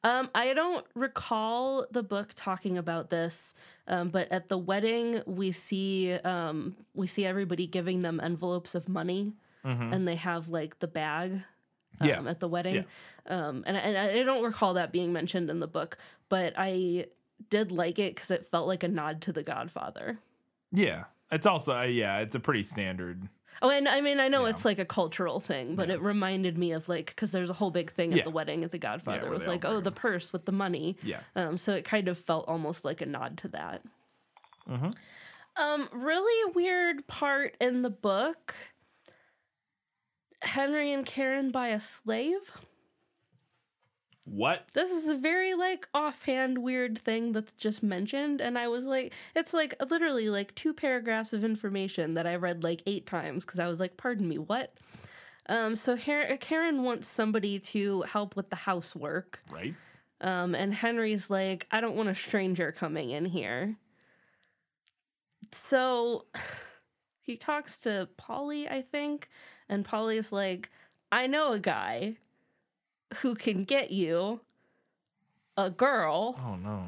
Um, 0.05 0.31
I 0.35 0.53
don't 0.53 0.87
recall 0.95 1.87
the 1.91 2.03
book 2.03 2.33
talking 2.37 2.79
about 2.79 3.11
this, 3.11 3.55
um, 3.89 4.11
but 4.11 4.31
at 4.31 4.49
the 4.49 4.59
wedding 4.59 5.23
we 5.27 5.51
see 5.51 6.13
um, 6.13 6.77
we 6.95 7.07
see 7.07 7.25
everybody 7.25 7.67
giving 7.67 8.01
them 8.01 8.21
envelopes 8.21 8.75
of 8.75 8.89
money, 8.89 9.33
and 9.65 10.07
they 10.07 10.17
have 10.17 10.51
like 10.51 10.79
the 10.79 10.87
bag 10.87 11.33
um, 11.33 11.41
Mm-hmm. 12.01 12.25
Yeah. 12.25 12.31
at 12.31 12.39
the 12.41 12.49
wedding, 12.49 12.85
um, 13.27 13.65
and, 13.67 13.77
and 13.77 13.97
I 13.97 14.23
don't 14.23 14.43
recall 14.45 14.75
that 14.75 14.93
being 14.93 15.13
mentioned 15.13 15.49
in 15.49 15.61
the 15.61 15.67
book, 15.67 15.97
but 16.29 16.53
I 16.57 17.07
did 17.51 17.73
like 17.73 17.99
it 17.99 18.15
because 18.15 18.31
it 18.31 18.45
felt 18.45 18.67
like 18.67 18.83
a 18.83 18.89
nod 18.89 19.23
to 19.23 19.33
The 19.33 19.43
Godfather. 19.43 20.19
Yeah. 20.73 21.05
It's 21.33 21.47
also, 21.47 21.77
uh, 21.77 21.83
yeah, 21.83 22.19
it's 22.19 22.35
a 22.35 22.41
pretty 22.41 22.63
standard. 22.65 23.29
Oh, 23.63 23.71
and 23.71 23.89
I 23.89 24.01
mean, 24.01 24.21
I 24.21 24.29
know 24.29 24.45
Yeah. 24.45 24.51
it's 24.51 24.65
like 24.65 24.79
a 24.79 24.85
cultural 24.85 25.41
thing, 25.41 25.75
but 25.75 25.89
it 25.91 26.01
reminded 26.03 26.59
me 26.59 26.73
of 26.73 26.89
like 26.89 27.07
because 27.07 27.31
there's 27.33 27.51
a 27.51 27.55
whole 27.55 27.71
big 27.71 27.91
thing 27.93 28.13
at 28.13 28.19
Yeah. 28.19 28.25
the 28.25 28.31
wedding 28.31 28.63
at 28.65 28.71
The 28.73 28.79
Godfather 28.79 29.23
where 29.31 29.39
with 29.39 29.47
like, 29.47 29.65
oh, 29.65 29.81
the 29.81 29.93
purse 29.93 30.33
with 30.33 30.45
the 30.45 30.53
money. 30.53 30.97
Yeah. 31.03 31.21
Um, 31.37 31.57
so 31.57 31.73
it 31.75 31.85
kind 31.85 32.09
of 32.09 32.19
felt 32.19 32.47
almost 32.49 32.85
like 32.85 33.01
a 33.01 33.07
nod 33.07 33.39
to 33.39 33.49
that. 33.49 33.83
Mhm. 34.69 34.95
Um, 35.57 35.89
really 35.93 36.53
weird 36.53 37.07
part 37.07 37.57
in 37.61 37.83
the 37.83 37.91
book. 37.91 38.55
Henry 40.43 40.93
and 40.93 41.07
Karen 41.07 41.51
buy 41.51 41.69
a 41.69 41.81
slave. 41.81 42.53
What? 44.25 44.69
This 44.73 44.91
is 44.91 45.07
a 45.09 45.17
very 45.17 45.55
like 45.55 45.87
offhand 45.93 46.59
weird 46.59 46.99
thing 46.99 47.33
that's 47.33 47.53
just 47.53 47.83
mentioned, 47.83 48.41
and 48.41 48.59
I 48.59 48.69
was 48.69 48.87
like, 48.87 49.13
it's 49.37 49.53
like 49.53 49.75
literally 49.91 50.31
like 50.31 50.55
two 50.55 50.73
paragraphs 50.73 51.33
of 51.35 51.45
information 51.45 52.15
that 52.15 52.27
I 52.27 52.37
read 52.37 52.63
like 52.63 52.83
eight 52.87 53.07
times 53.07 53.45
because 53.45 53.61
I 53.61 53.67
was 53.67 53.79
like, 53.79 53.97
pardon 53.99 54.27
me, 54.27 54.39
what? 54.39 54.75
Um, 55.47 55.77
so 55.77 55.95
Har- 55.95 56.37
Karen 56.39 56.85
wants 56.85 57.07
somebody 57.07 57.59
to 57.59 58.03
help 58.03 58.35
with 58.35 58.49
the 58.49 58.57
housework. 58.57 59.43
Right? 59.51 59.75
Um, 60.21 60.55
and 60.55 60.73
Henry's 60.73 61.29
like, 61.29 61.67
I 61.71 61.83
don't 61.83 61.97
want 61.97 62.09
a 62.09 62.15
stranger 62.15 62.73
coming 62.73 63.11
in 63.11 63.27
here. 63.27 63.77
So 65.53 66.25
he 67.21 67.37
talks 67.37 67.77
to 67.83 68.09
Paulie, 68.19 68.71
I 68.71 68.81
think, 68.81 69.29
and 69.69 69.85
Paulie's 69.85 70.33
like, 70.33 70.71
I 71.13 71.27
know 71.27 71.53
a 71.53 71.59
guy 71.59 72.17
who 73.17 73.35
can 73.35 73.65
get 73.65 73.91
you 73.91 74.41
a 75.57 75.71
girl. 75.71 76.39
Oh, 76.39 76.57
no. 76.57 76.85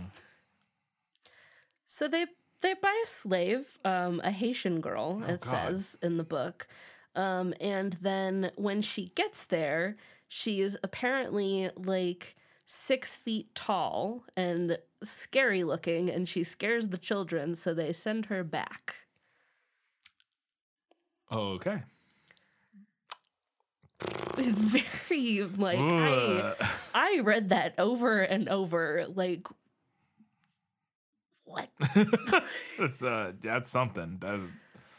So 1.87 2.09
they 2.09 2.27
they 2.61 2.75
buy 2.75 3.03
a 3.05 3.09
slave, 3.09 3.79
um, 3.85 4.21
a 4.25 4.31
Haitian 4.31 4.81
girl, 4.81 5.23
it 5.27 5.41
God. 5.41 5.51
says 5.51 5.97
in 6.03 6.17
the 6.17 6.25
book. 6.25 6.67
Um, 7.15 7.55
and 7.61 7.99
then 8.01 8.51
when 8.57 8.83
she 8.83 9.13
gets 9.15 9.45
there, 9.45 9.97
she 10.29 10.61
is 10.61 10.77
apparently 10.83 11.71
like 11.77 12.35
six 12.67 13.15
feet 13.15 13.55
tall 13.55 14.25
and 14.37 14.79
scary 15.03 15.65
looking, 15.65 16.11
and 16.11 16.29
she 16.29 16.43
scares 16.43 16.89
the 16.89 16.99
children, 16.99 17.55
so 17.55 17.73
they 17.73 17.93
send 17.93 18.27
her 18.27 18.43
back. 18.43 19.07
Okay. 21.31 21.83
It 24.01 24.37
was 24.37 24.49
very 25.09 25.43
like 25.43 25.79
I 25.79 26.55
Ugh. 26.61 26.69
I 26.95 27.21
read 27.23 27.49
that 27.51 27.75
over 27.79 28.21
and 28.23 28.49
over, 28.49 29.07
like 29.15 29.47
what? 31.45 31.69
that's, 32.79 33.03
uh, 33.03 33.33
that's 33.41 33.71
something. 33.71 34.19
That, 34.21 34.41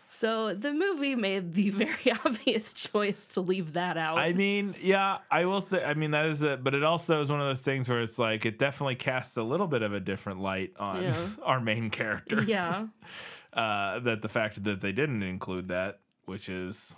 So 0.10 0.54
the 0.56 0.72
movie 0.74 1.16
made 1.16 1.54
the 1.54 1.70
very 1.84 2.12
obvious 2.26 2.74
choice 2.74 3.28
to 3.28 3.42
leave 3.42 3.74
that 3.74 3.98
out. 3.98 4.18
I 4.18 4.34
mean, 4.34 4.74
yeah, 4.82 5.18
I 5.30 5.46
will 5.46 5.62
say. 5.62 5.84
I 5.84 5.94
mean, 5.94 6.12
that 6.12 6.26
is 6.26 6.42
it, 6.44 6.64
but 6.64 6.74
it 6.74 6.84
also 6.84 7.22
is 7.22 7.30
one 7.30 7.42
of 7.42 7.48
those 7.48 7.62
things 7.62 7.88
where 7.90 8.02
it's 8.02 8.18
like 8.18 8.46
it 8.46 8.58
definitely 8.58 8.96
casts 8.96 9.38
a 9.38 9.44
little 9.44 9.68
bit 9.68 9.82
of 9.84 9.94
a 9.94 10.00
different 10.00 10.40
light 10.40 10.72
on 10.80 11.04
Yeah. 11.04 11.28
our 11.44 11.60
main 11.60 11.90
character. 11.90 12.42
yeah. 12.42 12.88
uh, 13.54 14.00
that 14.00 14.22
the 14.22 14.30
fact 14.30 14.64
that 14.64 14.82
they 14.82 14.92
didn't 14.94 15.22
include 15.24 15.68
that, 15.68 16.00
which 16.26 16.48
is, 16.50 16.96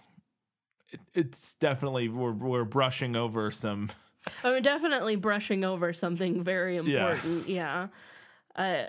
it, 0.92 1.00
it's 1.14 1.54
definitely 1.56 2.10
we're 2.10 2.32
we're 2.32 2.66
brushing 2.66 3.16
over 3.16 3.52
some. 3.52 3.90
I 4.44 4.52
mean, 4.54 4.64
definitely 4.64 5.16
brushing 5.16 5.64
over 5.64 5.94
something 5.94 6.44
very 6.44 6.76
important. 6.78 7.48
Yeah. 7.48 7.88
Uh, 8.56 8.84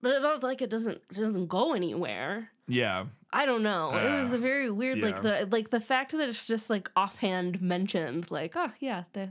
but 0.00 0.14
it 0.14 0.20
don't 0.20 0.42
like 0.42 0.60
it 0.62 0.70
doesn't 0.70 1.00
it 1.10 1.14
doesn't 1.14 1.46
go 1.46 1.74
anywhere. 1.74 2.50
Yeah, 2.66 3.06
I 3.32 3.46
don't 3.46 3.62
know. 3.62 3.96
it 3.96 4.18
was 4.20 4.32
Uh, 4.32 4.36
a 4.36 4.38
very 4.38 4.70
weird, 4.70 4.98
like 5.00 5.22
the 5.22 5.46
like 5.50 5.70
the 5.70 5.78
fact 5.80 6.12
that 6.12 6.28
it's 6.28 6.44
just 6.46 6.68
like 6.68 6.90
offhand 6.96 7.62
mentioned, 7.62 8.30
like 8.30 8.52
oh 8.56 8.72
yeah, 8.80 9.04
they 9.12 9.28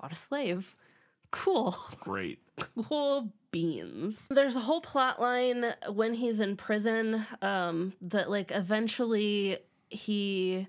bought 0.00 0.12
a 0.12 0.16
slave. 0.16 0.76
Cool. 1.30 1.76
great. 2.00 2.38
cool 2.88 3.32
beans. 3.50 4.26
There's 4.30 4.54
a 4.54 4.60
whole 4.60 4.80
plot 4.80 5.20
line 5.20 5.74
when 5.92 6.14
he's 6.14 6.38
in 6.40 6.56
prison 6.56 7.26
um, 7.42 7.94
that 8.02 8.30
like 8.30 8.52
eventually 8.52 9.58
he 9.94 10.66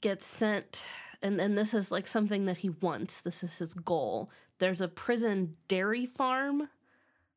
gets 0.00 0.26
sent 0.26 0.82
and 1.22 1.40
and 1.40 1.56
this 1.56 1.72
is 1.72 1.90
like 1.90 2.06
something 2.06 2.44
that 2.46 2.58
he 2.58 2.68
wants. 2.68 3.20
This 3.20 3.42
is 3.42 3.54
his 3.54 3.74
goal. 3.74 4.30
There's 4.58 4.80
a 4.80 4.88
prison 4.88 5.56
dairy 5.68 6.06
farm 6.06 6.68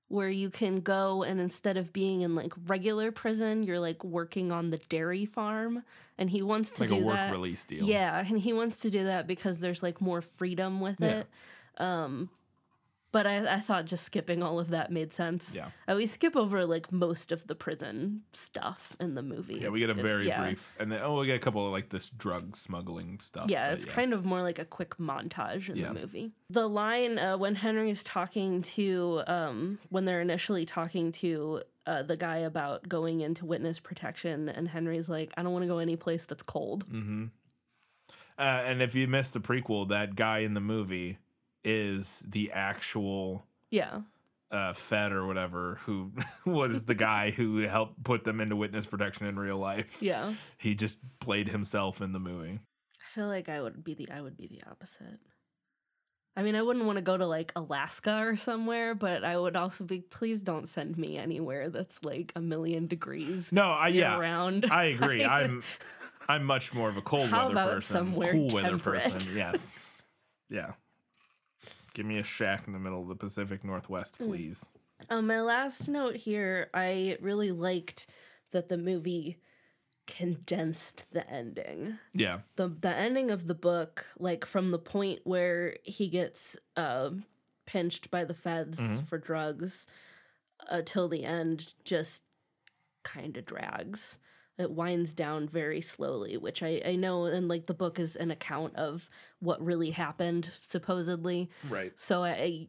where 0.09 0.29
you 0.29 0.49
can 0.49 0.79
go 0.81 1.21
and 1.23 1.39
instead 1.39 1.77
of 1.77 1.93
being 1.93 2.21
in 2.21 2.33
like 2.35 2.51
regular 2.67 3.11
prison, 3.11 3.61
you're 3.63 3.79
like 3.79 4.03
working 4.03 4.51
on 4.51 4.71
the 4.71 4.77
dairy 4.89 5.25
farm 5.25 5.83
and 6.17 6.29
he 6.31 6.41
wants 6.41 6.71
to 6.71 6.81
Like 6.83 6.91
a 6.91 6.95
do 6.95 7.05
work 7.05 7.15
that. 7.15 7.31
release 7.31 7.63
deal. 7.65 7.85
Yeah, 7.85 8.19
and 8.27 8.39
he 8.39 8.51
wants 8.51 8.77
to 8.79 8.89
do 8.89 9.03
that 9.05 9.27
because 9.27 9.59
there's 9.59 9.83
like 9.83 10.01
more 10.01 10.21
freedom 10.21 10.81
with 10.81 10.99
Yeah. 10.99 11.07
it. 11.21 11.27
Um 11.77 12.29
But 13.11 13.25
I, 13.25 13.55
I 13.55 13.59
thought 13.59 13.85
just 13.85 14.03
skipping 14.03 14.43
all 14.43 14.59
of 14.59 14.69
that 14.69 14.91
made 14.91 15.13
sense. 15.13 15.55
Yeah. 15.55 15.69
Uh, 15.87 15.95
we 15.95 16.05
skip 16.05 16.35
over 16.35 16.63
like 16.65 16.91
most 16.91 17.31
of 17.31 17.47
the 17.47 17.55
prison 17.55 18.21
stuff 18.33 18.95
in 18.99 19.15
the 19.15 19.23
movie. 19.23 19.55
Yeah, 19.55 19.69
we 19.69 19.79
get 19.79 19.89
a 19.89 19.93
it- 19.93 20.01
very 20.01 20.27
yeah. 20.27 20.41
brief, 20.43 20.75
and 20.79 20.91
then 20.91 21.01
oh, 21.03 21.19
we 21.19 21.25
get 21.25 21.35
a 21.35 21.39
couple 21.39 21.65
of 21.65 21.71
like 21.71 21.89
this 21.89 22.09
drug 22.09 22.55
smuggling 22.55 23.19
stuff. 23.19 23.49
Yeah, 23.49 23.71
it's 23.71 23.85
kind 23.85 24.13
of 24.13 24.25
more 24.25 24.43
like 24.43 24.59
a 24.59 24.65
quick 24.65 24.97
montage 24.97 25.69
in 25.69 25.77
Yeah. 25.77 25.87
the 25.87 25.99
movie. 26.01 26.31
The 26.51 26.67
line 26.69 27.17
uh, 27.17 27.37
when 27.37 27.55
Henry's 27.55 28.03
talking 28.03 28.61
to, 28.61 29.23
um, 29.25 29.79
when 29.89 30.05
they're 30.05 30.21
initially 30.21 30.65
talking 30.67 31.11
to 31.13 31.63
uh, 31.87 32.03
the 32.03 32.15
guy 32.17 32.37
about 32.37 32.87
going 32.87 33.21
into 33.21 33.43
witness 33.43 33.79
protection, 33.79 34.49
and 34.49 34.67
Henry's 34.67 35.09
like, 35.09 35.31
I 35.35 35.41
don't 35.41 35.51
want 35.51 35.63
to 35.63 35.67
go 35.67 35.79
any 35.79 35.95
place 35.95 36.25
that's 36.25 36.43
cold. 36.43 36.87
Mm-hmm. 36.87 37.25
Uh, 38.37 38.41
and 38.41 38.81
if 38.81 38.93
you 38.95 39.07
missed 39.07 39.33
the 39.33 39.39
prequel, 39.39 39.89
that 39.89 40.15
guy 40.15 40.39
in 40.39 40.53
the 40.53 40.61
movie 40.61 41.17
is 41.63 42.23
the 42.27 42.51
actual 42.51 43.45
Yeah. 43.71 44.01
uh, 44.51 44.73
Fed 44.73 45.11
or 45.11 45.25
whatever 45.27 45.79
who 45.85 46.11
was 46.45 46.83
the 46.83 46.95
guy 46.95 47.31
who 47.31 47.57
helped 47.59 48.03
put 48.03 48.23
them 48.23 48.39
into 48.41 48.55
witness 48.55 48.85
protection 48.85 49.25
in 49.27 49.37
real 49.37 49.57
life. 49.57 50.01
Yeah. 50.01 50.33
He 50.57 50.75
just 50.75 50.97
played 51.19 51.49
himself 51.49 52.01
in 52.01 52.11
the 52.13 52.19
movie. 52.19 52.59
I 52.93 53.15
feel 53.15 53.27
like 53.27 53.49
I 53.49 53.61
would 53.61 53.83
be 53.83 53.93
the 53.93 54.09
I 54.11 54.21
would 54.21 54.37
be 54.37 54.47
the 54.47 54.61
opposite. 54.69 55.19
I 56.37 56.43
mean, 56.43 56.55
I 56.55 56.61
wouldn't 56.61 56.85
want 56.85 56.95
to 56.97 57.01
go 57.01 57.17
to 57.17 57.25
like 57.25 57.51
Alaska 57.55 58.19
or 58.19 58.37
somewhere, 58.37 58.95
but 58.95 59.25
I 59.25 59.37
would 59.37 59.55
also 59.57 59.83
be 59.83 59.99
please 59.99 60.41
don't 60.41 60.69
send 60.69 60.97
me 60.97 61.17
anywhere 61.17 61.69
that's 61.69 62.01
like 62.03 62.31
a 62.35 62.39
million 62.39 62.87
degrees. 62.87 63.51
No, 63.51 63.63
I 63.63 63.89
yeah, 63.89 64.11
year-round. 64.13 64.67
I 64.71 64.85
agree. 64.85 65.23
I'm 65.25 65.63
I'm 66.29 66.43
much 66.45 66.73
more 66.73 66.87
of 66.87 66.95
a 66.97 67.01
cold 67.01 67.29
How 67.29 67.47
weather 67.47 67.51
about 67.53 67.69
person, 67.71 67.93
somewhere 67.95 68.31
cool 68.31 68.49
weather 68.49 68.77
person. 68.77 69.35
Yes, 69.35 69.85
yeah. 70.49 70.73
Give 71.93 72.05
me 72.05 72.17
a 72.17 72.23
shack 72.23 72.65
in 72.67 72.73
the 72.73 72.79
middle 72.79 73.01
of 73.01 73.07
the 73.07 73.15
Pacific 73.15 73.63
Northwest, 73.63 74.17
Mm. 74.19 74.27
please. 74.27 74.69
Um, 75.09 75.27
my 75.27 75.41
last 75.41 75.87
note 75.87 76.15
here, 76.17 76.69
I 76.73 77.17
really 77.21 77.51
liked 77.51 78.07
that 78.51 78.67
the 78.69 78.77
movie 78.77 79.37
condensed 80.07 81.05
the 81.11 81.27
ending. 81.29 81.99
Yeah, 82.13 82.39
The 82.55 82.67
the 82.67 82.93
ending 82.93 83.31
of 83.31 83.47
the 83.47 83.53
book, 83.53 84.05
like 84.17 84.45
from 84.45 84.69
the 84.69 84.79
point 84.79 85.21
where 85.23 85.77
he 85.83 86.07
gets 86.09 86.57
uh, 86.75 87.11
pinched 87.65 88.09
by 88.09 88.23
the 88.25 88.33
feds 88.33 88.79
Mhm. 88.79 89.05
for 89.07 89.17
drugs, 89.19 89.85
uh, 90.67 90.81
till 90.83 91.07
the 91.07 91.23
end, 91.23 91.73
just 91.85 92.23
kind 93.03 93.37
of 93.37 93.45
drags. 93.45 94.17
It 94.59 94.71
winds 94.71 95.13
down 95.13 95.47
very 95.47 95.79
slowly, 95.79 96.35
which 96.35 96.61
I, 96.61 96.81
I 96.85 96.95
know, 96.97 97.23
and 97.23 97.47
like 97.47 97.67
the 97.67 97.73
book 97.73 97.97
is 97.97 98.17
an 98.17 98.29
account 98.29 98.75
of 98.75 99.09
what 99.39 99.63
really 99.65 99.91
happened, 99.91 100.49
supposedly. 100.61 101.49
right. 101.69 101.93
So 101.95 102.25
I, 102.25 102.67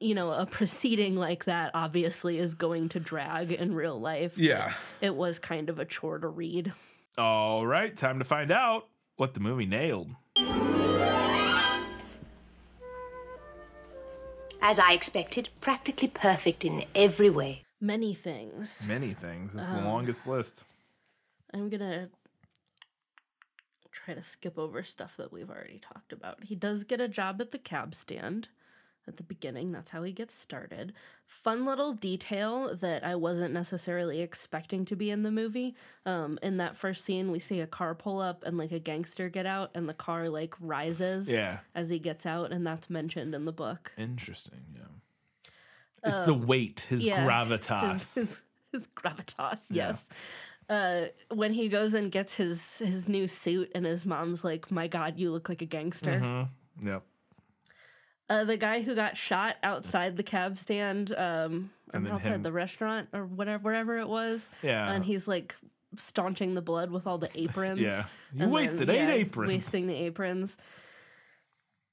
you 0.00 0.12
know, 0.16 0.32
a 0.32 0.44
proceeding 0.44 1.14
like 1.14 1.44
that 1.44 1.70
obviously 1.72 2.38
is 2.38 2.54
going 2.54 2.88
to 2.90 2.98
drag 2.98 3.52
in 3.52 3.74
real 3.74 4.00
life. 4.00 4.36
Yeah. 4.36 4.74
It 5.00 5.14
was 5.14 5.38
kind 5.38 5.70
of 5.70 5.78
a 5.78 5.84
chore 5.84 6.18
to 6.18 6.26
read. 6.26 6.72
All 7.16 7.64
right, 7.64 7.96
time 7.96 8.18
to 8.18 8.24
find 8.24 8.50
out 8.50 8.88
what 9.14 9.34
the 9.34 9.40
movie 9.40 9.66
nailed. 9.66 10.08
As 14.62 14.78
I 14.80 14.92
expected, 14.92 15.48
practically 15.60 16.08
perfect 16.08 16.64
in 16.64 16.84
every 16.94 17.30
way. 17.30 17.62
Many 17.80 18.14
things. 18.14 18.84
Many 18.86 19.14
things. 19.14 19.52
It's 19.54 19.62
is 19.64 19.70
the 19.70 19.78
Um, 19.78 19.84
longest 19.86 20.26
list. 20.26 20.74
I'm 21.52 21.68
gonna 21.68 22.08
try 23.90 24.14
to 24.14 24.22
skip 24.22 24.58
over 24.58 24.82
stuff 24.82 25.16
that 25.16 25.32
we've 25.32 25.50
already 25.50 25.78
talked 25.78 26.12
about. 26.12 26.44
He 26.44 26.54
does 26.54 26.84
get 26.84 27.00
a 27.00 27.08
job 27.08 27.40
at 27.40 27.50
the 27.50 27.58
cab 27.58 27.94
stand 27.94 28.48
at 29.08 29.16
the 29.16 29.22
beginning. 29.24 29.72
That's 29.72 29.90
how 29.90 30.04
he 30.04 30.12
gets 30.12 30.34
started. 30.34 30.92
Fun 31.26 31.64
little 31.66 31.92
detail 31.92 32.74
that 32.76 33.02
I 33.02 33.16
wasn't 33.16 33.52
necessarily 33.52 34.20
expecting 34.20 34.84
to 34.84 34.94
be 34.96 35.10
in 35.10 35.22
the 35.24 35.30
movie. 35.32 35.74
Um, 36.06 36.38
in 36.42 36.58
that 36.58 36.76
first 36.76 37.04
scene, 37.04 37.32
we 37.32 37.40
see 37.40 37.60
a 37.60 37.66
car 37.66 37.94
pull 37.94 38.20
up 38.20 38.44
and 38.44 38.56
like 38.56 38.70
a 38.72 38.78
gangster 38.78 39.28
get 39.28 39.46
out, 39.46 39.70
and 39.74 39.88
the 39.88 39.94
car 39.94 40.28
like 40.28 40.54
rises 40.60 41.28
Yeah. 41.28 41.58
as 41.74 41.88
he 41.88 41.98
gets 41.98 42.24
out, 42.26 42.52
and 42.52 42.64
that's 42.66 42.88
mentioned 42.88 43.34
in 43.34 43.44
the 43.44 43.52
book. 43.52 43.92
Interesting. 43.98 44.60
Yeah. 44.76 45.50
It's 46.04 46.20
the 46.22 46.34
weight, 46.34 46.86
his 46.88 47.02
Um, 47.02 47.08
yeah, 47.08 47.26
gravitas. 47.26 47.92
His, 47.92 48.14
his, 48.14 48.40
his 48.72 48.86
gravitas, 48.96 49.60
Yeah. 49.70 49.88
yes. 49.88 50.08
Uh, 50.70 51.06
when 51.34 51.52
he 51.52 51.68
goes 51.68 51.94
and 51.94 52.12
gets 52.12 52.34
his 52.34 52.78
his 52.78 53.08
new 53.08 53.26
suit, 53.26 53.70
and 53.74 53.84
his 53.84 54.06
mom's 54.06 54.44
like, 54.44 54.70
"My 54.70 54.86
God, 54.86 55.18
you 55.18 55.32
look 55.32 55.48
like 55.48 55.60
a 55.62 55.66
gangster." 55.66 56.20
Mhm. 56.20 56.48
Yep. 56.82 57.02
Uh, 58.28 58.44
the 58.44 58.56
guy 58.56 58.80
who 58.82 58.94
got 58.94 59.16
shot 59.16 59.56
outside 59.64 60.16
the 60.16 60.22
cab 60.22 60.56
stand, 60.56 61.12
um, 61.18 61.70
then 61.92 62.06
outside 62.06 62.34
him- 62.34 62.42
the 62.44 62.52
restaurant 62.52 63.08
or 63.12 63.26
whatever, 63.26 63.64
wherever 63.64 63.98
it 63.98 64.08
was, 64.08 64.48
Yeah. 64.62 64.92
and 64.92 65.04
he's 65.04 65.26
like 65.26 65.56
staunching 65.96 66.54
the 66.54 66.62
blood 66.62 66.92
with 66.92 67.04
all 67.08 67.18
the 67.18 67.30
aprons. 67.34 67.80
Yeah. 67.80 68.04
You 68.32 68.44
and 68.44 68.52
wasted 68.52 68.88
eight 68.88 69.10
aprons. 69.10 69.50
Wasting 69.50 69.88
the 69.88 69.96
aprons. 69.96 70.56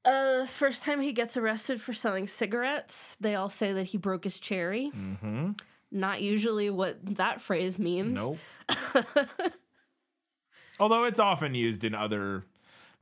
Uh, 0.06 0.46
first 0.46 0.84
time 0.84 1.02
he 1.02 1.12
gets 1.12 1.36
arrested 1.36 1.82
for 1.82 1.94
selling 1.94 2.28
cigarettes, 2.28 3.18
they 3.20 3.34
all 3.34 3.50
say 3.50 3.74
that 3.74 3.86
he 3.88 3.98
broke 3.98 4.24
his 4.24 4.40
cherry. 4.40 4.92
Mm-hmm. 4.96 5.52
Not 5.92 6.22
usually 6.22 6.70
what 6.70 6.98
that 7.18 7.42
phrase 7.42 7.80
means. 7.80 8.16
Nope. 8.16 8.38
Although 10.80 11.06
it's 11.06 11.20
often 11.20 11.56
used 11.56 11.84
in 11.84 11.96
other 11.96 12.44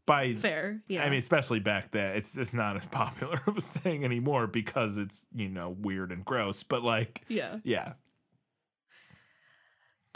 by 0.06 0.36
Fair, 0.36 0.80
yeah. 0.88 1.04
I 1.04 1.10
mean, 1.10 1.20
especially 1.20 1.60
back 1.60 1.92
then, 1.92 2.16
it's 2.16 2.38
it's 2.38 2.54
not 2.54 2.78
as 2.78 2.86
popular 2.92 3.42
of 3.48 3.58
a 3.58 3.62
saying 3.62 4.06
anymore 4.06 4.48
because 4.48 4.98
it's 4.98 5.26
you 5.36 5.50
know 5.50 5.70
weird 5.70 6.12
and 6.12 6.24
gross. 6.24 6.64
But 6.64 6.84
like, 6.84 7.24
Yeah. 7.28 7.58
yeah, 7.64 7.94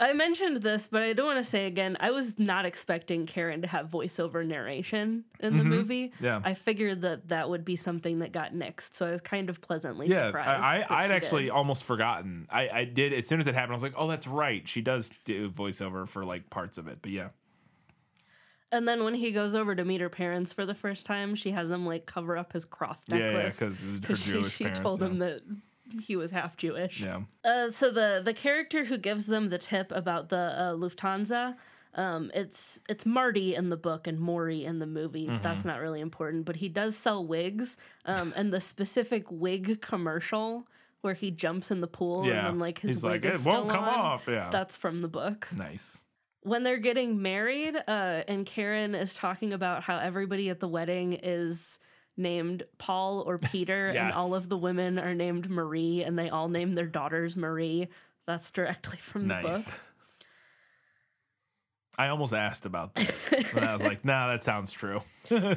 I 0.02 0.14
mentioned 0.14 0.62
this, 0.62 0.88
but 0.90 1.02
I 1.02 1.12
don't 1.12 1.26
want 1.26 1.44
to 1.44 1.48
say 1.48 1.66
again. 1.66 1.96
I 2.00 2.10
was 2.10 2.38
not 2.38 2.64
expecting 2.64 3.26
Karen 3.26 3.60
to 3.60 3.68
have 3.68 3.90
voiceover 3.90 4.44
narration 4.46 5.24
in 5.40 5.58
the 5.58 5.62
Mhm. 5.62 5.66
movie. 5.68 6.12
Yeah. 6.20 6.40
I 6.42 6.54
figured 6.54 7.02
that 7.02 7.28
that 7.28 7.50
would 7.50 7.66
be 7.66 7.76
something 7.76 8.20
that 8.20 8.32
got 8.32 8.54
nixed, 8.54 8.94
so 8.94 9.06
I 9.06 9.10
was 9.10 9.20
kind 9.20 9.50
of 9.50 9.60
pleasantly 9.60 10.08
yeah. 10.08 10.28
surprised. 10.28 10.48
I, 10.48 10.80
I 10.88 11.04
I'd 11.04 11.10
actually 11.10 11.44
did. 11.44 11.50
almost 11.50 11.84
forgotten. 11.84 12.46
I 12.50 12.68
I 12.70 12.84
did 12.84 13.12
as 13.12 13.26
soon 13.26 13.40
as 13.40 13.46
it 13.46 13.54
happened. 13.54 13.72
I 13.72 13.76
was 13.76 13.82
like, 13.82 13.94
oh, 13.96 14.08
that's 14.08 14.26
right. 14.26 14.66
She 14.66 14.80
does 14.80 15.10
do 15.26 15.50
voiceover 15.50 16.08
for 16.08 16.24
like 16.24 16.48
parts 16.48 16.78
of 16.78 16.88
it. 16.88 17.00
But 17.02 17.10
yeah, 17.12 17.28
And 18.72 18.88
then 18.88 19.04
when 19.04 19.14
he 19.16 19.32
goes 19.32 19.54
over 19.54 19.74
to 19.74 19.84
meet 19.84 20.00
her 20.00 20.08
parents 20.08 20.52
for 20.52 20.64
the 20.64 20.74
first 20.74 21.04
time, 21.04 21.34
she 21.34 21.50
has 21.50 21.70
him 21.70 21.84
like 21.86 22.06
cover 22.06 22.38
up 22.38 22.52
his 22.54 22.64
cross 22.64 23.06
necklace. 23.08 23.32
yeah, 23.32 23.36
necklace 23.36 23.58
'cause 23.58 23.82
it 23.82 24.08
was 24.08 24.22
her 24.22 24.42
she, 24.44 24.48
she 24.48 24.64
parents, 24.64 24.80
told 24.80 25.02
him 25.02 25.18
that 25.18 25.40
he 26.02 26.16
was 26.16 26.30
half 26.30 26.56
Jewish. 26.56 27.00
yeah. 27.00 27.22
Uh, 27.44 27.70
so 27.70 27.90
the 27.90 28.20
the 28.24 28.34
character 28.34 28.84
who 28.84 28.98
gives 28.98 29.26
them 29.26 29.48
the 29.48 29.58
tip 29.58 29.90
about 29.92 30.28
the 30.28 30.36
uh, 30.36 30.72
Lufthansa, 30.74 31.56
um, 31.94 32.30
it's 32.34 32.80
it's 32.88 33.04
Marty 33.06 33.54
in 33.54 33.68
the 33.70 33.76
book 33.76 34.06
and 34.06 34.18
Morrie 34.18 34.64
in 34.64 34.78
the 34.78 34.86
movie. 34.86 35.26
Mm-hmm. 35.26 35.42
That's 35.42 35.64
not 35.64 35.80
really 35.80 36.00
important, 36.00 36.44
but 36.44 36.56
he 36.56 36.68
does 36.68 36.96
sell 36.96 37.24
wigs. 37.26 37.76
Um, 38.04 38.32
and 38.36 38.52
the 38.52 38.60
specific 38.60 39.24
wig 39.30 39.80
commercial 39.80 40.66
where 41.02 41.14
he 41.14 41.30
jumps 41.30 41.70
in 41.70 41.80
the 41.80 41.86
pool 41.86 42.26
Yeah. 42.26 42.40
and 42.40 42.46
then 42.46 42.58
like 42.58 42.80
his 42.80 42.90
He's 42.96 43.02
wig 43.02 43.24
like, 43.24 43.34
is 43.34 43.40
"It 43.40 43.48
won't 43.48 43.68
still 43.70 43.80
come 43.80 43.88
on." 43.88 43.94
off, 43.98 44.26
yeah. 44.28 44.50
that's 44.50 44.76
from 44.76 45.00
the 45.00 45.08
book 45.08 45.48
Nice. 45.56 45.98
when 46.42 46.62
they're 46.62 46.76
getting 46.76 47.22
married, 47.22 47.74
uh, 47.88 48.22
and 48.28 48.44
Karen 48.44 48.94
is 48.94 49.14
talking 49.14 49.52
about 49.54 49.82
how 49.82 49.96
everybody 49.98 50.50
at 50.50 50.60
the 50.60 50.68
wedding 50.68 51.14
is 51.22 51.78
named 52.16 52.64
Paul 52.78 53.20
or 53.26 53.38
Peter, 53.38 53.88
and 53.88 54.12
all 54.12 54.34
of 54.34 54.48
the 54.48 54.56
women 54.56 54.98
are 54.98 55.14
named 55.14 55.48
Marie, 55.50 56.02
and 56.02 56.18
they 56.18 56.28
all 56.28 56.48
name 56.48 56.74
their 56.74 56.86
daughters 56.86 57.36
Marie. 57.36 57.88
That's 58.26 58.50
directly 58.50 58.98
from 58.98 59.28
the 59.28 59.40
Nice. 59.40 59.70
book. 59.70 59.80
I 61.98 62.08
almost 62.08 62.32
asked 62.32 62.64
about 62.66 62.94
that, 62.94 63.14
but 63.52 63.62
I 63.62 63.72
was 63.72 63.82
like, 63.82 64.04
nah, 64.04 64.28
that 64.28 64.42
sounds 64.44 64.72
true. 64.72 65.00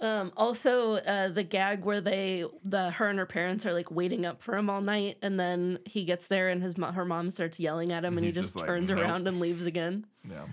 Um, 0.00 0.32
also, 0.36 0.94
uh, 0.96 1.28
the 1.28 1.44
gag 1.44 1.84
where 1.84 2.00
they, 2.00 2.44
the 2.64 2.90
her 2.90 3.08
and 3.08 3.20
her 3.20 3.24
parents 3.26 3.64
are 3.66 3.72
like 3.72 3.88
waiting 3.92 4.26
up 4.26 4.42
for 4.42 4.56
him 4.56 4.68
all 4.68 4.80
night, 4.80 5.16
and 5.22 5.38
then 5.38 5.78
he 5.84 6.04
gets 6.04 6.26
there, 6.26 6.48
and 6.48 6.60
his 6.60 6.74
her 6.76 7.04
mom 7.04 7.30
starts 7.30 7.60
yelling 7.60 7.92
at 7.92 8.04
him, 8.04 8.16
and 8.16 8.26
he 8.26 8.32
just, 8.32 8.42
just 8.46 8.56
like, 8.56 8.66
turns 8.66 8.90
"Nope." 8.90 8.98
around 8.98 9.28
and 9.28 9.38
leaves 9.38 9.64
again. 9.64 10.04
Yeah. 10.28 10.46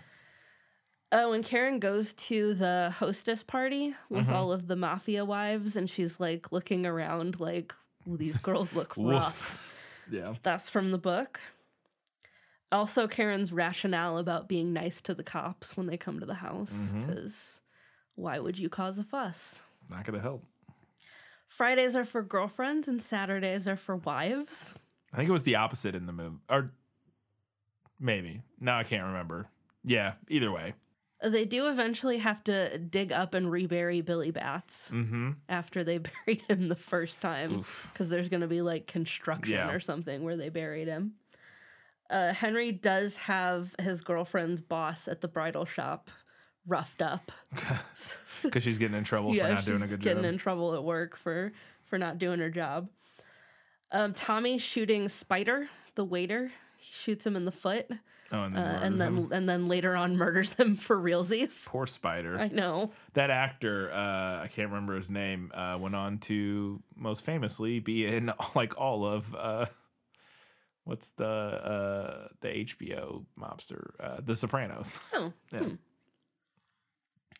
Oh, 1.11 1.31
and 1.31 1.43
Karen 1.43 1.79
goes 1.79 2.13
to 2.15 2.53
the 2.53 2.93
hostess 2.99 3.41
party 3.41 3.95
with 4.09 4.27
Mhm. 4.27 4.31
all 4.33 4.51
of 4.51 4.67
the 4.67 4.75
mafia 4.75 5.25
wives, 5.25 5.75
and 5.75 5.89
she's 5.89 6.19
like 6.19 6.51
looking 6.51 6.85
around, 6.85 7.39
like, 7.39 7.73
these 8.05 8.37
girls 8.37 8.73
look 8.73 8.93
rough." 8.97 9.65
Yeah. 10.11 10.35
That's 10.43 10.69
from 10.69 10.91
the 10.91 10.97
book. 10.99 11.39
Also, 12.71 13.07
Karen's 13.07 13.51
rationale 13.51 14.19
about 14.19 14.47
being 14.47 14.71
nice 14.73 15.01
to 15.01 15.15
the 15.15 15.23
cops 15.23 15.75
when 15.75 15.87
they 15.87 15.97
come 15.97 16.19
to 16.19 16.25
the 16.27 16.35
house, 16.35 16.91
because 16.93 17.59
why 18.13 18.37
would 18.37 18.59
you 18.59 18.69
cause 18.69 18.99
a 18.99 19.03
fuss? 19.03 19.61
Not 19.89 20.05
gonna 20.05 20.19
help. 20.21 20.45
Fridays 21.47 21.95
are 21.95 22.05
for 22.05 22.21
girlfriends, 22.21 22.87
and 22.87 23.01
Saturdays 23.01 23.67
are 23.67 23.75
for 23.75 23.95
wives. 23.95 24.75
I 25.11 25.17
think 25.17 25.29
it 25.29 25.33
was 25.33 25.41
the 25.43 25.55
opposite 25.55 25.95
in 25.95 26.05
the 26.05 26.13
movie, 26.13 26.37
or 26.47 26.71
maybe. 27.99 28.43
Now 28.59 28.77
I 28.77 28.83
can't 28.83 29.05
remember. 29.07 29.47
Yeah. 29.83 30.13
Either 30.27 30.51
way. 30.51 30.75
They 31.21 31.43
do 31.45 31.67
eventually 31.67 32.19
have 32.19 32.43
to 32.45 32.77
dig 32.77 33.11
up 33.11 33.33
and 33.33 33.51
rebury 33.51 33.99
Billy 34.01 34.31
Batts 34.31 34.89
Mm-hmm. 34.91 35.31
after 35.49 35.83
they 35.83 35.97
buried 36.25 36.43
him 36.47 36.69
the 36.69 36.75
first 36.75 37.19
time 37.19 37.63
because 37.91 38.07
there's 38.09 38.29
going 38.29 38.41
to 38.41 38.47
be 38.47 38.61
like 38.61 38.87
construction 38.87 39.53
Yeah. 39.53 39.69
or 39.71 39.79
something 39.81 40.23
where 40.23 40.37
they 40.37 40.49
buried 40.49 40.87
him. 40.87 41.13
Uh, 42.09 42.33
Henry 42.33 42.71
does 42.71 43.17
have 43.17 43.75
his 43.79 44.01
girlfriend's 44.01 44.61
boss 44.61 45.07
at 45.07 45.21
the 45.21 45.27
bridal 45.27 45.65
shop 45.65 46.09
roughed 46.67 47.01
up. 47.01 47.31
Because 48.41 48.63
she's 48.63 48.77
getting 48.77 48.95
in 48.97 49.03
trouble 49.03 49.35
yeah, 49.35 49.47
for 49.47 49.53
not 49.55 49.65
doing 49.65 49.81
a 49.81 49.87
good 49.87 49.99
getting 49.99 50.19
job. 50.19 50.23
Getting 50.23 50.33
in 50.35 50.37
trouble 50.39 50.73
at 50.73 50.81
work 50.81 51.17
for 51.17 51.51
for 51.87 51.97
not 51.97 52.17
doing 52.19 52.39
her 52.39 52.49
job. 52.49 52.87
Um, 53.91 54.13
Tommy 54.13 54.57
shooting 54.57 55.09
Spider, 55.09 55.67
the 55.95 56.05
waiter. 56.05 56.53
He 56.77 56.93
shoots 56.93 57.25
him 57.27 57.35
in 57.35 57.43
the 57.43 57.51
foot, 57.51 57.89
oh, 58.31 58.43
and 58.43 58.57
uh, 58.57 58.61
then, 58.61 58.83
and 58.83 59.01
then 59.01 59.27
and 59.31 59.49
then 59.49 59.67
later 59.67 59.95
on 59.95 60.17
murders 60.17 60.53
him 60.53 60.75
for 60.75 60.97
realsies. 60.97 61.65
poor 61.67 61.87
spider. 61.87 62.37
I 62.39 62.47
know. 62.47 62.91
that 63.13 63.29
actor, 63.29 63.91
uh, 63.91 64.43
I 64.43 64.49
can't 64.53 64.69
remember 64.69 64.95
his 64.95 65.09
name, 65.09 65.51
uh, 65.53 65.77
went 65.79 65.95
on 65.95 66.19
to 66.19 66.81
most 66.95 67.23
famously 67.23 67.79
be 67.79 68.05
in 68.05 68.31
like 68.55 68.77
all 68.77 69.05
of 69.05 69.33
uh, 69.35 69.65
what's 70.83 71.09
the 71.17 71.25
uh, 71.25 72.27
the 72.41 72.47
HBO 72.47 73.25
mobster, 73.39 73.91
uh, 73.99 74.17
The 74.23 74.35
Sopranos. 74.35 74.99
Oh. 75.13 75.33
Yeah. 75.51 75.59
hmm. 75.59 75.75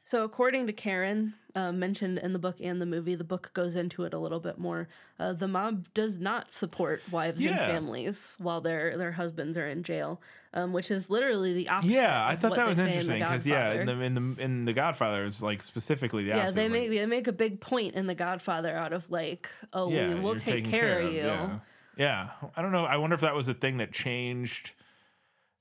So, 0.10 0.24
according 0.24 0.66
to 0.66 0.74
Karen, 0.74 1.36
uh, 1.54 1.72
mentioned 1.72 2.18
in 2.18 2.34
the 2.34 2.40
book 2.40 2.56
and 2.60 2.82
the 2.82 2.88
movie, 2.88 3.14
the 3.14 3.24
book 3.24 3.52
goes 3.54 3.76
into 3.76 4.06
it 4.06 4.14
a 4.16 4.18
little 4.18 4.40
bit 4.40 4.58
more. 4.58 4.88
Uh, 5.20 5.34
the 5.34 5.48
mob 5.48 5.86
does 5.94 6.18
not 6.18 6.52
support 6.52 7.04
wives 7.12 7.46
and 7.46 7.56
families 7.56 8.34
while 8.40 8.60
their 8.60 8.98
their 8.98 9.12
husbands 9.12 9.56
are 9.56 9.68
in 9.68 9.84
jail, 9.84 10.20
um, 10.56 10.74
which 10.74 10.90
is 10.90 11.12
literally 11.12 11.54
the 11.54 11.70
opposite. 11.70 11.92
Yeah, 11.92 12.28
I 12.28 12.36
thought 12.36 12.56
that 12.56 12.68
was 12.68 12.80
in 12.80 12.88
interesting 12.88 13.20
because 13.20 13.46
yeah, 13.46 13.74
in 13.74 13.86
the 13.86 14.02
in 14.02 14.14
the 14.16 14.44
in 14.44 14.66
the 14.66 14.74
Godfather 14.74 15.26
is 15.26 15.44
like 15.44 15.62
specifically 15.62 16.24
the 16.24 16.30
yeah, 16.30 16.40
opposite. 16.40 16.56
they 16.56 16.64
like, 16.64 16.72
make 16.72 16.90
they 16.90 17.06
make 17.06 17.28
a 17.28 17.32
big 17.32 17.62
point 17.62 17.94
in 17.94 18.08
The 18.08 18.16
Godfather 18.16 18.76
out 18.76 18.94
of 18.94 19.12
like, 19.12 19.48
oh, 19.74 19.92
yeah, 19.92 20.08
we 20.08 20.16
will 20.16 20.34
take 20.34 20.64
taken 20.64 20.72
care, 20.72 21.02
of 21.02 21.14
you. 21.14 21.20
Yeah. 21.20 21.60
yeah, 21.98 22.30
I 22.58 22.64
don't 22.64 22.72
know. 22.72 22.86
I 22.86 22.98
wonder 22.98 23.14
if 23.14 23.22
that 23.22 23.36
was 23.36 23.48
a 23.48 23.54
thing 23.54 23.78
that 23.78 23.92
changed. 23.92 24.72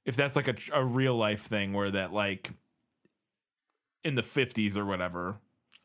If 0.06 0.16
that's 0.16 0.36
like 0.36 0.48
a 0.48 0.54
a 0.72 0.82
real 0.82 1.18
life 1.18 1.42
thing 1.42 1.74
where 1.74 1.90
that 1.90 2.14
like 2.14 2.50
in 4.08 4.14
the 4.16 4.22
fifties 4.22 4.76
or 4.76 4.84
whatever, 4.84 5.36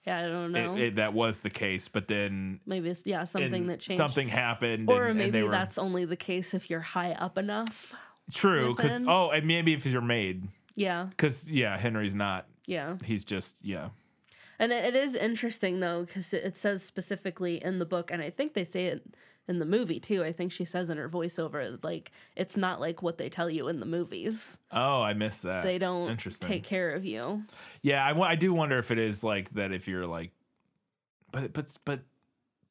Yeah, 0.07 0.19
I 0.19 0.21
don't 0.27 0.55
it, 0.55 0.63
know. 0.65 0.75
it, 0.77 0.95
that 0.95 1.13
was 1.13 1.41
the 1.41 1.49
case, 1.49 1.87
but 1.87 2.07
then 2.07 2.59
maybe 2.65 2.89
it's 2.89 3.03
yeah 3.05 3.25
something 3.25 3.67
that 3.67 3.79
changed. 3.79 3.97
something 3.97 4.27
happened, 4.29 4.89
or 4.89 5.03
and, 5.05 5.19
and 5.21 5.31
maybe 5.31 5.43
were, 5.43 5.51
that's 5.51 5.77
only 5.77 6.05
the 6.05 6.15
case 6.15 6.53
if 6.53 6.69
you're 6.69 6.79
high 6.79 7.11
up 7.13 7.37
enough. 7.37 7.93
true. 8.31 8.73
Because 8.75 9.01
oh, 9.07 9.29
and 9.29 9.45
maybe 9.47 9.73
if 9.73 9.85
you're 9.85 10.01
made, 10.01 10.47
Yeah, 10.75 11.07
because 11.09 11.51
yeah, 11.51 11.77
Henry's 11.77 12.15
not. 12.15 12.47
yeah. 12.65 12.95
He's 13.05 13.23
just 13.25 13.63
yeah. 13.65 13.89
And 14.59 14.71
it, 14.71 14.85
it 14.93 14.95
is 14.95 15.15
interesting 15.15 15.79
though, 15.79 16.05
because 16.05 16.33
it, 16.33 16.43
it 16.43 16.57
says 16.57 16.83
specifically 16.83 17.63
in 17.63 17.79
the 17.79 17.85
book, 17.85 18.11
and 18.11 18.21
I 18.21 18.29
think 18.29 18.53
they 18.53 18.63
say 18.63 18.85
it 18.85 19.03
in 19.47 19.59
the 19.59 19.65
movie 19.65 19.99
too. 19.99 20.23
I 20.23 20.31
think 20.31 20.51
she 20.51 20.65
says 20.65 20.89
in 20.89 20.97
her 20.97 21.09
voiceover, 21.09 21.81
like 21.83 22.11
it's 22.35 22.55
not 22.55 22.79
like 22.79 23.01
what 23.01 23.17
they 23.17 23.29
tell 23.29 23.49
you 23.49 23.67
in 23.67 23.79
the 23.79 23.85
movies. 23.85 24.57
Oh, 24.71 25.01
I 25.01 25.13
missed 25.13 25.43
that. 25.43 25.63
They 25.63 25.77
don't 25.77 26.09
Interesting. 26.09 26.47
take 26.47 26.63
care 26.63 26.91
of 26.91 27.05
you. 27.05 27.43
Yeah, 27.81 28.05
I, 28.05 28.19
I 28.19 28.35
do 28.35 28.53
wonder 28.53 28.77
if 28.77 28.91
it 28.91 28.99
is 28.99 29.23
like 29.23 29.53
that. 29.53 29.71
If 29.71 29.87
you're 29.87 30.07
like, 30.07 30.31
but 31.31 31.53
but 31.53 31.75
but 31.85 32.01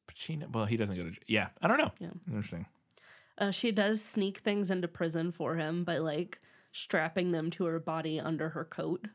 Pacino. 0.07 0.51
Well, 0.51 0.65
he 0.65 0.77
doesn't 0.77 0.95
go 0.95 1.03
to. 1.03 1.11
Yeah, 1.27 1.49
I 1.61 1.67
don't 1.67 1.77
know. 1.77 1.91
Yeah. 1.99 2.09
Interesting. 2.27 2.65
Uh, 3.37 3.51
she 3.51 3.71
does 3.71 4.03
sneak 4.03 4.39
things 4.39 4.69
into 4.69 4.87
prison 4.87 5.31
for 5.31 5.55
him 5.55 5.83
by 5.83 5.97
like 5.97 6.39
strapping 6.71 7.31
them 7.31 7.49
to 7.51 7.65
her 7.65 7.79
body 7.79 8.19
under 8.19 8.49
her 8.49 8.63
coat. 8.65 9.07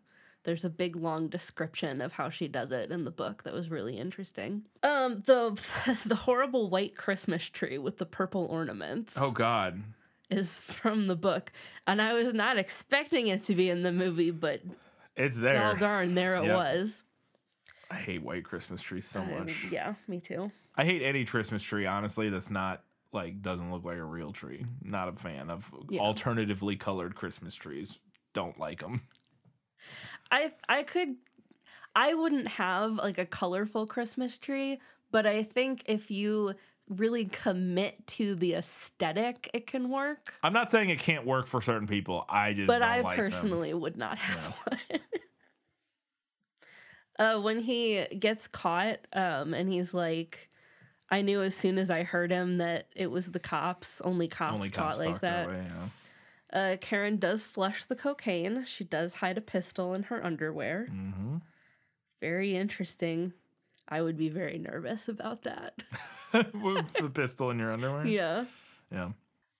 There's 0.48 0.64
a 0.64 0.70
big 0.70 0.96
long 0.96 1.28
description 1.28 2.00
of 2.00 2.12
how 2.12 2.30
she 2.30 2.48
does 2.48 2.72
it 2.72 2.90
in 2.90 3.04
the 3.04 3.10
book 3.10 3.42
that 3.42 3.52
was 3.52 3.68
really 3.68 3.98
interesting. 3.98 4.62
Um, 4.82 5.22
the 5.26 5.50
the 6.06 6.14
horrible 6.14 6.70
white 6.70 6.96
Christmas 6.96 7.44
tree 7.50 7.76
with 7.76 7.98
the 7.98 8.06
purple 8.06 8.46
ornaments. 8.46 9.12
Oh 9.18 9.30
God. 9.30 9.82
is 10.30 10.58
from 10.60 11.06
the 11.06 11.16
book, 11.16 11.52
and 11.86 12.00
I 12.00 12.14
was 12.14 12.32
not 12.32 12.56
expecting 12.56 13.26
it 13.26 13.44
to 13.44 13.54
be 13.54 13.68
in 13.68 13.82
the 13.82 13.92
movie, 13.92 14.30
but 14.30 14.62
It's 15.16 15.36
there. 15.36 15.62
all 15.66 15.76
darn, 15.76 16.14
there 16.14 16.36
it 16.36 16.44
Yep. 16.46 16.56
was. 16.56 17.04
I 17.90 17.96
hate 17.96 18.22
white 18.22 18.44
Christmas 18.46 18.80
trees 18.80 19.06
so 19.06 19.20
Um, 19.20 19.30
much. 19.40 19.66
yeah, 19.70 19.96
me 20.06 20.18
too. 20.20 20.50
I 20.76 20.86
hate 20.86 21.02
any 21.02 21.26
Christmas 21.26 21.62
tree, 21.62 21.84
honestly, 21.84 22.30
that's 22.30 22.48
not 22.50 22.84
like 23.12 23.42
doesn't 23.42 23.70
look 23.70 23.84
like 23.84 23.98
a 23.98 24.02
real 24.02 24.32
tree. 24.32 24.64
Not 24.80 25.08
a 25.08 25.12
fan 25.12 25.50
of 25.50 25.70
Yeah. 25.90 26.00
alternatively 26.00 26.76
colored 26.76 27.14
Christmas 27.16 27.54
trees. 27.54 27.98
Don't 28.32 28.58
like 28.58 28.80
them. 28.80 29.02
I 30.30 30.52
I 30.68 30.82
could, 30.82 31.16
I 31.94 32.14
wouldn't 32.14 32.48
have 32.48 32.96
like 32.96 33.18
a 33.18 33.26
colorful 33.26 33.86
Christmas 33.86 34.38
tree, 34.38 34.80
but 35.10 35.26
I 35.26 35.42
think 35.42 35.82
if 35.86 36.10
you 36.10 36.54
really 36.88 37.26
commit 37.26 38.06
to 38.06 38.34
the 38.34 38.54
aesthetic, 38.54 39.50
it 39.52 39.66
can 39.66 39.90
work. 39.90 40.34
I'm 40.42 40.52
not 40.52 40.70
saying 40.70 40.90
it 40.90 40.98
can't 40.98 41.26
work 41.26 41.46
for 41.46 41.60
certain 41.60 41.86
people. 41.86 42.24
I 42.28 42.52
just 42.52 42.66
But 42.66 42.82
I 42.82 43.00
like 43.00 43.16
them. 43.16 43.30
personally 43.30 43.74
would 43.74 43.96
not 43.96 44.18
have 44.18 44.54
one. 44.64 45.00
uh, 47.18 47.40
when 47.40 47.60
he 47.60 48.06
gets 48.18 48.46
caught, 48.46 48.98
um, 49.12 49.54
and 49.54 49.70
he's 49.70 49.92
like, 49.92 50.48
I 51.10 51.22
knew 51.22 51.42
as 51.42 51.54
soon 51.54 51.78
as 51.78 51.90
I 51.90 52.02
heard 52.02 52.30
him 52.30 52.56
that 52.56 52.88
it 52.94 53.10
was 53.10 53.30
the 53.32 53.40
cops. 53.40 54.00
Only 54.02 54.28
cops 54.28 54.52
only 54.52 54.70
cops 54.70 54.98
like 54.98 55.20
that. 55.20 55.48
that 55.48 55.48
way. 55.48 55.64
Yeah. 55.66 55.88
Uh, 56.52 56.76
Karen 56.80 57.16
does 57.18 57.44
flush 57.44 57.84
the 57.84 57.94
cocaine. 57.96 58.64
She 58.64 58.82
does 58.84 59.14
hide 59.14 59.36
a 59.36 59.42
pistol 59.42 59.92
in 59.94 60.04
her 60.04 60.24
underwear. 60.24 60.88
Mm-hmm. 60.90 61.36
Very 62.20 62.56
interesting. 62.56 63.32
I 63.88 64.00
would 64.02 64.16
be 64.16 64.28
very 64.28 64.58
nervous 64.58 65.08
about 65.08 65.42
that. 65.42 65.82
With 66.54 66.92
the 66.94 67.10
pistol 67.10 67.50
in 67.50 67.58
your 67.58 67.72
underwear. 67.72 68.06
yeah. 68.06 68.44
Yeah. 68.90 69.10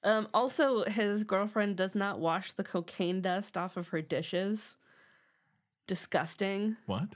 Um, 0.05 0.29
also, 0.33 0.85
his 0.85 1.25
girlfriend 1.25 1.77
does 1.77 1.95
not 1.95 2.19
wash 2.21 2.53
the 2.53 2.65
cocaine 2.65 3.21
dust 3.21 3.57
off 3.57 3.77
of 3.77 3.89
her 3.89 4.01
dishes. 4.01 4.77
Disgusting. 5.87 6.77
What? 6.87 7.09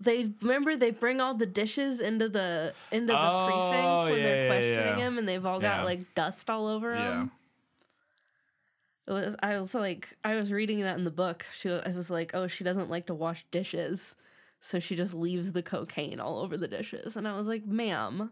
They 0.00 0.30
remember 0.40 0.76
they 0.76 0.90
bring 0.90 1.20
all 1.20 1.34
the 1.34 1.46
dishes 1.46 2.00
into 2.00 2.28
the 2.28 2.72
into 2.90 3.08
the 3.08 3.18
Oh, 3.18 3.46
precinct 3.46 4.04
when 4.10 4.16
yeah, 4.16 4.22
they're 4.22 4.48
questioning 4.48 4.98
yeah. 4.98 5.06
him, 5.06 5.18
and 5.18 5.28
they've 5.28 5.44
all 5.46 5.62
Yeah. 5.62 5.76
got 5.76 5.84
like 5.84 6.14
dust 6.14 6.48
all 6.50 6.66
over 6.66 6.94
Yeah. 6.94 7.04
them. 7.10 7.30
Was. 9.10 9.36
I 9.42 9.58
was 9.58 9.74
like, 9.74 10.16
I 10.24 10.36
was 10.36 10.52
reading 10.52 10.80
that 10.82 10.96
in 10.98 11.04
the 11.04 11.10
book. 11.10 11.44
She, 11.58 11.70
I 11.70 11.90
was 11.90 12.10
like, 12.10 12.30
oh, 12.34 12.46
she 12.46 12.64
doesn't 12.64 12.90
like 12.90 13.06
to 13.06 13.14
wash 13.14 13.44
dishes, 13.50 14.16
so 14.60 14.78
she 14.78 14.94
just 14.96 15.14
leaves 15.14 15.52
the 15.52 15.62
cocaine 15.62 16.20
all 16.20 16.38
over 16.40 16.56
the 16.56 16.68
dishes. 16.68 17.16
And 17.16 17.26
I 17.26 17.36
was 17.36 17.46
like, 17.46 17.66
ma'am, 17.66 18.30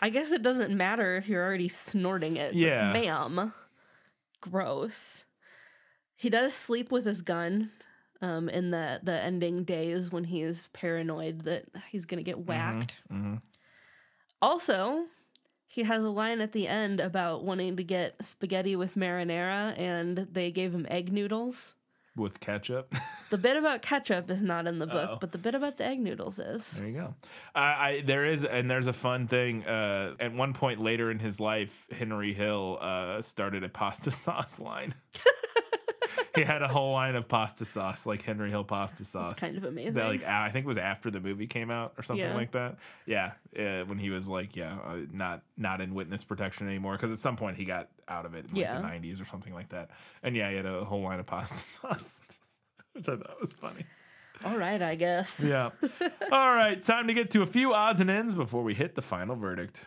I 0.00 0.08
guess 0.10 0.30
it 0.32 0.42
doesn't 0.42 0.76
matter 0.76 1.16
if 1.16 1.28
you're 1.28 1.44
already 1.44 1.68
snorting 1.68 2.36
it. 2.36 2.54
Yeah. 2.54 2.92
ma'am, 2.92 3.52
gross. 4.40 5.24
He 6.14 6.30
does 6.30 6.54
sleep 6.54 6.90
with 6.90 7.04
his 7.04 7.22
gun. 7.22 7.70
Um, 8.22 8.48
in 8.48 8.70
the 8.70 8.98
the 9.02 9.12
ending 9.12 9.64
days 9.64 10.10
when 10.10 10.24
he 10.24 10.40
is 10.40 10.70
paranoid 10.72 11.42
that 11.42 11.66
he's 11.90 12.06
gonna 12.06 12.22
get 12.22 12.38
whacked. 12.46 12.96
Mhm. 13.12 13.42
Also, 14.40 15.04
he 15.66 15.82
has 15.82 16.02
a 16.02 16.08
line 16.08 16.40
at 16.40 16.52
the 16.52 16.68
end 16.68 17.00
about 17.00 17.44
wanting 17.44 17.76
to 17.76 17.82
get 17.84 18.14
spaghetti 18.24 18.76
with 18.76 18.94
marinara, 18.94 19.78
and 19.78 20.26
they 20.32 20.50
gave 20.50 20.74
him 20.74 20.86
egg 20.88 21.12
noodles. 21.12 21.74
With 22.14 22.40
ketchup. 22.40 22.94
The 23.28 23.38
bit 23.38 23.56
about 23.56 23.82
ketchup 23.82 24.30
is 24.30 24.40
not 24.40 24.68
in 24.68 24.78
the 24.78 24.86
book, 24.86 25.10
Uh-oh. 25.10 25.18
but 25.20 25.32
the 25.32 25.38
bit 25.38 25.56
about 25.56 25.78
the 25.78 25.84
egg 25.84 25.98
noodles 25.98 26.38
is. 26.38 26.70
There 26.70 26.86
you 26.86 26.92
go. 26.92 27.14
I, 27.56 27.60
I 27.60 28.02
there 28.06 28.24
is 28.24 28.44
and 28.44 28.70
there's 28.70 28.86
a 28.86 28.92
fun 28.92 29.26
thing. 29.26 29.64
Uh, 29.66 30.14
at 30.20 30.32
one 30.32 30.54
point 30.54 30.80
later 30.80 31.10
in 31.10 31.18
his 31.18 31.40
life, 31.40 31.88
Henry 31.90 32.32
Hill 32.32 32.78
uh, 32.80 33.20
started 33.22 33.64
a 33.64 33.68
pasta 33.68 34.10
sauce 34.12 34.60
line. 34.60 34.94
he 36.34 36.42
had 36.42 36.62
a 36.62 36.68
whole 36.68 36.92
line 36.92 37.14
of 37.16 37.28
pasta 37.28 37.64
sauce, 37.64 38.06
like 38.06 38.22
Henry 38.22 38.50
Hill 38.50 38.64
pasta 38.64 39.04
sauce. 39.04 39.38
kind 39.40 39.56
of 39.56 39.64
amazing. 39.64 39.94
That, 39.94 40.06
like 40.08 40.24
I 40.24 40.50
think 40.50 40.64
it 40.64 40.68
was 40.68 40.76
after 40.78 41.10
the 41.10 41.20
movie 41.20 41.46
came 41.46 41.70
out 41.70 41.94
or 41.98 42.02
something 42.02 42.24
Yeah. 42.24 42.34
like 42.34 42.52
that. 42.52 42.76
Yeah, 43.06 43.32
uh, 43.58 43.84
when 43.86 43.98
he 43.98 44.10
was 44.10 44.28
like, 44.28 44.56
yeah, 44.56 44.78
uh, 44.86 44.96
not 45.12 45.42
not 45.56 45.80
in 45.80 45.94
witness 45.94 46.24
protection 46.24 46.66
anymore 46.68 46.92
because 46.94 47.12
at 47.12 47.18
some 47.18 47.36
point 47.36 47.56
he 47.56 47.64
got 47.64 47.88
out 48.08 48.26
of 48.26 48.34
it 48.34 48.46
in 48.46 48.52
like, 48.52 48.60
Yeah. 48.62 48.80
the 48.80 48.86
'90s 48.86 49.20
or 49.20 49.24
something 49.24 49.54
like 49.54 49.68
that. 49.70 49.90
And 50.22 50.36
yeah, 50.36 50.50
he 50.50 50.56
had 50.56 50.66
a 50.66 50.84
whole 50.84 51.02
line 51.02 51.20
of 51.20 51.26
pasta 51.26 51.54
sauce, 51.56 52.22
which 52.92 53.08
I 53.08 53.16
thought 53.16 53.40
was 53.40 53.52
funny. 53.52 53.84
All 54.44 54.58
right, 54.58 54.82
I 54.82 54.96
guess. 54.96 55.40
Yeah. 55.42 55.70
All 56.30 56.54
right, 56.54 56.82
time 56.82 57.06
to 57.06 57.14
get 57.14 57.30
to 57.30 57.42
a 57.42 57.46
few 57.46 57.72
odds 57.72 58.00
and 58.00 58.10
ends 58.10 58.34
before 58.34 58.62
we 58.62 58.74
hit 58.74 58.94
the 58.94 59.02
final 59.02 59.34
verdict. 59.34 59.86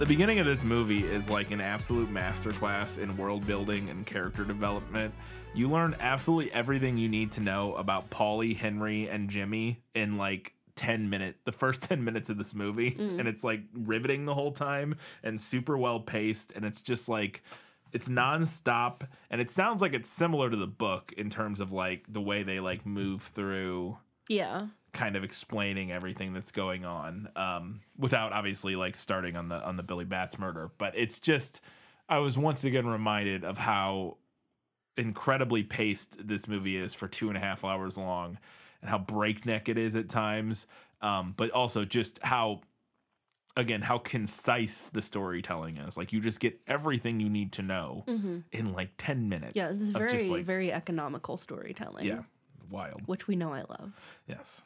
The 0.00 0.06
beginning 0.06 0.38
of 0.38 0.46
this 0.46 0.64
movie 0.64 1.04
is 1.04 1.28
like 1.28 1.50
an 1.50 1.60
absolute 1.60 2.10
masterclass 2.10 2.98
in 2.98 3.18
world 3.18 3.46
building 3.46 3.90
and 3.90 4.06
character 4.06 4.44
development. 4.44 5.12
You 5.52 5.68
learn 5.68 5.94
absolutely 6.00 6.50
everything 6.54 6.96
you 6.96 7.10
need 7.10 7.32
to 7.32 7.42
know 7.42 7.74
about 7.74 8.08
Paulie, 8.08 8.56
Henry, 8.56 9.10
and 9.10 9.28
Jimmy 9.28 9.82
in 9.94 10.16
like 10.16 10.54
10 10.76 11.10
minute 11.10 11.36
the 11.44 11.52
first 11.52 11.82
10 11.90 12.02
minutes 12.02 12.30
of 12.30 12.38
this 12.38 12.54
movie 12.54 12.92
mm. 12.92 13.18
and 13.18 13.28
it's 13.28 13.44
like 13.44 13.60
riveting 13.74 14.24
the 14.24 14.32
whole 14.32 14.52
time 14.52 14.96
and 15.22 15.38
super 15.38 15.76
well 15.76 16.00
paced 16.00 16.52
and 16.52 16.64
it's 16.64 16.80
just 16.80 17.06
like 17.06 17.42
it's 17.92 18.08
nonstop 18.08 19.02
and 19.30 19.42
it 19.42 19.50
sounds 19.50 19.82
like 19.82 19.92
it's 19.92 20.08
similar 20.08 20.48
to 20.48 20.56
the 20.56 20.66
book 20.66 21.12
in 21.18 21.28
terms 21.28 21.60
of 21.60 21.72
like 21.72 22.10
the 22.10 22.22
way 22.22 22.42
they 22.42 22.58
like 22.58 22.86
move 22.86 23.20
through 23.20 23.98
Yeah. 24.30 24.68
Kind 24.92 25.16
of 25.16 25.22
explaining 25.22 25.92
everything 25.92 26.32
that's 26.32 26.50
going 26.50 26.84
on 26.84 27.28
um, 27.36 27.80
without 27.96 28.32
obviously 28.32 28.74
like 28.74 28.96
starting 28.96 29.36
on 29.36 29.48
the 29.48 29.64
on 29.64 29.76
the 29.76 29.82
Billy 29.82 30.04
Batts 30.04 30.38
murder. 30.38 30.70
But 30.78 30.94
it's 30.96 31.18
just 31.18 31.60
I 32.08 32.18
was 32.18 32.36
once 32.36 32.64
again 32.64 32.86
reminded 32.86 33.44
of 33.44 33.58
how 33.58 34.16
incredibly 34.96 35.62
paced 35.62 36.26
this 36.26 36.48
movie 36.48 36.76
is 36.76 36.92
for 36.92 37.06
two 37.06 37.28
and 37.28 37.36
a 37.36 37.40
half 37.40 37.64
hours 37.64 37.96
long 37.96 38.38
and 38.80 38.90
how 38.90 38.98
breakneck 38.98 39.68
it 39.68 39.78
is 39.78 39.94
at 39.94 40.08
times. 40.08 40.66
Um, 41.00 41.34
but 41.36 41.50
also 41.50 41.84
just 41.84 42.18
how 42.22 42.62
again 43.56 43.82
how 43.82 43.98
concise 43.98 44.90
the 44.90 45.02
storytelling 45.02 45.76
is. 45.76 45.96
Like 45.96 46.12
you 46.12 46.20
just 46.20 46.40
get 46.40 46.58
everything 46.66 47.20
you 47.20 47.28
need 47.28 47.52
to 47.52 47.62
know 47.62 48.04
in 48.52 48.72
like 48.72 48.90
ten 48.98 49.28
minutes. 49.28 49.54
Mm-hmm. 49.54 49.58
Yeah, 49.58 49.68
this 49.68 49.80
is 49.80 49.88
very, 49.90 50.28
like, 50.28 50.44
very 50.44 50.72
economical 50.72 51.36
storytelling. 51.36 52.06
yeah, 52.06 52.22
wild. 52.70 53.02
Which 53.06 53.28
we 53.28 53.36
know 53.36 53.52
I 53.52 53.62
love. 53.68 53.92
Yes. 54.26 54.62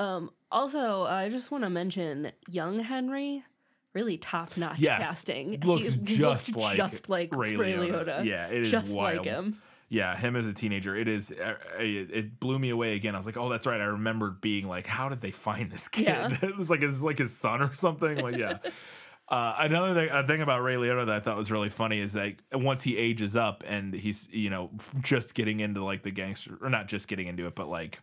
Um, 0.00 0.30
also, 0.50 1.02
I 1.04 1.28
just 1.28 1.50
want 1.50 1.62
to 1.64 1.70
mention 1.70 2.32
young 2.48 2.80
Henry, 2.80 3.44
really 3.92 4.16
top 4.16 4.56
notch 4.56 4.78
Yes, 4.78 5.06
casting. 5.06 5.60
looks 5.60 5.88
He 5.88 6.16
just 6.16 6.48
looks 6.48 6.56
like 6.56 6.76
just 6.78 7.08
like 7.10 7.34
Ray 7.34 7.54
Ray, 7.56 7.74
Liotta. 7.74 8.06
Liotta. 8.06 8.24
Yeah, 8.24 8.46
it 8.46 8.62
is 8.62 8.70
just 8.70 8.92
wild. 8.92 9.18
like 9.18 9.26
him. 9.26 9.60
Yeah, 9.90 10.16
him 10.16 10.36
as 10.36 10.46
a 10.46 10.54
teenager, 10.54 10.96
it 10.96 11.06
is. 11.06 11.32
Uh, 11.32 11.56
it, 11.78 12.10
it 12.12 12.40
blew 12.40 12.58
me 12.58 12.70
away 12.70 12.94
again. 12.94 13.14
I 13.14 13.18
was 13.18 13.26
like, 13.26 13.36
"Oh, 13.36 13.48
that's 13.50 13.66
right." 13.66 13.80
I 13.80 13.84
remember 13.84 14.30
being 14.30 14.68
like, 14.68 14.86
"How 14.86 15.08
did 15.08 15.20
they 15.20 15.32
find 15.32 15.70
this 15.70 15.86
kid?" 15.88 16.04
Yeah. 16.04 16.34
it 16.42 16.56
was 16.56 16.70
like 16.70 16.80
his 16.80 17.02
like 17.02 17.18
his 17.18 17.36
son 17.36 17.60
or 17.60 17.74
something. 17.74 18.16
Like, 18.18 18.36
yeah. 18.36 18.58
Uh, 19.28 19.54
another 19.60 19.94
thing, 19.94 20.08
a 20.10 20.26
thing 20.26 20.42
about 20.42 20.60
Ray 20.60 20.74
Liotta 20.74 21.06
that 21.06 21.14
I 21.14 21.20
thought 21.20 21.36
was 21.36 21.52
really 21.52 21.68
funny 21.68 22.00
is 22.00 22.16
like 22.16 22.42
once 22.52 22.82
he 22.82 22.96
ages 22.96 23.36
up 23.36 23.62
and 23.64 23.94
he's 23.94 24.28
you 24.32 24.50
know 24.50 24.72
just 25.02 25.36
getting 25.36 25.60
into 25.60 25.84
like 25.84 26.02
the 26.02 26.10
gangster 26.10 26.58
or 26.60 26.68
not 26.68 26.88
just 26.88 27.06
getting 27.06 27.28
into 27.28 27.46
it, 27.46 27.54
but 27.54 27.68
like 27.68 28.00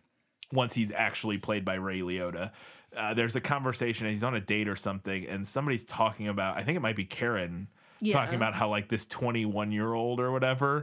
once 0.52 0.74
he's 0.74 0.90
actually 0.92 1.38
played 1.38 1.64
by 1.64 1.74
Ray 1.74 2.00
Liotta, 2.00 2.50
uh, 2.96 3.14
there's 3.14 3.36
a 3.36 3.40
conversation. 3.40 4.06
And 4.06 4.12
he's 4.14 4.24
on 4.24 4.34
a 4.34 4.40
date 4.40 4.68
or 4.68 4.76
something, 4.76 5.26
and 5.26 5.46
somebody's 5.46 5.84
talking 5.84 6.28
about. 6.28 6.56
I 6.56 6.62
think 6.62 6.76
it 6.76 6.80
might 6.80 6.96
be 6.96 7.04
Karen 7.04 7.68
Yeah. 8.00 8.14
talking 8.14 8.34
about 8.36 8.54
how 8.54 8.68
like 8.70 8.88
this 8.88 9.06
21 9.06 9.72
year 9.72 9.92
old 9.92 10.20
or 10.20 10.30
whatever, 10.32 10.78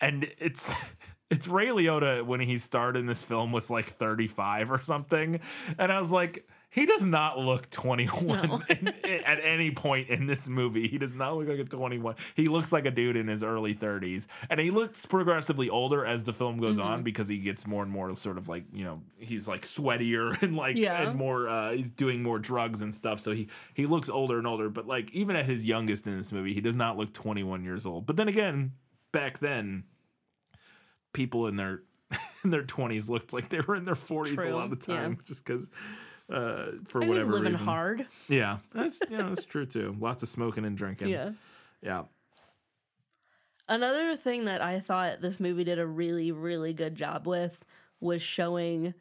and 0.00 0.30
it's. 0.38 0.72
It's 1.30 1.46
Ray 1.46 1.66
Liotta 1.66 2.24
when 2.24 2.40
he 2.40 2.56
starred 2.56 2.96
in 2.96 3.04
this 3.04 3.22
film 3.22 3.52
was 3.52 3.68
like 3.68 3.84
35 3.84 4.70
or 4.72 4.80
something, 4.80 5.40
and 5.78 5.92
I 5.92 5.98
was 5.98 6.10
like, 6.10 6.48
he 6.70 6.84
does 6.84 7.02
not 7.02 7.38
look 7.38 7.70
21 7.70 8.64
in- 8.68 8.88
at 9.04 9.42
any 9.42 9.70
point 9.70 10.10
in 10.10 10.26
this 10.26 10.46
movie. 10.48 10.86
He 10.86 10.98
does 10.98 11.14
not 11.14 11.34
look 11.36 11.48
like 11.48 11.58
a 11.58 11.64
21. 11.64 12.14
He 12.34 12.48
looks 12.48 12.72
like 12.72 12.84
a 12.84 12.90
dude 12.90 13.16
in 13.16 13.26
his 13.26 13.42
early 13.42 13.74
30s, 13.74 14.26
and 14.50 14.60
he 14.60 14.70
looks 14.70 15.06
progressively 15.06 15.70
older 15.70 16.04
as 16.04 16.24
the 16.24 16.32
film 16.32 16.58
goes 16.58 16.76
Mm-hmm. 16.78 16.86
on 16.86 17.02
because 17.02 17.26
he 17.28 17.38
gets 17.38 17.66
more 17.66 17.82
and 17.82 17.90
more 17.90 18.14
sort 18.16 18.36
of 18.36 18.48
like 18.48 18.64
you 18.72 18.84
know 18.84 19.00
he's 19.18 19.48
like 19.48 19.62
sweatier 19.62 20.40
and 20.42 20.56
like 20.56 20.76
Yeah. 20.76 21.08
and 21.08 21.18
more 21.18 21.48
uh, 21.48 21.72
he's 21.72 21.90
doing 21.90 22.22
more 22.22 22.38
drugs 22.38 22.82
and 22.82 22.94
stuff. 22.94 23.18
So 23.20 23.32
he 23.32 23.48
he 23.74 23.86
looks 23.86 24.08
older 24.10 24.36
and 24.38 24.46
older. 24.46 24.68
But 24.68 24.86
like 24.86 25.10
even 25.12 25.36
at 25.36 25.46
his 25.46 25.64
youngest 25.64 26.06
in 26.06 26.18
this 26.18 26.32
movie, 26.32 26.52
he 26.52 26.60
does 26.60 26.76
not 26.76 26.96
look 26.98 27.12
21 27.14 27.64
years 27.64 27.86
old. 27.86 28.04
But 28.06 28.16
then 28.16 28.28
again, 28.28 28.72
back 29.10 29.38
then, 29.40 29.84
people 31.12 31.46
in 31.46 31.56
their 31.56 31.82
in 32.44 32.50
their 32.50 32.62
20s 32.64 33.08
looked 33.08 33.32
like 33.32 33.48
they 33.48 33.60
were 33.60 33.74
in 33.76 33.84
their 33.84 33.94
40s 33.94 34.38
a 34.46 34.54
lot 34.54 34.70
of 34.72 34.78
the 34.84 34.92
yeah. 34.92 35.00
time, 35.00 35.18
just 35.24 35.44
because. 35.44 35.66
Uh, 36.30 36.72
for 36.86 37.00
he's 37.00 37.08
whatever 37.08 37.32
living 37.32 37.52
reason. 37.52 37.66
hard. 37.66 38.06
Yeah, 38.28 38.58
that's 38.74 39.00
yeah, 39.10 39.22
that's 39.22 39.44
true 39.44 39.64
too. 39.66 39.96
Lots 39.98 40.22
of 40.22 40.28
smoking 40.28 40.64
and 40.64 40.76
drinking. 40.76 41.08
Yeah. 41.08 41.30
yeah. 41.82 42.02
Another 43.68 44.16
thing 44.16 44.46
that 44.46 44.62
I 44.62 44.80
thought 44.80 45.20
this 45.20 45.38
movie 45.38 45.64
did 45.64 45.78
a 45.78 45.86
really, 45.86 46.32
really 46.32 46.72
good 46.72 46.94
job 46.94 47.26
with 47.26 47.64
was 48.00 48.22
showing 48.22 48.94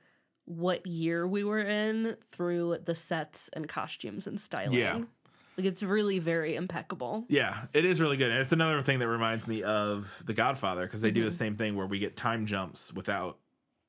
what 0.45 0.85
year 0.85 1.25
we 1.27 1.43
were 1.43 1.59
in 1.59 2.15
through 2.31 2.77
the 2.85 2.95
sets 2.95 3.49
and 3.53 3.67
costumes 3.67 4.27
and 4.27 4.39
styling. 4.41 4.73
Yeah. 4.73 4.97
Like 5.57 5.65
it's 5.65 5.81
really 5.83 6.19
very 6.19 6.55
impeccable. 6.55 7.25
Yeah, 7.29 7.63
it 7.73 7.83
is 7.85 7.99
really 7.99 8.17
good. 8.17 8.29
And 8.29 8.39
it's 8.39 8.51
another 8.51 8.81
thing 8.81 8.99
that 8.99 9.07
reminds 9.07 9.47
me 9.47 9.63
of 9.63 10.21
The 10.25 10.33
Godfather 10.33 10.85
because 10.85 11.01
they 11.01 11.11
do 11.11 11.21
Mm-hmm. 11.21 11.25
the 11.29 11.35
same 11.35 11.55
thing 11.55 11.75
where 11.75 11.87
we 11.87 11.99
get 11.99 12.15
time 12.15 12.45
jumps 12.45 12.93
without 12.93 13.37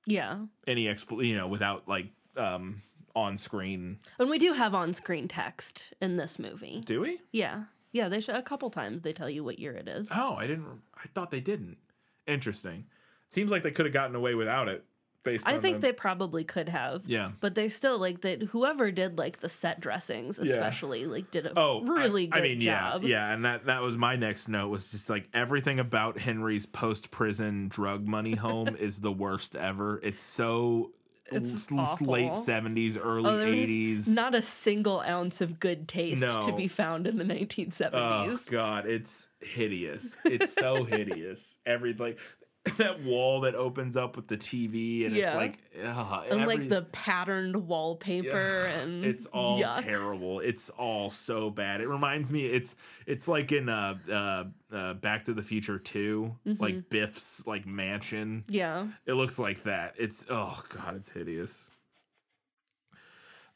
Yeah. 0.07 0.39
any 0.67 0.85
expl- 0.87 1.27
you 1.27 1.37
know, 1.37 1.47
without 1.49 1.87
like 1.89 2.07
um 2.37 2.83
on 3.19 3.37
screen. 3.39 3.99
And 4.19 4.31
we 4.31 4.39
do 4.39 4.53
have 4.55 4.75
on 4.75 4.95
screen 4.95 5.29
text 5.29 5.93
in 6.01 6.17
this 6.17 6.39
movie. 6.39 6.83
Do 6.85 7.01
we? 7.01 7.21
Yeah. 7.33 7.65
Yeah, 7.93 8.09
they 8.09 8.21
show 8.21 8.35
a 8.35 8.43
couple 8.43 8.71
times 8.71 9.03
they 9.03 9.13
tell 9.13 9.31
you 9.31 9.43
what 9.45 9.59
year 9.59 9.73
it 9.73 9.89
is. 9.89 10.11
Oh, 10.15 10.35
I 10.37 10.47
didn't. 10.47 10.67
I 10.97 11.09
thought 11.15 11.31
they 11.31 11.41
didn't. 11.41 11.79
Interesting. 12.27 12.85
Seems 13.31 13.51
like 13.51 13.63
they 13.63 13.71
could 13.71 13.87
have 13.87 13.93
gotten 13.93 14.15
away 14.17 14.35
without 14.35 14.69
it. 14.69 14.85
Based 15.25 15.49
I 15.49 15.59
think 15.59 15.79
the- 15.81 15.89
they 15.89 15.93
probably 15.93 16.45
could 16.45 16.69
have. 16.69 17.03
Yeah. 17.07 17.33
But 17.41 17.55
they 17.57 17.69
still 17.69 17.99
like 17.99 18.21
that 18.21 18.41
whoever 18.45 18.91
did 18.93 19.19
like 19.19 19.41
the 19.41 19.49
set 19.49 19.81
dressings 19.81 20.39
Yeah. 20.41 20.55
especially 20.55 21.07
like 21.07 21.31
did 21.33 21.45
a 21.45 21.59
Oh, 21.59 21.81
I- 21.85 21.91
really 21.91 22.27
good 22.29 22.39
I 22.39 22.43
mean, 22.43 22.61
job. 22.61 23.03
yeah, 23.03 23.09
yeah, 23.09 23.35
and 23.35 23.45
that 23.45 23.65
that 23.67 23.83
was 23.83 23.97
my 23.97 24.15
next 24.17 24.49
note 24.49 24.69
was 24.69 24.91
just 24.93 25.11
like 25.11 25.29
everything 25.35 25.81
about 25.81 26.19
Henry's 26.19 26.67
post 26.67 27.11
prison 27.11 27.69
drug 27.69 28.07
money 28.07 28.37
home 28.37 28.69
is 28.79 29.01
the 29.01 29.13
worst 29.13 29.57
ever. 29.57 29.99
It's 30.05 30.23
so 30.23 30.93
It's 31.31 31.71
l- 31.71 31.97
late 32.01 32.37
seventies, 32.37 32.97
early 32.97 33.31
Oh, 33.31 33.41
eighties. 33.45 34.09
not 34.09 34.35
a 34.35 34.43
single 34.43 35.01
ounce 35.01 35.41
of 35.41 35.61
good 35.61 35.89
taste 35.89 36.23
to 36.23 36.53
be 36.57 36.69
found 36.69 37.07
in 37.07 37.17
the 37.19 37.25
1970s. 37.25 37.93
Oh 37.93 38.39
god, 38.51 38.87
it's 38.87 39.29
hideous. 39.41 40.17
It's 40.25 40.53
so 40.55 40.85
hideous. 40.85 41.59
Every 41.67 41.93
like 41.95 42.19
that 42.77 43.03
wall 43.03 43.41
that 43.43 43.55
opens 43.55 43.97
up 43.97 44.17
with 44.17 44.29
the 44.29 44.37
TV 44.37 45.07
and 45.07 45.15
Yeah. 45.17 45.29
it's 45.29 45.37
like 45.37 45.59
ugh, 45.85 46.25
and 46.31 46.41
every- 46.43 46.57
like 46.59 46.69
the 46.69 46.83
patterned 46.93 47.57
wallpaper 47.69 48.65
and 48.65 49.05
it's 49.05 49.27
all 49.27 49.59
yuck. 49.61 49.83
terrible. 49.83 50.41
It's 50.41 50.69
all 50.71 51.11
so 51.11 51.51
bad. 51.51 51.81
It 51.81 51.89
reminds 51.89 52.31
me 52.33 52.47
it's 52.47 52.77
it's 53.07 53.27
like 53.29 53.53
in 53.53 53.69
uh 53.69 53.95
uh, 54.11 54.45
uh 54.75 54.95
Back 54.95 55.25
to 55.27 55.35
the 55.35 55.43
Future 55.43 55.79
2, 55.79 56.35
Mm-hmm. 56.47 56.63
like 56.63 56.91
Biff's 56.91 57.47
like 57.47 57.67
mansion. 57.67 58.45
Yeah. 58.49 58.89
It 59.07 59.15
looks 59.15 59.39
like 59.39 59.65
that. 59.65 59.95
It's 59.99 60.27
oh 60.29 60.63
god, 60.69 60.97
it's 60.97 61.11
hideous. 61.11 61.71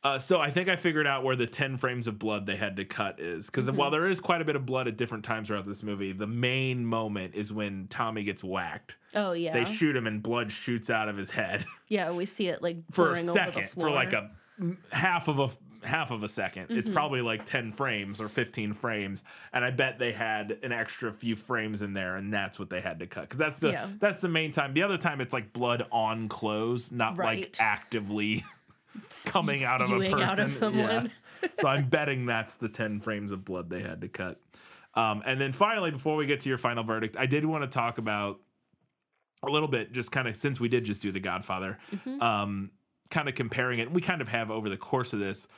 Uh, 0.04 0.18
so 0.18 0.40
I 0.40 0.50
think 0.50 0.68
I 0.68 0.74
figured 0.76 1.06
out 1.06 1.22
where 1.22 1.36
the 1.36 1.46
ten 1.46 1.76
frames 1.76 2.08
of 2.08 2.18
blood 2.18 2.44
they 2.46 2.56
had 2.56 2.76
to 2.76 2.84
cut 2.84 3.20
is 3.20 3.46
because 3.46 3.66
Mm-hmm. 3.68 3.76
while 3.76 3.90
there 3.90 4.08
is 4.08 4.18
quite 4.18 4.40
a 4.40 4.44
bit 4.44 4.56
of 4.56 4.66
blood 4.66 4.88
at 4.88 4.96
different 4.96 5.24
times 5.24 5.46
throughout 5.48 5.64
this 5.64 5.82
movie, 5.82 6.12
the 6.12 6.26
main 6.26 6.84
moment 6.84 7.34
is 7.36 7.52
when 7.52 7.86
Tommy 7.88 8.24
gets 8.24 8.42
whacked. 8.42 8.96
Oh 9.14 9.32
yeah. 9.32 9.52
They 9.52 9.64
shoot 9.64 9.94
him 9.94 10.06
and 10.08 10.20
blood 10.22 10.50
shoots 10.50 10.90
out 10.90 11.08
of 11.08 11.16
his 11.16 11.30
head 11.30 11.64
yeah, 11.88 12.10
we 12.10 12.26
see 12.26 12.48
it 12.48 12.62
like 12.62 12.78
for 12.90 13.12
a 13.12 13.14
pouring 13.14 13.28
over 13.28 13.38
the 13.38 13.44
second, 13.52 13.70
floor. 13.70 13.88
for 13.88 13.94
like 13.94 14.12
a 14.12 14.30
half 14.90 15.28
of 15.28 15.38
a 15.38 15.48
half 15.86 16.12
of 16.12 16.22
a 16.22 16.26
2nd 16.28 16.70
It's 16.70 16.88
Mm-hmm. 16.88 16.92
probably 16.92 17.22
like 17.22 17.44
ten 17.44 17.70
frames 17.72 18.20
or 18.20 18.28
fifteen 18.28 18.72
frames, 18.72 19.22
and 19.52 19.64
I 19.64 19.70
bet 19.70 19.98
they 19.98 20.12
had 20.12 20.58
an 20.62 20.70
extra 20.72 21.12
few 21.12 21.34
frames 21.36 21.82
in 21.82 21.92
there, 21.92 22.16
and 22.16 22.32
that's 22.32 22.58
what 22.58 22.70
they 22.70 22.80
had 22.80 22.98
to 23.00 23.06
cut 23.06 23.22
because 23.22 23.38
that's 23.38 23.58
the 23.60 23.70
Yeah. 23.70 23.88
that's 24.00 24.20
the 24.20 24.28
main 24.28 24.50
time. 24.52 24.74
The 24.74 24.82
other 24.82 24.96
time 24.98 25.20
it's 25.20 25.32
like 25.32 25.52
blood 25.52 25.86
on 25.92 26.28
clothes, 26.28 26.90
not 26.92 27.16
like 27.18 27.56
actively 27.60 28.44
coming 29.26 29.64
out 29.64 29.80
of 29.80 29.90
a 29.90 29.98
person. 29.98 30.20
out 30.20 30.38
of 30.38 30.50
someone. 30.50 31.10
Yeah. 31.42 31.48
so 31.58 31.68
I'm 31.68 31.88
betting 31.88 32.26
that's 32.26 32.56
the 32.56 32.68
10 32.68 33.00
frames 33.00 33.32
of 33.32 33.44
blood 33.44 33.70
they 33.70 33.80
had 33.80 34.00
to 34.02 34.08
cut. 34.08 34.40
Um, 34.94 35.22
and 35.24 35.40
then 35.40 35.52
finally, 35.52 35.90
before 35.90 36.16
we 36.16 36.26
get 36.26 36.40
to 36.40 36.48
your 36.48 36.58
final 36.58 36.84
verdict, 36.84 37.16
I 37.16 37.26
did 37.26 37.44
want 37.44 37.62
to 37.62 37.68
talk 37.68 37.98
about 37.98 38.40
a 39.42 39.50
little 39.50 39.68
bit, 39.68 39.92
just 39.92 40.12
kind 40.12 40.28
of 40.28 40.36
since 40.36 40.60
we 40.60 40.68
did 40.68 40.84
just 40.84 41.02
do 41.02 41.10
The 41.10 41.20
Godfather, 41.20 41.78
um, 42.20 42.70
kind 43.10 43.28
of 43.28 43.34
comparing 43.34 43.78
it. 43.80 43.90
We 43.90 44.00
kind 44.00 44.20
of 44.20 44.28
have 44.28 44.50
over 44.50 44.68
the 44.68 44.76
course 44.76 45.12
of 45.12 45.18
this. 45.18 45.48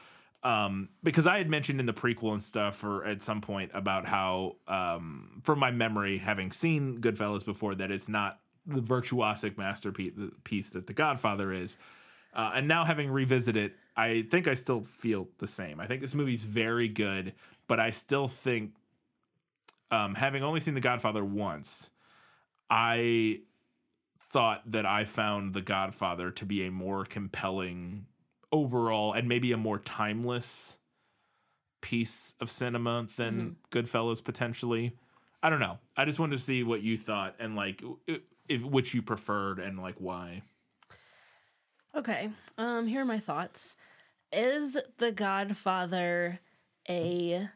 Um, 0.43 0.91
because 1.03 1.27
I 1.27 1.39
had 1.39 1.49
mentioned 1.49 1.81
in 1.81 1.87
the 1.87 1.95
prequel 1.95 2.33
and 2.33 2.43
stuff, 2.43 2.85
or 2.85 3.05
at 3.05 3.23
some 3.23 3.41
point, 3.41 3.71
about 3.75 4.07
how, 4.07 4.57
um, 4.69 5.41
from 5.43 5.59
my 5.59 5.71
memory, 5.71 6.19
having 6.19 6.53
seen 6.53 7.01
Goodfellas 7.01 7.45
before, 7.45 7.75
that 7.75 7.91
it's 7.91 8.09
not 8.09 8.41
the 8.67 8.83
virtuosic 8.83 9.57
masterpiece 9.59 10.13
piece 10.45 10.71
that 10.71 10.87
The 10.87 10.93
Godfather 10.93 11.53
is. 11.53 11.77
Uh, 12.35 12.53
and 12.55 12.69
now 12.69 12.85
having 12.85 13.11
revisited 13.11 13.73
it, 13.73 13.77
I 13.97 14.27
think 14.31 14.49
I 14.49 14.55
still 14.55 14.83
feel 14.83 15.29
the 15.39 15.47
same. 15.47 15.81
I 15.81 15.87
think 15.87 16.01
this 16.01 16.15
movie's 16.15 16.45
very 16.45 16.89
good, 16.89 17.33
but 17.69 17.79
I 17.79 17.91
still 17.91 18.27
think, 18.29 18.73
um, 19.91 20.15
having 20.17 20.43
only 20.43 20.61
seen 20.61 20.75
The 20.75 20.81
Godfather 20.81 21.25
once, 21.25 21.91
I 22.69 23.41
thought 24.31 24.63
that 24.73 24.85
I 24.85 25.05
found 25.05 25.55
The 25.55 25.63
Godfather 25.63 26.33
to 26.33 26.45
be 26.45 26.67
a 26.67 26.71
more 26.73 27.05
compelling 27.05 28.07
overall 28.51 29.13
and 29.13 29.29
maybe 29.29 29.53
a 29.53 29.57
more 29.57 29.79
timeless 29.79 30.79
piece 31.81 32.35
of 32.41 32.51
cinema 32.51 33.07
than 33.17 33.57
Goodfellas 33.71 34.25
potentially. 34.25 34.97
I 35.43 35.51
don't 35.51 35.61
know. 35.61 35.79
I 35.97 36.05
just 36.05 36.19
wanted 36.19 36.37
to 36.37 36.43
see 36.43 36.63
what 36.63 36.81
you 36.83 36.97
thought 36.97 37.37
and 37.39 37.55
like 37.55 37.83
if 38.49 38.65
which 38.65 38.95
you 38.95 39.03
preferred 39.03 39.59
and 39.59 39.79
like 39.79 39.97
why. 39.99 40.43
Okay. 41.97 42.31
Um, 42.59 42.89
here 42.89 43.03
are 43.03 43.07
my 43.07 43.21
thoughts. 43.21 43.77
Is 44.33 44.77
The 44.99 45.13
Godfather 45.13 46.41
a 46.89 47.49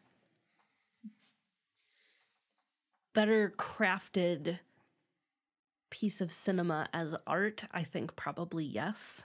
better 3.15 3.53
crafted 3.59 4.61
piece 5.91 6.21
of 6.21 6.31
cinema 6.31 6.89
as 6.93 7.17
art? 7.27 7.65
I 7.73 7.83
think 7.83 8.15
probably 8.15 8.65
yes. 8.65 9.25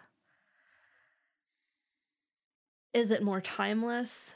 Is 2.91 3.11
it 3.11 3.21
more 3.21 3.41
timeless? 3.41 4.33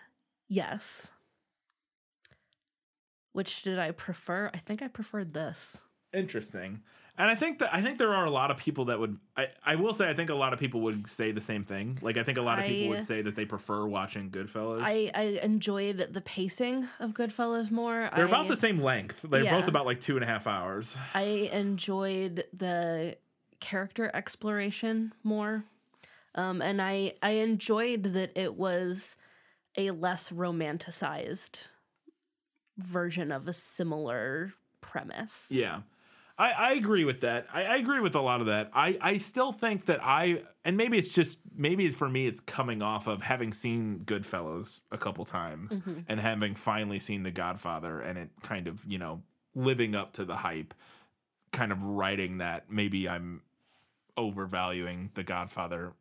Yes. 0.48 1.12
Which 3.34 3.64
did 3.64 3.80
I 3.80 3.92
prefer? 3.92 4.52
I 4.54 4.58
think 4.58 4.84
I 4.84 4.88
preferred 4.88 5.34
this. 5.34 5.82
Interesting. 6.14 6.82
And 7.20 7.32
I 7.32 7.36
think 7.36 7.60
that 7.60 7.74
I 7.74 7.82
think 7.82 7.98
there 7.98 8.14
are 8.14 8.26
a 8.26 8.30
lot 8.30 8.52
of 8.52 8.58
people 8.58 8.86
that 8.86 9.00
would 9.00 9.18
I, 9.36 9.48
I 9.66 9.76
will 9.76 9.94
say 9.94 10.08
I 10.08 10.14
think 10.14 10.30
a 10.30 10.36
lot 10.36 10.54
of 10.54 10.60
people 10.60 10.82
would 10.82 11.08
say 11.08 11.32
the 11.32 11.42
same 11.42 11.64
thing. 11.64 11.98
Like 12.04 12.16
I 12.16 12.24
think 12.24 12.38
a 12.38 12.44
lot 12.44 12.60
of 12.60 12.66
people 12.66 12.90
would 12.90 13.02
say 13.02 13.24
that 13.24 13.36
they 13.36 13.46
prefer 13.46 13.88
watching 13.88 14.30
Goodfellas. 14.30 14.82
I, 14.84 15.10
I 15.16 15.22
enjoyed 15.42 16.10
the 16.12 16.22
pacing 16.22 16.88
of 17.00 17.12
Goodfellas 17.12 17.72
more. 17.72 18.10
They're 18.16 18.26
I, 18.26 18.30
about 18.30 18.48
the 18.48 18.56
same 18.56 18.80
length. 18.80 19.20
They're 19.24 19.44
Yeah. 19.44 19.60
both 19.60 19.68
about 19.68 19.86
like 19.88 20.00
two 20.00 20.16
and 20.16 20.24
a 20.24 20.28
half 20.28 20.46
hours. 20.46 20.96
I 21.16 21.50
enjoyed 21.52 22.46
the 22.54 23.18
character 23.60 24.12
exploration 24.14 25.14
more. 25.24 25.64
Um, 26.36 26.62
and 26.62 26.80
I 26.80 27.14
I 27.24 27.32
enjoyed 27.32 28.04
that 28.14 28.32
it 28.36 28.54
was 28.54 29.18
a 29.76 29.90
less 29.90 30.30
romanticized 30.30 31.62
version 32.78 33.32
of 33.32 33.48
a 33.48 33.54
similar 33.54 34.54
premise. 34.82 35.48
Yeah. 35.50 35.82
I, 36.40 36.52
I 36.52 36.72
agree 36.74 37.04
with 37.04 37.22
that. 37.22 37.48
I, 37.52 37.64
I 37.64 37.76
agree 37.78 38.00
with 38.00 38.14
a 38.14 38.22
lot 38.22 38.42
of 38.42 38.48
that. 38.48 38.70
I, 38.74 38.98
I 39.02 39.18
still 39.18 39.52
think 39.52 39.88
that 39.88 40.00
I 40.04 40.44
and 40.64 40.78
maybe 40.78 40.98
it's 40.98 41.08
just 41.08 41.40
maybe 41.56 41.90
for 41.90 42.08
me 42.08 42.28
it's 42.28 42.40
coming 42.40 42.82
off 42.84 43.08
of 43.08 43.24
having 43.24 43.52
seen 43.52 44.02
Goodfellas 44.06 44.82
a 44.92 44.98
couple 45.00 45.26
times 45.26 45.72
Mhm. 45.72 46.06
and 46.08 46.20
having 46.20 46.54
finally 46.54 47.00
seen 47.00 47.24
The 47.24 47.32
Godfather 47.32 48.00
and 48.00 48.20
it 48.20 48.30
kind 48.44 48.68
of, 48.68 48.86
you 48.86 49.00
know, 49.00 49.24
living 49.56 49.96
up 49.96 50.14
to 50.14 50.26
the 50.26 50.36
hype, 50.36 50.76
kind 51.52 51.72
of 51.72 51.84
writing 51.84 52.38
that 52.38 52.70
maybe 52.70 53.10
I'm 53.10 53.42
overvaluing 54.16 55.10
The 55.16 55.24
Godfather. 55.24 55.94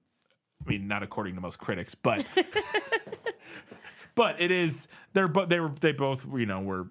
I 0.66 0.68
mean, 0.68 0.86
not 0.88 1.02
according 1.02 1.34
to 1.36 1.40
most 1.40 1.58
critics, 1.58 1.94
but 1.94 2.26
but 4.14 4.40
it 4.40 4.50
is 4.50 4.88
they're 5.12 5.28
but 5.28 5.48
they 5.48 5.60
were 5.60 5.72
they 5.80 5.92
both 5.92 6.26
you 6.34 6.46
know 6.46 6.60
were 6.60 6.88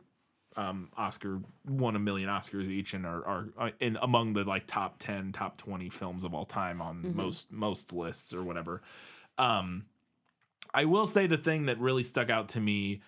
um 0.57 0.89
oscar 0.97 1.41
won 1.65 1.95
a 1.95 1.99
million 1.99 2.29
oscars 2.29 2.67
each 2.67 2.93
and 2.93 3.05
are, 3.05 3.25
are 3.25 3.45
uh, 3.57 3.69
in 3.79 3.97
among 4.01 4.33
the 4.33 4.43
like 4.43 4.65
top 4.67 4.95
10 4.99 5.31
top 5.33 5.57
20 5.57 5.89
films 5.89 6.23
of 6.23 6.33
all 6.33 6.45
time 6.45 6.81
on 6.81 7.03
Mhm. 7.03 7.13
most 7.13 7.51
most 7.51 7.91
lists 7.93 8.33
or 8.33 8.43
whatever 8.43 8.81
um 9.37 9.85
i 10.73 10.85
will 10.85 11.05
say 11.05 11.27
the 11.27 11.37
thing 11.37 11.65
that 11.65 11.77
really 11.79 12.03
stuck 12.03 12.29
out 12.29 12.49
to 12.49 12.59
me 12.59 13.01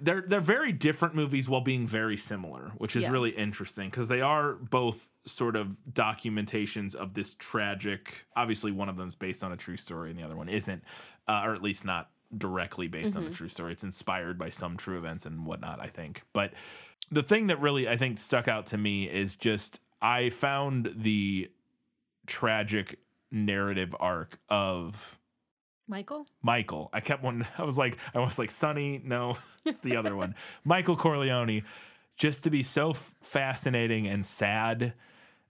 they're 0.00 0.22
they're 0.22 0.40
very 0.40 0.72
different 0.72 1.14
movies 1.14 1.48
while 1.48 1.60
being 1.60 1.86
very 1.86 2.16
similar, 2.16 2.72
which 2.78 2.96
is 2.96 3.04
Yeah. 3.04 3.10
really 3.12 3.30
interesting 3.30 3.88
because 3.88 4.08
they 4.08 4.20
are 4.20 4.54
both 4.54 5.08
sort 5.24 5.54
of 5.54 5.76
documentations 5.92 6.96
of 6.96 7.14
this 7.14 7.34
tragic. 7.34 8.24
Obviously, 8.34 8.72
one 8.72 8.88
of 8.88 8.96
them 8.96 9.06
is 9.06 9.14
based 9.14 9.44
on 9.44 9.52
a 9.52 9.56
true 9.56 9.76
story, 9.76 10.10
and 10.10 10.18
the 10.18 10.24
other 10.24 10.34
one 10.34 10.48
isn't, 10.48 10.82
uh, 11.28 11.42
or 11.44 11.54
at 11.54 11.62
least 11.62 11.84
not 11.84 12.10
directly 12.36 12.88
based 12.88 13.16
on 13.16 13.24
a 13.26 13.30
Mhm. 13.30 13.34
true 13.34 13.48
story. 13.48 13.72
It's 13.72 13.84
inspired 13.84 14.38
by 14.38 14.50
some 14.50 14.76
true 14.76 14.98
events 14.98 15.24
and 15.26 15.46
whatnot, 15.46 15.80
I 15.80 15.88
think. 15.88 16.22
But 16.32 16.52
the 17.10 17.22
thing 17.22 17.46
that 17.46 17.60
really 17.60 17.88
I 17.88 17.96
think 17.96 18.18
stuck 18.18 18.48
out 18.48 18.66
to 18.66 18.76
me 18.78 19.08
is 19.08 19.36
just 19.36 19.80
I 20.02 20.30
found 20.30 20.92
the 20.94 21.50
tragic 22.26 22.98
narrative 23.30 23.94
arc 23.98 24.38
of 24.48 25.18
Michael? 25.86 26.26
Michael. 26.42 26.90
I 26.92 27.00
kept 27.00 27.22
one. 27.22 27.46
I 27.58 27.62
was 27.64 27.78
like, 27.78 27.96
I 28.14 28.18
was 28.18 28.38
like, 28.38 28.50
Sonny. 28.50 29.00
No, 29.02 29.38
it's 29.64 29.78
the 29.80 29.96
other 29.96 30.14
one. 30.14 30.34
Michael 30.64 30.96
Corleone. 30.96 31.62
Just 32.16 32.44
to 32.44 32.50
be 32.50 32.62
so 32.64 32.90
f- 32.90 33.14
fascinating 33.22 34.06
and 34.08 34.26
sad, 34.26 34.92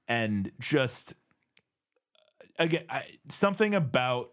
and 0.07 0.53
just 0.61 1.15
again, 2.59 2.85
I, 2.91 3.05
something 3.29 3.75
about 3.75 4.33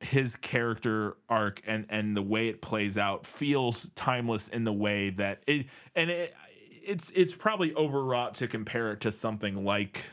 his 0.00 0.36
character 0.36 1.16
arc 1.28 1.62
and 1.66 1.86
and 1.88 2.16
the 2.16 2.22
way 2.22 2.48
it 2.48 2.60
plays 2.60 2.98
out 2.98 3.24
feels 3.24 3.88
timeless 3.94 4.48
in 4.48 4.64
the 4.64 4.72
way 4.72 5.10
that 5.10 5.42
it 5.46 5.66
and 5.94 6.10
it 6.10 6.34
it's 6.84 7.10
it's 7.14 7.34
probably 7.34 7.74
overwrought 7.74 8.34
to 8.34 8.46
compare 8.46 8.92
it 8.92 9.00
to 9.00 9.10
something 9.10 9.64
like 9.64 10.04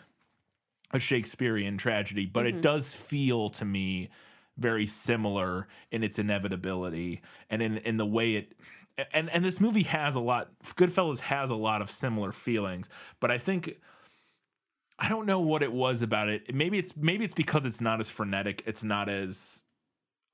a 0.92 1.00
Shakespearean 1.00 1.78
tragedy, 1.78 2.26
but 2.26 2.46
Mhm. 2.46 2.50
it 2.50 2.62
does 2.62 2.94
feel 2.94 3.50
to 3.50 3.66
me 3.66 4.10
very 4.58 4.86
similar 4.86 5.68
in 5.92 6.04
its 6.04 6.20
inevitability 6.20 7.22
and 7.50 7.62
in 7.62 7.78
in 7.80 7.98
the 7.98 8.06
way 8.06 8.36
it 8.36 8.54
and 9.12 9.30
and 9.32 9.44
this 9.44 9.60
movie 9.60 9.84
has 9.84 10.16
a 10.16 10.20
lot 10.20 10.52
Goodfellas 10.64 11.20
has 11.22 11.50
a 11.50 11.56
lot 11.56 11.82
of 11.82 11.90
similar 11.90 12.32
feelings, 12.32 12.88
but 13.20 13.32
I 13.32 13.38
think 13.38 13.80
I 15.00 15.10
don't 15.10 15.26
know 15.26 15.40
what 15.40 15.64
it 15.64 15.74
was 15.74 16.02
about 16.02 16.30
it. 16.30 16.54
Maybe 16.54 16.78
it's 16.78 16.96
maybe 16.96 17.26
it's 17.26 17.34
because 17.34 17.66
it's 17.66 17.82
not 17.82 18.00
as 18.00 18.10
frenetic, 18.10 18.64
it's 18.66 18.84
not 18.84 19.10
as 19.10 19.63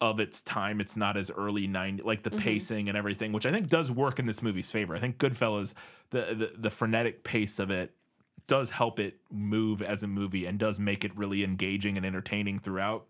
of 0.02 0.20
its 0.20 0.42
time, 0.42 0.80
it's 0.80 0.96
not 0.96 1.18
as 1.18 1.30
early 1.32 1.68
90 1.68 2.04
like 2.04 2.24
the 2.24 2.32
Mhm. 2.32 2.40
pacing 2.40 2.88
and 2.90 2.98
everything, 2.98 3.32
which 3.34 3.46
I 3.46 3.52
think 3.52 3.68
does 3.68 3.92
work 3.92 4.18
in 4.20 4.26
this 4.26 4.42
movie's 4.42 4.72
favor. 4.72 4.96
I 4.96 5.00
think 5.00 5.18
Goodfellas 5.18 5.74
the 6.12 6.36
the, 6.36 6.52
the 6.58 6.70
frenetic 6.70 7.24
pace 7.24 7.60
of 7.60 7.70
it 7.70 7.96
does 8.48 8.72
help 8.72 9.00
it 9.00 9.20
move 9.30 9.82
as 9.82 10.02
a 10.02 10.08
movie 10.08 10.46
and 10.46 10.58
does 10.58 10.80
make 10.80 11.04
it 11.04 11.16
really 11.16 11.44
engaging 11.44 11.98
and 11.98 12.06
entertaining 12.06 12.60
throughout. 12.60 13.06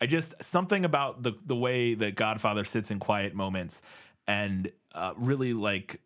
I 0.00 0.06
just 0.06 0.34
something 0.42 0.84
about 0.84 1.22
the 1.22 1.32
the 1.44 1.56
way 1.56 1.94
that 1.94 2.14
Godfather 2.14 2.64
sits 2.64 2.90
in 2.90 2.98
quiet 2.98 3.34
moments 3.34 3.82
and 4.26 4.72
uh, 4.92 5.12
really 5.16 5.52
like 5.52 6.00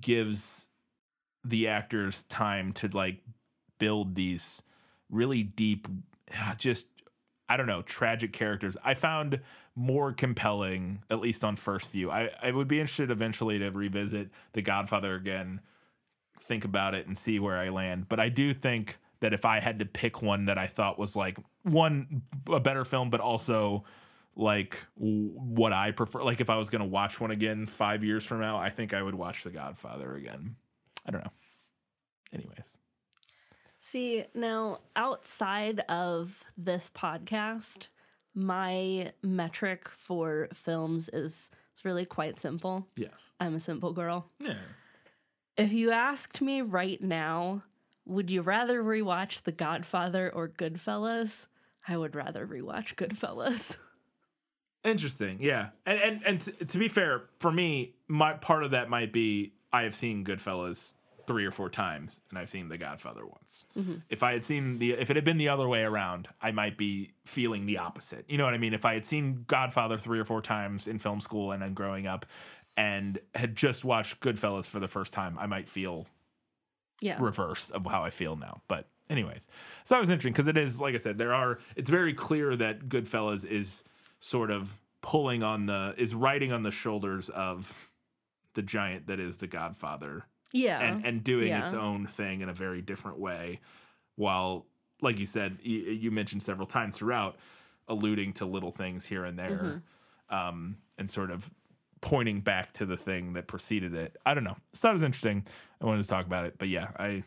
gives 0.00 0.68
the 1.44 1.68
actors 1.68 2.22
time 2.24 2.72
to 2.72 2.88
like 2.88 3.22
build 3.78 4.14
these 4.14 4.62
really 5.10 5.42
deep, 5.42 5.88
uh, 6.38 6.54
just 6.54 6.86
I 7.48 7.56
don't 7.56 7.66
know, 7.66 7.82
tragic 7.82 8.32
characters. 8.32 8.76
I 8.84 8.94
found 8.94 9.40
more 9.74 10.12
compelling, 10.12 11.02
at 11.10 11.20
least 11.20 11.44
on 11.44 11.56
first 11.56 11.90
view. 11.90 12.10
I 12.10 12.30
I 12.42 12.50
would 12.50 12.68
be 12.68 12.80
interested 12.80 13.10
eventually 13.10 13.58
to 13.58 13.70
revisit 13.70 14.30
The 14.52 14.62
Godfather 14.62 15.14
again, 15.14 15.60
think 16.40 16.64
about 16.64 16.94
it, 16.94 17.06
and 17.06 17.16
see 17.16 17.38
where 17.38 17.58
I 17.58 17.68
land. 17.70 18.08
But 18.08 18.20
I 18.20 18.28
do 18.28 18.54
think 18.54 18.98
that 19.20 19.32
if 19.32 19.44
I 19.44 19.60
had 19.60 19.78
to 19.78 19.84
pick 19.84 20.20
one 20.20 20.46
that 20.46 20.58
I 20.58 20.66
thought 20.66 20.98
was 20.98 21.14
like 21.16 21.38
one 21.62 22.22
a 22.48 22.60
better 22.60 22.84
film, 22.84 23.10
but 23.10 23.20
also 23.20 23.84
like 24.34 24.76
what 24.94 25.72
I 25.72 25.92
prefer, 25.92 26.22
like 26.22 26.40
if 26.40 26.50
I 26.50 26.56
was 26.56 26.68
gonna 26.70 26.86
watch 26.86 27.20
one 27.20 27.30
again 27.30 27.66
five 27.66 28.02
years 28.02 28.24
from 28.24 28.40
now, 28.40 28.58
I 28.58 28.70
think 28.70 28.94
I 28.94 29.02
would 29.02 29.14
watch 29.14 29.44
The 29.44 29.50
Godfather 29.50 30.14
again. 30.16 30.56
I 31.06 31.10
don't 31.10 31.24
know. 31.24 31.32
Anyways, 32.32 32.78
See, 33.84 34.24
now 34.32 34.78
outside 34.94 35.80
of 35.88 36.44
this 36.56 36.88
podcast, 36.94 37.88
my 38.32 39.10
metric 39.22 39.88
for 39.88 40.48
films 40.54 41.10
is 41.12 41.50
it's 41.72 41.84
really 41.84 42.06
quite 42.06 42.38
simple. 42.38 42.86
yes, 42.96 43.10
I'm 43.40 43.56
a 43.56 43.60
simple 43.60 43.92
girl. 43.92 44.30
yeah. 44.38 44.54
If 45.56 45.72
you 45.72 45.90
asked 45.90 46.40
me 46.40 46.62
right 46.62 47.02
now, 47.02 47.64
would 48.06 48.30
you 48.30 48.40
rather 48.40 48.82
rewatch 48.82 49.42
The 49.42 49.52
Godfather 49.52 50.30
or 50.32 50.48
Goodfellas? 50.48 51.46
I 51.86 51.96
would 51.96 52.14
rather 52.14 52.46
rewatch 52.46 52.94
Goodfellas. 52.94 53.76
Interesting, 54.84 55.38
yeah, 55.40 55.70
and 55.84 55.98
and 55.98 56.22
and 56.24 56.40
t- 56.40 56.52
to 56.52 56.78
be 56.78 56.88
fair, 56.88 57.24
for 57.40 57.50
me, 57.50 57.96
my 58.06 58.34
part 58.34 58.62
of 58.62 58.70
that 58.70 58.88
might 58.88 59.12
be 59.12 59.54
I 59.72 59.82
have 59.82 59.94
seen 59.96 60.24
Goodfellas 60.24 60.92
three 61.26 61.44
or 61.44 61.50
four 61.50 61.68
times, 61.70 62.20
and 62.30 62.38
I've 62.38 62.50
seen 62.50 62.68
The 62.68 62.78
Godfather 62.78 63.24
once. 63.26 63.66
Mhm. 63.76 64.02
If 64.08 64.22
I 64.22 64.32
had 64.32 64.44
seen 64.44 64.78
the, 64.78 64.92
if 64.92 65.10
it 65.10 65.16
had 65.16 65.24
been 65.24 65.38
the 65.38 65.48
other 65.48 65.68
way 65.68 65.82
around, 65.82 66.28
I 66.40 66.50
might 66.52 66.76
be 66.76 67.12
feeling 67.26 67.66
the 67.66 67.78
opposite. 67.78 68.24
You 68.28 68.38
know 68.38 68.44
what 68.44 68.54
I 68.54 68.58
mean? 68.58 68.74
If 68.74 68.84
I 68.84 68.94
had 68.94 69.04
seen 69.06 69.44
Godfather 69.46 69.98
three 69.98 70.18
or 70.18 70.24
four 70.24 70.42
times 70.42 70.88
in 70.88 70.98
film 70.98 71.20
school 71.20 71.52
and 71.52 71.62
then 71.62 71.74
growing 71.74 72.06
up, 72.06 72.26
and 72.76 73.18
had 73.34 73.54
just 73.54 73.84
watched 73.84 74.20
Goodfellas 74.20 74.66
for 74.66 74.80
the 74.80 74.88
first 74.88 75.12
time, 75.12 75.38
I 75.38 75.46
might 75.46 75.68
feel 75.68 76.06
Yeah. 77.00 77.18
reverse 77.20 77.70
of 77.70 77.84
how 77.86 78.02
I 78.04 78.10
feel 78.10 78.36
now. 78.36 78.62
But 78.68 78.88
anyways, 79.10 79.48
so 79.84 79.94
that 79.94 80.00
was 80.00 80.08
interesting 80.10 80.32
because 80.32 80.48
it 80.48 80.56
is 80.56 80.80
like 80.80 80.94
I 80.94 80.98
said, 80.98 81.18
there 81.18 81.34
are. 81.34 81.58
It's 81.76 81.90
very 81.90 82.14
clear 82.14 82.56
that 82.56 82.88
Goodfellas 82.88 83.44
is 83.44 83.84
sort 84.20 84.50
of 84.50 84.78
pulling 85.02 85.42
on 85.42 85.66
the 85.66 85.94
is 85.98 86.14
riding 86.14 86.52
on 86.52 86.62
the 86.62 86.70
shoulders 86.70 87.28
of 87.28 87.90
the 88.54 88.62
giant 88.62 89.06
that 89.08 89.18
is 89.18 89.38
the 89.38 89.46
Godfather. 89.46 90.26
Yeah. 90.52 90.80
and 90.80 91.04
and 91.06 91.24
doing 91.24 91.48
its 91.62 91.74
own 91.74 92.06
thing 92.06 92.40
in 92.40 92.48
a 92.48 92.54
very 92.54 92.82
different 92.82 93.18
way, 93.18 93.60
while 94.16 94.66
like 95.00 95.18
you 95.18 95.26
said, 95.26 95.58
you, 95.62 95.78
you 95.78 96.10
mentioned 96.10 96.42
several 96.42 96.66
times 96.66 96.94
throughout, 96.96 97.36
alluding 97.88 98.32
to 98.34 98.46
little 98.46 98.70
things 98.70 99.04
here 99.04 99.24
and 99.24 99.38
there, 99.38 99.82
um, 100.30 100.76
and 100.98 101.10
sort 101.10 101.30
of 101.30 101.50
pointing 102.00 102.40
back 102.40 102.72
to 102.74 102.86
the 102.86 102.96
thing 102.96 103.32
that 103.32 103.46
preceded 103.46 103.94
it. 103.94 104.16
I 104.26 104.34
don't 104.34 104.44
know. 104.44 104.56
So 104.74 104.88
that 104.88 104.92
was 104.92 105.02
interesting. 105.02 105.44
I 105.80 105.86
wanted 105.86 106.02
to 106.02 106.08
talk 106.08 106.26
about 106.26 106.44
it, 106.46 106.54
but 106.58 106.68
yeah, 106.68 106.88
I 106.96 107.24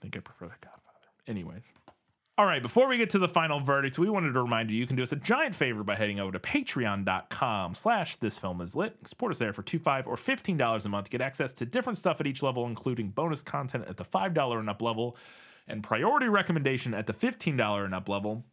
think 0.00 0.16
I 0.16 0.20
prefer 0.20 0.46
the 0.46 0.54
Godfather. 0.60 1.08
Anyways, 1.26 1.72
All 2.40 2.46
right, 2.46 2.62
before 2.62 2.88
we 2.88 2.96
get 2.96 3.10
to 3.10 3.18
the 3.18 3.28
final 3.28 3.60
verdict, 3.60 3.98
we 3.98 4.08
wanted 4.08 4.32
to 4.32 4.40
remind 4.40 4.70
you 4.70 4.78
you 4.78 4.86
can 4.86 4.96
do 4.96 5.02
us 5.02 5.12
a 5.12 5.16
giant 5.16 5.54
favor 5.54 5.84
by 5.84 5.94
heading 5.94 6.18
over 6.18 6.32
to 6.32 6.38
patreon.com 6.38 7.74
slash 7.74 8.16
this 8.16 8.38
film 8.38 8.62
is 8.62 8.74
lit. 8.74 8.96
Support 9.04 9.32
us 9.32 9.38
there 9.38 9.52
for 9.52 9.62
two, 9.62 9.78
five, 9.78 10.06
or 10.06 10.16
fifteen 10.16 10.56
dollars 10.56 10.86
a 10.86 10.88
month. 10.88 11.10
Get 11.10 11.20
access 11.20 11.52
to 11.52 11.66
different 11.66 11.98
stuff 11.98 12.18
at 12.18 12.26
each 12.26 12.42
level, 12.42 12.64
including 12.66 13.10
bonus 13.10 13.42
content 13.42 13.84
at 13.88 13.98
the 13.98 14.06
five 14.06 14.32
dollar 14.32 14.58
and 14.58 14.70
up 14.70 14.80
level 14.80 15.18
and 15.68 15.82
priority 15.82 16.28
recommendation 16.28 16.94
at 16.94 17.06
the 17.06 17.12
fifteen 17.12 17.58
dollar 17.58 17.84
and 17.84 17.94
up 17.94 18.08
level. 18.08 18.46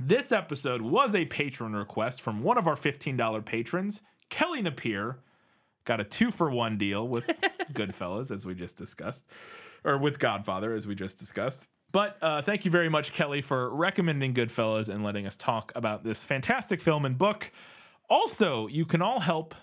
This 0.00 0.30
episode 0.30 0.82
was 0.82 1.12
a 1.12 1.24
patron 1.24 1.72
request 1.74 2.22
from 2.22 2.44
one 2.44 2.56
of 2.56 2.68
our 2.68 2.76
$15 2.76 3.44
patrons, 3.44 4.00
Kelly 4.30 4.62
Napier. 4.62 5.18
Got 5.84 5.98
a 5.98 6.04
two 6.04 6.30
for 6.30 6.52
one 6.52 6.78
deal 6.78 7.08
with 7.08 7.26
Goodfellas, 7.72 8.30
as 8.30 8.46
we 8.46 8.54
just 8.54 8.76
discussed, 8.76 9.26
or 9.82 9.98
with 9.98 10.20
Godfather, 10.20 10.72
as 10.72 10.86
we 10.86 10.94
just 10.94 11.18
discussed. 11.18 11.66
But 11.90 12.18
uh, 12.22 12.42
thank 12.42 12.64
you 12.64 12.70
very 12.70 12.88
much, 12.88 13.12
Kelly, 13.12 13.40
for 13.40 13.74
recommending 13.74 14.34
Goodfellas 14.34 14.88
and 14.88 15.02
letting 15.02 15.26
us 15.26 15.36
talk 15.36 15.72
about 15.74 16.04
this 16.04 16.22
fantastic 16.22 16.80
film 16.80 17.04
and 17.04 17.16
book. 17.16 17.50
Also, 18.10 18.66
you 18.66 18.84
can 18.84 19.00
all 19.00 19.20
help 19.20 19.54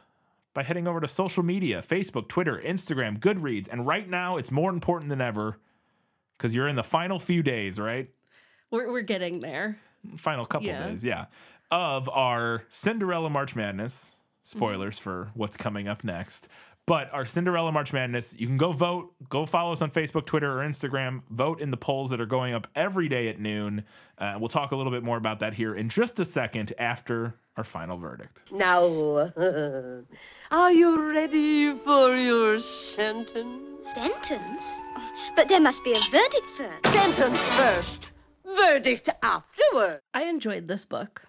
by 0.53 0.64
heading 0.64 0.88
over 0.88 0.99
to 0.99 1.07
social 1.07 1.43
media 1.43 1.81
Facebook, 1.81 2.27
Twitter, 2.27 2.61
Instagram, 2.65 3.19
Goodreads. 3.19 3.68
And 3.72 3.85
right 3.85 4.10
now, 4.10 4.38
it's 4.38 4.52
more 4.52 4.72
important 4.72 5.10
than 5.10 5.22
ever 5.22 5.57
because 6.38 6.56
you're 6.56 6.68
in 6.68 6.76
the 6.76 6.84
final 6.84 7.19
few 7.19 7.43
days, 7.43 7.80
right? 7.80 8.07
We're, 8.72 8.91
we're 8.91 9.02
getting 9.02 9.39
there. 9.39 9.77
final 10.18 10.45
couple 10.45 10.68
Yeah. 10.68 10.88
days, 10.88 11.03
yeah, 11.03 11.26
of 11.72 12.10
our 12.10 12.64
Cinderella 12.69 13.30
March 13.30 13.56
Madness. 13.56 14.15
Spoilers 14.43 14.99
for 14.99 15.31
what's 15.34 15.57
coming 15.57 15.88
up 15.88 16.03
next. 16.03 16.47
But 16.88 17.12
our 17.12 17.26
Cinderella 17.26 17.72
March 17.72 17.94
Madness, 17.94 18.36
you 18.38 18.45
can 18.45 18.57
go 18.57 18.72
vote. 18.72 19.12
Go 19.28 19.48
follow 19.48 19.72
us 19.72 19.82
on 19.82 19.90
Facebook, 19.90 20.28
Twitter, 20.28 20.60
or 20.60 20.64
Instagram. 20.64 21.24
Vote 21.32 21.60
in 21.60 21.72
the 21.72 21.78
polls 21.78 22.12
that 22.12 22.22
are 22.22 22.28
going 22.28 22.53
up 22.53 22.68
every 22.76 23.10
day 23.10 23.28
at 23.28 23.40
noon. 23.40 23.84
Uh, 24.20 24.36
we'll 24.38 24.49
talk 24.49 24.72
a 24.72 24.76
little 24.76 24.91
bit 24.91 25.03
more 25.03 25.18
about 25.18 25.40
that 25.40 25.56
here 25.56 25.74
in 25.74 25.90
just 25.90 26.20
a 26.20 26.26
second 26.26 26.74
after 26.78 27.34
our 27.57 27.64
final 27.64 27.98
verdict. 27.98 28.44
Now, 28.52 28.84
are 30.52 30.72
you 30.72 31.12
ready 31.12 31.74
for 31.76 32.16
your 32.16 32.60
sentence? 32.60 33.88
Sentence? 33.88 34.82
But 35.36 35.49
there 35.49 35.62
must 35.62 35.84
be 35.84 35.94
a 35.94 35.99
verdict 36.12 36.49
first. 36.56 36.86
Sentence 36.94 37.49
first, 37.49 38.10
verdict 38.45 39.10
afterward. 39.24 40.02
I 40.14 40.26
enjoyed 40.26 40.68
this 40.68 40.86
book. 40.86 41.24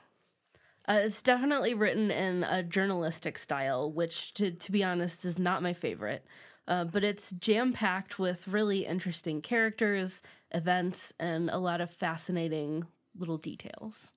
Uh, 0.89 1.01
it's 1.03 1.23
definitely 1.23 1.75
written 1.75 2.11
in 2.11 2.45
a 2.45 2.63
journalistic 2.63 3.39
style, 3.39 3.91
which, 3.91 4.33
to, 4.35 4.51
to 4.53 4.71
be 4.71 4.85
honest, 4.85 5.25
is 5.25 5.39
not 5.39 5.63
my 5.63 5.73
favorite. 5.73 6.25
Uh, 6.69 6.85
but 6.85 7.05
it's 7.05 7.31
jam 7.33 7.73
packed 7.73 8.19
with 8.19 8.49
really 8.49 8.87
interesting 8.87 9.41
characters, 9.41 10.23
events, 10.53 11.13
and 11.19 11.49
a 11.51 11.59
lot 11.59 11.81
of 11.81 11.91
fascinating 11.91 12.85
little 13.17 13.39
details. 13.39 14.13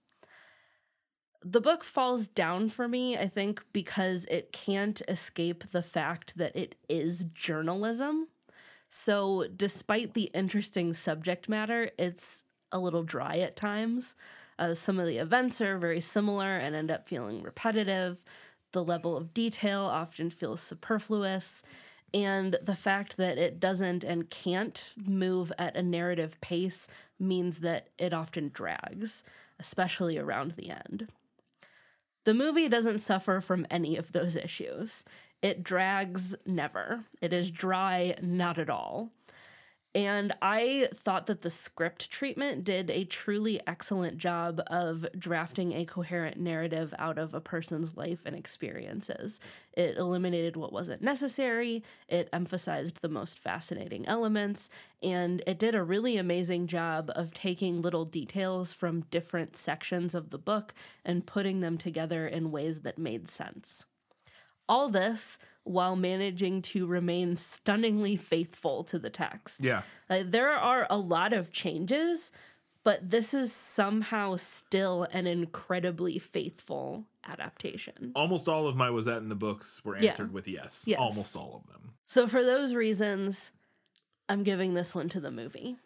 The 1.44 1.62
book 1.62 1.84
falls 1.84 2.28
down 2.28 2.70
for 2.70 2.88
me, 2.88 3.18
I 3.18 3.28
think, 3.28 3.64
because 3.72 4.26
it 4.26 4.52
can't 4.52 5.02
escape 5.08 5.72
the 5.72 5.84
fact 5.84 6.34
that 6.38 6.56
it 6.56 6.76
is 6.90 7.26
journalism. 7.34 8.28
So, 8.90 9.46
despite 9.56 10.16
the 10.16 10.32
interesting 10.34 10.94
subject 10.94 11.48
matter, 11.48 11.92
it's 11.98 12.44
a 12.72 12.80
little 12.80 13.04
dry 13.04 13.38
at 13.38 13.56
times. 13.56 14.16
Uh, 14.60 14.74
some 14.74 15.00
of 15.00 15.08
the 15.08 15.18
events 15.18 15.62
are 15.62 15.78
very 15.78 16.02
similar 16.02 16.58
and 16.58 16.76
end 16.76 16.92
up 16.92 17.08
feeling 17.08 17.42
repetitive. 17.42 18.24
The 18.74 18.84
level 18.84 19.16
of 19.16 19.34
detail 19.34 19.82
often 19.82 20.30
feels 20.30 20.62
superfluous. 20.62 21.64
And 22.14 22.58
the 22.62 22.76
fact 22.76 23.18
that 23.18 23.38
it 23.38 23.60
doesn't 23.60 24.04
and 24.04 24.30
can't 24.30 24.92
move 24.98 25.52
at 25.58 25.78
a 25.78 25.82
narrative 25.82 26.40
pace 26.42 26.88
means 27.18 27.60
that 27.60 27.88
it 27.98 28.14
often 28.14 28.52
drags, 28.54 29.24
especially 29.60 30.18
around 30.18 30.52
the 30.52 30.72
end. 30.72 31.08
The 32.26 32.34
movie 32.34 32.68
doesn't 32.68 33.00
suffer 33.00 33.40
from 33.40 33.66
any 33.72 33.96
of 33.96 34.12
those 34.12 34.36
issues. 34.36 35.06
It 35.42 35.64
drags 35.64 36.36
never. 36.46 37.06
It 37.22 37.32
is 37.32 37.50
dry 37.50 38.16
not 38.22 38.58
at 38.58 38.70
all. 38.70 39.12
And 39.96 40.34
I 40.40 40.90
thought 40.94 41.26
that 41.26 41.42
the 41.42 41.50
script 41.50 42.12
treatment 42.12 42.64
did 42.64 42.92
a 42.92 43.06
truly 43.06 43.60
excellent 43.66 44.20
job 44.20 44.62
of 44.68 45.08
drafting 45.18 45.74
a 45.74 45.86
coherent 45.86 46.38
narrative 46.38 46.94
out 47.00 47.18
of 47.18 47.34
a 47.34 47.42
person's 47.42 47.98
life 47.98 48.22
and 48.24 48.36
experiences. 48.36 49.40
It 49.74 49.98
eliminated 49.98 50.56
what 50.56 50.72
wasn't 50.72 51.02
necessary, 51.02 51.84
it 52.08 52.30
emphasized 52.32 53.00
the 53.02 53.10
most 53.10 53.40
fascinating 53.40 54.08
elements, 54.08 54.70
and 55.02 55.42
it 55.48 55.58
did 55.58 55.74
a 55.74 55.84
really 55.84 56.18
amazing 56.18 56.68
job 56.68 57.12
of 57.16 57.34
taking 57.34 57.82
little 57.82 58.06
details 58.06 58.72
from 58.72 59.06
different 59.10 59.56
sections 59.56 60.14
of 60.14 60.30
the 60.30 60.38
book 60.38 60.76
and 61.04 61.26
putting 61.26 61.62
them 61.62 61.80
together 61.80 62.28
in 62.28 62.52
ways 62.52 62.82
that 62.82 63.00
made 63.00 63.28
sense. 63.28 63.86
All 64.68 64.88
this 64.88 65.40
while 65.70 65.96
managing 65.96 66.64
to 66.64 66.88
remain 66.88 67.38
stunningly 67.38 68.16
faithful 68.16 68.84
to 68.84 68.98
the 68.98 69.10
text. 69.12 69.64
Yeah. 69.64 69.84
Like, 70.10 70.32
there 70.32 70.50
are 70.50 70.88
a 70.90 70.98
lot 70.98 71.32
of 71.32 71.52
changes, 71.52 72.32
but 72.84 73.12
this 73.12 73.36
is 73.36 73.54
somehow 73.54 74.36
still 74.38 75.04
an 75.12 75.28
incredibly 75.28 76.18
faithful 76.18 77.06
adaptation. 77.24 78.12
Almost 78.16 78.48
all 78.50 78.68
of 78.68 78.76
my 78.76 78.90
was 78.90 79.06
that 79.06 79.18
in 79.20 79.30
the 79.30 79.36
books 79.36 79.86
were 79.86 79.96
Yeah. 79.96 80.10
answered 80.10 80.34
with 80.34 80.48
yes. 80.48 80.86
Yes. 80.88 80.98
Almost 81.00 81.36
all 81.36 81.62
of 81.64 81.72
them. 81.72 81.94
So, 82.08 82.28
for 82.28 82.44
those 82.44 82.74
reasons, 82.74 83.52
I'm 84.28 84.42
giving 84.42 84.74
this 84.74 84.96
one 84.96 85.08
to 85.10 85.20
the 85.20 85.30
movie. 85.30 85.78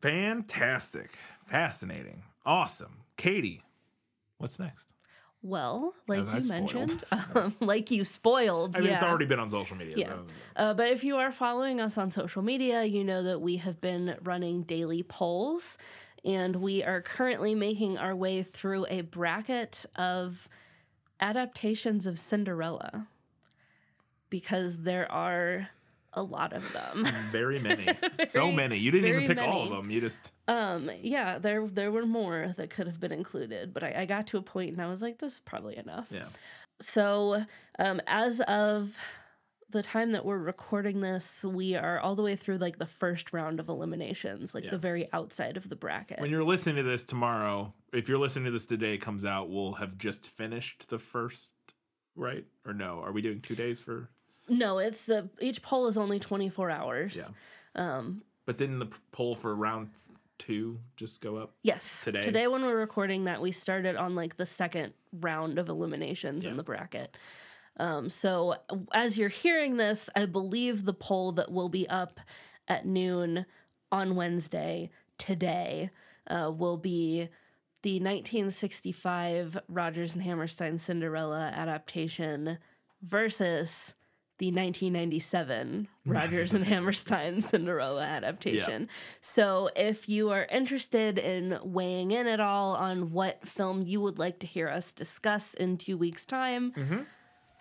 Fantastic. 0.00 1.16
Fascinating. 1.46 2.24
Awesome. 2.44 3.02
Katie, 3.16 3.62
what's 4.38 4.58
next? 4.58 4.88
Well, 5.44 5.94
like 6.06 6.20
you 6.32 6.48
mentioned, 6.48 7.02
um, 7.34 7.56
like 7.60 7.90
you 7.90 8.04
spoiled. 8.04 8.76
I 8.76 8.80
mean, 8.80 8.88
yeah. 8.90 8.94
it's 8.94 9.02
already 9.02 9.26
been 9.26 9.40
on 9.40 9.50
social 9.50 9.76
media. 9.76 9.94
Yeah. 9.96 10.06
so- 10.08 10.24
Uh, 10.56 10.74
but 10.74 10.88
if 10.88 11.02
you 11.02 11.16
are 11.16 11.32
following 11.32 11.80
us 11.80 11.98
on 11.98 12.10
social 12.10 12.42
media, 12.42 12.84
you 12.84 13.02
know 13.02 13.22
that 13.24 13.40
we 13.40 13.56
have 13.56 13.80
been 13.80 14.16
running 14.22 14.62
daily 14.62 15.02
polls, 15.02 15.76
and 16.24 16.56
we 16.56 16.84
are 16.84 17.02
currently 17.02 17.54
making 17.56 17.98
our 17.98 18.14
way 18.14 18.44
through 18.44 18.86
a 18.88 19.00
bracket 19.00 19.84
of 19.96 20.48
adaptations 21.20 22.06
of 22.06 22.18
Cinderella 22.18 23.08
because 24.30 24.78
there 24.78 25.10
are 25.10 25.68
a 26.14 26.22
lot 26.22 26.52
of 26.52 26.72
them. 26.72 27.08
Very 27.30 27.58
many. 27.58 27.88
so 28.26 28.52
many. 28.52 28.76
You 28.78 28.90
didn't 28.90 29.08
even 29.08 29.20
very 29.26 29.34
pick 29.34 29.44
all 29.44 29.62
of 29.64 29.70
them. 29.70 29.90
You 29.90 30.00
just 30.00 30.32
Um, 30.48 30.90
yeah, 31.00 31.38
there 31.38 31.66
there 31.66 31.90
were 31.90 32.06
more 32.06 32.54
that 32.56 32.70
could 32.70 32.86
have 32.86 33.00
been 33.00 33.12
included, 33.12 33.72
but 33.72 33.82
I, 33.82 34.02
I 34.02 34.04
got 34.06 34.26
to 34.28 34.36
a 34.38 34.42
point 34.42 34.72
and 34.72 34.82
I 34.82 34.88
was 34.88 35.00
like, 35.02 35.18
this 35.18 35.34
is 35.34 35.40
probably 35.40 35.76
enough. 35.76 36.08
yeah. 36.10 36.26
So, 36.80 37.44
um, 37.78 38.00
as 38.06 38.40
of 38.40 38.96
the 39.70 39.82
time 39.82 40.12
that 40.12 40.24
we're 40.26 40.36
recording 40.36 41.00
this, 41.00 41.44
we 41.44 41.74
are 41.76 41.98
all 41.98 42.14
the 42.14 42.22
way 42.22 42.36
through 42.36 42.58
like 42.58 42.76
the 42.78 42.86
first 42.86 43.32
round 43.32 43.58
of 43.60 43.68
eliminations, 43.70 44.54
like 44.54 44.64
Yeah. 44.64 44.70
the 44.72 44.78
very 44.78 45.08
outside 45.14 45.56
of 45.56 45.68
the 45.70 45.76
bracket. 45.76 46.20
When 46.20 46.30
you're 46.30 46.44
listening 46.44 46.76
to 46.76 46.82
this 46.82 47.04
tomorrow, 47.04 47.72
if 47.92 48.06
you're 48.08 48.18
listening 48.18 48.44
to 48.46 48.50
this 48.50 48.66
today, 48.66 48.94
it 48.94 48.98
comes 48.98 49.24
out, 49.24 49.48
we'll 49.48 49.74
have 49.74 49.96
just 49.96 50.26
finished 50.26 50.88
the 50.88 50.98
first, 50.98 51.52
right? 52.16 52.44
Or 52.66 52.74
no? 52.74 53.00
Are 53.02 53.12
we 53.12 53.22
doing 53.22 53.40
two 53.40 53.54
days 53.54 53.80
for? 53.80 54.10
No, 54.48 54.78
it's 54.78 55.06
the 55.06 55.28
each 55.40 55.62
poll 55.62 55.86
is 55.86 55.96
only 55.96 56.18
24 56.18 56.70
hours. 56.70 57.16
Yeah. 57.16 57.28
Um, 57.74 58.22
But 58.44 58.58
didn't 58.58 58.80
the 58.80 58.88
poll 59.12 59.34
for 59.36 59.54
round 59.54 59.90
two 60.38 60.80
just 60.96 61.20
go 61.20 61.36
up? 61.36 61.54
yes. 61.62 62.00
Today? 62.04 62.20
Today, 62.22 62.46
when 62.48 62.62
we're 62.64 62.76
recording 62.78 63.24
that, 63.24 63.40
we 63.40 63.52
started 63.52 63.96
on 63.96 64.14
like 64.14 64.36
the 64.36 64.46
second 64.46 64.92
round 65.12 65.58
of 65.58 65.68
eliminations 65.68 66.44
Yeah. 66.44 66.50
in 66.50 66.56
the 66.56 66.62
bracket. 66.64 67.16
Um, 67.78 68.10
so 68.10 68.56
as 68.92 69.16
you're 69.16 69.28
hearing 69.30 69.76
this, 69.76 70.10
I 70.14 70.26
believe 70.26 70.84
the 70.84 70.92
poll 70.92 71.32
that 71.32 71.50
will 71.50 71.68
be 71.70 71.88
up 71.88 72.20
at 72.68 72.84
noon 72.84 73.46
on 73.90 74.14
Wednesday 74.16 74.90
today 75.18 75.90
uh, 76.26 76.50
will 76.54 76.76
be 76.76 77.28
the 77.82 77.98
1965 77.98 79.58
Rodgers 79.68 80.14
and 80.14 80.22
Hammerstein 80.22 80.78
Cinderella 80.78 81.50
adaptation 81.54 82.58
versus 83.02 83.94
the 84.42 84.48
1997 84.48 85.86
Rodgers 86.04 86.52
and 86.52 86.64
Hammerstein 86.64 87.40
Cinderella 87.40 88.02
adaptation. 88.02 88.88
So, 89.20 89.70
if 89.76 90.08
you 90.08 90.30
are 90.30 90.46
interested 90.50 91.16
in 91.16 91.60
weighing 91.62 92.10
in 92.10 92.26
at 92.26 92.40
all 92.40 92.74
on 92.74 93.12
what 93.12 93.46
film 93.46 93.82
you 93.82 94.00
would 94.00 94.18
like 94.18 94.40
to 94.40 94.48
hear 94.48 94.68
us 94.68 94.90
discuss 94.90 95.54
in 95.54 95.78
two 95.78 95.96
weeks' 95.96 96.26
time, 96.26 96.72
mm-hmm. 96.72 97.02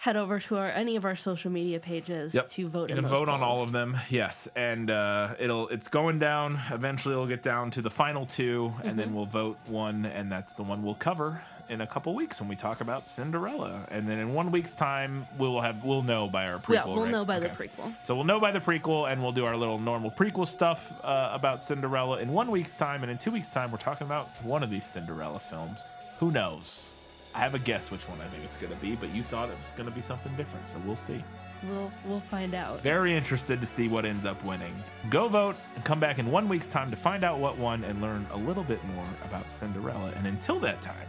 Head 0.01 0.15
over 0.17 0.39
to 0.39 0.57
our 0.57 0.69
any 0.71 0.95
of 0.95 1.05
our 1.05 1.15
social 1.15 1.51
media 1.51 1.79
pages 1.79 2.33
Yep. 2.33 2.49
to 2.49 2.67
vote 2.67 2.89
in 2.91 2.97
and 2.97 3.05
those 3.05 3.11
vote 3.19 3.29
on 3.29 3.41
all 3.43 3.61
of 3.63 3.71
them. 3.71 3.97
Yes, 4.09 4.47
and 4.55 4.89
uh, 4.89 5.35
it'll 5.39 5.67
it's 5.69 5.87
going 5.87 6.17
down. 6.19 6.59
Eventually, 6.71 7.13
it'll 7.13 7.27
get 7.27 7.43
down 7.43 7.71
to 7.71 7.81
the 7.81 7.91
final 7.91 8.25
2 8.25 8.73
and 8.83 8.85
Mm-hmm. 8.91 8.97
then 8.97 9.13
we'll 9.13 9.25
vote 9.25 9.57
one, 9.67 10.05
and 10.05 10.31
that's 10.31 10.53
the 10.53 10.63
one 10.63 10.83
we'll 10.83 10.95
cover 10.95 11.41
in 11.69 11.79
a 11.79 11.87
couple 11.87 12.13
weeks 12.13 12.39
when 12.41 12.49
we 12.49 12.55
talk 12.57 12.81
about 12.81 13.07
Cinderella. 13.07 13.85
And 13.89 14.05
then 14.09 14.17
in 14.19 14.33
one 14.33 14.51
week's 14.51 14.73
time, 14.73 15.25
we'll 15.37 15.61
have 15.61 15.85
we'll 15.85 16.01
know 16.03 16.27
by 16.27 16.47
our 16.47 16.57
prequel. 16.59 16.73
Yeah, 16.73 16.85
we'll 16.87 17.03
right? 17.03 17.11
know 17.11 17.23
by 17.23 17.37
Okay. 17.37 17.47
the 17.47 17.55
prequel. 17.55 17.95
So 18.03 18.15
we'll 18.15 18.25
know 18.25 18.39
by 18.41 18.51
the 18.51 18.59
prequel, 18.59 19.09
and 19.09 19.21
we'll 19.23 19.31
do 19.31 19.45
our 19.45 19.55
little 19.55 19.77
normal 19.79 20.11
prequel 20.11 20.45
stuff 20.47 20.91
uh, 21.05 21.29
about 21.31 21.63
Cinderella 21.63 22.19
in 22.19 22.29
one 22.33 22.49
week's 22.51 22.75
time, 22.75 23.03
and 23.03 23.11
in 23.11 23.17
two 23.19 23.31
weeks' 23.31 23.51
time, 23.53 23.71
we're 23.71 23.77
talking 23.77 24.05
about 24.07 24.27
one 24.43 24.63
of 24.63 24.69
these 24.69 24.85
Cinderella 24.85 25.39
films. 25.39 25.91
Who 26.19 26.31
knows? 26.31 26.89
I 27.33 27.39
have 27.39 27.55
a 27.55 27.59
guess 27.59 27.91
which 27.91 28.01
one 28.07 28.19
I 28.21 28.27
think 28.27 28.43
it's 28.43 28.57
going 28.57 28.73
to 28.73 28.79
be, 28.79 28.95
but 28.95 29.09
you 29.09 29.23
thought 29.23 29.49
it 29.49 29.57
was 29.63 29.71
going 29.71 29.87
to 29.89 29.95
be 29.95 30.01
something 30.01 30.35
different, 30.35 30.67
so 30.67 30.79
we'll 30.85 30.95
see. 30.95 31.23
We'll 31.67 31.91
we'll 32.05 32.19
find 32.19 32.55
out. 32.55 32.81
Very 32.81 33.15
interested 33.15 33.61
to 33.61 33.67
see 33.67 33.87
what 33.87 34.03
ends 34.03 34.25
up 34.25 34.43
winning. 34.43 34.73
Go 35.09 35.27
vote 35.27 35.55
and 35.75 35.85
come 35.85 35.99
back 35.99 36.17
in 36.17 36.31
one 36.31 36.49
week's 36.49 36.67
time 36.67 36.89
to 36.91 36.97
find 36.97 37.23
out 37.23 37.39
what 37.39 37.57
won 37.57 37.83
and 37.83 38.01
learn 38.01 38.25
a 38.31 38.37
little 38.37 38.63
bit 38.63 38.83
more 38.85 39.05
about 39.23 39.51
Cinderella. 39.51 40.11
And 40.15 40.25
until 40.25 40.59
that 40.59 40.81
time, 40.81 41.07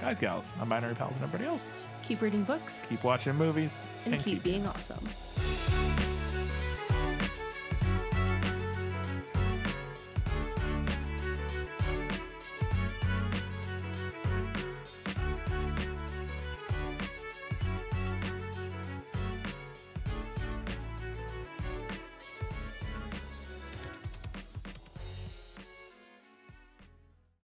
guys, 0.00 0.18
gals, 0.18 0.50
non 0.58 0.68
binary 0.68 0.94
pals, 0.94 1.16
and 1.16 1.24
everybody 1.24 1.44
else, 1.44 1.84
Keep 2.02 2.22
reading 2.22 2.44
books 2.44 2.86
keep 2.88 3.04
watching 3.04 3.36
movies 3.36 3.84
and, 4.04 4.20
keep 4.22 4.42
being 4.42 4.66
awesome. 4.66 5.08